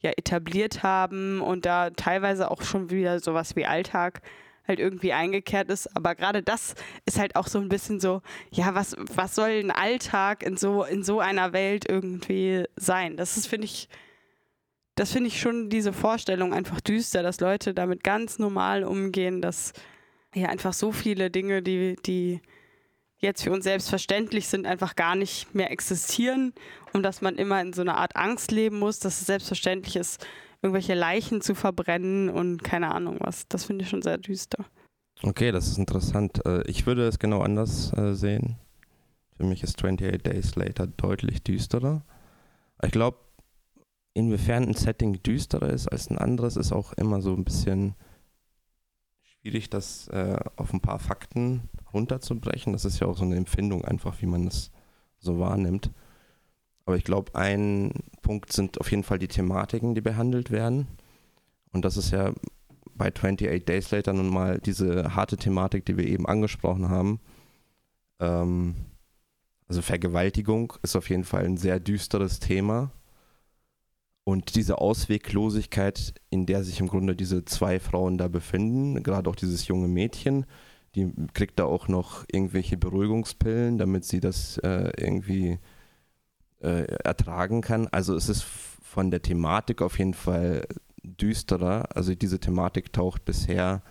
ja 0.00 0.10
etabliert 0.16 0.82
haben 0.82 1.40
und 1.40 1.66
da 1.66 1.90
teilweise 1.90 2.50
auch 2.50 2.62
schon 2.62 2.90
wieder 2.90 3.20
sowas 3.20 3.56
wie 3.56 3.66
Alltag 3.66 4.22
halt 4.68 4.78
irgendwie 4.78 5.12
eingekehrt 5.12 5.70
ist. 5.70 5.96
Aber 5.96 6.14
gerade 6.14 6.42
das 6.42 6.74
ist 7.06 7.18
halt 7.18 7.34
auch 7.34 7.48
so 7.48 7.58
ein 7.58 7.70
bisschen 7.70 7.98
so, 7.98 8.20
ja, 8.50 8.74
was, 8.74 8.94
was 8.98 9.34
soll 9.34 9.48
ein 9.48 9.70
Alltag 9.70 10.42
in 10.42 10.56
so, 10.56 10.84
in 10.84 11.02
so 11.02 11.20
einer 11.20 11.52
Welt 11.52 11.88
irgendwie 11.88 12.64
sein? 12.76 13.16
Das 13.16 13.36
ist, 13.36 13.46
finde 13.46 13.64
ich, 13.64 13.88
das 14.94 15.12
finde 15.12 15.28
ich 15.28 15.40
schon 15.40 15.70
diese 15.70 15.92
Vorstellung 15.92 16.52
einfach 16.52 16.80
düster, 16.80 17.22
dass 17.22 17.40
Leute 17.40 17.72
damit 17.72 18.04
ganz 18.04 18.38
normal 18.38 18.84
umgehen, 18.84 19.40
dass 19.40 19.72
ja 20.34 20.48
einfach 20.48 20.74
so 20.74 20.92
viele 20.92 21.30
Dinge, 21.30 21.62
die, 21.62 21.96
die 22.04 22.40
jetzt 23.18 23.42
für 23.42 23.50
uns 23.50 23.64
selbstverständlich 23.64 24.48
sind, 24.48 24.66
einfach 24.66 24.94
gar 24.96 25.16
nicht 25.16 25.54
mehr 25.54 25.70
existieren 25.70 26.52
und 26.92 27.02
dass 27.02 27.20
man 27.20 27.36
immer 27.36 27.60
in 27.60 27.72
so 27.72 27.82
einer 27.82 27.96
Art 27.96 28.16
Angst 28.16 28.50
leben 28.50 28.78
muss, 28.78 28.98
dass 28.98 29.20
es 29.20 29.26
selbstverständlich 29.26 29.96
ist, 29.96 30.26
irgendwelche 30.62 30.94
Leichen 30.94 31.40
zu 31.40 31.54
verbrennen 31.54 32.28
und 32.30 32.64
keine 32.64 32.92
Ahnung 32.94 33.18
was. 33.20 33.46
Das 33.48 33.64
finde 33.64 33.84
ich 33.84 33.90
schon 33.90 34.02
sehr 34.02 34.18
düster. 34.18 34.64
Okay, 35.22 35.50
das 35.50 35.68
ist 35.68 35.78
interessant. 35.78 36.44
Äh, 36.46 36.62
ich 36.68 36.86
würde 36.86 37.06
es 37.06 37.18
genau 37.18 37.40
anders 37.40 37.92
äh, 37.92 38.14
sehen. 38.14 38.56
Für 39.36 39.44
mich 39.44 39.62
ist 39.62 39.76
28 39.78 40.22
Days 40.22 40.56
Later 40.56 40.86
deutlich 40.86 41.42
düsterer. 41.42 42.04
Ich 42.82 42.90
glaube, 42.90 43.18
inwiefern 44.14 44.64
ein 44.64 44.74
Setting 44.74 45.22
düsterer 45.22 45.70
ist 45.70 45.88
als 45.88 46.10
ein 46.10 46.18
anderes, 46.18 46.56
ist 46.56 46.72
auch 46.72 46.92
immer 46.94 47.20
so 47.20 47.34
ein 47.34 47.44
bisschen 47.44 47.94
schwierig, 49.22 49.70
das 49.70 50.08
äh, 50.08 50.38
auf 50.56 50.72
ein 50.72 50.80
paar 50.80 50.98
Fakten 50.98 51.68
runterzubrechen. 51.92 52.72
Das 52.72 52.84
ist 52.84 53.00
ja 53.00 53.06
auch 53.06 53.16
so 53.16 53.24
eine 53.24 53.36
Empfindung 53.36 53.84
einfach, 53.84 54.20
wie 54.20 54.26
man 54.26 54.46
es 54.46 54.70
so 55.18 55.38
wahrnimmt. 55.38 55.90
Aber 56.88 56.96
ich 56.96 57.04
glaube, 57.04 57.34
ein 57.34 57.92
Punkt 58.22 58.50
sind 58.50 58.80
auf 58.80 58.90
jeden 58.90 59.02
Fall 59.02 59.18
die 59.18 59.28
Thematiken, 59.28 59.94
die 59.94 60.00
behandelt 60.00 60.50
werden. 60.50 60.88
Und 61.70 61.84
das 61.84 61.98
ist 61.98 62.12
ja 62.12 62.32
bei 62.94 63.08
28 63.08 63.62
Days 63.66 63.90
Later 63.90 64.14
nun 64.14 64.30
mal 64.30 64.58
diese 64.58 65.14
harte 65.14 65.36
Thematik, 65.36 65.84
die 65.84 65.98
wir 65.98 66.06
eben 66.06 66.24
angesprochen 66.24 66.88
haben. 66.88 67.20
Ähm, 68.20 68.74
also 69.68 69.82
Vergewaltigung 69.82 70.72
ist 70.82 70.96
auf 70.96 71.10
jeden 71.10 71.24
Fall 71.24 71.44
ein 71.44 71.58
sehr 71.58 71.78
düsteres 71.78 72.40
Thema. 72.40 72.90
Und 74.24 74.54
diese 74.54 74.78
Ausweglosigkeit, 74.78 76.14
in 76.30 76.46
der 76.46 76.64
sich 76.64 76.80
im 76.80 76.88
Grunde 76.88 77.14
diese 77.14 77.44
zwei 77.44 77.80
Frauen 77.80 78.16
da 78.16 78.28
befinden, 78.28 79.02
gerade 79.02 79.28
auch 79.28 79.36
dieses 79.36 79.68
junge 79.68 79.88
Mädchen, 79.88 80.46
die 80.94 81.12
kriegt 81.34 81.58
da 81.58 81.64
auch 81.64 81.86
noch 81.86 82.24
irgendwelche 82.32 82.78
Beruhigungspillen, 82.78 83.76
damit 83.76 84.06
sie 84.06 84.20
das 84.20 84.56
äh, 84.56 84.90
irgendwie 84.96 85.58
äh, 86.60 86.84
ertragen 87.04 87.60
kann. 87.60 87.88
Also 87.88 88.14
es 88.14 88.28
ist 88.28 88.44
von 88.82 89.10
der 89.10 89.22
Thematik 89.22 89.82
auf 89.82 89.98
jeden 89.98 90.14
Fall 90.14 90.66
düsterer. 91.02 91.88
Also 91.94 92.14
diese 92.14 92.38
Thematik 92.40 92.92
taucht 92.92 93.24
bisher 93.24 93.82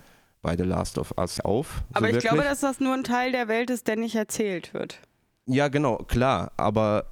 bei 0.41 0.55
The 0.55 0.63
Last 0.63 0.97
of 0.97 1.13
Us 1.17 1.39
auf. 1.39 1.83
Aber 1.93 1.99
so 1.99 2.05
ich 2.05 2.13
wirklich. 2.15 2.31
glaube, 2.31 2.43
dass 2.43 2.61
das 2.61 2.79
nur 2.79 2.93
ein 2.93 3.03
Teil 3.03 3.31
der 3.31 3.47
Welt 3.47 3.69
ist, 3.69 3.87
der 3.87 3.95
nicht 3.95 4.15
erzählt 4.15 4.73
wird. 4.73 4.99
Ja, 5.45 5.67
genau, 5.67 5.97
klar. 5.97 6.51
Aber 6.57 7.07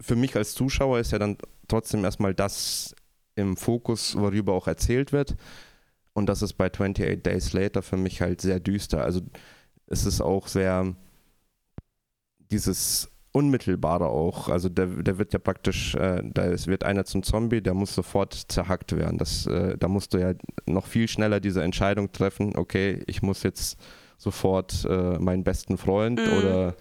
für 0.00 0.16
mich 0.16 0.36
als 0.36 0.54
Zuschauer 0.54 0.98
ist 0.98 1.12
ja 1.12 1.18
dann 1.18 1.38
trotzdem 1.66 2.04
erstmal 2.04 2.34
das 2.34 2.94
im 3.34 3.56
Fokus, 3.56 4.16
worüber 4.16 4.52
auch 4.52 4.66
erzählt 4.66 5.12
wird. 5.12 5.36
Und 6.12 6.26
das 6.26 6.42
ist 6.42 6.54
bei 6.54 6.66
28 6.66 7.22
Days 7.22 7.52
Later 7.52 7.82
für 7.82 7.96
mich 7.96 8.20
halt 8.20 8.40
sehr 8.40 8.58
düster. 8.60 9.04
Also 9.04 9.20
es 9.86 10.04
ist 10.04 10.20
auch 10.20 10.48
sehr 10.48 10.94
dieses 12.50 13.08
Unmittelbare 13.32 14.06
auch. 14.06 14.48
Also 14.48 14.68
der, 14.68 14.86
der 14.86 15.18
wird 15.18 15.32
ja 15.32 15.38
praktisch, 15.38 15.94
äh, 15.94 16.22
da 16.24 16.50
wird 16.66 16.84
einer 16.84 17.04
zum 17.04 17.22
Zombie, 17.22 17.60
der 17.60 17.74
muss 17.74 17.94
sofort 17.94 18.34
zerhackt 18.34 18.96
werden. 18.96 19.18
Das, 19.18 19.46
äh, 19.46 19.76
da 19.78 19.88
musst 19.88 20.14
du 20.14 20.18
ja 20.18 20.32
noch 20.66 20.86
viel 20.86 21.08
schneller 21.08 21.40
diese 21.40 21.62
Entscheidung 21.62 22.12
treffen, 22.12 22.56
okay, 22.56 23.02
ich 23.06 23.22
muss 23.22 23.42
jetzt 23.42 23.78
sofort 24.16 24.86
äh, 24.88 25.18
meinen 25.18 25.44
besten 25.44 25.78
Freund 25.78 26.20
Mhm. 26.20 26.38
oder 26.38 26.74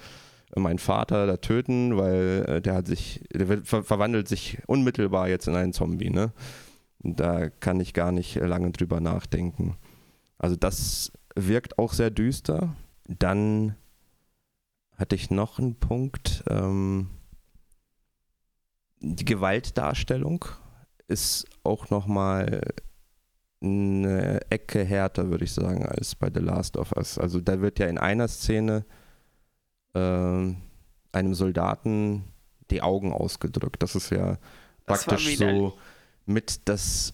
meinen 0.55 0.79
Vater 0.79 1.27
da 1.27 1.37
töten, 1.37 1.97
weil 1.97 2.45
äh, 2.47 2.61
der 2.61 2.75
hat 2.75 2.87
sich, 2.87 3.21
der 3.33 3.47
wird, 3.49 3.67
ver 3.67 3.83
verwandelt 3.83 4.27
sich 4.27 4.57
unmittelbar 4.65 5.27
jetzt 5.29 5.47
in 5.47 5.55
einen 5.55 5.73
Zombie, 5.73 6.09
ne? 6.09 6.31
Da 6.99 7.49
kann 7.49 7.79
ich 7.79 7.93
gar 7.93 8.11
nicht 8.11 8.35
lange 8.35 8.71
drüber 8.71 8.99
nachdenken. 8.99 9.77
Also 10.39 10.55
das 10.55 11.11
wirkt 11.35 11.77
auch 11.77 11.93
sehr 11.93 12.09
düster. 12.09 12.75
Dann 13.07 13.75
hatte 14.97 15.15
ich 15.15 15.29
noch 15.29 15.59
einen 15.59 15.75
Punkt. 15.75 16.43
Ähm, 16.49 17.09
die 18.99 19.25
Gewaltdarstellung 19.25 20.45
ist 21.07 21.45
auch 21.63 21.89
nochmal 21.89 22.61
eine 23.61 24.41
Ecke 24.49 24.83
härter, 24.83 25.29
würde 25.29 25.45
ich 25.45 25.53
sagen, 25.53 25.85
als 25.85 26.15
bei 26.15 26.29
The 26.33 26.39
Last 26.39 26.77
of 26.77 26.91
Us. 26.95 27.17
Also 27.17 27.39
da 27.39 27.61
wird 27.61 27.79
ja 27.79 27.87
in 27.87 27.97
einer 27.97 28.27
Szene 28.27 28.85
ähm, 29.93 30.57
einem 31.11 31.33
Soldaten 31.33 32.25
die 32.69 32.81
Augen 32.81 33.13
ausgedrückt. 33.13 33.81
Das 33.81 33.95
ist 33.95 34.09
ja 34.09 34.37
Das 34.85 35.05
praktisch 35.05 35.37
so 35.37 35.77
mit 36.25 36.67
das 36.67 37.13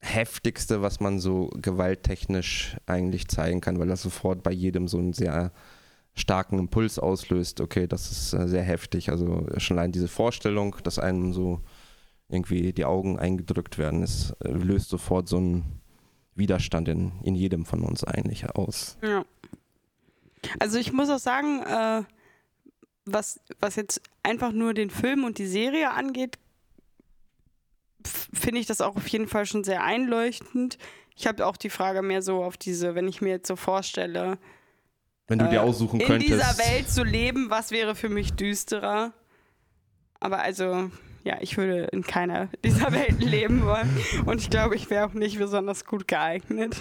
heftigste, 0.00 0.80
was 0.80 1.00
man 1.00 1.18
so 1.18 1.50
gewalttechnisch 1.54 2.76
eigentlich 2.86 3.28
zeigen 3.28 3.60
kann, 3.60 3.78
weil 3.78 3.88
das 3.88 4.02
sofort 4.02 4.42
bei 4.42 4.52
jedem 4.52 4.88
so 4.88 4.98
einen 4.98 5.12
sehr 5.12 5.52
starken 6.18 6.58
Impuls 6.58 6.98
auslöst. 6.98 7.60
Okay, 7.60 7.86
das 7.86 8.10
ist 8.10 8.32
äh, 8.34 8.48
sehr 8.48 8.62
heftig. 8.62 9.10
Also 9.10 9.46
schon 9.56 9.78
allein 9.78 9.92
diese 9.92 10.08
Vorstellung, 10.08 10.76
dass 10.82 10.98
einem 10.98 11.32
so 11.32 11.60
irgendwie 12.28 12.72
die 12.72 12.84
Augen 12.84 13.18
eingedrückt 13.18 13.78
werden, 13.78 14.02
ist, 14.02 14.34
äh, 14.44 14.50
löst 14.50 14.90
sofort 14.90 15.28
so 15.28 15.38
einen 15.38 15.80
Widerstand 16.34 16.88
in, 16.88 17.12
in 17.22 17.34
jedem 17.34 17.64
von 17.64 17.82
uns 17.82 18.04
eigentlich 18.04 18.48
aus. 18.50 18.98
Ja. 19.02 19.24
Also 20.58 20.78
ich 20.78 20.92
muss 20.92 21.10
auch 21.10 21.18
sagen, 21.18 21.62
äh, 21.62 22.02
was, 23.04 23.40
was 23.60 23.76
jetzt 23.76 24.02
einfach 24.22 24.52
nur 24.52 24.74
den 24.74 24.90
Film 24.90 25.24
und 25.24 25.38
die 25.38 25.46
Serie 25.46 25.90
angeht, 25.90 26.38
finde 28.04 28.60
ich 28.60 28.66
das 28.66 28.80
auch 28.80 28.96
auf 28.96 29.08
jeden 29.08 29.26
Fall 29.26 29.46
schon 29.46 29.64
sehr 29.64 29.82
einleuchtend. 29.82 30.78
Ich 31.16 31.26
habe 31.26 31.46
auch 31.46 31.56
die 31.56 31.70
Frage 31.70 32.02
mehr 32.02 32.22
so 32.22 32.44
auf 32.44 32.56
diese, 32.56 32.94
wenn 32.94 33.08
ich 33.08 33.20
mir 33.20 33.30
jetzt 33.30 33.48
so 33.48 33.56
vorstelle, 33.56 34.38
Wenn 35.28 35.38
du 35.38 35.44
Äh, 35.46 35.50
dir 35.50 35.62
aussuchen 35.62 36.00
in 36.00 36.06
könntest. 36.06 36.32
dieser 36.32 36.58
Welt 36.58 36.90
zu 36.90 37.04
leben, 37.04 37.50
was 37.50 37.70
wäre 37.70 37.94
für 37.94 38.08
mich 38.08 38.32
düsterer? 38.32 39.12
Aber 40.20 40.40
also, 40.40 40.90
ja, 41.24 41.36
ich 41.40 41.56
würde 41.56 41.84
in 41.92 42.02
keiner 42.02 42.48
dieser 42.64 42.90
Welten 42.92 43.20
leben 43.20 43.64
wollen. 43.64 43.88
Und 44.26 44.40
ich 44.40 44.50
glaube, 44.50 44.74
ich 44.74 44.90
wäre 44.90 45.06
auch 45.06 45.12
nicht 45.14 45.38
besonders 45.38 45.84
gut 45.84 46.08
geeignet, 46.08 46.76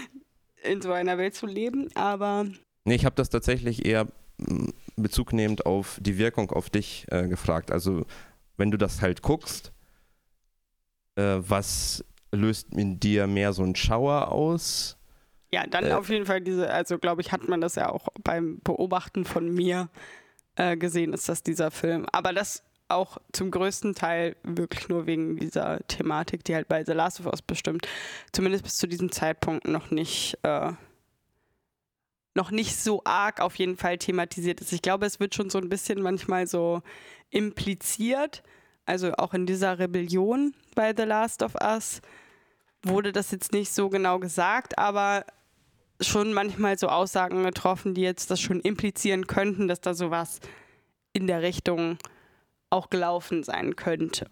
in 0.64 0.80
so 0.82 0.92
einer 0.92 1.18
Welt 1.18 1.34
zu 1.34 1.46
leben. 1.46 1.88
Aber 1.94 2.46
Nee, 2.84 2.94
ich 2.96 3.04
habe 3.04 3.14
das 3.14 3.28
tatsächlich 3.30 3.84
eher 3.84 4.06
mm, 4.38 4.70
Bezug 4.96 5.32
nehmend 5.32 5.66
auf 5.66 5.98
die 6.00 6.18
Wirkung 6.18 6.50
auf 6.50 6.68
dich 6.70 7.06
äh, 7.10 7.28
gefragt. 7.28 7.70
Also, 7.70 8.06
wenn 8.56 8.70
du 8.72 8.76
das 8.78 9.00
halt 9.02 9.22
guckst, 9.22 9.72
äh, 11.16 11.36
was 11.38 12.04
löst 12.32 12.72
in 12.74 12.98
dir 12.98 13.26
mehr 13.26 13.52
so 13.52 13.62
einen 13.62 13.76
Schauer 13.76 14.32
aus? 14.32 14.96
Ja, 15.52 15.66
dann 15.66 15.84
Äh. 15.86 15.92
auf 15.92 16.08
jeden 16.08 16.26
Fall 16.26 16.40
diese, 16.40 16.70
also 16.70 16.98
glaube 16.98 17.20
ich, 17.22 17.32
hat 17.32 17.46
man 17.48 17.60
das 17.60 17.74
ja 17.74 17.90
auch 17.90 18.08
beim 18.24 18.60
Beobachten 18.64 19.24
von 19.24 19.48
mir 19.52 19.88
äh, 20.56 20.76
gesehen, 20.76 21.12
ist 21.12 21.28
das 21.28 21.42
dieser 21.42 21.70
Film. 21.70 22.06
Aber 22.12 22.32
das 22.32 22.62
auch 22.88 23.18
zum 23.32 23.50
größten 23.50 23.94
Teil 23.94 24.36
wirklich 24.42 24.88
nur 24.88 25.06
wegen 25.06 25.36
dieser 25.36 25.80
Thematik, 25.88 26.44
die 26.44 26.54
halt 26.54 26.68
bei 26.68 26.84
The 26.84 26.92
Last 26.92 27.20
of 27.20 27.26
Us 27.26 27.40
bestimmt, 27.42 27.88
zumindest 28.32 28.64
bis 28.64 28.76
zu 28.76 28.86
diesem 28.86 29.10
Zeitpunkt 29.10 29.66
noch 29.66 29.90
nicht, 29.90 30.38
äh, 30.42 30.72
noch 32.34 32.50
nicht 32.50 32.76
so 32.76 33.02
arg 33.04 33.40
auf 33.40 33.54
jeden 33.56 33.76
Fall 33.76 33.98
thematisiert 33.98 34.60
ist. 34.60 34.72
Ich 34.72 34.82
glaube, 34.82 35.06
es 35.06 35.20
wird 35.20 35.34
schon 35.34 35.50
so 35.50 35.58
ein 35.58 35.68
bisschen 35.68 36.02
manchmal 36.02 36.46
so 36.46 36.82
impliziert, 37.30 38.42
also 38.84 39.12
auch 39.14 39.32
in 39.32 39.46
dieser 39.46 39.78
Rebellion 39.78 40.54
bei 40.74 40.92
The 40.94 41.04
Last 41.04 41.42
of 41.42 41.54
Us 41.62 42.02
wurde 42.82 43.12
das 43.12 43.30
jetzt 43.30 43.52
nicht 43.52 43.72
so 43.72 43.88
genau 43.88 44.18
gesagt, 44.18 44.76
aber 44.76 45.24
schon 46.08 46.32
manchmal 46.32 46.78
so 46.78 46.88
Aussagen 46.88 47.42
getroffen, 47.44 47.94
die 47.94 48.02
jetzt 48.02 48.30
das 48.30 48.40
schon 48.40 48.60
implizieren 48.60 49.26
könnten, 49.26 49.68
dass 49.68 49.80
da 49.80 49.94
sowas 49.94 50.40
in 51.12 51.26
der 51.26 51.42
Richtung 51.42 51.98
auch 52.70 52.88
gelaufen 52.90 53.42
sein 53.42 53.76
könnte. 53.76 54.26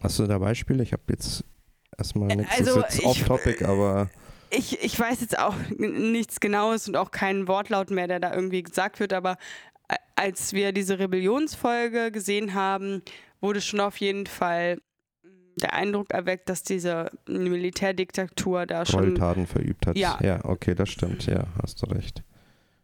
Hast 0.00 0.18
du 0.18 0.26
da 0.26 0.38
Beispiele? 0.38 0.82
Ich 0.82 0.92
habe 0.92 1.02
jetzt 1.08 1.44
erstmal 1.96 2.28
nichts. 2.36 2.58
also 2.58 2.80
das 2.80 2.94
ist 2.94 3.02
jetzt 3.04 3.16
ich- 3.16 3.30
off-topic, 3.30 3.64
aber 3.64 4.10
Ich, 4.50 4.82
ich 4.82 4.98
weiß 4.98 5.20
jetzt 5.20 5.38
auch 5.38 5.54
nichts 5.76 6.40
Genaues 6.40 6.88
und 6.88 6.96
auch 6.96 7.10
keinen 7.10 7.48
Wortlaut 7.48 7.90
mehr, 7.90 8.08
der 8.08 8.18
da 8.20 8.34
irgendwie 8.34 8.62
gesagt 8.62 8.98
wird, 9.00 9.12
aber 9.12 9.36
als 10.16 10.52
wir 10.52 10.72
diese 10.72 10.98
Rebellionsfolge 10.98 12.10
gesehen 12.10 12.54
haben, 12.54 13.02
wurde 13.40 13.60
schon 13.60 13.80
auf 13.80 13.98
jeden 13.98 14.26
Fall 14.26 14.78
der 15.58 15.74
Eindruck 15.74 16.12
erweckt, 16.12 16.48
dass 16.48 16.62
diese 16.62 17.10
Militärdiktatur 17.26 18.66
da 18.66 18.86
schon 18.86 19.00
Gräueltaten 19.00 19.46
verübt 19.46 19.86
hat. 19.86 19.96
Ja. 19.96 20.18
ja, 20.22 20.44
okay, 20.44 20.74
das 20.74 20.88
stimmt. 20.88 21.26
Ja, 21.26 21.46
hast 21.62 21.82
du 21.82 21.86
recht. 21.86 22.22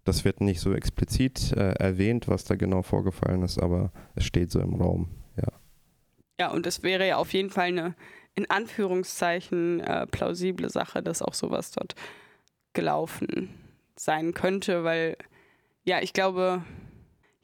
Das 0.04 0.24
wird 0.24 0.40
nicht 0.40 0.60
so 0.60 0.74
explizit 0.74 1.52
äh, 1.52 1.72
erwähnt, 1.72 2.28
was 2.28 2.44
da 2.44 2.56
genau 2.56 2.82
vorgefallen 2.82 3.42
ist, 3.42 3.58
aber 3.58 3.90
es 4.14 4.24
steht 4.24 4.50
so 4.50 4.60
im 4.60 4.74
Raum. 4.74 5.08
Ja. 5.36 5.48
Ja, 6.38 6.50
und 6.50 6.66
es 6.66 6.82
wäre 6.82 7.06
ja 7.06 7.16
auf 7.16 7.32
jeden 7.32 7.50
Fall 7.50 7.68
eine, 7.68 7.94
in 8.34 8.50
Anführungszeichen, 8.50 9.80
äh, 9.80 10.06
plausible 10.06 10.68
Sache, 10.68 11.02
dass 11.02 11.22
auch 11.22 11.34
sowas 11.34 11.70
dort 11.70 11.94
gelaufen 12.74 13.50
sein 13.96 14.34
könnte, 14.34 14.84
weil, 14.84 15.16
ja, 15.84 16.00
ich 16.02 16.12
glaube, 16.12 16.62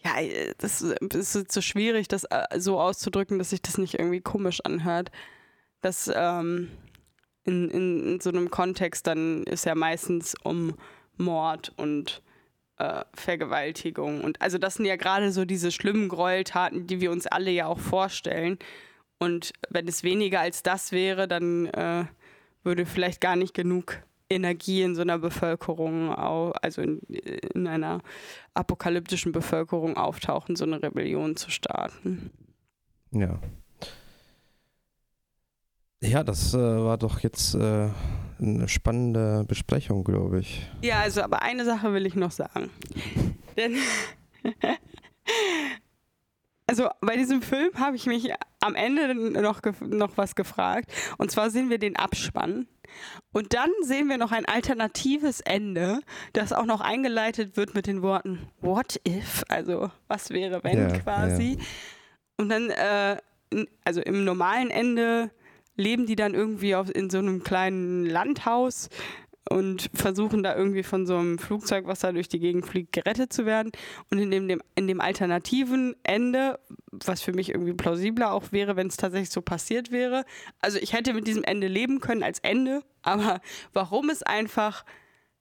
ja, 0.02 0.20
äh, 0.20 0.54
das 0.58 0.82
ist 0.82 1.34
jetzt 1.34 1.52
so 1.52 1.60
schwierig, 1.60 2.08
das 2.08 2.24
äh, 2.24 2.58
so 2.58 2.80
auszudrücken, 2.80 3.38
dass 3.38 3.50
sich 3.50 3.62
das 3.62 3.78
nicht 3.78 3.94
irgendwie 3.94 4.20
komisch 4.20 4.60
anhört. 4.64 5.10
Dass 5.82 6.10
ähm, 6.14 6.68
in, 7.44 7.70
in, 7.70 8.06
in 8.06 8.20
so 8.20 8.30
einem 8.30 8.50
Kontext 8.50 9.06
dann 9.06 9.44
ist 9.44 9.64
ja 9.64 9.74
meistens 9.74 10.34
um 10.42 10.74
Mord 11.16 11.72
und 11.76 12.22
äh, 12.78 13.04
Vergewaltigung. 13.14 14.22
Und 14.22 14.40
also 14.40 14.58
das 14.58 14.74
sind 14.74 14.86
ja 14.86 14.96
gerade 14.96 15.32
so 15.32 15.44
diese 15.44 15.70
schlimmen 15.70 16.08
Gräueltaten, 16.08 16.86
die 16.86 17.00
wir 17.00 17.10
uns 17.10 17.26
alle 17.26 17.50
ja 17.50 17.66
auch 17.66 17.78
vorstellen. 17.78 18.58
Und 19.18 19.52
wenn 19.68 19.86
es 19.86 20.02
weniger 20.02 20.40
als 20.40 20.62
das 20.62 20.92
wäre, 20.92 21.28
dann 21.28 21.66
äh, 21.66 22.04
würde 22.62 22.86
vielleicht 22.86 23.20
gar 23.20 23.36
nicht 23.36 23.54
genug 23.54 23.98
Energie 24.30 24.82
in 24.82 24.94
so 24.94 25.02
einer 25.02 25.18
Bevölkerung, 25.18 26.14
also 26.14 26.82
in, 26.82 27.00
in 27.54 27.66
einer 27.66 28.00
apokalyptischen 28.54 29.32
Bevölkerung 29.32 29.96
auftauchen, 29.96 30.56
so 30.56 30.64
eine 30.64 30.82
Rebellion 30.82 31.36
zu 31.36 31.50
starten. 31.50 32.30
Ja. 33.10 33.38
Ja, 36.02 36.24
das 36.24 36.54
äh, 36.54 36.58
war 36.58 36.96
doch 36.96 37.20
jetzt 37.20 37.54
äh, 37.54 37.90
eine 38.38 38.68
spannende 38.68 39.44
Besprechung, 39.46 40.02
glaube 40.02 40.40
ich. 40.40 40.66
Ja, 40.82 41.00
also 41.00 41.20
aber 41.22 41.42
eine 41.42 41.64
Sache 41.64 41.92
will 41.92 42.06
ich 42.06 42.14
noch 42.14 42.30
sagen. 42.30 42.70
Denn 43.56 43.76
also 46.66 46.88
bei 47.00 47.16
diesem 47.16 47.42
Film 47.42 47.70
habe 47.74 47.96
ich 47.96 48.06
mich 48.06 48.30
am 48.60 48.74
Ende 48.74 49.14
noch, 49.14 49.60
noch 49.80 50.16
was 50.16 50.34
gefragt. 50.34 50.90
Und 51.18 51.30
zwar 51.30 51.50
sehen 51.50 51.68
wir 51.68 51.78
den 51.78 51.96
Abspann. 51.96 52.66
Und 53.32 53.54
dann 53.54 53.70
sehen 53.82 54.08
wir 54.08 54.18
noch 54.18 54.32
ein 54.32 54.46
alternatives 54.46 55.40
Ende, 55.40 56.00
das 56.32 56.52
auch 56.52 56.66
noch 56.66 56.80
eingeleitet 56.80 57.56
wird 57.56 57.74
mit 57.74 57.86
den 57.86 58.02
Worten 58.02 58.48
What 58.60 59.00
if? 59.06 59.44
Also 59.48 59.90
was 60.08 60.30
wäre 60.30 60.62
wenn 60.64 60.90
Ja, 60.90 60.98
quasi. 60.98 61.58
Und 62.36 62.48
dann, 62.48 62.70
äh, 62.70 63.16
also 63.84 64.00
im 64.00 64.24
normalen 64.24 64.70
Ende 64.70 65.30
leben 65.76 66.06
die 66.06 66.16
dann 66.16 66.34
irgendwie 66.34 66.74
auf, 66.74 66.94
in 66.94 67.10
so 67.10 67.18
einem 67.18 67.42
kleinen 67.42 68.06
Landhaus 68.06 68.88
und 69.50 69.90
versuchen 69.92 70.44
da 70.44 70.56
irgendwie 70.56 70.84
von 70.84 71.06
so 71.06 71.16
einem 71.16 71.38
Flugzeug, 71.38 71.86
was 71.86 72.00
da 72.00 72.12
durch 72.12 72.28
die 72.28 72.38
Gegend 72.38 72.66
fliegt, 72.66 72.92
gerettet 72.92 73.32
zu 73.32 73.46
werden. 73.46 73.72
Und 74.08 74.18
in 74.18 74.30
dem, 74.30 74.46
dem, 74.46 74.62
in 74.76 74.86
dem 74.86 75.00
alternativen 75.00 75.96
Ende, 76.04 76.60
was 76.92 77.20
für 77.20 77.32
mich 77.32 77.50
irgendwie 77.50 77.72
plausibler 77.72 78.32
auch 78.32 78.52
wäre, 78.52 78.76
wenn 78.76 78.86
es 78.86 78.96
tatsächlich 78.96 79.30
so 79.30 79.42
passiert 79.42 79.90
wäre. 79.90 80.24
Also 80.60 80.78
ich 80.78 80.92
hätte 80.92 81.14
mit 81.14 81.26
diesem 81.26 81.42
Ende 81.42 81.66
leben 81.66 82.00
können 82.00 82.22
als 82.22 82.38
Ende, 82.38 82.82
aber 83.02 83.40
warum 83.72 84.08
es 84.08 84.22
einfach 84.22 84.84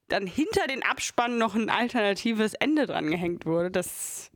dann 0.08 0.26
hinter 0.26 0.66
den 0.66 0.82
Abspann 0.82 1.38
noch 1.38 1.54
ein 1.54 1.70
alternatives 1.70 2.54
Ende 2.54 2.86
dran 2.86 3.06
gehängt 3.06 3.46
wurde, 3.46 3.70
das 3.70 4.32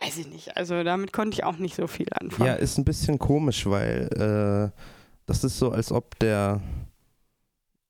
weiß 0.00 0.18
ich 0.18 0.28
nicht. 0.28 0.56
Also 0.56 0.84
damit 0.84 1.12
konnte 1.12 1.34
ich 1.34 1.42
auch 1.42 1.56
nicht 1.56 1.74
so 1.74 1.88
viel 1.88 2.06
anfangen. 2.12 2.46
Ja, 2.46 2.54
ist 2.54 2.78
ein 2.78 2.84
bisschen 2.84 3.18
komisch, 3.18 3.66
weil 3.66 4.70
äh, 4.72 4.80
das 5.26 5.42
ist 5.42 5.58
so, 5.58 5.72
als 5.72 5.90
ob 5.90 6.16
der 6.20 6.60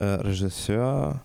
äh, 0.00 0.04
Regisseur 0.04 1.24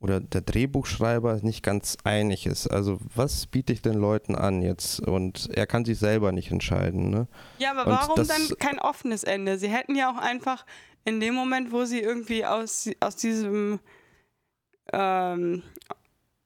oder 0.00 0.20
der 0.20 0.42
Drehbuchschreiber 0.42 1.40
nicht 1.42 1.62
ganz 1.62 1.96
einig 2.04 2.46
ist. 2.46 2.66
Also 2.68 2.98
was 3.14 3.46
biete 3.46 3.72
ich 3.72 3.82
den 3.82 3.94
Leuten 3.94 4.34
an 4.34 4.62
jetzt? 4.62 5.00
Und 5.00 5.48
er 5.52 5.66
kann 5.66 5.84
sich 5.84 5.98
selber 5.98 6.30
nicht 6.32 6.50
entscheiden. 6.50 7.10
Ne? 7.10 7.26
Ja, 7.58 7.72
aber 7.72 7.86
Und 7.86 7.92
warum 7.98 8.16
das- 8.16 8.28
dann 8.28 8.58
kein 8.58 8.78
offenes 8.78 9.24
Ende? 9.24 9.58
Sie 9.58 9.68
hätten 9.68 9.94
ja 9.96 10.10
auch 10.10 10.18
einfach 10.18 10.64
in 11.04 11.20
dem 11.20 11.34
Moment, 11.34 11.72
wo 11.72 11.84
sie 11.84 12.00
irgendwie 12.00 12.44
aus, 12.44 12.88
aus 13.00 13.16
diesem 13.16 13.80
ähm, 14.92 15.62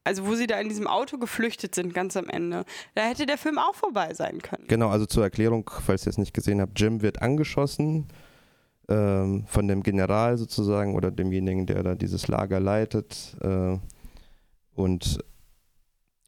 also 0.04 0.26
wo 0.26 0.34
sie 0.34 0.46
da 0.48 0.58
in 0.58 0.68
diesem 0.68 0.88
Auto 0.88 1.16
geflüchtet 1.18 1.74
sind, 1.76 1.94
ganz 1.94 2.16
am 2.16 2.28
Ende. 2.28 2.64
Da 2.94 3.02
hätte 3.02 3.24
der 3.24 3.38
Film 3.38 3.58
auch 3.58 3.74
vorbei 3.74 4.14
sein 4.14 4.42
können. 4.42 4.64
Genau, 4.66 4.88
also 4.88 5.06
zur 5.06 5.22
Erklärung, 5.22 5.70
falls 5.84 6.06
ihr 6.06 6.10
es 6.10 6.18
nicht 6.18 6.34
gesehen 6.34 6.60
habt, 6.60 6.78
Jim 6.80 7.02
wird 7.02 7.22
angeschossen 7.22 8.08
ähm, 8.92 9.44
von 9.46 9.68
dem 9.68 9.82
General 9.82 10.36
sozusagen 10.36 10.94
oder 10.94 11.10
demjenigen, 11.10 11.66
der 11.66 11.82
da 11.82 11.94
dieses 11.94 12.28
Lager 12.28 12.60
leitet. 12.60 13.36
Äh, 13.40 13.78
und 14.74 15.18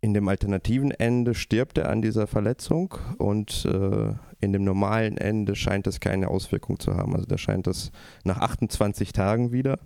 in 0.00 0.14
dem 0.14 0.28
alternativen 0.28 0.90
Ende 0.90 1.34
stirbt 1.34 1.78
er 1.78 1.90
an 1.90 2.02
dieser 2.02 2.26
Verletzung 2.26 2.94
und 3.18 3.64
äh, 3.64 4.12
in 4.40 4.52
dem 4.52 4.64
normalen 4.64 5.16
Ende 5.16 5.56
scheint 5.56 5.86
es 5.86 6.00
keine 6.00 6.28
Auswirkung 6.28 6.78
zu 6.78 6.94
haben. 6.94 7.14
Also 7.14 7.26
da 7.26 7.38
scheint 7.38 7.66
es 7.66 7.90
nach 8.22 8.38
28 8.38 9.12
Tagen 9.12 9.52
wieder 9.52 9.78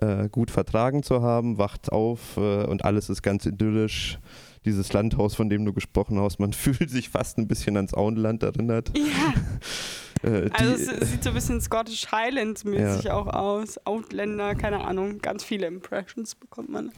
äh, 0.00 0.28
gut 0.28 0.50
vertragen 0.50 1.02
zu 1.02 1.22
haben, 1.22 1.58
wacht 1.58 1.92
auf 1.92 2.36
äh, 2.36 2.64
und 2.64 2.84
alles 2.84 3.08
ist 3.08 3.22
ganz 3.22 3.46
idyllisch. 3.46 4.18
Dieses 4.64 4.92
Landhaus, 4.92 5.34
von 5.34 5.50
dem 5.50 5.64
du 5.64 5.72
gesprochen 5.72 6.20
hast, 6.20 6.38
man 6.38 6.52
fühlt 6.52 6.90
sich 6.90 7.08
fast 7.08 7.38
ein 7.38 7.48
bisschen 7.48 7.76
ans 7.76 7.94
Auenland 7.94 8.42
erinnert. 8.42 8.92
Ja. 8.96 9.04
Äh, 10.22 10.50
also 10.52 10.74
es 10.74 11.10
sieht 11.10 11.24
so 11.24 11.30
ein 11.30 11.34
bisschen 11.34 11.60
Scottish 11.60 12.10
Highlands-mäßig 12.10 13.04
ja. 13.04 13.14
auch 13.14 13.26
aus. 13.26 13.78
Outländer, 13.86 14.54
keine 14.54 14.84
Ahnung, 14.84 15.18
ganz 15.18 15.44
viele 15.44 15.66
Impressions 15.66 16.34
bekommt 16.34 16.70
man. 16.70 16.92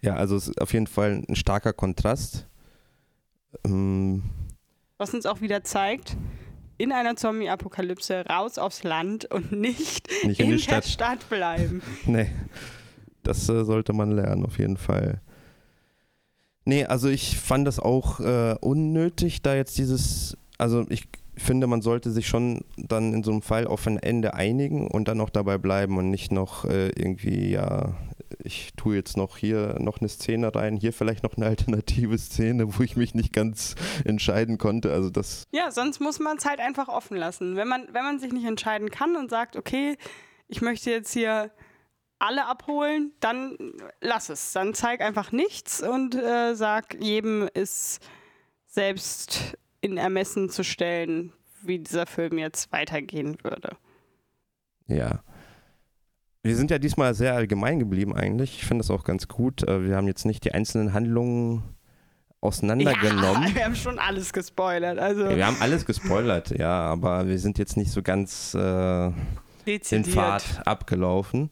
Ja, 0.00 0.14
also 0.14 0.36
es 0.36 0.48
ist 0.48 0.60
auf 0.60 0.72
jeden 0.72 0.86
Fall 0.86 1.22
ein 1.28 1.36
starker 1.36 1.72
Kontrast. 1.72 2.46
Ähm, 3.64 4.22
Was 4.98 5.12
uns 5.12 5.26
auch 5.26 5.40
wieder 5.40 5.62
zeigt, 5.62 6.16
in 6.78 6.92
einer 6.92 7.16
Zombie-Apokalypse 7.16 8.24
raus 8.26 8.56
aufs 8.56 8.82
Land 8.84 9.26
und 9.26 9.52
nicht, 9.52 10.08
nicht 10.24 10.40
in, 10.40 10.52
in 10.52 10.58
der 10.58 10.82
Stadt 10.82 11.28
bleiben. 11.28 11.82
nee, 12.06 12.30
das 13.22 13.48
äh, 13.48 13.64
sollte 13.64 13.92
man 13.92 14.12
lernen, 14.12 14.46
auf 14.46 14.58
jeden 14.58 14.78
Fall. 14.78 15.20
Nee, 16.64 16.84
also 16.84 17.08
ich 17.08 17.38
fand 17.38 17.66
das 17.66 17.78
auch 17.78 18.20
äh, 18.20 18.54
unnötig, 18.60 19.42
da 19.42 19.54
jetzt 19.54 19.76
dieses, 19.76 20.38
also 20.56 20.86
ich 20.88 21.08
finde, 21.42 21.66
man 21.66 21.82
sollte 21.82 22.10
sich 22.10 22.26
schon 22.26 22.62
dann 22.76 23.14
in 23.14 23.22
so 23.22 23.30
einem 23.30 23.42
Fall 23.42 23.66
auf 23.66 23.86
ein 23.86 23.98
Ende 23.98 24.34
einigen 24.34 24.88
und 24.88 25.08
dann 25.08 25.20
auch 25.20 25.30
dabei 25.30 25.58
bleiben 25.58 25.96
und 25.98 26.10
nicht 26.10 26.32
noch 26.32 26.64
äh, 26.64 26.88
irgendwie, 26.88 27.50
ja, 27.50 27.94
ich 28.42 28.72
tue 28.76 28.96
jetzt 28.96 29.16
noch 29.16 29.36
hier 29.36 29.76
noch 29.78 30.00
eine 30.00 30.08
Szene 30.08 30.54
rein, 30.54 30.76
hier 30.76 30.92
vielleicht 30.92 31.22
noch 31.22 31.36
eine 31.36 31.46
alternative 31.46 32.16
Szene, 32.18 32.78
wo 32.78 32.82
ich 32.82 32.96
mich 32.96 33.14
nicht 33.14 33.32
ganz 33.32 33.74
entscheiden 34.04 34.58
konnte. 34.58 34.92
Also 34.92 35.10
das. 35.10 35.44
Ja, 35.52 35.70
sonst 35.70 36.00
muss 36.00 36.18
man 36.18 36.36
es 36.36 36.44
halt 36.44 36.60
einfach 36.60 36.88
offen 36.88 37.16
lassen. 37.16 37.56
Wenn 37.56 37.68
man, 37.68 37.88
wenn 37.92 38.04
man 38.04 38.18
sich 38.18 38.32
nicht 38.32 38.46
entscheiden 38.46 38.90
kann 38.90 39.16
und 39.16 39.30
sagt, 39.30 39.56
okay, 39.56 39.96
ich 40.48 40.62
möchte 40.62 40.90
jetzt 40.90 41.12
hier 41.12 41.50
alle 42.18 42.46
abholen, 42.46 43.12
dann 43.20 43.56
lass 44.00 44.28
es. 44.28 44.52
Dann 44.52 44.74
zeig 44.74 45.00
einfach 45.00 45.32
nichts 45.32 45.82
und 45.82 46.14
äh, 46.14 46.54
sag, 46.54 47.02
jedem 47.02 47.48
ist 47.54 48.00
selbst 48.66 49.56
in 49.80 49.96
Ermessen 49.96 50.50
zu 50.50 50.64
stellen, 50.64 51.32
wie 51.62 51.78
dieser 51.78 52.06
Film 52.06 52.38
jetzt 52.38 52.72
weitergehen 52.72 53.38
würde. 53.42 53.76
Ja. 54.86 55.22
Wir 56.42 56.56
sind 56.56 56.70
ja 56.70 56.78
diesmal 56.78 57.14
sehr 57.14 57.34
allgemein 57.34 57.78
geblieben 57.78 58.14
eigentlich. 58.14 58.56
Ich 58.56 58.66
finde 58.66 58.82
das 58.82 58.90
auch 58.90 59.04
ganz 59.04 59.28
gut. 59.28 59.66
Äh, 59.68 59.84
wir 59.86 59.96
haben 59.96 60.06
jetzt 60.06 60.24
nicht 60.24 60.44
die 60.44 60.52
einzelnen 60.52 60.94
Handlungen 60.94 61.62
auseinandergenommen. 62.40 63.48
Ja, 63.48 63.54
wir 63.54 63.64
haben 63.64 63.74
schon 63.74 63.98
alles 63.98 64.32
gespoilert. 64.32 64.98
Also. 64.98 65.24
Ja, 65.24 65.36
wir 65.36 65.46
haben 65.46 65.58
alles 65.60 65.84
gespoilert, 65.84 66.58
ja, 66.58 66.80
aber 66.86 67.28
wir 67.28 67.38
sind 67.38 67.58
jetzt 67.58 67.76
nicht 67.76 67.90
so 67.90 68.02
ganz 68.02 68.54
äh, 68.54 69.10
den 69.66 70.04
Pfad 70.04 70.66
abgelaufen. 70.66 71.50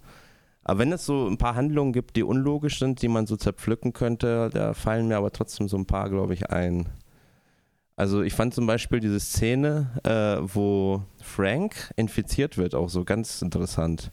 Aber 0.64 0.80
wenn 0.80 0.92
es 0.92 1.06
so 1.06 1.26
ein 1.26 1.38
paar 1.38 1.54
Handlungen 1.54 1.92
gibt, 1.92 2.16
die 2.16 2.22
unlogisch 2.22 2.78
sind, 2.78 3.00
die 3.00 3.08
man 3.08 3.26
so 3.26 3.36
zerpflücken 3.36 3.94
könnte, 3.94 4.50
da 4.52 4.74
fallen 4.74 5.08
mir 5.08 5.16
aber 5.16 5.32
trotzdem 5.32 5.68
so 5.68 5.78
ein 5.78 5.86
paar, 5.86 6.10
glaube 6.10 6.34
ich, 6.34 6.50
ein. 6.50 6.86
Also 7.98 8.22
ich 8.22 8.32
fand 8.32 8.54
zum 8.54 8.68
Beispiel 8.68 9.00
diese 9.00 9.18
Szene, 9.18 9.90
äh, 10.04 10.40
wo 10.40 11.02
Frank 11.20 11.92
infiziert 11.96 12.56
wird, 12.56 12.76
auch 12.76 12.88
so 12.88 13.02
ganz 13.02 13.42
interessant. 13.42 14.12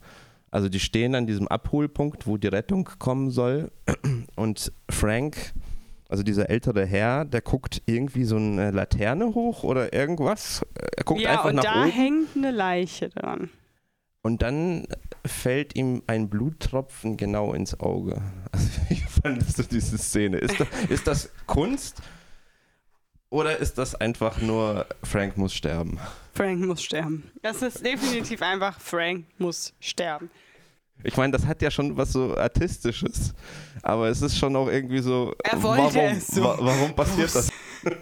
Also 0.49 0.69
die 0.69 0.79
stehen 0.79 1.13
an 1.13 1.27
diesem 1.27 1.47
Abholpunkt, 1.47 2.25
wo 2.25 2.37
die 2.37 2.47
Rettung 2.47 2.89
kommen 2.97 3.29
soll. 3.29 3.71
Und 4.35 4.73
Frank, 4.89 5.53
also 6.09 6.23
dieser 6.23 6.49
ältere 6.49 6.83
Herr, 6.83 7.25
der 7.25 7.41
guckt 7.41 7.83
irgendwie 7.85 8.23
so 8.23 8.37
eine 8.37 8.71
Laterne 8.71 9.35
hoch 9.35 9.63
oder 9.63 9.93
irgendwas. 9.93 10.65
Er 10.97 11.03
guckt 11.03 11.21
ja, 11.21 11.33
einfach 11.33 11.53
nach 11.53 11.63
oben. 11.63 11.73
Ja, 11.75 11.83
und 11.83 11.91
da 11.91 11.95
hängt 11.95 12.35
eine 12.35 12.49
Leiche 12.49 13.09
dran. 13.09 13.51
Und 14.23 14.41
dann 14.41 14.87
fällt 15.23 15.75
ihm 15.75 16.01
ein 16.07 16.29
Bluttropfen 16.29 17.17
genau 17.17 17.53
ins 17.53 17.79
Auge. 17.79 18.19
Also 18.51 18.69
wie 18.87 18.95
fandest 18.95 19.59
du 19.59 19.63
diese 19.63 19.97
Szene? 19.97 20.37
Ist 20.37 20.59
das, 20.59 20.67
ist 20.89 21.07
das 21.07 21.29
Kunst 21.45 22.01
oder 23.29 23.57
ist 23.57 23.77
das 23.77 23.95
einfach 23.95 24.39
nur 24.41 24.85
Frank 25.03 25.37
muss 25.37 25.53
sterben? 25.53 25.99
Frank 26.33 26.59
muss 26.65 26.83
sterben. 26.83 27.31
Das 27.41 27.61
ist 27.61 27.85
definitiv 27.85 28.41
einfach 28.41 28.79
Frank 28.79 29.25
muss 29.37 29.73
sterben. 29.79 30.29
Ich 31.03 31.17
meine, 31.17 31.33
das 31.33 31.45
hat 31.45 31.61
ja 31.61 31.69
schon 31.69 31.97
was 31.97 32.13
so 32.13 32.35
Artistisches, 32.37 33.33
aber 33.81 34.07
es 34.07 34.21
ist 34.21 34.37
schon 34.37 34.55
auch 34.55 34.69
irgendwie 34.69 34.99
so. 34.99 35.33
Er 35.43 35.61
wollte 35.61 35.95
warum, 35.95 36.17
es 36.17 36.27
so. 36.27 36.43
Wa 36.43 36.57
warum 36.59 36.95
passiert 36.95 37.33
das? 37.35 37.49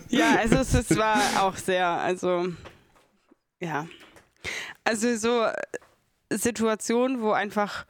Ja, 0.07 0.37
also 0.37 0.55
es, 0.55 0.73
es 0.73 0.97
war 0.97 1.19
auch 1.41 1.57
sehr, 1.57 1.85
also 1.85 2.47
ja. 3.59 3.85
Also 4.85 5.17
so 5.17 5.45
Situationen, 6.29 7.21
wo 7.21 7.31
einfach 7.31 7.85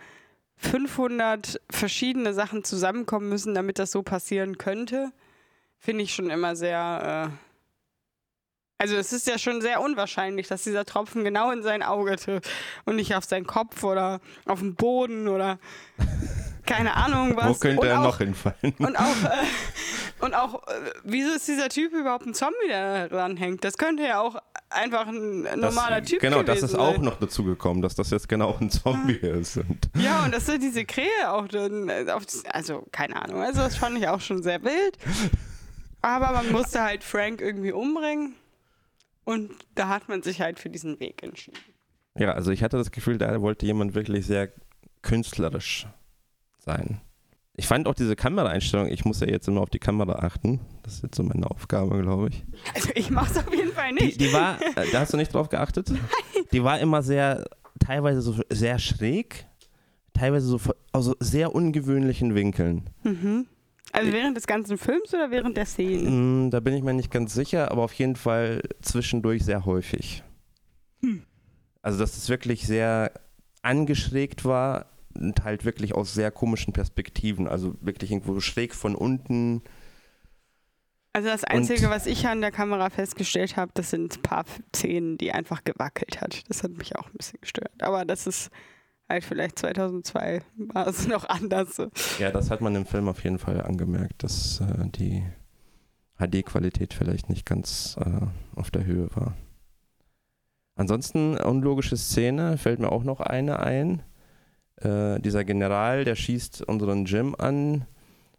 500 0.58 1.62
verschiedene 1.70 2.34
Sachen 2.34 2.64
zusammenkommen 2.64 3.30
müssen, 3.30 3.54
damit 3.54 3.78
das 3.78 3.92
so 3.92 4.02
passieren 4.02 4.58
könnte, 4.58 5.12
finde 5.84 6.04
ich 6.04 6.16
schon 6.16 6.30
immer 6.30 6.56
sehr. 6.56 7.32
Äh 7.32 7.38
also 8.80 8.96
es 8.96 9.14
ist 9.14 9.28
ja 9.28 9.38
schon 9.38 9.62
sehr 9.62 9.82
unwahrscheinlich, 9.82 10.48
dass 10.48 10.64
dieser 10.64 10.84
Tropfen 10.84 11.24
genau 11.24 11.52
in 11.52 11.64
sein 11.64 11.84
Auge 11.84 12.18
trifft 12.18 12.50
und 12.86 12.98
nicht 12.98 13.16
auf 13.16 13.24
seinen 13.24 13.46
Kopf 13.46 13.84
oder 13.84 14.20
auf 14.46 14.60
den 14.60 14.76
Boden 14.76 15.30
oder 15.30 15.58
keine 16.66 16.96
Ahnung 16.96 17.38
was. 17.38 17.48
Wo 17.48 17.54
könnte 17.54 17.82
und 17.82 17.88
er 17.88 18.00
auch, 18.00 18.04
noch 18.04 18.18
hinfallen? 18.18 18.74
Und 18.80 18.98
auch, 18.98 19.24
äh, 19.24 20.26
und 20.26 20.34
auch, 20.34 20.68
äh, 20.68 20.92
wieso 21.04 21.34
ist 21.34 21.48
dieser 21.48 21.70
Typ 21.70 21.94
überhaupt 21.94 22.26
ein 22.26 22.34
Zombie, 22.34 22.68
der 22.68 23.08
da 23.08 23.16
dran 23.16 23.38
hängt? 23.38 23.64
Das 23.64 23.78
könnte 23.78 24.04
ja 24.04 24.20
auch 24.20 24.36
einfach 24.70 25.08
ein 25.08 25.44
normaler 25.44 26.02
das, 26.02 26.10
Typ 26.10 26.20
Genau, 26.20 26.44
das 26.44 26.64
ist 26.64 26.76
auch 26.76 26.98
noch 26.98 27.20
dazu 27.20 27.46
gekommen, 27.46 27.82
dass 27.82 27.96
das 27.96 28.10
jetzt 28.10 28.28
genau 28.28 28.58
ein 28.60 28.70
Zombie 28.70 29.14
ist. 29.14 29.58
Und 29.58 29.90
ja, 29.96 30.26
und 30.26 30.34
dass 30.34 30.46
da 30.46 30.58
diese 30.58 30.84
Krähe 30.84 31.30
auch 31.32 31.48
dann, 31.48 31.88
äh, 31.88 32.06
also 32.52 32.86
keine 32.92 33.22
Ahnung, 33.22 33.42
also 33.42 33.62
das 33.62 33.78
fand 33.78 33.98
ich 33.98 34.08
auch 34.10 34.20
schon 34.20 34.44
sehr 34.44 34.62
wild. 34.64 34.98
Aber 36.04 36.34
man 36.34 36.52
musste 36.52 36.84
halt 36.84 37.04
Frank 37.04 37.42
irgendwie 37.42 37.72
umbringen. 37.72 38.36
Und 39.24 39.52
da 39.74 39.88
hat 39.88 40.10
man 40.10 40.22
sich 40.22 40.42
halt 40.42 40.60
für 40.60 40.70
diesen 40.70 41.00
Weg 41.00 41.24
entschieden. 41.24 41.58
Ja, 42.20 42.34
also 42.34 42.52
ich 42.52 42.62
hatte 42.62 42.78
das 42.78 42.92
Gefühl, 42.92 43.18
da 43.18 43.42
wollte 43.42 43.66
jemand 43.66 43.96
wirklich 43.96 44.26
sehr 44.26 44.52
künstlerisch 45.02 45.88
sein. 46.60 47.02
Ich 47.56 47.68
fand 47.68 47.88
auch 47.88 47.94
diese 47.94 48.16
Kameraeinstellung, 48.16 48.88
ich 48.88 49.06
muss 49.06 49.22
ja 49.22 49.28
jetzt 49.28 49.48
immer 49.48 49.62
auf 49.62 49.70
die 49.70 49.80
Kamera 49.80 50.24
achten. 50.26 50.60
Das 50.84 50.96
ist 50.96 51.04
jetzt 51.04 51.16
so 51.16 51.24
meine 51.24 51.50
Aufgabe, 51.50 52.02
glaube 52.02 52.30
ich. 52.30 52.44
Also 52.76 52.90
ich 52.96 53.10
mache 53.10 53.32
es 53.32 53.38
auf 53.38 53.54
jeden 53.54 53.72
Fall 53.72 53.94
nicht. 53.94 54.20
Die, 54.20 54.26
die 54.28 54.34
war, 54.34 54.60
äh, 54.62 54.92
da 54.92 55.00
hast 55.00 55.14
du 55.14 55.18
nicht 55.18 55.34
drauf 55.34 55.50
geachtet? 55.50 55.90
Nein. 55.90 56.02
Die 56.52 56.64
war 56.64 56.80
immer 56.80 57.02
sehr, 57.02 57.46
teilweise 57.80 58.22
so 58.22 58.36
sehr 58.50 58.78
schräg, 58.78 59.46
teilweise 60.14 60.48
so 60.48 60.60
aus 60.92 61.12
sehr 61.20 61.56
ungewöhnlichen 61.56 62.36
Winkeln. 62.36 62.90
Mhm. 63.04 63.48
Also 63.94 64.12
während 64.12 64.36
des 64.36 64.48
ganzen 64.48 64.78
Films 64.80 65.14
oder 65.14 65.30
während 65.30 65.56
der 65.56 65.68
Szene? 65.68 66.10
Mm, 66.10 66.50
da 66.50 66.60
bin 66.60 66.74
ich 66.74 66.84
mir 66.84 66.94
nicht 66.94 67.12
ganz 67.12 67.34
sicher, 67.34 67.72
aber 67.72 67.84
auf 67.84 67.94
jeden 67.94 68.16
Fall 68.16 68.62
zwischendurch 68.82 69.46
sehr 69.46 69.66
häufig. 69.66 70.24
Hm. 71.02 71.24
Also, 71.84 72.00
dass 72.00 72.18
es 72.18 72.28
wirklich 72.28 72.66
sehr 72.66 73.12
angeschrägt 73.62 74.46
war 74.46 74.88
und 75.16 75.44
halt 75.44 75.64
wirklich 75.64 75.94
aus 75.94 76.14
sehr 76.14 76.32
komischen 76.32 76.74
Perspektiven. 76.74 77.48
Also 77.48 77.76
wirklich 77.82 78.12
irgendwo 78.12 78.40
schräg 78.40 78.74
von 78.74 78.96
unten. 78.96 79.62
Also 81.14 81.30
das 81.30 81.44
Einzige, 81.44 81.86
und 81.86 81.92
was 81.92 82.08
ich 82.08 82.28
an 82.28 82.42
der 82.42 82.52
Kamera 82.52 82.90
festgestellt 82.90 83.56
habe, 83.56 83.72
das 83.76 83.92
sind 83.92 84.18
ein 84.18 84.22
paar 84.24 84.46
Szenen, 84.76 85.20
die 85.20 85.32
einfach 85.32 85.64
gewackelt 85.64 86.20
hat. 86.20 86.44
Das 86.50 86.64
hat 86.64 86.72
mich 86.72 86.96
auch 86.96 87.06
ein 87.06 87.18
bisschen 87.18 87.40
gestört. 87.42 87.72
Aber 87.84 88.06
das 88.06 88.26
ist 88.26 88.50
halt 89.14 89.24
vielleicht 89.24 89.60
2002 89.60 90.42
war 90.58 90.88
es 90.88 91.08
noch 91.08 91.28
anders. 91.28 91.82
Ja, 92.20 92.32
das 92.32 92.50
hat 92.50 92.62
man 92.62 92.76
im 92.76 92.86
Film 92.86 93.08
auf 93.08 93.24
jeden 93.24 93.40
Fall 93.40 93.62
angemerkt, 93.62 94.24
dass 94.24 94.62
äh, 94.62 94.88
die 94.90 95.24
HD-Qualität 96.18 96.94
vielleicht 96.94 97.30
nicht 97.30 97.46
ganz 97.46 97.98
äh, 98.00 98.26
auf 98.56 98.72
der 98.72 98.86
Höhe 98.86 99.10
war. 99.16 99.36
Ansonsten 100.76 101.38
unlogische 101.38 101.98
Szene, 101.98 102.58
fällt 102.58 102.80
mir 102.80 102.92
auch 102.92 103.04
noch 103.04 103.20
eine 103.20 103.60
ein. 103.60 104.02
Äh, 104.78 105.20
dieser 105.20 105.44
General, 105.44 106.04
der 106.04 106.16
schießt 106.16 106.64
unseren 106.64 107.06
Jim 107.06 107.36
an 107.38 107.86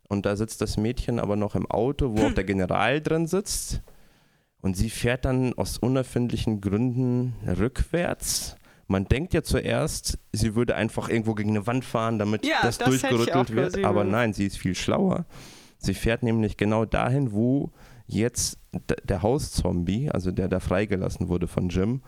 und 0.09 0.27
da 0.27 0.37
sitzt 0.37 0.61
das 0.61 0.77
Mädchen 0.77 1.21
aber 1.21 1.37
noch 1.37 1.55
im 1.55 1.71
Auto, 1.71 2.17
wo 2.17 2.27
auch 2.27 2.33
der 2.35 2.45
General 2.45 3.01
drin 3.01 3.27
sitzt. 3.27 3.83
Und 4.61 4.77
sie 4.77 4.91
fährt 4.91 5.27
dann 5.27 5.53
aus 5.55 5.79
unerfindlichen 5.79 6.61
Gründen 6.61 7.35
rückwärts 7.47 8.57
man 8.87 9.07
denkt 9.07 9.35
ja 9.35 9.43
zuerst, 9.43 10.19
sie 10.33 10.55
würde 10.55 10.75
einfach 10.77 11.09
irgendwo 11.09 11.35
gegen 11.35 11.51
eine 11.51 11.67
Wand 11.67 11.85
fahren, 11.85 12.19
damit 12.19 12.45
Ja, 12.47 12.57
das, 12.63 12.79
das 12.79 12.89
durchgerüttelt 12.89 13.55
wird. 13.55 13.73
gesehen, 13.73 13.85
Aber 13.85 14.05
nein, 14.05 14.33
sie 14.33 14.47
ist 14.47 14.59
viel 14.59 14.75
schlauer. 14.75 15.27
Sie 15.79 15.95
fährt 15.95 16.23
nämlich 16.23 16.57
genau 16.57 16.85
dahin, 16.85 17.33
wo 17.33 17.71
jetzt 18.07 18.59
der 19.09 19.23
Hauszombie, 19.23 20.11
also 20.11 20.31
der 20.33 20.49
da 20.49 20.61
freigelassen 20.61 21.29
wurde 21.29 21.47
von 21.47 21.69
Jim, 21.69 22.03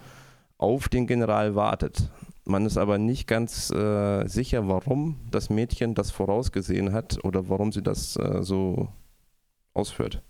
auf 0.59 0.89
den 0.89 1.07
General 1.07 1.55
wartet. 1.55 2.11
Man 2.45 2.65
ist 2.65 2.77
aber 2.79 2.99
nicht 2.99 3.27
ganz 3.27 3.71
äh, 3.71 4.27
sicher, 4.29 4.69
warum 4.69 5.17
das 5.31 5.51
Mädchen 5.51 5.95
das 5.95 6.11
vorausgesehen 6.11 6.93
hat 6.93 7.23
oder 7.25 7.49
warum 7.49 7.73
sie 7.73 7.83
das 7.83 8.17
äh, 8.17 8.43
so 8.43 8.89
ausführt. 9.75 10.23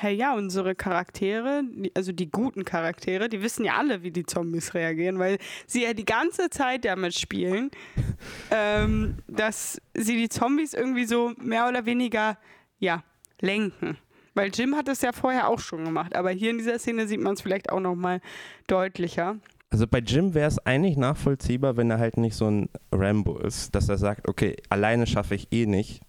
Hey, 0.00 0.14
ja, 0.14 0.36
unsere 0.36 0.76
Charaktere, 0.76 1.64
also 1.96 2.12
die 2.12 2.30
guten 2.30 2.64
Charaktere, 2.64 3.28
die 3.28 3.42
wissen 3.42 3.64
ja 3.64 3.78
alle, 3.78 4.04
wie 4.04 4.12
die 4.12 4.24
Zombies 4.24 4.72
reagieren, 4.72 5.18
weil 5.18 5.38
sie 5.66 5.82
ja 5.82 5.92
die 5.92 6.04
ganze 6.04 6.50
Zeit 6.50 6.84
damit 6.84 7.14
spielen, 7.14 7.72
ähm, 8.52 9.16
dass 9.26 9.82
sie 9.94 10.16
die 10.16 10.28
Zombies 10.28 10.72
irgendwie 10.72 11.04
so 11.04 11.32
mehr 11.38 11.68
oder 11.68 11.84
weniger, 11.84 12.38
ja, 12.78 13.02
lenken. 13.40 13.98
Weil 14.34 14.52
Jim 14.54 14.76
hat 14.76 14.86
es 14.86 15.02
ja 15.02 15.10
vorher 15.10 15.48
auch 15.48 15.58
schon 15.58 15.84
gemacht, 15.84 16.14
aber 16.14 16.30
hier 16.30 16.50
in 16.50 16.58
dieser 16.58 16.78
Szene 16.78 17.08
sieht 17.08 17.20
man 17.20 17.34
es 17.34 17.40
vielleicht 17.40 17.72
auch 17.72 17.80
nochmal 17.80 18.20
deutlicher. 18.68 19.38
Also 19.70 19.88
bei 19.88 19.98
Jim 19.98 20.32
wäre 20.32 20.46
es 20.46 20.64
eigentlich 20.64 20.96
nachvollziehbar, 20.96 21.76
wenn 21.76 21.90
er 21.90 21.98
halt 21.98 22.18
nicht 22.18 22.36
so 22.36 22.48
ein 22.48 22.68
Rambo 22.92 23.36
ist, 23.38 23.74
dass 23.74 23.88
er 23.88 23.98
sagt, 23.98 24.28
okay, 24.28 24.54
alleine 24.68 25.08
schaffe 25.08 25.34
ich 25.34 25.48
eh 25.50 25.66
nicht, 25.66 26.02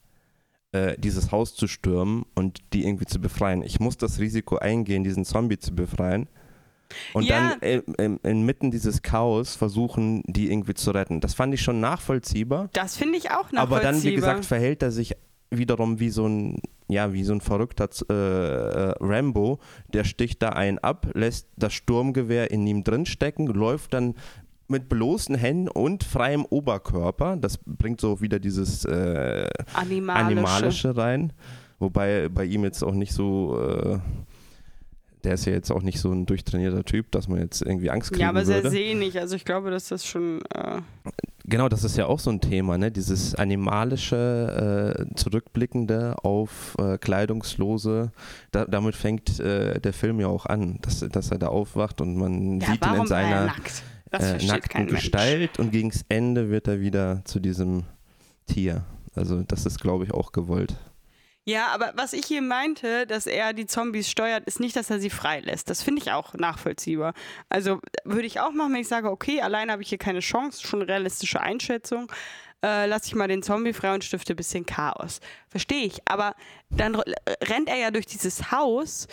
äh, 0.71 0.95
dieses 0.97 1.31
Haus 1.31 1.55
zu 1.55 1.67
stürmen 1.67 2.25
und 2.35 2.59
die 2.73 2.85
irgendwie 2.85 3.05
zu 3.05 3.19
befreien. 3.19 3.63
Ich 3.63 3.79
muss 3.79 3.97
das 3.97 4.19
Risiko 4.19 4.57
eingehen, 4.57 5.03
diesen 5.03 5.25
Zombie 5.25 5.57
zu 5.57 5.73
befreien. 5.73 6.27
Und 7.13 7.23
Ja. 7.23 7.55
dann 7.59 7.61
äh, 7.61 7.81
inmitten 8.27 8.71
dieses 8.71 9.01
Chaos 9.03 9.55
versuchen, 9.55 10.23
die 10.25 10.51
irgendwie 10.51 10.73
zu 10.73 10.91
retten. 10.91 11.21
Das 11.21 11.33
fand 11.35 11.53
ich 11.53 11.61
schon 11.61 11.79
nachvollziehbar. 11.79 12.69
Das 12.73 12.97
finde 12.97 13.17
ich 13.17 13.29
auch 13.31 13.51
nachvollziehbar. 13.51 13.61
Aber 13.63 13.79
dann, 13.79 14.01
wie 14.03 14.15
gesagt, 14.15 14.45
verhält 14.45 14.81
er 14.81 14.91
sich 14.91 15.15
wiederum 15.51 15.99
wie 15.99 16.09
so 16.09 16.27
ein, 16.27 16.61
ja, 16.87 17.13
wie 17.13 17.23
so 17.23 17.33
ein 17.33 17.41
verrückter 17.41 17.89
äh, 18.09 18.13
äh, 18.13 18.93
Rambo. 18.99 19.59
Der 19.93 20.03
sticht 20.03 20.41
da 20.41 20.49
einen 20.49 20.79
ab, 20.79 21.07
lässt 21.13 21.47
das 21.57 21.73
Sturmgewehr 21.73 22.51
in 22.51 22.65
ihm 22.65 22.83
drin 22.83 23.05
stecken, 23.05 23.47
läuft 23.47 23.93
dann 23.93 24.15
mit 24.69 24.89
bloßen 24.89 25.35
Händen 25.35 25.67
und 25.67 26.03
freiem 26.03 26.45
Oberkörper. 26.45 27.37
Das 27.37 27.57
bringt 27.57 28.01
so 28.01 28.21
wieder 28.21 28.39
dieses 28.39 28.85
äh, 28.85 29.47
Animalische. 29.73 30.25
Animalische 30.25 30.97
rein. 30.97 31.33
Wobei 31.79 32.29
bei 32.29 32.45
ihm 32.45 32.63
jetzt 32.63 32.83
auch 32.83 32.93
nicht 32.93 33.13
so, 33.13 33.57
äh, 33.59 33.99
der 35.23 35.33
ist 35.33 35.45
ja 35.45 35.53
jetzt 35.53 35.71
auch 35.71 35.81
nicht 35.81 35.99
so 35.99 36.11
ein 36.11 36.25
durchtrainierter 36.25 36.83
Typ, 36.83 37.11
dass 37.11 37.27
man 37.27 37.39
jetzt 37.39 37.61
irgendwie 37.61 37.89
Angst 37.89 38.11
kriegen 38.11 38.21
Ja, 38.21 38.29
aber 38.29 38.45
würde. 38.45 38.61
sehr 38.61 38.71
sehnig. 38.71 39.19
Also 39.19 39.35
ich 39.35 39.45
glaube, 39.45 39.71
dass 39.71 39.87
das 39.87 40.05
schon. 40.05 40.41
Äh, 40.53 40.81
Genau, 41.45 41.67
das 41.67 41.83
ist 41.83 41.97
ja 41.97 42.05
auch 42.05 42.19
so 42.19 42.29
ein 42.29 42.41
Thema, 42.41 42.77
ne? 42.77 42.91
Dieses 42.91 43.33
animalische, 43.33 44.95
äh, 45.09 45.15
zurückblickende 45.15 46.15
auf 46.23 46.75
äh, 46.79 46.99
kleidungslose. 46.99 48.11
Da, 48.51 48.65
damit 48.65 48.95
fängt 48.95 49.39
äh, 49.39 49.79
der 49.79 49.93
Film 49.93 50.19
ja 50.19 50.27
auch 50.27 50.45
an, 50.45 50.77
dass, 50.83 50.99
dass 50.99 51.31
er 51.31 51.39
da 51.39 51.47
aufwacht 51.47 52.01
und 52.01 52.17
man 52.17 52.59
ja, 52.61 52.67
sieht 52.67 52.85
ihn 52.85 52.91
in 52.91 52.97
war 52.97 52.97
er 52.99 53.07
seiner 53.07 53.45
nackt? 53.47 53.83
Das 54.11 54.23
äh, 54.23 54.45
nackten 54.45 54.85
Mensch. 54.85 55.01
Gestalt 55.01 55.59
und 55.59 55.71
gegens 55.71 56.05
Ende 56.09 56.49
wird 56.49 56.67
er 56.67 56.81
wieder 56.81 57.23
zu 57.25 57.39
diesem 57.39 57.83
Tier. 58.47 58.83
Also 59.15 59.43
das 59.43 59.65
ist, 59.65 59.79
glaube 59.79 60.05
ich, 60.05 60.13
auch 60.13 60.31
gewollt. 60.31 60.75
Ja, 61.45 61.67
aber 61.69 61.93
was 61.95 62.13
ich 62.13 62.25
hier 62.25 62.43
meinte, 62.43 63.07
dass 63.07 63.25
er 63.25 63.53
die 63.53 63.65
Zombies 63.65 64.09
steuert, 64.09 64.45
ist 64.45 64.59
nicht, 64.59 64.75
dass 64.75 64.91
er 64.91 64.99
sie 64.99 65.09
freilässt. 65.09 65.69
Das 65.69 65.81
finde 65.81 66.01
ich 66.01 66.11
auch 66.11 66.35
nachvollziehbar. 66.35 67.13
Also 67.49 67.79
würde 68.03 68.27
ich 68.27 68.39
auch 68.39 68.51
machen, 68.51 68.73
wenn 68.73 68.81
ich 68.81 68.87
sage, 68.87 69.09
okay, 69.09 69.41
alleine 69.41 69.71
habe 69.71 69.81
ich 69.81 69.89
hier 69.89 69.97
keine 69.97 70.19
Chance, 70.19 70.61
schon 70.61 70.83
realistische 70.83 71.41
Einschätzung. 71.41 72.11
Äh, 72.63 72.85
lass 72.85 73.07
ich 73.07 73.15
mal 73.15 73.27
den 73.27 73.41
Zombie 73.41 73.73
frei 73.73 73.93
und 73.95 74.03
stifte 74.03 74.33
ein 74.33 74.35
bisschen 74.35 74.65
Chaos. 74.65 75.21
Verstehe 75.47 75.85
ich. 75.85 76.01
Aber 76.05 76.35
dann 76.69 76.95
rennt 76.95 77.69
er 77.69 77.77
ja 77.77 77.89
durch 77.89 78.05
dieses 78.05 78.51
Haus 78.51 79.07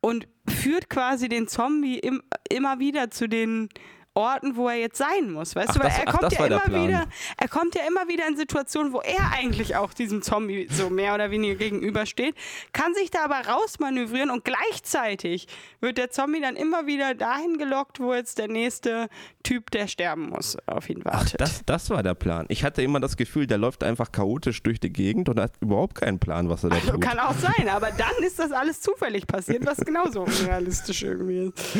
und 0.00 0.28
führt 0.48 0.88
quasi 0.88 1.28
den 1.28 1.48
Zombie 1.48 1.98
im, 1.98 2.22
immer 2.48 2.78
wieder 2.78 3.10
zu 3.10 3.28
den 3.28 3.68
Orten, 4.14 4.56
wo 4.56 4.68
er 4.68 4.76
jetzt 4.76 4.98
sein 4.98 5.30
muss, 5.32 5.56
weißt 5.56 5.70
Ach, 5.70 5.74
du, 5.74 5.80
weil 5.80 5.88
das- 5.88 5.98
er 5.98 6.04
ach, 6.08 6.12
kommt 6.12 6.22
das 6.24 6.38
ja 6.38 6.46
immer 6.46 6.84
wieder, 6.86 7.06
er 7.38 7.48
kommt 7.48 7.74
ja 7.74 7.80
immer 7.88 8.08
wieder 8.08 8.28
in 8.28 8.36
Situationen, 8.36 8.92
wo 8.92 9.00
er 9.00 9.32
eigentlich 9.32 9.74
auch 9.76 9.94
diesem 9.94 10.20
Zombie 10.20 10.68
so 10.70 10.90
mehr 10.90 11.14
oder 11.14 11.30
weniger 11.30 11.54
gegenübersteht, 11.54 12.34
kann 12.74 12.92
sich 12.94 13.10
da 13.10 13.24
aber 13.24 13.40
rausmanövrieren 13.48 14.30
und 14.30 14.44
gleichzeitig 14.44 15.46
wird 15.80 15.96
der 15.96 16.10
Zombie 16.10 16.42
dann 16.42 16.56
immer 16.56 16.86
wieder 16.86 17.14
dahin 17.14 17.56
gelockt, 17.56 18.00
wo 18.00 18.12
jetzt 18.12 18.36
der 18.38 18.48
nächste 18.48 19.08
Typ, 19.44 19.70
der 19.70 19.86
sterben 19.88 20.28
muss, 20.28 20.58
auf 20.66 20.90
ihn 20.90 21.00
Ach, 21.06 21.20
wartet. 21.20 21.40
das, 21.40 21.62
das 21.64 21.88
war 21.88 22.02
der 22.02 22.14
Plan. 22.14 22.44
Ich 22.50 22.64
hatte 22.64 22.82
immer 22.82 23.00
das 23.00 23.16
Gefühl, 23.16 23.46
der 23.46 23.56
läuft 23.56 23.82
einfach 23.82 24.12
chaotisch 24.12 24.62
durch 24.62 24.78
die 24.78 24.92
Gegend 24.92 25.30
und 25.30 25.40
hat 25.40 25.52
überhaupt 25.60 25.94
keinen 25.94 26.18
Plan, 26.18 26.50
was 26.50 26.64
er 26.64 26.70
da 26.70 26.76
also 26.76 26.92
tut. 26.92 27.00
kann 27.00 27.18
auch 27.18 27.34
sein, 27.34 27.68
aber 27.70 27.90
dann 27.92 28.22
ist 28.22 28.38
das 28.38 28.52
alles 28.52 28.82
zufällig 28.82 29.26
passiert, 29.26 29.64
was 29.64 29.78
genauso 29.78 30.20
unrealistisch 30.24 31.02
irgendwie 31.02 31.46
ist. 31.46 31.78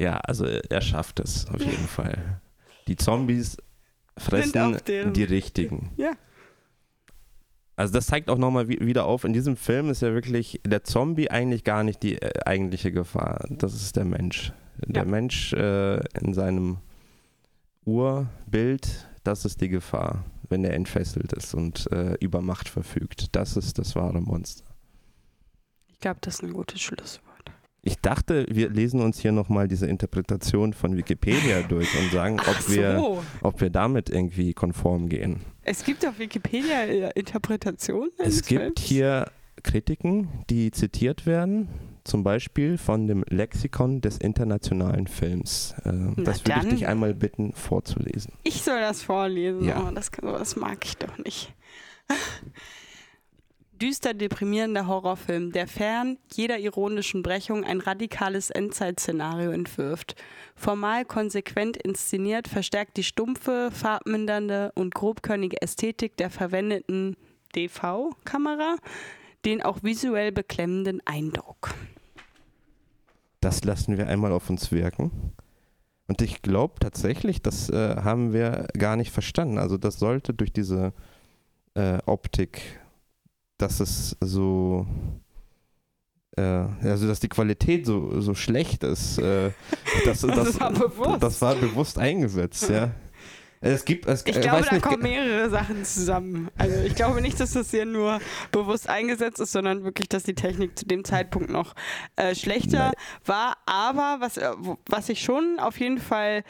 Ja, 0.00 0.16
also 0.18 0.46
er 0.46 0.80
schafft 0.80 1.20
es 1.20 1.46
auf 1.48 1.60
jeden 1.60 1.86
Fall. 1.88 2.40
Die 2.88 2.96
Zombies 2.96 3.58
fressen 4.16 4.78
die 5.12 5.24
richtigen. 5.24 5.90
Ja. 5.96 6.12
Also 7.76 7.92
das 7.92 8.06
zeigt 8.06 8.28
auch 8.30 8.38
nochmal 8.38 8.68
wieder 8.68 9.04
auf, 9.04 9.24
in 9.24 9.32
diesem 9.32 9.56
Film 9.56 9.90
ist 9.90 10.02
ja 10.02 10.12
wirklich 10.12 10.60
der 10.66 10.84
Zombie 10.84 11.30
eigentlich 11.30 11.64
gar 11.64 11.82
nicht 11.82 12.02
die 12.02 12.20
äh, 12.20 12.30
eigentliche 12.44 12.92
Gefahr. 12.92 13.46
Das 13.50 13.74
ist 13.74 13.96
der 13.96 14.04
Mensch. 14.04 14.52
Der 14.86 15.04
Ja. 15.04 15.08
Mensch 15.08 15.52
äh, 15.52 15.96
in 16.18 16.32
seinem 16.34 16.78
Urbild, 17.84 19.08
das 19.24 19.44
ist 19.44 19.60
die 19.60 19.68
Gefahr, 19.68 20.24
wenn 20.48 20.64
er 20.64 20.74
entfesselt 20.74 21.32
ist 21.32 21.54
und 21.54 21.90
äh, 21.92 22.14
über 22.20 22.40
Macht 22.40 22.68
verfügt. 22.68 23.34
Das 23.36 23.56
ist 23.56 23.78
das 23.78 23.94
wahre 23.96 24.20
Monster. 24.20 24.64
Ich 25.88 25.98
glaube, 26.00 26.18
das 26.22 26.36
ist 26.36 26.42
ein 26.42 26.52
gutes 26.52 26.80
Schlusswort. 26.80 27.29
Ich 27.82 27.98
dachte, 28.00 28.44
wir 28.50 28.68
lesen 28.68 29.00
uns 29.00 29.18
hier 29.18 29.32
nochmal 29.32 29.66
diese 29.66 29.86
Interpretation 29.86 30.72
von 30.74 30.96
Wikipedia 30.96 31.62
durch 31.62 31.88
und 31.98 32.10
sagen, 32.12 32.38
ob, 32.40 32.46
Ach 32.48 32.68
wir, 32.68 32.96
so. 32.98 33.22
ob 33.40 33.60
wir 33.60 33.70
damit 33.70 34.10
irgendwie 34.10 34.52
konform 34.52 35.08
gehen. 35.08 35.40
Es 35.62 35.84
gibt 35.84 36.06
auf 36.06 36.18
Wikipedia 36.18 36.82
äh, 36.82 37.10
Interpretationen. 37.14 38.10
Es 38.18 38.42
gibt 38.44 38.60
Films. 38.60 38.80
hier 38.82 39.30
Kritiken, 39.62 40.28
die 40.50 40.70
zitiert 40.72 41.24
werden, 41.26 41.68
zum 42.04 42.22
Beispiel 42.22 42.76
von 42.78 43.06
dem 43.06 43.24
Lexikon 43.28 44.00
des 44.02 44.18
internationalen 44.18 45.06
Films. 45.06 45.74
Na 45.84 46.12
das 46.22 46.44
würde 46.46 46.60
ich 46.64 46.68
dich 46.74 46.86
einmal 46.86 47.14
bitten 47.14 47.52
vorzulesen. 47.52 48.32
Ich 48.42 48.62
soll 48.62 48.80
das 48.80 49.02
vorlesen. 49.02 49.64
Ja. 49.64 49.86
Oh, 49.88 49.94
das, 49.94 50.10
kann- 50.12 50.26
das 50.32 50.56
mag 50.56 50.84
ich 50.84 50.96
doch 50.98 51.16
nicht. 51.18 51.54
Düster 53.80 54.12
deprimierender 54.12 54.86
Horrorfilm, 54.86 55.52
der 55.52 55.66
fern 55.66 56.18
jeder 56.34 56.58
ironischen 56.58 57.22
Brechung 57.22 57.64
ein 57.64 57.80
radikales 57.80 58.50
Endzeitszenario 58.50 59.50
entwirft. 59.50 60.16
Formal 60.54 61.04
konsequent 61.04 61.76
inszeniert, 61.78 62.46
verstärkt 62.46 62.96
die 62.98 63.04
stumpfe, 63.04 63.70
farbmindernde 63.72 64.72
und 64.74 64.94
grobkörnige 64.94 65.62
Ästhetik 65.62 66.16
der 66.16 66.30
verwendeten 66.30 67.16
DV-Kamera 67.54 68.76
den 69.44 69.62
auch 69.62 69.82
visuell 69.82 70.32
beklemmenden 70.32 71.00
Eindruck. 71.04 71.74
Das 73.40 73.64
lassen 73.64 73.96
wir 73.96 74.06
einmal 74.06 74.32
auf 74.32 74.50
uns 74.50 74.70
wirken. 74.70 75.32
Und 76.08 76.20
ich 76.22 76.42
glaube 76.42 76.74
tatsächlich, 76.80 77.40
das 77.40 77.70
äh, 77.70 77.96
haben 77.96 78.32
wir 78.32 78.66
gar 78.76 78.96
nicht 78.96 79.12
verstanden. 79.12 79.58
Also 79.58 79.78
das 79.78 79.98
sollte 79.98 80.34
durch 80.34 80.52
diese 80.52 80.92
äh, 81.74 81.98
Optik, 82.04 82.80
dass 83.62 83.80
es 83.80 84.16
so, 84.20 84.86
also 86.36 87.06
dass 87.06 87.20
die 87.20 87.28
Qualität 87.28 87.84
so, 87.86 88.20
so 88.20 88.34
schlecht 88.34 88.82
ist, 88.84 89.18
äh, 89.18 89.50
das, 90.04 90.20
das, 90.20 90.36
Das 90.36 90.60
war 90.60 90.72
bewusst. 90.72 91.22
das 91.22 91.42
war 91.42 91.54
bewusst 91.54 91.98
eingesetzt, 91.98 92.68
ja. 92.70 92.92
Es 93.62 93.84
gibt, 93.84 94.06
es, 94.06 94.24
Ich 94.24 94.36
äh, 94.36 94.40
glaube, 94.40 94.64
da 94.64 94.74
nicht, 94.74 94.82
kommen 94.82 95.02
mehrere 95.02 95.50
Sachen 95.50 95.84
zusammen. 95.84 96.48
Also 96.56 96.80
ich 96.80 96.94
glaube 96.94 97.20
nicht, 97.20 97.38
dass 97.38 97.52
das 97.52 97.70
hier 97.70 97.84
nur 97.84 98.18
bewusst 98.52 98.88
eingesetzt 98.88 99.38
ist, 99.38 99.52
sondern 99.52 99.84
wirklich, 99.84 100.08
dass 100.08 100.22
die 100.22 100.34
Technik 100.34 100.78
zu 100.78 100.86
dem 100.86 101.04
Zeitpunkt 101.04 101.50
noch 101.50 101.74
äh, 102.16 102.34
schlechter 102.34 102.86
Nein. 102.86 102.92
war. 103.26 103.56
Aber 103.66 104.16
was, 104.20 104.38
äh, 104.38 104.50
was 104.88 105.10
ich 105.10 105.20
schon 105.20 105.58
auf 105.60 105.78
jeden 105.78 105.98
Fall 105.98 106.42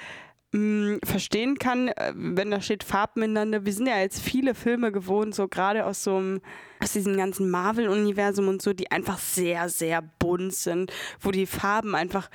mh, 0.53 0.99
verstehen 1.05 1.59
kann, 1.59 1.89
äh, 1.89 2.13
wenn 2.15 2.51
da 2.51 2.61
steht 2.61 2.85
farbmindernde, 2.85 3.65
wir 3.65 3.73
sind 3.73 3.87
ja 3.87 3.99
jetzt 3.99 4.21
viele 4.21 4.55
Filme 4.55 4.93
gewohnt, 4.93 5.35
so 5.35 5.49
gerade 5.49 5.85
aus 5.87 6.05
so 6.05 6.17
einem, 6.17 6.41
aus 6.83 6.93
diesem 6.93 7.17
ganzen 7.17 7.51
Marvel-Universum 7.51 8.49
und 8.49 8.63
so, 8.63 8.73
die 8.73 8.91
einfach 8.91 9.19
sehr, 9.19 9.69
sehr 9.69 10.03
bunt 10.19 10.55
sind, 10.55 10.93
wo 11.21 11.31
die 11.31 11.47
Farben 11.47 11.95
einfach 11.95 12.31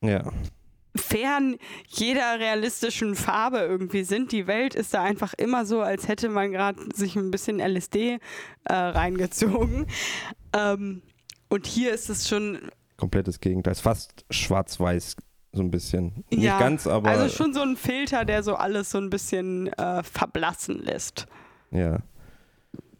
ja. 0.00 0.30
fern 0.96 1.56
jeder 1.86 2.38
realistischen 2.38 3.14
Farbe 3.14 3.58
irgendwie 3.58 4.04
sind. 4.04 4.32
Die 4.32 4.46
Welt 4.46 4.74
ist 4.74 4.94
da 4.94 5.02
einfach 5.02 5.34
immer 5.34 5.64
so, 5.64 5.82
als 5.82 6.08
hätte 6.08 6.28
man 6.28 6.52
gerade 6.52 6.80
sich 6.94 7.16
ein 7.16 7.30
bisschen 7.30 7.60
LSD 7.60 8.18
äh, 8.64 8.72
reingezogen. 8.72 9.86
Ähm, 10.52 11.02
und 11.48 11.66
hier 11.66 11.92
ist 11.92 12.08
es 12.10 12.28
schon, 12.28 12.70
komplettes 12.96 13.40
Gegenteil. 13.40 13.72
Ist 13.72 13.80
fast 13.80 14.24
schwarz-weiß 14.30 15.16
so 15.52 15.62
ein 15.62 15.70
bisschen. 15.70 16.24
Ja, 16.30 16.38
Nicht 16.38 16.58
ganz, 16.58 16.86
aber. 16.86 17.10
Also 17.10 17.28
schon 17.34 17.52
so 17.52 17.60
ein 17.60 17.76
Filter, 17.76 18.24
der 18.24 18.42
so 18.42 18.54
alles 18.54 18.90
so 18.90 18.98
ein 18.98 19.10
bisschen 19.10 19.68
äh, 19.74 20.02
verblassen 20.02 20.78
lässt. 20.82 21.26
Ja. 21.70 22.00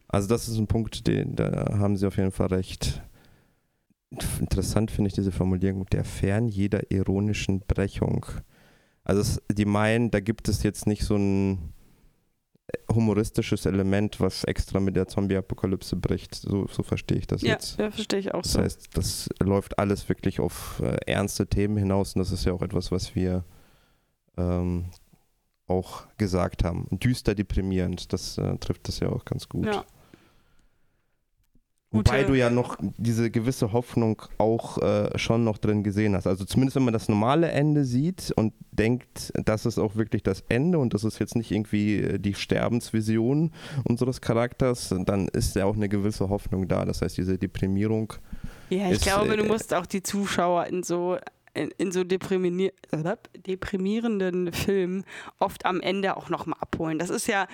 Also 0.09 0.28
das 0.28 0.48
ist 0.48 0.59
ein 0.59 0.66
Punkt, 0.66 1.06
den, 1.06 1.36
da 1.36 1.78
haben 1.78 1.97
Sie 1.97 2.06
auf 2.06 2.16
jeden 2.16 2.32
Fall 2.32 2.48
recht. 2.48 3.02
Interessant 4.40 4.90
finde 4.90 5.09
ich 5.09 5.14
diese 5.14 5.31
Formulierung, 5.31 5.86
der 5.86 6.05
fern 6.05 6.48
jeder 6.48 6.90
ironischen 6.90 7.60
Brechung. 7.60 8.27
Also 9.05 9.20
es, 9.20 9.43
die 9.52 9.64
meinen, 9.64 10.10
da 10.10 10.18
gibt 10.18 10.48
es 10.48 10.64
jetzt 10.64 10.89
nicht 10.89 11.05
so 11.05 11.14
ein 11.14 11.72
humoristisches 12.92 13.66
Element, 13.66 14.20
was 14.20 14.44
extra 14.44 14.80
mit 14.80 14.97
der 14.97 15.06
Zombie-Apokalypse 15.09 15.97
bricht. 15.97 16.34
So, 16.34 16.66
so 16.68 16.82
verstehe 16.82 17.18
ich 17.18 17.26
das 17.26 17.42
Ja, 17.42 17.51
jetzt. 17.52 17.78
ja 17.78 17.90
verstehe 17.90 18.18
ich 18.20 18.34
auch 18.34 18.42
Das 18.42 18.52
so. 18.52 18.60
heißt, 18.60 18.88
das 18.97 19.28
läuft 19.40 19.78
alles 19.78 20.09
wirklich 20.09 20.40
auf 20.40 20.80
äh, 20.84 20.97
ernste 21.10 21.47
Themen 21.47 21.76
hinaus 21.76 22.14
und 22.14 22.20
das 22.20 22.32
ist 22.32 22.44
ja 22.44 22.52
auch 22.52 22.62
etwas, 22.62 22.90
was 22.90 23.14
wir 23.14 23.44
ähm, 24.36 24.86
auch 25.66 26.06
gesagt 26.16 26.64
haben. 26.64 26.86
Düster 26.90 27.34
deprimierend, 27.34 28.12
das 28.12 28.38
äh, 28.38 28.56
trifft 28.59 28.88
das 28.88 29.01
ja 29.01 29.09
auch 29.09 29.24
ganz 29.24 29.48
gut. 29.48 29.66
Ja. 29.66 29.84
Wobei 31.92 32.22
du 32.22 32.34
ja 32.34 32.50
noch 32.50 32.76
diese 32.98 33.32
gewisse 33.32 33.72
Hoffnung 33.72 34.22
auch 34.38 34.78
äh, 34.78 35.18
schon 35.18 35.42
noch 35.42 35.58
drin 35.58 35.82
gesehen 35.82 36.14
hast. 36.14 36.28
Also 36.28 36.44
zumindest 36.44 36.76
wenn 36.76 36.84
man 36.84 36.92
das 36.92 37.08
normale 37.08 37.50
Ende 37.50 37.84
sieht 37.84 38.32
und 38.36 38.52
denkt, 38.70 39.32
das 39.44 39.66
ist 39.66 39.78
auch 39.78 39.96
wirklich 39.96 40.22
das 40.22 40.44
Ende 40.48 40.78
und 40.78 40.94
das 40.94 41.02
ist 41.02 41.18
jetzt 41.18 41.34
nicht 41.34 41.50
irgendwie 41.50 41.96
äh, 41.96 42.18
die 42.20 42.34
Sterbensvision 42.34 43.50
unseres 43.84 44.20
Charakters, 44.20 44.94
dann 45.04 45.26
ist 45.28 45.56
ja 45.56 45.64
auch 45.64 45.74
eine 45.74 45.88
gewisse 45.88 46.28
Hoffnung 46.28 46.68
da. 46.68 46.84
Das 46.84 47.02
heißt, 47.02 47.18
diese 47.18 47.38
Deprimierung 47.38 48.12
Ja, 48.68 48.86
ich 48.86 48.92
ist, 48.92 49.02
glaube, 49.02 49.36
du 49.36 49.42
äh, 49.42 49.48
musst 49.48 49.74
auch 49.74 49.86
die 49.86 50.04
Zuschauer 50.04 50.66
in 50.66 50.84
so 50.84 51.18
in, 51.54 51.70
in 51.78 51.90
so 51.90 52.02
äh, 52.02 53.16
deprimierenden 53.46 54.52
Filmen 54.52 55.04
oft 55.40 55.66
am 55.66 55.80
Ende 55.80 56.16
auch 56.16 56.28
nochmal 56.30 56.58
abholen. 56.60 57.00
Das 57.00 57.10
ist 57.10 57.26
ja 57.26 57.48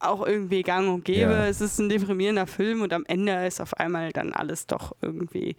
auch 0.00 0.26
irgendwie 0.26 0.62
gang 0.62 0.88
und 0.92 1.04
gäbe. 1.04 1.32
Ja. 1.32 1.46
Es 1.46 1.60
ist 1.60 1.78
ein 1.78 1.88
deprimierender 1.88 2.46
Film 2.46 2.82
und 2.82 2.92
am 2.92 3.04
Ende 3.06 3.46
ist 3.46 3.60
auf 3.60 3.74
einmal 3.74 4.12
dann 4.12 4.32
alles 4.32 4.66
doch 4.66 4.96
irgendwie 5.00 5.56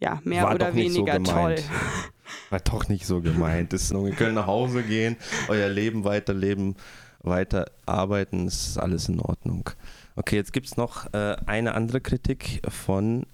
ja, 0.00 0.20
mehr 0.24 0.44
War 0.44 0.54
oder 0.54 0.70
nicht 0.72 0.92
so 0.92 1.06
weniger 1.06 1.22
toll. 1.22 1.56
war 2.50 2.60
doch 2.60 2.88
nicht 2.88 3.06
so 3.06 3.20
gemeint. 3.20 3.72
Das 3.72 3.82
ist 3.82 3.92
nur, 3.92 4.08
ihr 4.08 4.14
könnt 4.14 4.34
nach 4.34 4.46
Hause 4.46 4.82
gehen, 4.82 5.16
euer 5.48 5.68
Leben 5.68 6.04
weiterleben, 6.04 6.76
weiter 7.20 7.70
arbeiten, 7.86 8.46
es 8.46 8.68
ist 8.68 8.78
alles 8.78 9.08
in 9.08 9.20
Ordnung. 9.20 9.70
Okay, 10.16 10.36
jetzt 10.36 10.52
gibt 10.52 10.66
es 10.66 10.76
noch 10.76 11.12
äh, 11.12 11.36
eine 11.46 11.74
andere 11.74 12.00
Kritik 12.00 12.62
von 12.68 13.26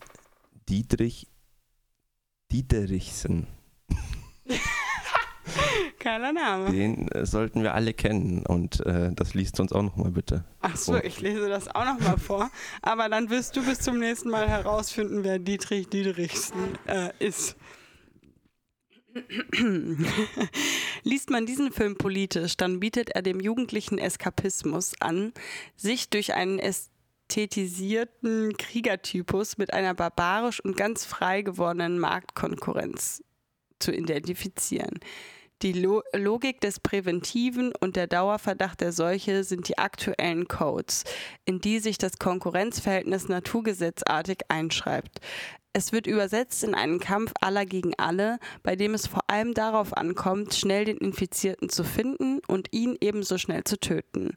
Dietrich 0.69 1.29
Diederichsen. 2.51 3.47
Keiner 6.05 6.35
Name. 6.35 6.71
Den 6.71 7.09
äh, 7.09 7.25
sollten 7.25 7.63
wir 7.63 7.75
alle 7.75 7.95
kennen 7.95 8.45
und 8.45 8.85
äh, 8.85 9.11
das 9.15 9.33
liest 9.33 9.59
uns 9.59 9.73
auch 9.73 9.83
nochmal 9.83 10.11
bitte. 10.11 10.45
Ach 10.61 10.77
so, 10.77 10.97
Oh. 10.97 11.01
ich 11.03 11.23
lese 11.23 11.49
das 11.49 11.75
auch 11.75 11.87
nochmal 11.87 12.19
vor. 12.19 12.51
Aber 12.83 13.09
dann 13.09 13.31
wirst 13.31 13.57
du 13.57 13.65
bis 13.65 13.79
zum 13.79 13.99
nächsten 13.99 14.29
Mal 14.29 14.47
herausfinden, 14.47 15.25
wer 15.25 15.39
Dietrich 15.39 15.89
Diederichsen 15.89 16.77
äh, 16.87 17.09
ist. 17.19 17.57
Liest 21.05 21.31
man 21.31 21.47
diesen 21.47 21.73
Film 21.73 21.97
politisch, 21.97 22.59
dann 22.59 22.81
bietet 22.81 23.09
er 23.11 23.23
dem 23.23 23.41
jugendlichen 23.41 23.97
Eskapismus 23.97 24.93
an, 25.01 25.33
sich 25.75 26.11
durch 26.11 26.35
einen 26.35 26.59
ästhetisierten 26.59 28.59
Kriegertypus 28.59 29.57
mit 29.57 29.73
einer 29.73 29.95
barbarisch 29.95 30.63
und 30.63 30.77
ganz 30.77 31.07
frei 31.07 31.41
gewordenen 31.41 31.99
Marktkonkurrenz 31.99 33.25
zu 33.79 33.91
identifizieren. 33.91 35.01
Die 35.63 35.73
Lo 35.73 36.03
Logik 36.13 36.61
des 36.61 36.81
Präventiven 36.81 37.73
und 37.81 37.97
der 37.97 38.07
Dauerverdacht 38.07 38.81
der 38.81 38.93
Seuche 38.93 39.45
sind 39.45 39.69
die 39.69 39.79
aktuellen 39.79 40.47
Codes, 40.47 41.05
in 41.45 41.61
die 41.61 41.79
sich 41.79 41.97
das 41.97 42.19
Konkurrenzverhältnis 42.19 43.29
naturgesetzartig 43.29 44.41
einschreibt. 44.49 45.21
Es 45.77 45.91
wird 45.91 46.07
übersetzt 46.07 46.63
in 46.63 46.77
einen 46.77 47.01
Kampf 47.01 47.33
aller 47.41 47.67
gegen 47.67 47.95
alle, 47.99 48.39
bei 48.63 48.77
dem 48.77 48.95
es 48.95 49.09
vor 49.09 49.23
allem 49.27 49.55
darauf 49.55 49.97
ankommt, 49.97 50.55
schnell 50.55 50.85
den 50.85 50.99
Infizierten 50.99 51.69
zu 51.69 51.83
finden 51.83 52.39
und 52.47 52.69
ihn 52.71 52.97
ebenso 53.01 53.39
schnell 53.39 53.65
zu 53.65 53.81
töten. 53.81 54.37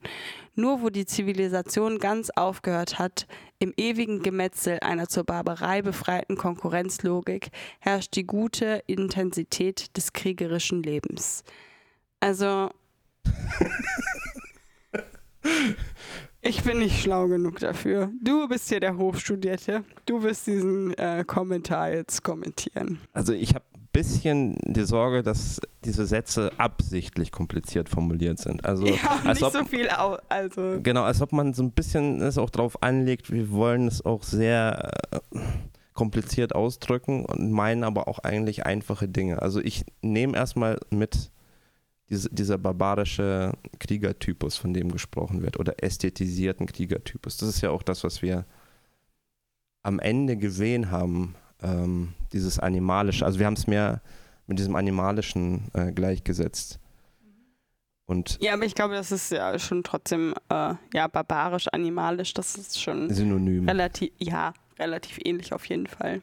Nur 0.56 0.82
wo 0.82 0.90
die 0.90 1.06
Zivilisation 1.06 2.00
ganz 2.00 2.32
aufgehört 2.32 2.98
hat, 2.98 3.28
im 3.60 3.72
ewigen 3.78 4.24
Gemetzel 4.24 4.80
einer 4.80 5.10
zur 5.10 5.26
Barbarei 5.26 5.84
befreiten 5.84 6.38
Konkurrenzlogik, 6.38 7.52
herrscht 7.82 8.16
die 8.16 8.26
gute 8.26 8.82
Intensität 8.88 9.96
des 9.96 10.14
kriegerischen 10.14 10.82
Lebens. 10.82 11.44
Also. 12.20 12.72
Ich 16.42 16.64
bin 16.64 16.80
nicht 16.80 17.02
schlau 17.02 17.28
genug 17.28 17.60
dafür. 17.60 18.12
Du 18.24 18.48
bist 18.48 18.70
hier 18.70 18.80
der 18.80 18.98
Hochstudierte. 18.98 19.84
Du 20.06 20.24
wirst 20.24 20.48
diesen 20.48 20.94
äh, 20.98 21.24
Kommentar 21.26 21.92
jetzt 21.92 22.24
kommentieren. 22.24 23.00
Also 23.14 23.34
ich 23.34 23.56
habe 23.56 23.66
ein 23.76 23.88
bisschen 23.92 24.58
die 24.64 24.84
Sorge, 24.84 25.24
dass 25.24 25.60
diese 25.84 26.06
Sätze 26.06 26.52
absichtlich 26.58 27.32
kompliziert 27.32 27.90
formuliert 27.90 28.40
sind. 28.40 28.66
Also 28.66 28.86
ja, 28.86 29.20
als 29.26 29.40
nicht 29.40 29.44
ob, 29.44 29.54
so 29.54 29.66
viel. 29.66 29.90
Au 29.90 30.18
also, 30.30 30.80
Genau, 30.82 31.04
als 31.04 31.22
ob 31.22 31.34
man 31.34 31.54
so 31.54 31.64
ein 31.64 31.72
bisschen 31.72 32.22
es 32.22 32.38
auch 32.38 32.50
drauf 32.50 32.82
anlegt, 32.84 33.32
wir 33.32 33.52
wollen 33.52 33.88
es 33.88 34.06
auch 34.06 34.24
sehr 34.24 34.92
äh, 35.12 35.40
kompliziert 35.94 36.54
ausdrücken 36.54 37.26
und 37.26 37.52
meinen 37.52 37.84
aber 37.84 38.08
auch 38.08 38.20
eigentlich 38.20 38.66
einfache 38.66 39.08
Dinge. 39.08 39.42
Also 39.42 39.60
ich 39.60 39.84
nehme 40.02 40.38
erstmal 40.38 40.80
mit 40.92 41.32
diese, 42.10 42.30
dieser 42.30 42.58
barbarische 42.58 43.54
Kriegertypus, 43.80 44.58
von 44.58 44.74
dem 44.74 44.92
gesprochen 44.92 45.42
wird, 45.42 45.60
oder 45.60 45.84
ästhetisierten 45.84 46.66
Kriegertypus. 46.66 47.38
Das 47.38 47.50
ist 47.50 47.62
ja 47.62 47.70
auch 47.70 47.84
das, 47.84 48.04
was 48.04 48.22
wir 48.22 48.46
am 49.84 50.00
Ende 50.00 50.38
gesehen 50.38 50.92
haben, 50.92 51.36
ähm, 51.62 52.14
dieses 52.34 52.60
animalische. 52.60 53.26
Also 53.26 53.40
wir 53.40 53.46
haben 53.46 53.54
es 53.54 53.68
mehr 53.68 54.02
mit 54.46 54.60
diesem 54.60 54.76
animalischen 54.76 55.70
äh, 55.74 55.92
gleichgesetzt. 55.92 56.80
Und 58.06 58.38
ja, 58.42 58.54
aber 58.54 58.64
ich 58.64 58.74
glaube, 58.74 58.96
das 58.96 59.12
ist 59.12 59.32
ja 59.32 59.60
schon 59.60 59.84
trotzdem 59.84 60.34
äh, 60.50 60.76
ja, 60.94 61.08
barbarisch, 61.08 61.68
animalisch. 61.74 62.34
Das 62.34 62.56
ist 62.56 62.82
schon 62.82 63.10
synonym. 63.14 63.68
relativ, 63.68 64.14
ja, 64.18 64.54
relativ 64.80 65.20
ähnlich 65.26 65.54
auf 65.54 65.66
jeden 65.66 65.88
Fall. 65.88 66.22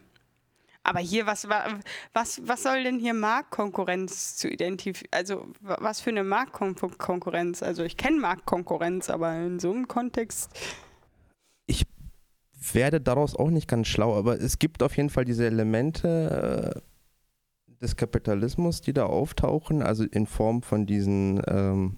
Aber 0.85 1.01
hier, 1.01 1.27
was, 1.27 1.49
wa- 1.49 1.81
was, 2.13 2.41
was 2.47 2.63
soll 2.63 2.85
denn 2.85 2.99
hier 2.99 3.15
Marktkonkurrenz 3.15 4.37
zu 4.37 4.49
identifizieren? 4.49 5.11
Also, 5.13 5.49
wa- 5.61 5.79
was 5.81 6.01
für 6.01 6.11
eine 6.11 6.25
Marktkonkurrenz? 6.25 7.63
Also, 7.63 7.83
ich 7.83 7.97
kenne 7.97 8.21
Marktkonkurrenz, 8.21 9.11
aber 9.11 9.35
in 9.35 9.59
so 9.59 9.71
einem 9.71 9.89
Kontext. 9.89 10.51
werde 12.73 13.01
daraus 13.01 13.37
auch 13.37 13.51
nicht 13.51 13.69
ganz 13.69 13.89
schlau, 13.89 14.17
aber 14.17 14.41
es 14.41 14.59
gibt 14.59 14.83
auf 14.83 14.97
jeden 14.97 15.11
Fall 15.11 15.25
diese 15.25 15.47
Elemente 15.47 16.83
äh, 17.71 17.75
des 17.83 17.97
Kapitalismus, 17.97 18.81
die 18.81 18.93
da 18.93 19.07
auftauchen, 19.07 19.83
also 19.83 20.05
in 20.05 20.27
Form 20.27 20.63
von 20.63 20.87
diesen. 20.87 21.43
Ähm, 21.47 21.97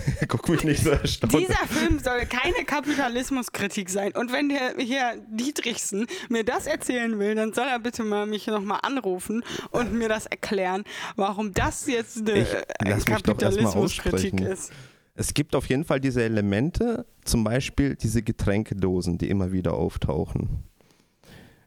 Guck 0.28 0.48
mich 0.48 0.64
nicht 0.64 0.82
so 0.84 0.90
erstaunt. 0.90 1.32
Dieser 1.34 1.66
Film 1.66 1.98
soll 1.98 2.20
keine 2.26 2.64
Kapitalismuskritik 2.64 3.90
sein. 3.90 4.12
Und 4.12 4.32
wenn 4.32 4.48
der 4.48 4.74
hier 4.78 5.16
Dietrichsen 5.28 6.06
mir 6.28 6.44
das 6.44 6.66
erzählen 6.66 7.18
will, 7.18 7.34
dann 7.34 7.52
soll 7.52 7.66
er 7.66 7.78
bitte 7.78 8.02
mal 8.04 8.26
mich 8.26 8.46
nochmal 8.46 8.80
anrufen 8.82 9.42
und 9.70 9.92
mir 9.94 10.08
das 10.08 10.26
erklären, 10.26 10.84
warum 11.16 11.52
das 11.52 11.86
jetzt 11.86 12.18
eine 12.18 12.40
Ich- 12.42 12.54
äh, 12.54 13.00
Kapitalismuskritik 13.04 14.40
ist. 14.40 14.72
Es 15.14 15.34
gibt 15.34 15.54
auf 15.54 15.66
jeden 15.66 15.84
Fall 15.84 16.00
diese 16.00 16.22
Elemente, 16.22 17.04
zum 17.24 17.44
Beispiel 17.44 17.96
diese 17.96 18.22
Getränkedosen, 18.22 19.18
die 19.18 19.28
immer 19.28 19.52
wieder 19.52 19.74
auftauchen. 19.74 20.64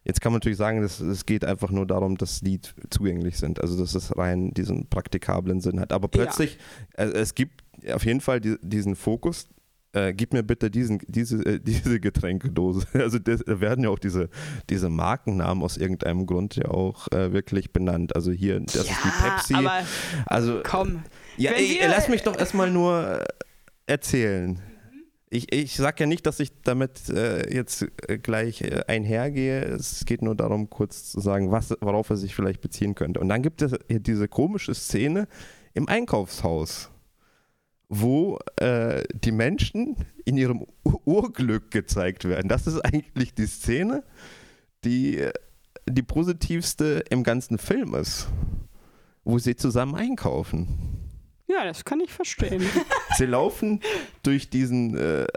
Jetzt 0.06 0.22
kann 0.22 0.32
man 0.32 0.38
natürlich 0.38 0.58
sagen, 0.58 0.82
es 0.84 1.00
es 1.00 1.26
geht 1.26 1.44
einfach 1.44 1.72
nur 1.72 1.86
darum, 1.86 2.16
dass 2.18 2.40
die 2.40 2.62
zugänglich 2.90 3.38
sind. 3.38 3.60
Also 3.60 3.78
dass 3.78 3.96
es 3.96 4.16
rein 4.18 4.54
diesen 4.54 4.88
praktikablen 4.88 5.60
Sinn 5.62 5.80
hat. 5.80 5.92
Aber 5.92 6.10
Ja. 6.14 6.24
plötzlich, 6.24 6.58
äh, 6.94 7.06
es 7.06 7.34
gibt 7.36 7.64
auf 7.92 8.06
jeden 8.06 8.22
Fall 8.22 8.40
die, 8.40 8.56
diesen 8.62 8.96
Fokus. 8.96 9.48
Äh, 9.94 10.14
gib 10.14 10.34
mir 10.34 10.44
bitte 10.44 10.70
diesen, 10.70 11.00
diese, 11.08 11.38
äh, 11.46 11.60
diese 11.64 12.00
Getränkedose. 12.00 12.86
Also 12.94 13.18
das, 13.18 13.42
da 13.46 13.60
werden 13.62 13.84
ja 13.84 13.90
auch 13.90 13.98
diese, 14.00 14.30
diese 14.70 14.90
Markennamen 14.90 15.64
aus 15.64 15.78
irgendeinem 15.78 16.26
Grund 16.26 16.56
ja 16.56 16.66
auch 16.66 17.08
äh, 17.12 17.32
wirklich 17.34 17.72
benannt. 17.74 18.16
Also 18.16 18.32
hier, 18.32 18.60
das 18.60 18.76
ist 18.76 18.90
die 18.90 19.24
Pepsi. 19.24 19.54
aber 19.56 19.82
also 20.26 20.62
komm. 20.64 21.04
ja, 21.38 21.52
ey, 21.52 21.80
lass 21.88 22.10
mich 22.10 22.22
doch 22.24 22.38
erstmal 22.38 22.70
nur 22.70 23.22
äh, 23.22 23.26
erzählen. 23.88 24.62
Ich, 25.36 25.52
ich 25.54 25.76
sag 25.76 26.00
ja 26.00 26.06
nicht, 26.06 26.26
dass 26.26 26.40
ich 26.40 26.52
damit 26.64 27.10
äh, 27.10 27.54
jetzt 27.54 27.86
äh, 28.08 28.18
gleich 28.18 28.62
äh, 28.62 28.84
einhergehe. 28.88 29.62
Es 29.64 30.06
geht 30.06 30.22
nur 30.22 30.36
darum, 30.36 30.70
kurz 30.70 31.12
zu 31.12 31.20
sagen, 31.20 31.52
was, 31.52 31.74
worauf 31.82 32.10
er 32.10 32.18
sich 32.18 32.34
vielleicht 32.36 32.62
beziehen 32.62 32.96
könnte. 32.96 33.20
Und 33.20 33.30
dann 33.30 33.42
gibt 33.42 33.62
es 33.62 33.74
diese 33.90 34.28
komische 34.28 34.74
Szene 34.74 35.28
im 35.74 35.88
Einkaufshaus, 35.90 36.90
wo 37.90 38.40
äh, 38.58 39.04
die 39.14 39.32
Menschen 39.32 39.96
in 40.24 40.38
ihrem 40.38 40.66
Ur- 40.84 41.02
Urglück 41.06 41.70
gezeigt 41.72 42.26
werden. 42.26 42.48
Das 42.48 42.66
ist 42.68 42.80
eigentlich 42.80 43.34
die 43.34 43.48
Szene, 43.48 44.04
die 44.84 45.18
äh, 45.20 45.34
die 45.88 46.02
positivste 46.04 47.04
im 47.12 47.24
ganzen 47.24 47.58
Film 47.60 47.94
ist. 47.94 48.28
wo 49.26 49.40
sie 49.40 49.56
zusammen 49.56 49.96
einkaufen. 49.96 50.68
Ja, 51.48 51.64
das 51.64 51.86
kann 51.86 52.00
ich 52.00 52.12
verstehen. 52.12 52.64
Sie 53.18 53.26
laufen 53.26 53.82
durch 54.24 54.50
diesen 54.50 54.98
äh, 54.98 55.28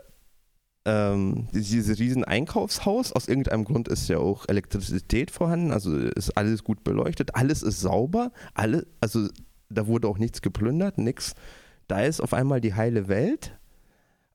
ähm, 0.88 1.48
dieses 1.52 1.98
riesen 1.98 2.24
Einkaufshaus. 2.24 3.12
Aus 3.12 3.28
irgendeinem 3.28 3.64
Grund 3.64 3.88
ist 3.88 4.08
ja 4.08 4.18
auch 4.18 4.48
Elektrizität 4.48 5.30
vorhanden, 5.30 5.70
also 5.70 5.94
ist 5.96 6.30
alles 6.30 6.64
gut 6.64 6.82
beleuchtet, 6.82 7.34
alles 7.34 7.62
ist 7.62 7.80
sauber, 7.80 8.32
alle, 8.54 8.86
also 9.00 9.28
da 9.68 9.86
wurde 9.86 10.08
auch 10.08 10.18
nichts 10.18 10.40
geplündert, 10.40 10.96
nichts. 10.96 11.34
Da 11.88 12.02
ist 12.02 12.20
auf 12.20 12.32
einmal 12.32 12.60
die 12.60 12.74
heile 12.74 13.08
Welt 13.08 13.58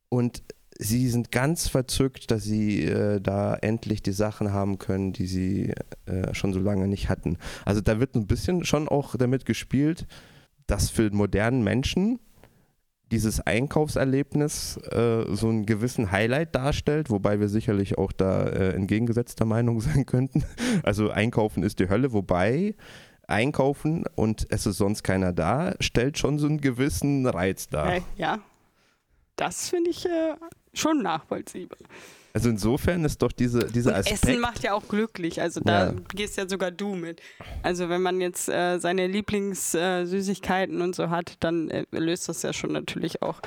und 0.09 0.43
sie 0.77 1.09
sind 1.09 1.31
ganz 1.31 1.67
verzückt, 1.67 2.29
dass 2.29 2.43
sie 2.43 2.83
äh, 2.83 3.19
da 3.19 3.55
endlich 3.55 4.03
die 4.03 4.11
Sachen 4.11 4.53
haben 4.53 4.77
können, 4.77 5.13
die 5.13 5.27
sie 5.27 5.73
äh, 6.05 6.33
schon 6.33 6.53
so 6.53 6.59
lange 6.59 6.87
nicht 6.87 7.09
hatten. 7.09 7.37
Also 7.65 7.81
da 7.81 7.99
wird 7.99 8.15
ein 8.15 8.27
bisschen 8.27 8.63
schon 8.63 8.87
auch 8.87 9.15
damit 9.15 9.45
gespielt, 9.45 10.05
dass 10.67 10.89
für 10.89 11.09
modernen 11.11 11.63
Menschen 11.63 12.19
dieses 13.11 13.39
Einkaufserlebnis 13.39 14.77
äh, 14.77 15.25
so 15.35 15.47
einen 15.47 15.67
gewissen 15.67 16.11
Highlight 16.11 16.55
darstellt, 16.55 17.11
wobei 17.11 17.39
wir 17.39 17.47
sicherlich 17.47 17.97
auch 17.97 18.11
da 18.11 18.47
äh, 18.47 18.73
entgegengesetzter 18.73 19.45
Meinung 19.45 19.81
sein 19.81 20.05
könnten. 20.05 20.43
Also 20.81 21.11
Einkaufen 21.11 21.61
ist 21.63 21.79
die 21.79 21.89
Hölle, 21.89 22.11
wobei 22.11 22.75
Einkaufen 23.27 24.05
und 24.15 24.47
es 24.49 24.65
ist 24.65 24.77
sonst 24.77 25.03
keiner 25.03 25.31
da, 25.31 25.75
stellt 25.79 26.17
schon 26.17 26.39
so 26.39 26.47
einen 26.47 26.59
gewissen 26.59 27.25
Reiz 27.27 27.69
dar. 27.69 27.95
Äh, 27.95 28.01
ja, 28.17 28.39
das 29.35 29.69
finde 29.69 29.91
ich 29.91 30.05
äh, 30.05 30.35
schon 30.73 31.03
nachvollziehbar. 31.03 31.77
Also 32.35 32.49
insofern 32.49 33.05
ist 33.05 33.21
doch 33.21 33.31
diese, 33.31 33.59
dieser 33.67 33.95
Aspekt. 33.95 34.23
Essen 34.23 34.39
macht 34.39 34.63
ja 34.63 34.73
auch 34.73 34.87
glücklich. 34.87 35.39
Also 35.39 35.59
da 35.59 35.91
ja. 35.91 35.93
gehst 36.15 36.35
ja 36.35 36.49
sogar 36.49 36.71
du 36.71 36.95
mit. 36.95 37.21
Also 37.61 37.89
wenn 37.89 38.01
man 38.01 38.19
jetzt 38.21 38.49
äh, 38.49 38.79
seine 38.79 39.05
Lieblingssüßigkeiten 39.05 40.79
äh, 40.79 40.83
und 40.83 40.95
so 40.95 41.11
hat, 41.11 41.35
dann 41.41 41.69
äh, 41.69 41.85
löst 41.91 42.27
das 42.29 42.41
ja 42.41 42.51
schon 42.51 42.71
natürlich 42.71 43.21
auch 43.21 43.39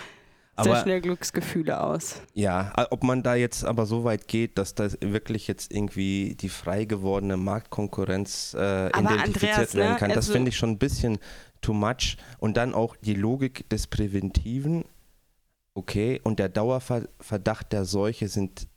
sehr 0.63 0.73
aber, 0.73 0.83
schnell 0.83 1.01
Glücksgefühle 1.01 1.83
aus. 1.83 2.23
Ja, 2.33 2.73
ob 2.91 3.03
man 3.03 3.25
da 3.25 3.35
jetzt 3.35 3.65
aber 3.65 3.87
so 3.87 4.05
weit 4.05 4.29
geht, 4.29 4.57
dass 4.57 4.75
das 4.75 4.97
wirklich 5.01 5.49
jetzt 5.49 5.73
irgendwie 5.73 6.37
die 6.37 6.49
frei 6.49 6.85
gewordene 6.85 7.37
Marktkonkurrenz 7.37 8.55
äh, 8.59 8.87
identifiziert 8.89 9.53
Andreas, 9.53 9.75
werden 9.75 9.97
kann, 9.97 10.09
ne? 10.09 10.15
das 10.15 10.27
also 10.27 10.33
finde 10.33 10.51
ich 10.51 10.57
schon 10.57 10.71
ein 10.71 10.79
bisschen 10.79 11.19
too 11.61 11.75
much. 11.75 12.17
Und 12.39 12.57
dann 12.57 12.73
auch 12.73 12.97
die 12.97 13.15
Logik 13.15 13.69
des 13.69 13.89
Präventiven. 13.89 14.85
Okay, 15.75 16.21
und 16.23 16.39
der 16.39 16.49
Dauerverdacht 16.49 17.73
der 17.73 17.85
Seuche 17.85 18.29
sind 18.29 18.69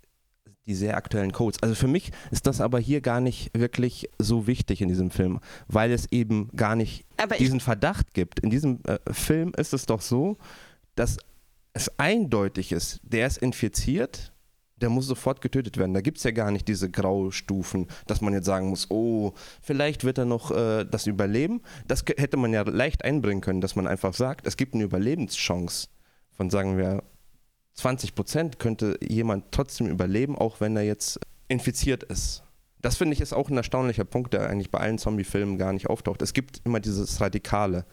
die 0.70 0.76
sehr 0.76 0.96
aktuellen 0.96 1.34
Codes. 1.34 1.62
Also 1.62 1.76
für 1.76 1.88
mich 1.88 2.12
ist 2.32 2.48
das 2.48 2.62
aber 2.62 2.80
hier 2.80 3.02
gar 3.02 3.20
nicht 3.20 3.50
wirklich 3.58 4.10
so 4.20 4.48
wichtig 4.48 4.82
in 4.82 4.88
diesem 4.88 5.10
Film, 5.10 5.40
weil 5.68 5.92
es 5.92 6.12
eben 6.12 6.50
gar 6.56 6.76
nicht 6.76 7.06
aber 7.18 7.36
diesen 7.36 7.60
Verdacht 7.60 8.14
gibt. 8.14 8.40
In 8.40 8.50
diesem 8.50 8.80
äh, 8.86 9.00
Film 9.12 9.52
ist 9.58 9.74
es 9.74 9.86
doch 9.88 10.02
so, 10.02 10.38
dass 10.96 11.18
es 11.74 11.92
eindeutig 11.98 12.72
ist, 12.72 13.00
der 13.04 13.28
ist 13.28 13.38
infiziert, 13.38 14.32
der 14.78 14.90
muss 14.90 15.08
sofort 15.08 15.42
getötet 15.42 15.78
werden. 15.78 15.94
Da 15.94 16.02
gibt 16.02 16.20
es 16.20 16.24
ja 16.24 16.32
gar 16.32 16.52
nicht 16.52 16.68
diese 16.68 16.90
Graustufen, 16.90 17.88
dass 18.08 18.22
man 18.22 18.34
jetzt 18.34 18.46
sagen 18.46 18.70
muss, 18.70 18.90
oh, 18.90 19.34
vielleicht 19.62 20.04
wird 20.04 20.20
er 20.20 20.26
noch 20.26 20.52
äh, 20.52 20.86
das 20.86 21.08
überleben. 21.08 21.62
Das 21.88 22.06
hätte 22.18 22.38
man 22.38 22.54
ja 22.54 22.62
leicht 22.62 23.04
einbringen 23.04 23.42
können, 23.42 23.62
dass 23.62 23.76
man 23.76 23.88
einfach 23.88 24.14
sagt, 24.14 24.48
es 24.48 24.56
gibt 24.56 24.76
eine 24.76 24.84
Überlebenschance 24.84 25.88
von, 26.32 26.50
sagen 26.50 26.78
wir, 26.78 27.04
20 27.80 28.16
Prozent 28.16 28.60
könnte 28.60 28.98
jemand 29.02 29.52
trotzdem 29.52 29.88
überleben, 29.88 30.38
auch 30.38 30.60
wenn 30.60 30.76
er 30.76 30.84
jetzt 30.84 31.20
infiziert 31.48 32.04
ist. 32.04 32.44
Das 32.82 32.98
finde 32.98 33.14
ich 33.14 33.22
ist 33.22 33.34
auch 33.34 33.50
ein 33.50 33.58
erstaunlicher 33.58 34.06
Punkt, 34.06 34.34
der 34.34 34.50
eigentlich 34.50 34.70
bei 34.70 34.80
allen 34.80 34.98
Zombie-Filmen 34.98 35.58
gar 35.58 35.74
nicht 35.74 35.90
auftaucht. 35.90 36.22
Es 36.22 36.34
gibt 36.34 36.62
immer 36.64 36.80
dieses 36.80 37.20
Radikale. 37.20 37.86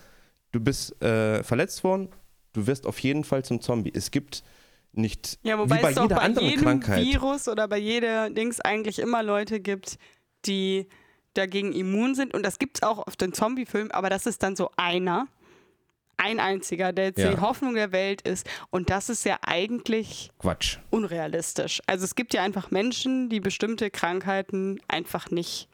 Du 0.52 0.60
bist 0.60 1.00
äh, 1.02 1.42
verletzt 1.42 1.82
worden, 1.82 2.08
du 2.52 2.66
wirst 2.66 2.86
auf 2.86 2.98
jeden 3.00 3.24
Fall 3.24 3.44
zum 3.44 3.60
Zombie. 3.60 3.92
Es 3.94 4.10
gibt 4.10 4.44
nicht 4.92 5.38
ja, 5.42 5.58
wobei 5.58 5.78
wie 5.78 5.82
bei 5.82 5.90
es 5.90 5.96
jeder 5.96 6.16
bei 6.16 6.22
anderen 6.22 6.48
jedem 6.48 6.64
Krankheit. 6.64 7.04
Virus 7.04 7.48
oder 7.48 7.68
bei 7.68 7.78
jeder 7.78 8.30
Dings 8.30 8.60
eigentlich 8.60 8.98
immer 8.98 9.22
Leute 9.22 9.60
gibt, 9.60 9.98
die 10.46 10.86
dagegen 11.34 11.72
immun 11.72 12.14
sind. 12.14 12.34
Und 12.34 12.44
das 12.44 12.58
gibt 12.58 12.78
es 12.78 12.82
auch 12.82 13.06
auf 13.06 13.16
den 13.16 13.32
Zombie-Filmen, 13.32 13.90
aber 13.90 14.08
das 14.08 14.26
ist 14.26 14.42
dann 14.42 14.56
so 14.56 14.70
einer 14.76 15.28
ein 16.16 16.40
einziger, 16.40 16.92
der 16.92 17.06
jetzt 17.06 17.18
ja. 17.18 17.30
die 17.30 17.40
Hoffnung 17.40 17.74
der 17.74 17.92
Welt 17.92 18.22
ist. 18.22 18.48
Und 18.70 18.90
das 18.90 19.08
ist 19.08 19.24
ja 19.24 19.38
eigentlich 19.42 20.30
Quatsch. 20.38 20.78
unrealistisch. 20.90 21.82
Also 21.86 22.04
es 22.04 22.14
gibt 22.14 22.34
ja 22.34 22.42
einfach 22.42 22.70
Menschen, 22.70 23.28
die 23.28 23.40
bestimmte 23.40 23.90
Krankheiten 23.90 24.80
einfach 24.88 25.30
nicht, 25.30 25.68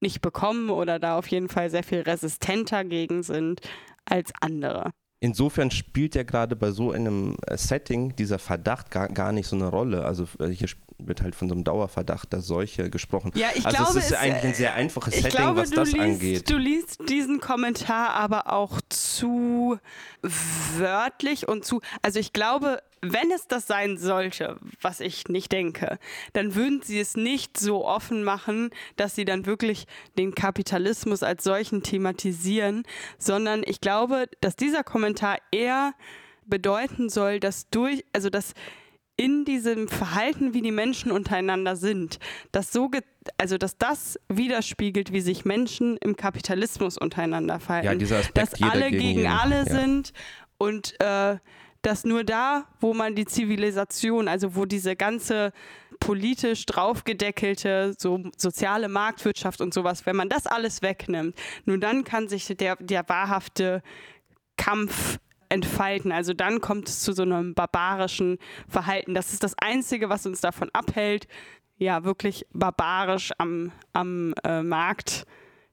nicht 0.00 0.20
bekommen 0.20 0.70
oder 0.70 0.98
da 0.98 1.18
auf 1.18 1.28
jeden 1.28 1.48
Fall 1.48 1.70
sehr 1.70 1.84
viel 1.84 2.00
resistenter 2.00 2.84
gegen 2.84 3.22
sind 3.22 3.60
als 4.04 4.32
andere. 4.40 4.92
Insofern 5.22 5.70
spielt 5.70 6.16
ja 6.16 6.24
gerade 6.24 6.56
bei 6.56 6.72
so 6.72 6.90
einem 6.90 7.36
Setting 7.48 8.16
dieser 8.16 8.40
Verdacht 8.40 8.90
gar, 8.90 9.06
gar 9.06 9.30
nicht 9.30 9.46
so 9.46 9.54
eine 9.54 9.68
Rolle. 9.68 10.04
Also 10.04 10.26
äh, 10.40 10.48
hier 10.48 10.66
wird 10.98 11.22
halt 11.22 11.36
von 11.36 11.48
so 11.48 11.54
einem 11.54 11.62
Dauerverdacht 11.62 12.32
der 12.32 12.40
Seuche 12.40 12.90
gesprochen. 12.90 13.30
Ja, 13.36 13.50
ich 13.54 13.64
also 13.64 13.76
glaube, 13.76 13.98
es 14.00 14.06
ist 14.06 14.10
ja 14.10 14.18
eigentlich 14.18 14.44
ein 14.44 14.54
sehr 14.54 14.74
einfaches 14.74 15.14
Setting, 15.14 15.30
glaube, 15.30 15.60
was 15.60 15.70
das 15.70 15.92
liest, 15.92 16.04
angeht. 16.04 16.50
Du 16.50 16.56
liest 16.56 17.08
diesen 17.08 17.38
Kommentar 17.38 18.14
aber 18.14 18.52
auch 18.52 18.80
zu 18.88 19.78
wörtlich 20.76 21.46
und 21.46 21.64
zu. 21.64 21.82
Also 22.02 22.18
ich 22.18 22.32
glaube, 22.32 22.82
wenn 23.02 23.32
es 23.32 23.48
das 23.48 23.66
sein 23.66 23.98
sollte, 23.98 24.58
was 24.80 25.00
ich 25.00 25.26
nicht 25.26 25.50
denke, 25.50 25.98
dann 26.32 26.54
würden 26.54 26.82
sie 26.82 27.00
es 27.00 27.16
nicht 27.16 27.58
so 27.58 27.84
offen 27.84 28.22
machen, 28.22 28.70
dass 28.96 29.16
sie 29.16 29.24
dann 29.24 29.44
wirklich 29.44 29.86
den 30.16 30.34
Kapitalismus 30.34 31.24
als 31.24 31.42
solchen 31.42 31.82
thematisieren, 31.82 32.84
sondern 33.18 33.62
ich 33.66 33.80
glaube, 33.80 34.26
dass 34.40 34.54
dieser 34.54 34.84
Kommentar 34.84 35.38
eher 35.50 35.94
bedeuten 36.46 37.08
soll, 37.08 37.40
dass 37.40 37.68
durch, 37.70 38.04
also 38.12 38.30
dass 38.30 38.54
in 39.16 39.44
diesem 39.44 39.88
Verhalten, 39.88 40.54
wie 40.54 40.62
die 40.62 40.72
Menschen 40.72 41.10
untereinander 41.12 41.76
sind, 41.76 42.18
dass 42.50 42.72
so 42.72 42.90
also 43.36 43.58
dass 43.58 43.78
das 43.78 44.18
widerspiegelt, 44.28 45.12
wie 45.12 45.20
sich 45.20 45.44
Menschen 45.44 45.96
im 45.98 46.16
Kapitalismus 46.16 46.98
untereinander 46.98 47.60
verhalten, 47.60 47.86
ja, 47.86 47.94
dieser 47.94 48.18
Aspekt, 48.18 48.38
dass 48.38 48.62
alle 48.62 48.90
gegen, 48.90 49.02
gegen 49.02 49.26
alle 49.26 49.58
ja. 49.58 49.64
sind 49.64 50.12
und 50.58 50.98
äh, 51.00 51.36
dass 51.82 52.04
nur 52.04 52.24
da, 52.24 52.66
wo 52.80 52.94
man 52.94 53.14
die 53.14 53.26
Zivilisation, 53.26 54.28
also 54.28 54.54
wo 54.54 54.64
diese 54.64 54.96
ganze 54.96 55.52
politisch 56.00 56.66
draufgedeckelte 56.66 57.94
so 57.98 58.22
soziale 58.36 58.88
Marktwirtschaft 58.88 59.60
und 59.60 59.72
sowas, 59.74 60.06
wenn 60.06 60.16
man 60.16 60.28
das 60.28 60.46
alles 60.46 60.82
wegnimmt, 60.82 61.36
nur 61.64 61.78
dann 61.78 62.04
kann 62.04 62.28
sich 62.28 62.46
der, 62.46 62.76
der 62.76 63.08
wahrhafte 63.08 63.82
Kampf 64.56 65.18
entfalten. 65.48 66.12
Also 66.12 66.32
dann 66.32 66.60
kommt 66.60 66.88
es 66.88 67.00
zu 67.00 67.12
so 67.12 67.22
einem 67.22 67.54
barbarischen 67.54 68.38
Verhalten. 68.68 69.14
Das 69.14 69.32
ist 69.32 69.44
das 69.44 69.54
Einzige, 69.58 70.08
was 70.08 70.26
uns 70.26 70.40
davon 70.40 70.70
abhält, 70.72 71.28
ja, 71.78 72.04
wirklich 72.04 72.46
barbarisch 72.52 73.32
am, 73.38 73.72
am 73.92 74.34
äh, 74.44 74.62
Markt 74.62 75.24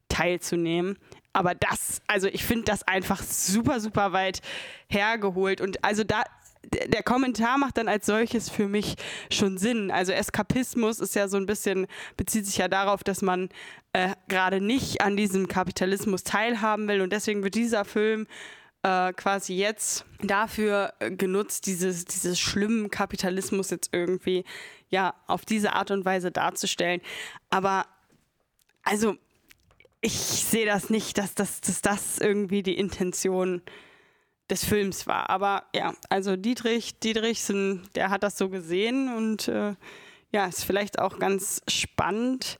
teilzunehmen. 0.09 0.97
Aber 1.33 1.53
das, 1.55 2.01
also 2.07 2.27
ich 2.27 2.43
finde 2.43 2.65
das 2.65 2.87
einfach 2.87 3.21
super, 3.21 3.79
super 3.79 4.13
weit 4.13 4.41
hergeholt. 4.87 5.61
Und 5.61 5.83
also 5.83 6.03
da, 6.03 6.23
der 6.63 7.03
Kommentar 7.03 7.57
macht 7.57 7.77
dann 7.77 7.87
als 7.87 8.05
solches 8.05 8.49
für 8.49 8.67
mich 8.67 8.95
schon 9.31 9.57
Sinn. 9.57 9.91
Also 9.91 10.11
Eskapismus 10.11 10.99
ist 10.99 11.15
ja 11.15 11.27
so 11.27 11.37
ein 11.37 11.45
bisschen, 11.45 11.87
bezieht 12.17 12.45
sich 12.45 12.57
ja 12.57 12.67
darauf, 12.67 13.03
dass 13.03 13.21
man 13.21 13.49
äh, 13.93 14.09
gerade 14.27 14.59
nicht 14.59 15.01
an 15.01 15.15
diesem 15.17 15.47
Kapitalismus 15.47 16.23
teilhaben 16.23 16.87
will. 16.87 17.01
Und 17.01 17.13
deswegen 17.13 17.43
wird 17.43 17.55
dieser 17.55 17.85
Film 17.85 18.27
äh, 18.83 19.13
quasi 19.13 19.55
jetzt 19.55 20.05
dafür 20.21 20.93
äh, 20.99 21.11
genutzt, 21.11 21.65
dieses, 21.65 22.05
dieses 22.05 22.39
schlimmen 22.39 22.89
Kapitalismus 22.89 23.69
jetzt 23.69 23.89
irgendwie 23.93 24.45
ja 24.89 25.13
auf 25.27 25.45
diese 25.45 25.73
Art 25.73 25.91
und 25.91 26.05
Weise 26.05 26.31
darzustellen. 26.31 27.01
Aber 27.49 27.85
also 28.83 29.17
ich 30.01 30.13
sehe 30.13 30.65
das 30.65 30.89
nicht, 30.89 31.17
dass 31.17 31.35
das, 31.35 31.61
dass 31.61 31.81
das 31.81 32.19
irgendwie 32.19 32.63
die 32.63 32.77
Intention 32.77 33.61
des 34.49 34.65
Films 34.65 35.07
war. 35.07 35.29
Aber 35.29 35.65
ja, 35.75 35.93
also 36.09 36.35
Dietrich, 36.35 36.99
Dietrichsen, 36.99 37.87
der 37.95 38.09
hat 38.09 38.23
das 38.23 38.37
so 38.37 38.49
gesehen 38.49 39.13
und 39.15 39.47
äh, 39.47 39.75
ja, 40.31 40.45
ist 40.45 40.63
vielleicht 40.63 40.99
auch 40.99 41.19
ganz 41.19 41.61
spannend, 41.67 42.59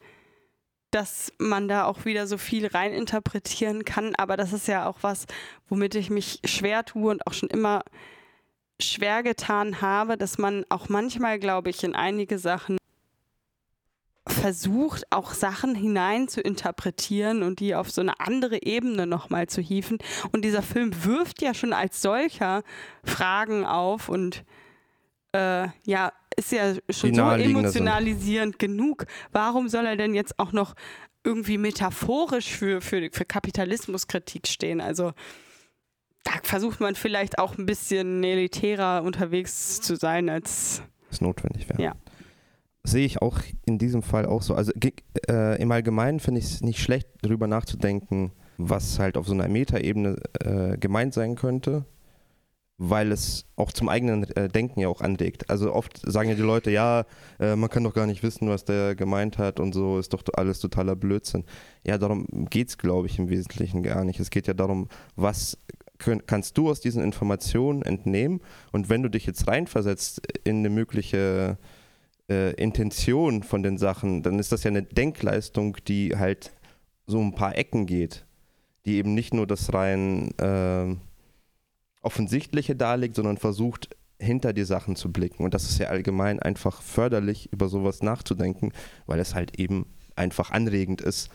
dass 0.92 1.32
man 1.38 1.68
da 1.68 1.86
auch 1.86 2.06
wieder 2.06 2.28
so 2.28 2.38
viel 2.38 2.68
reininterpretieren 2.68 3.86
kann. 3.86 4.16
Aber 4.16 4.38
das 4.38 4.54
ist 4.54 4.68
ja 4.68 4.88
auch 4.88 5.00
was, 5.02 5.26
womit 5.68 5.96
ich 5.96 6.10
mich 6.10 6.40
schwer 6.46 6.84
tue 6.84 7.12
und 7.12 7.26
auch 7.28 7.34
schon 7.34 7.50
immer 7.50 7.84
schwer 8.82 9.24
getan 9.24 9.82
habe, 9.82 10.18
dass 10.18 10.38
man 10.38 10.66
auch 10.70 10.90
manchmal, 10.90 11.38
glaube 11.38 11.70
ich, 11.70 11.84
in 11.84 11.96
einige 11.96 12.40
Sachen 12.40 12.78
versucht, 14.32 15.06
auch 15.12 15.34
Sachen 15.34 15.76
hinein 15.76 16.28
zu 16.28 16.42
interpretieren 16.42 17.44
und 17.44 17.60
die 17.60 17.76
auf 17.76 17.90
so 17.92 18.02
eine 18.02 18.20
andere 18.20 18.64
Ebene 18.64 19.06
nochmal 19.06 19.48
zu 19.48 19.62
hieven. 19.62 19.98
Und 20.32 20.44
dieser 20.44 20.62
Film 20.62 20.92
wirft 21.04 21.42
ja 21.42 21.54
schon 21.54 21.74
als 21.74 22.02
solcher 22.02 22.64
Fragen 23.04 23.66
auf 23.66 24.10
und 24.10 24.44
äh, 25.34 25.68
ja, 25.86 26.12
ist 26.36 26.52
ja 26.52 26.74
schon 26.90 27.14
so 27.14 27.22
naheliegende 27.22 27.70
sind. 27.70 27.82
emotionalisierend 27.82 28.60
genug. 28.60 29.06
Warum 29.32 29.70
soll 29.70 29.86
er 29.86 29.98
denn 29.98 30.14
jetzt 30.14 30.40
auch 30.40 30.52
noch 30.52 30.74
irgendwie 31.24 31.58
metaphorisch 31.58 32.50
für, 32.50 32.82
für, 32.82 33.10
für 33.12 33.26
Kapitalismuskritik 33.26 34.48
stehen? 34.48 34.82
Also 34.82 35.14
da 36.24 36.32
versucht 36.44 36.80
man 36.80 36.96
vielleicht 36.96 37.40
auch 37.40 37.58
ein 37.58 37.66
bisschen 37.66 38.24
elitärer 38.24 39.04
unterwegs 39.04 39.82
zu 39.82 39.96
sein 39.96 40.30
als 40.30 40.82
es 41.12 41.22
notwendig 41.22 41.68
wäre. 41.70 41.82
Ja. 41.82 41.94
Sehe 42.84 43.06
ich 43.06 43.22
auch 43.22 43.40
in 43.66 43.78
diesem 43.78 44.02
Fall 44.02 44.26
auch 44.26 44.42
so. 44.42 44.56
Also 44.56 44.72
äh, 45.28 45.62
im 45.62 45.72
Allgemeinen 45.72 46.20
finde 46.20 46.40
ich 46.40 46.46
es 46.46 46.62
nicht 46.62 46.80
schlecht, 46.80 47.08
darüber 47.22 47.48
nachzudenken, 47.48 48.32
was 48.58 49.00
halt 49.00 49.18
auf 49.18 49.28
so 49.28 49.34
einer 49.34 49.48
Metaebene 49.48 50.18
äh, 50.40 50.78
gemeint 50.78 51.14
sein 51.14 51.36
könnte, 51.36 51.86
weil 52.78 53.12
es 53.12 53.46
auch 53.58 53.72
zum 53.74 53.90
eigenen 53.90 54.24
äh, 54.36 54.48
Denken 54.48 54.80
ja 54.80 54.88
auch 54.88 55.02
anregt. 55.02 55.50
Also 55.50 55.74
oft 55.74 56.00
sagen 56.10 56.30
ja 56.30 56.36
die 56.36 56.42
Leute, 56.42 56.72
ja, 56.72 57.06
äh, 57.40 57.56
man 57.56 57.70
kann 57.70 57.84
doch 57.84 57.94
gar 57.94 58.06
nicht 58.06 58.24
wissen, 58.24 58.50
was 58.50 58.64
der 58.64 58.96
gemeint 58.96 59.38
hat 59.38 59.60
und 59.60 59.74
so, 59.74 60.00
ist 60.00 60.14
doch 60.14 60.24
alles 60.34 60.60
totaler 60.60 60.96
Blödsinn. 60.96 61.44
Ja, 61.86 61.98
darum 61.98 62.26
geht 62.50 62.70
es, 62.70 62.78
glaube 62.78 63.08
ich, 63.08 63.20
im 63.20 63.30
Wesentlichen 63.30 63.84
gar 63.84 64.06
nicht. 64.06 64.20
Es 64.20 64.30
geht 64.30 64.48
ja 64.48 64.54
darum, 64.54 64.88
was 65.16 65.58
kannst 65.98 66.58
du 66.58 66.70
aus 66.70 66.80
diesen 66.80 67.04
Informationen 67.04 67.82
entnehmen 67.82 68.40
und 68.72 68.90
wenn 68.90 69.04
du 69.04 69.10
dich 69.10 69.26
jetzt 69.26 69.48
reinversetzt 69.50 70.22
in 70.46 70.60
eine 70.60 70.70
mögliche 70.70 71.58
äh, 71.60 71.79
Intention 72.30 73.44
von 73.44 73.64
den 73.64 73.78
Sachen, 73.78 74.24
dann 74.24 74.40
ist 74.40 74.52
das 74.52 74.64
ja 74.64 74.70
eine 74.70 74.84
Denkleistung, 74.84 75.78
die 75.88 76.16
halt 76.18 76.52
so 77.08 77.20
ein 77.20 77.34
paar 77.34 77.58
Ecken 77.58 77.86
geht, 77.86 78.26
die 78.86 78.98
eben 78.98 79.14
nicht 79.14 79.34
nur 79.34 79.48
das 79.48 79.74
rein 79.74 80.32
äh, 80.38 80.96
Offensichtliche 82.02 82.76
darlegt, 82.76 83.16
sondern 83.16 83.38
versucht, 83.38 83.90
hinter 84.20 84.54
die 84.54 84.64
Sachen 84.64 84.96
zu 84.96 85.12
blicken. 85.12 85.44
Und 85.44 85.54
das 85.54 85.64
ist 85.64 85.80
ja 85.80 85.88
allgemein 85.88 86.40
einfach 86.40 86.82
förderlich, 86.82 87.52
über 87.52 87.70
sowas 87.70 88.04
nachzudenken, 88.04 88.74
weil 89.06 89.20
es 89.20 89.34
halt 89.34 89.58
eben 89.60 89.86
einfach 90.16 90.52
anregend 90.52 91.02
ist, 91.02 91.30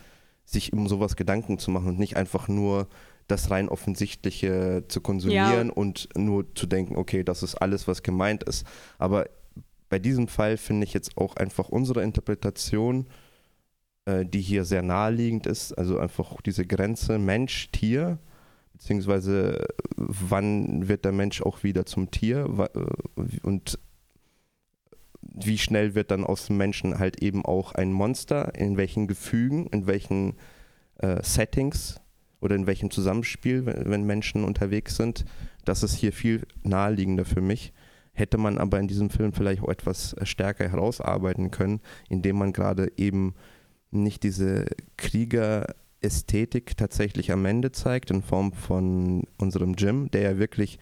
sich 0.44 0.72
um 0.72 0.86
sowas 0.86 1.16
Gedanken 1.16 1.58
zu 1.58 1.70
machen 1.70 1.88
und 1.88 1.98
nicht 1.98 2.16
einfach 2.16 2.48
nur 2.48 2.88
das 3.26 3.50
rein 3.50 3.70
Offensichtliche 3.70 4.84
zu 4.88 5.00
konsumieren 5.00 5.70
und 5.70 6.10
nur 6.16 6.54
zu 6.54 6.66
denken, 6.66 6.96
okay, 6.96 7.24
das 7.24 7.42
ist 7.42 7.54
alles, 7.54 7.88
was 7.88 8.02
gemeint 8.02 8.44
ist. 8.44 8.66
Aber 8.98 9.26
bei 9.88 9.98
diesem 9.98 10.28
Fall 10.28 10.56
finde 10.56 10.86
ich 10.86 10.94
jetzt 10.94 11.16
auch 11.16 11.36
einfach 11.36 11.68
unsere 11.68 12.02
Interpretation, 12.02 13.06
äh, 14.06 14.24
die 14.24 14.40
hier 14.40 14.64
sehr 14.64 14.82
naheliegend 14.82 15.46
ist, 15.46 15.72
also 15.72 15.98
einfach 15.98 16.40
diese 16.42 16.66
Grenze 16.66 17.18
Mensch-Tier, 17.18 18.18
beziehungsweise 18.72 19.60
äh, 19.60 19.66
wann 19.96 20.88
wird 20.88 21.04
der 21.04 21.12
Mensch 21.12 21.42
auch 21.42 21.62
wieder 21.62 21.86
zum 21.86 22.10
Tier 22.10 22.68
äh, 22.74 23.38
und 23.42 23.78
wie 25.36 25.58
schnell 25.58 25.94
wird 25.94 26.10
dann 26.10 26.24
aus 26.24 26.46
dem 26.46 26.56
Menschen 26.56 26.98
halt 26.98 27.22
eben 27.22 27.44
auch 27.44 27.72
ein 27.72 27.92
Monster, 27.92 28.54
in 28.54 28.76
welchen 28.76 29.06
Gefügen, 29.06 29.66
in 29.68 29.86
welchen 29.86 30.36
äh, 30.98 31.22
Settings 31.22 32.00
oder 32.40 32.54
in 32.56 32.66
welchem 32.66 32.90
Zusammenspiel, 32.90 33.66
wenn, 33.66 33.90
wenn 33.90 34.04
Menschen 34.04 34.44
unterwegs 34.44 34.96
sind, 34.96 35.24
das 35.64 35.82
ist 35.82 35.94
hier 35.94 36.12
viel 36.12 36.46
naheliegender 36.62 37.24
für 37.24 37.40
mich. 37.40 37.72
Hätte 38.14 38.38
man 38.38 38.58
aber 38.58 38.78
in 38.78 38.88
diesem 38.88 39.10
Film 39.10 39.32
vielleicht 39.32 39.62
auch 39.62 39.68
etwas 39.68 40.14
äh, 40.14 40.24
stärker 40.24 40.68
herausarbeiten 40.68 41.50
können, 41.50 41.80
indem 42.08 42.38
man 42.38 42.52
gerade 42.52 42.92
eben 42.96 43.34
nicht 43.90 44.22
diese 44.22 44.66
Kriegerästhetik 44.96 46.76
tatsächlich 46.76 47.32
am 47.32 47.44
Ende 47.44 47.72
zeigt, 47.72 48.10
in 48.10 48.22
Form 48.22 48.52
von 48.52 49.24
unserem 49.38 49.74
Jim, 49.74 50.10
der 50.10 50.22
ja 50.22 50.38
wirklich 50.38 50.78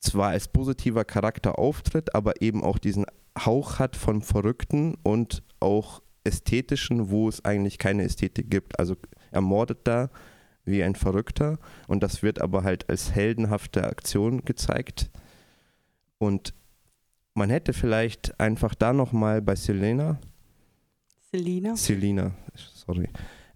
zwar 0.00 0.30
als 0.30 0.48
positiver 0.48 1.04
Charakter 1.04 1.58
auftritt, 1.58 2.14
aber 2.14 2.42
eben 2.42 2.62
auch 2.62 2.78
diesen 2.78 3.06
Hauch 3.38 3.78
hat 3.78 3.96
von 3.96 4.20
Verrückten 4.20 4.96
und 5.02 5.42
auch 5.60 6.02
ästhetischen, 6.24 7.10
wo 7.10 7.28
es 7.28 7.44
eigentlich 7.44 7.78
keine 7.78 8.02
Ästhetik 8.04 8.50
gibt. 8.50 8.78
Also 8.78 8.96
er 9.30 9.40
mordet 9.40 9.80
da 9.84 10.10
wie 10.64 10.82
ein 10.82 10.94
Verrückter 10.94 11.58
und 11.88 12.02
das 12.02 12.22
wird 12.22 12.40
aber 12.40 12.62
halt 12.62 12.88
als 12.90 13.12
heldenhafte 13.12 13.84
Aktion 13.84 14.44
gezeigt. 14.44 15.10
Und 16.22 16.54
man 17.34 17.50
hätte 17.50 17.72
vielleicht 17.72 18.38
einfach 18.38 18.76
da 18.76 18.92
nochmal 18.92 19.42
bei 19.42 19.56
Selena, 19.56 20.20
Selina. 21.32 21.74
Selina, 21.74 22.30
sorry, 22.54 23.08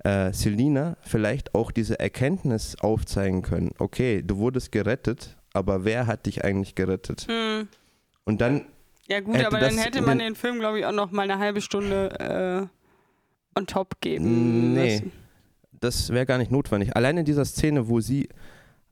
äh, 0.02 0.32
Selina 0.32 0.96
vielleicht 1.02 1.54
auch 1.54 1.70
diese 1.70 2.00
Erkenntnis 2.00 2.74
aufzeigen 2.80 3.42
können. 3.42 3.70
Okay, 3.78 4.20
du 4.26 4.38
wurdest 4.38 4.72
gerettet, 4.72 5.36
aber 5.52 5.84
wer 5.84 6.08
hat 6.08 6.26
dich 6.26 6.42
eigentlich 6.44 6.74
gerettet? 6.74 7.26
Hm. 7.28 7.68
Und 8.24 8.40
dann 8.40 8.66
Ja 9.06 9.20
gut, 9.20 9.36
aber 9.44 9.60
dann 9.60 9.78
hätte 9.78 10.02
man 10.02 10.18
den- 10.18 10.28
den 10.32 10.34
Film, 10.34 10.58
glaube 10.58 10.80
ich, 10.80 10.86
auch 10.86 10.92
noch 10.92 11.12
mal 11.12 11.22
eine 11.22 11.38
halbe 11.38 11.60
Stunde 11.60 12.68
äh, 13.54 13.58
on 13.58 13.66
top 13.68 14.00
geben 14.00 14.74
Nee. 14.74 14.94
müssen. 14.96 15.12
das 15.78 16.10
wäre 16.10 16.26
gar 16.26 16.38
nicht 16.38 16.50
notwendig. 16.50 16.96
Allein 16.96 17.18
in 17.18 17.24
dieser 17.24 17.44
Szene, 17.44 17.86
wo 17.88 18.00
sie, 18.00 18.28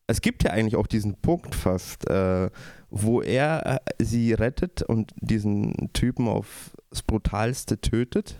es 0.06 0.20
gibt 0.20 0.44
ja 0.44 0.51
eigentlich 0.52 0.76
auch 0.76 0.86
diesen 0.86 1.14
Punkt 1.16 1.55
fast, 1.56 2.09
äh, 2.09 2.51
wo 2.95 3.21
er 3.21 3.81
äh, 3.99 4.05
sie 4.05 4.33
rettet 4.33 4.83
und 4.83 5.12
diesen 5.16 5.91
Typen 5.93 6.29
aufs 6.29 7.03
brutalste 7.07 7.81
tötet, 7.81 8.39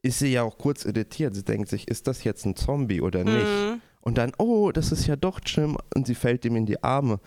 ist 0.00 0.20
sie 0.20 0.32
ja 0.32 0.42
auch 0.42 0.58
kurz 0.58 0.84
irritiert. 0.84 1.34
Sie 1.34 1.44
denkt 1.44 1.68
sich, 1.68 1.88
ist 1.88 2.06
das 2.06 2.22
jetzt 2.22 2.46
ein 2.46 2.54
Zombie 2.54 3.00
oder 3.00 3.24
nicht? 3.24 3.34
Mhm. 3.34 3.80
Und 4.00 4.18
dann, 4.18 4.32
oh, 4.38 4.70
das 4.70 4.92
ist 4.92 5.06
ja 5.06 5.16
doch 5.16 5.40
Jim 5.44 5.76
und 5.94 6.06
sie 6.06 6.14
fällt 6.14 6.44
ihm 6.44 6.56
in 6.56 6.66
die 6.66 6.84
Arme. 6.84 7.18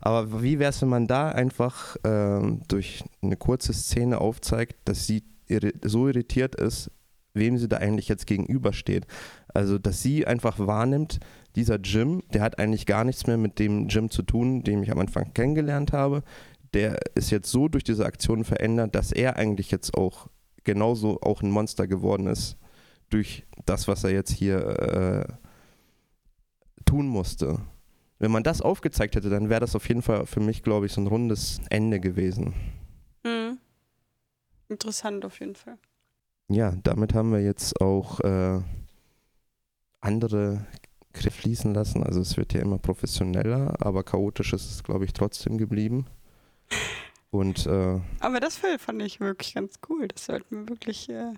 Aber 0.00 0.42
wie 0.42 0.58
wäre 0.58 0.70
es, 0.70 0.80
wenn 0.82 0.90
man 0.90 1.08
da 1.08 1.30
einfach 1.30 1.96
ähm, 2.04 2.60
durch 2.68 3.02
eine 3.22 3.36
kurze 3.36 3.72
Szene 3.72 4.20
aufzeigt, 4.20 4.76
dass 4.84 5.06
sie 5.06 5.24
irri 5.48 5.72
so 5.82 6.06
irritiert 6.06 6.54
ist, 6.54 6.90
wem 7.34 7.58
sie 7.58 7.68
da 7.68 7.78
eigentlich 7.78 8.08
jetzt 8.08 8.26
gegenübersteht? 8.26 9.06
Also, 9.48 9.78
dass 9.78 10.02
sie 10.02 10.26
einfach 10.26 10.58
wahrnimmt, 10.58 11.18
dieser 11.56 11.80
Jim, 11.80 12.22
der 12.32 12.42
hat 12.42 12.58
eigentlich 12.58 12.86
gar 12.86 13.04
nichts 13.04 13.26
mehr 13.26 13.38
mit 13.38 13.58
dem 13.58 13.88
Jim 13.88 14.10
zu 14.10 14.22
tun, 14.22 14.62
den 14.62 14.82
ich 14.82 14.90
am 14.92 14.98
Anfang 14.98 15.32
kennengelernt 15.32 15.92
habe. 15.92 16.22
Der 16.74 16.98
ist 17.14 17.30
jetzt 17.30 17.50
so 17.50 17.68
durch 17.68 17.84
diese 17.84 18.04
Aktion 18.04 18.44
verändert, 18.44 18.94
dass 18.94 19.10
er 19.10 19.36
eigentlich 19.36 19.70
jetzt 19.70 19.96
auch 19.96 20.28
genauso 20.64 21.20
auch 21.22 21.42
ein 21.42 21.50
Monster 21.50 21.86
geworden 21.86 22.26
ist 22.26 22.58
durch 23.08 23.46
das, 23.64 23.88
was 23.88 24.04
er 24.04 24.10
jetzt 24.10 24.32
hier 24.32 24.58
äh, 24.58 25.32
tun 26.84 27.06
musste. 27.06 27.60
Wenn 28.18 28.30
man 28.30 28.42
das 28.42 28.60
aufgezeigt 28.60 29.16
hätte, 29.16 29.30
dann 29.30 29.48
wäre 29.48 29.60
das 29.60 29.76
auf 29.76 29.88
jeden 29.88 30.02
Fall 30.02 30.26
für 30.26 30.40
mich, 30.40 30.62
glaube 30.62 30.86
ich, 30.86 30.92
so 30.92 31.00
ein 31.00 31.06
rundes 31.06 31.60
Ende 31.70 32.00
gewesen. 32.00 32.54
Mhm. 33.24 33.58
Interessant 34.68 35.24
auf 35.24 35.40
jeden 35.40 35.54
Fall. 35.54 35.78
Ja, 36.48 36.74
damit 36.82 37.14
haben 37.14 37.32
wir 37.32 37.40
jetzt 37.40 37.80
auch 37.80 38.20
äh, 38.20 38.60
andere 40.00 40.66
fließen 41.22 41.74
lassen. 41.74 42.02
Also 42.02 42.20
es 42.20 42.36
wird 42.36 42.52
ja 42.52 42.60
immer 42.60 42.78
professioneller, 42.78 43.74
aber 43.80 44.02
chaotisch 44.04 44.52
ist 44.52 44.70
es, 44.70 44.82
glaube 44.82 45.04
ich, 45.04 45.12
trotzdem 45.12 45.58
geblieben. 45.58 46.06
Und 47.30 47.66
äh, 47.66 48.00
Aber 48.20 48.40
das 48.40 48.56
Film 48.56 48.78
fand 48.78 49.02
ich 49.02 49.20
wirklich 49.20 49.54
ganz 49.54 49.74
cool. 49.88 50.08
Das 50.08 50.26
sollten 50.26 50.56
wir 50.56 50.68
wirklich 50.68 51.08
äh, 51.08 51.32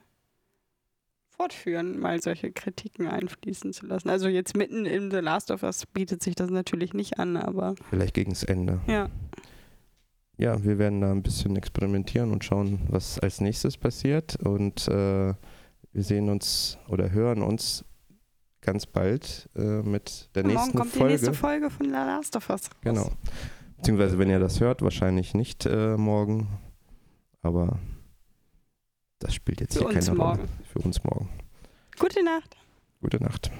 fortführen, 1.29 1.99
mal 1.99 2.21
solche 2.21 2.53
Kritiken 2.53 3.07
einfließen 3.07 3.73
zu 3.73 3.87
lassen. 3.87 4.09
Also 4.11 4.29
jetzt 4.29 4.57
mitten 4.57 4.87
in 4.87 5.11
The 5.11 5.19
Last 5.19 5.51
of 5.51 5.63
Us 5.63 5.87
bietet 5.87 6.23
sich 6.23 6.35
das 6.35 6.51
natürlich 6.51 6.95
nicht 6.95 7.19
an, 7.19 7.37
aber 7.37 7.75
vielleicht 7.91 8.15
gegens 8.15 8.43
Ende. 8.43 8.81
ja. 8.87 9.09
Ja, 10.41 10.63
wir 10.63 10.79
werden 10.79 11.01
da 11.01 11.11
ein 11.11 11.25
bisschen 11.25 11.57
experimentieren 11.57 12.31
und 12.31 12.45
schauen, 12.45 12.79
was 12.89 13.19
als 13.19 13.41
nächstes 13.41 13.77
passiert. 13.77 14.37
Und 14.37 14.87
äh, 14.87 15.35
wir 15.93 16.05
sehen 16.05 16.29
uns 16.29 16.79
oder 16.87 17.11
hören 17.11 17.43
uns 17.43 17.85
ganz 18.61 18.87
bald 18.87 19.49
äh, 19.57 19.61
mit 19.83 20.31
der 20.35 20.43
Morgen 20.45 20.55
nächsten 20.57 20.79
kommt 20.79 20.95
die 20.95 20.99
Folge. 20.99 21.13
nächste 21.15 21.35
Folge 21.35 21.71
von 21.71 21.87
The 21.87 21.93
Last 21.93 22.37
of 22.37 22.49
Us. 22.51 22.63
raus. 22.63 22.71
Genau. 22.83 23.11
Beziehungsweise, 23.77 24.19
wenn 24.19 24.29
ihr 24.31 24.41
das 24.41 24.61
hört, 24.61 24.83
wahrscheinlich 24.83 25.35
nicht 25.35 25.65
äh, 25.67 25.97
morgen. 25.97 26.49
Aber 27.43 27.79
das 29.21 29.35
spielt 29.35 29.61
jetzt 29.61 29.79
Für 29.79 29.89
hier 29.91 30.01
keine 30.01 30.15
morgen. 30.17 30.41
Rolle. 30.41 30.49
Für 30.73 30.79
uns 30.81 31.03
morgen. 31.05 31.29
Gute 31.99 32.25
Nacht. 32.25 32.57
Gute 33.01 33.23
Nacht. 33.23 33.51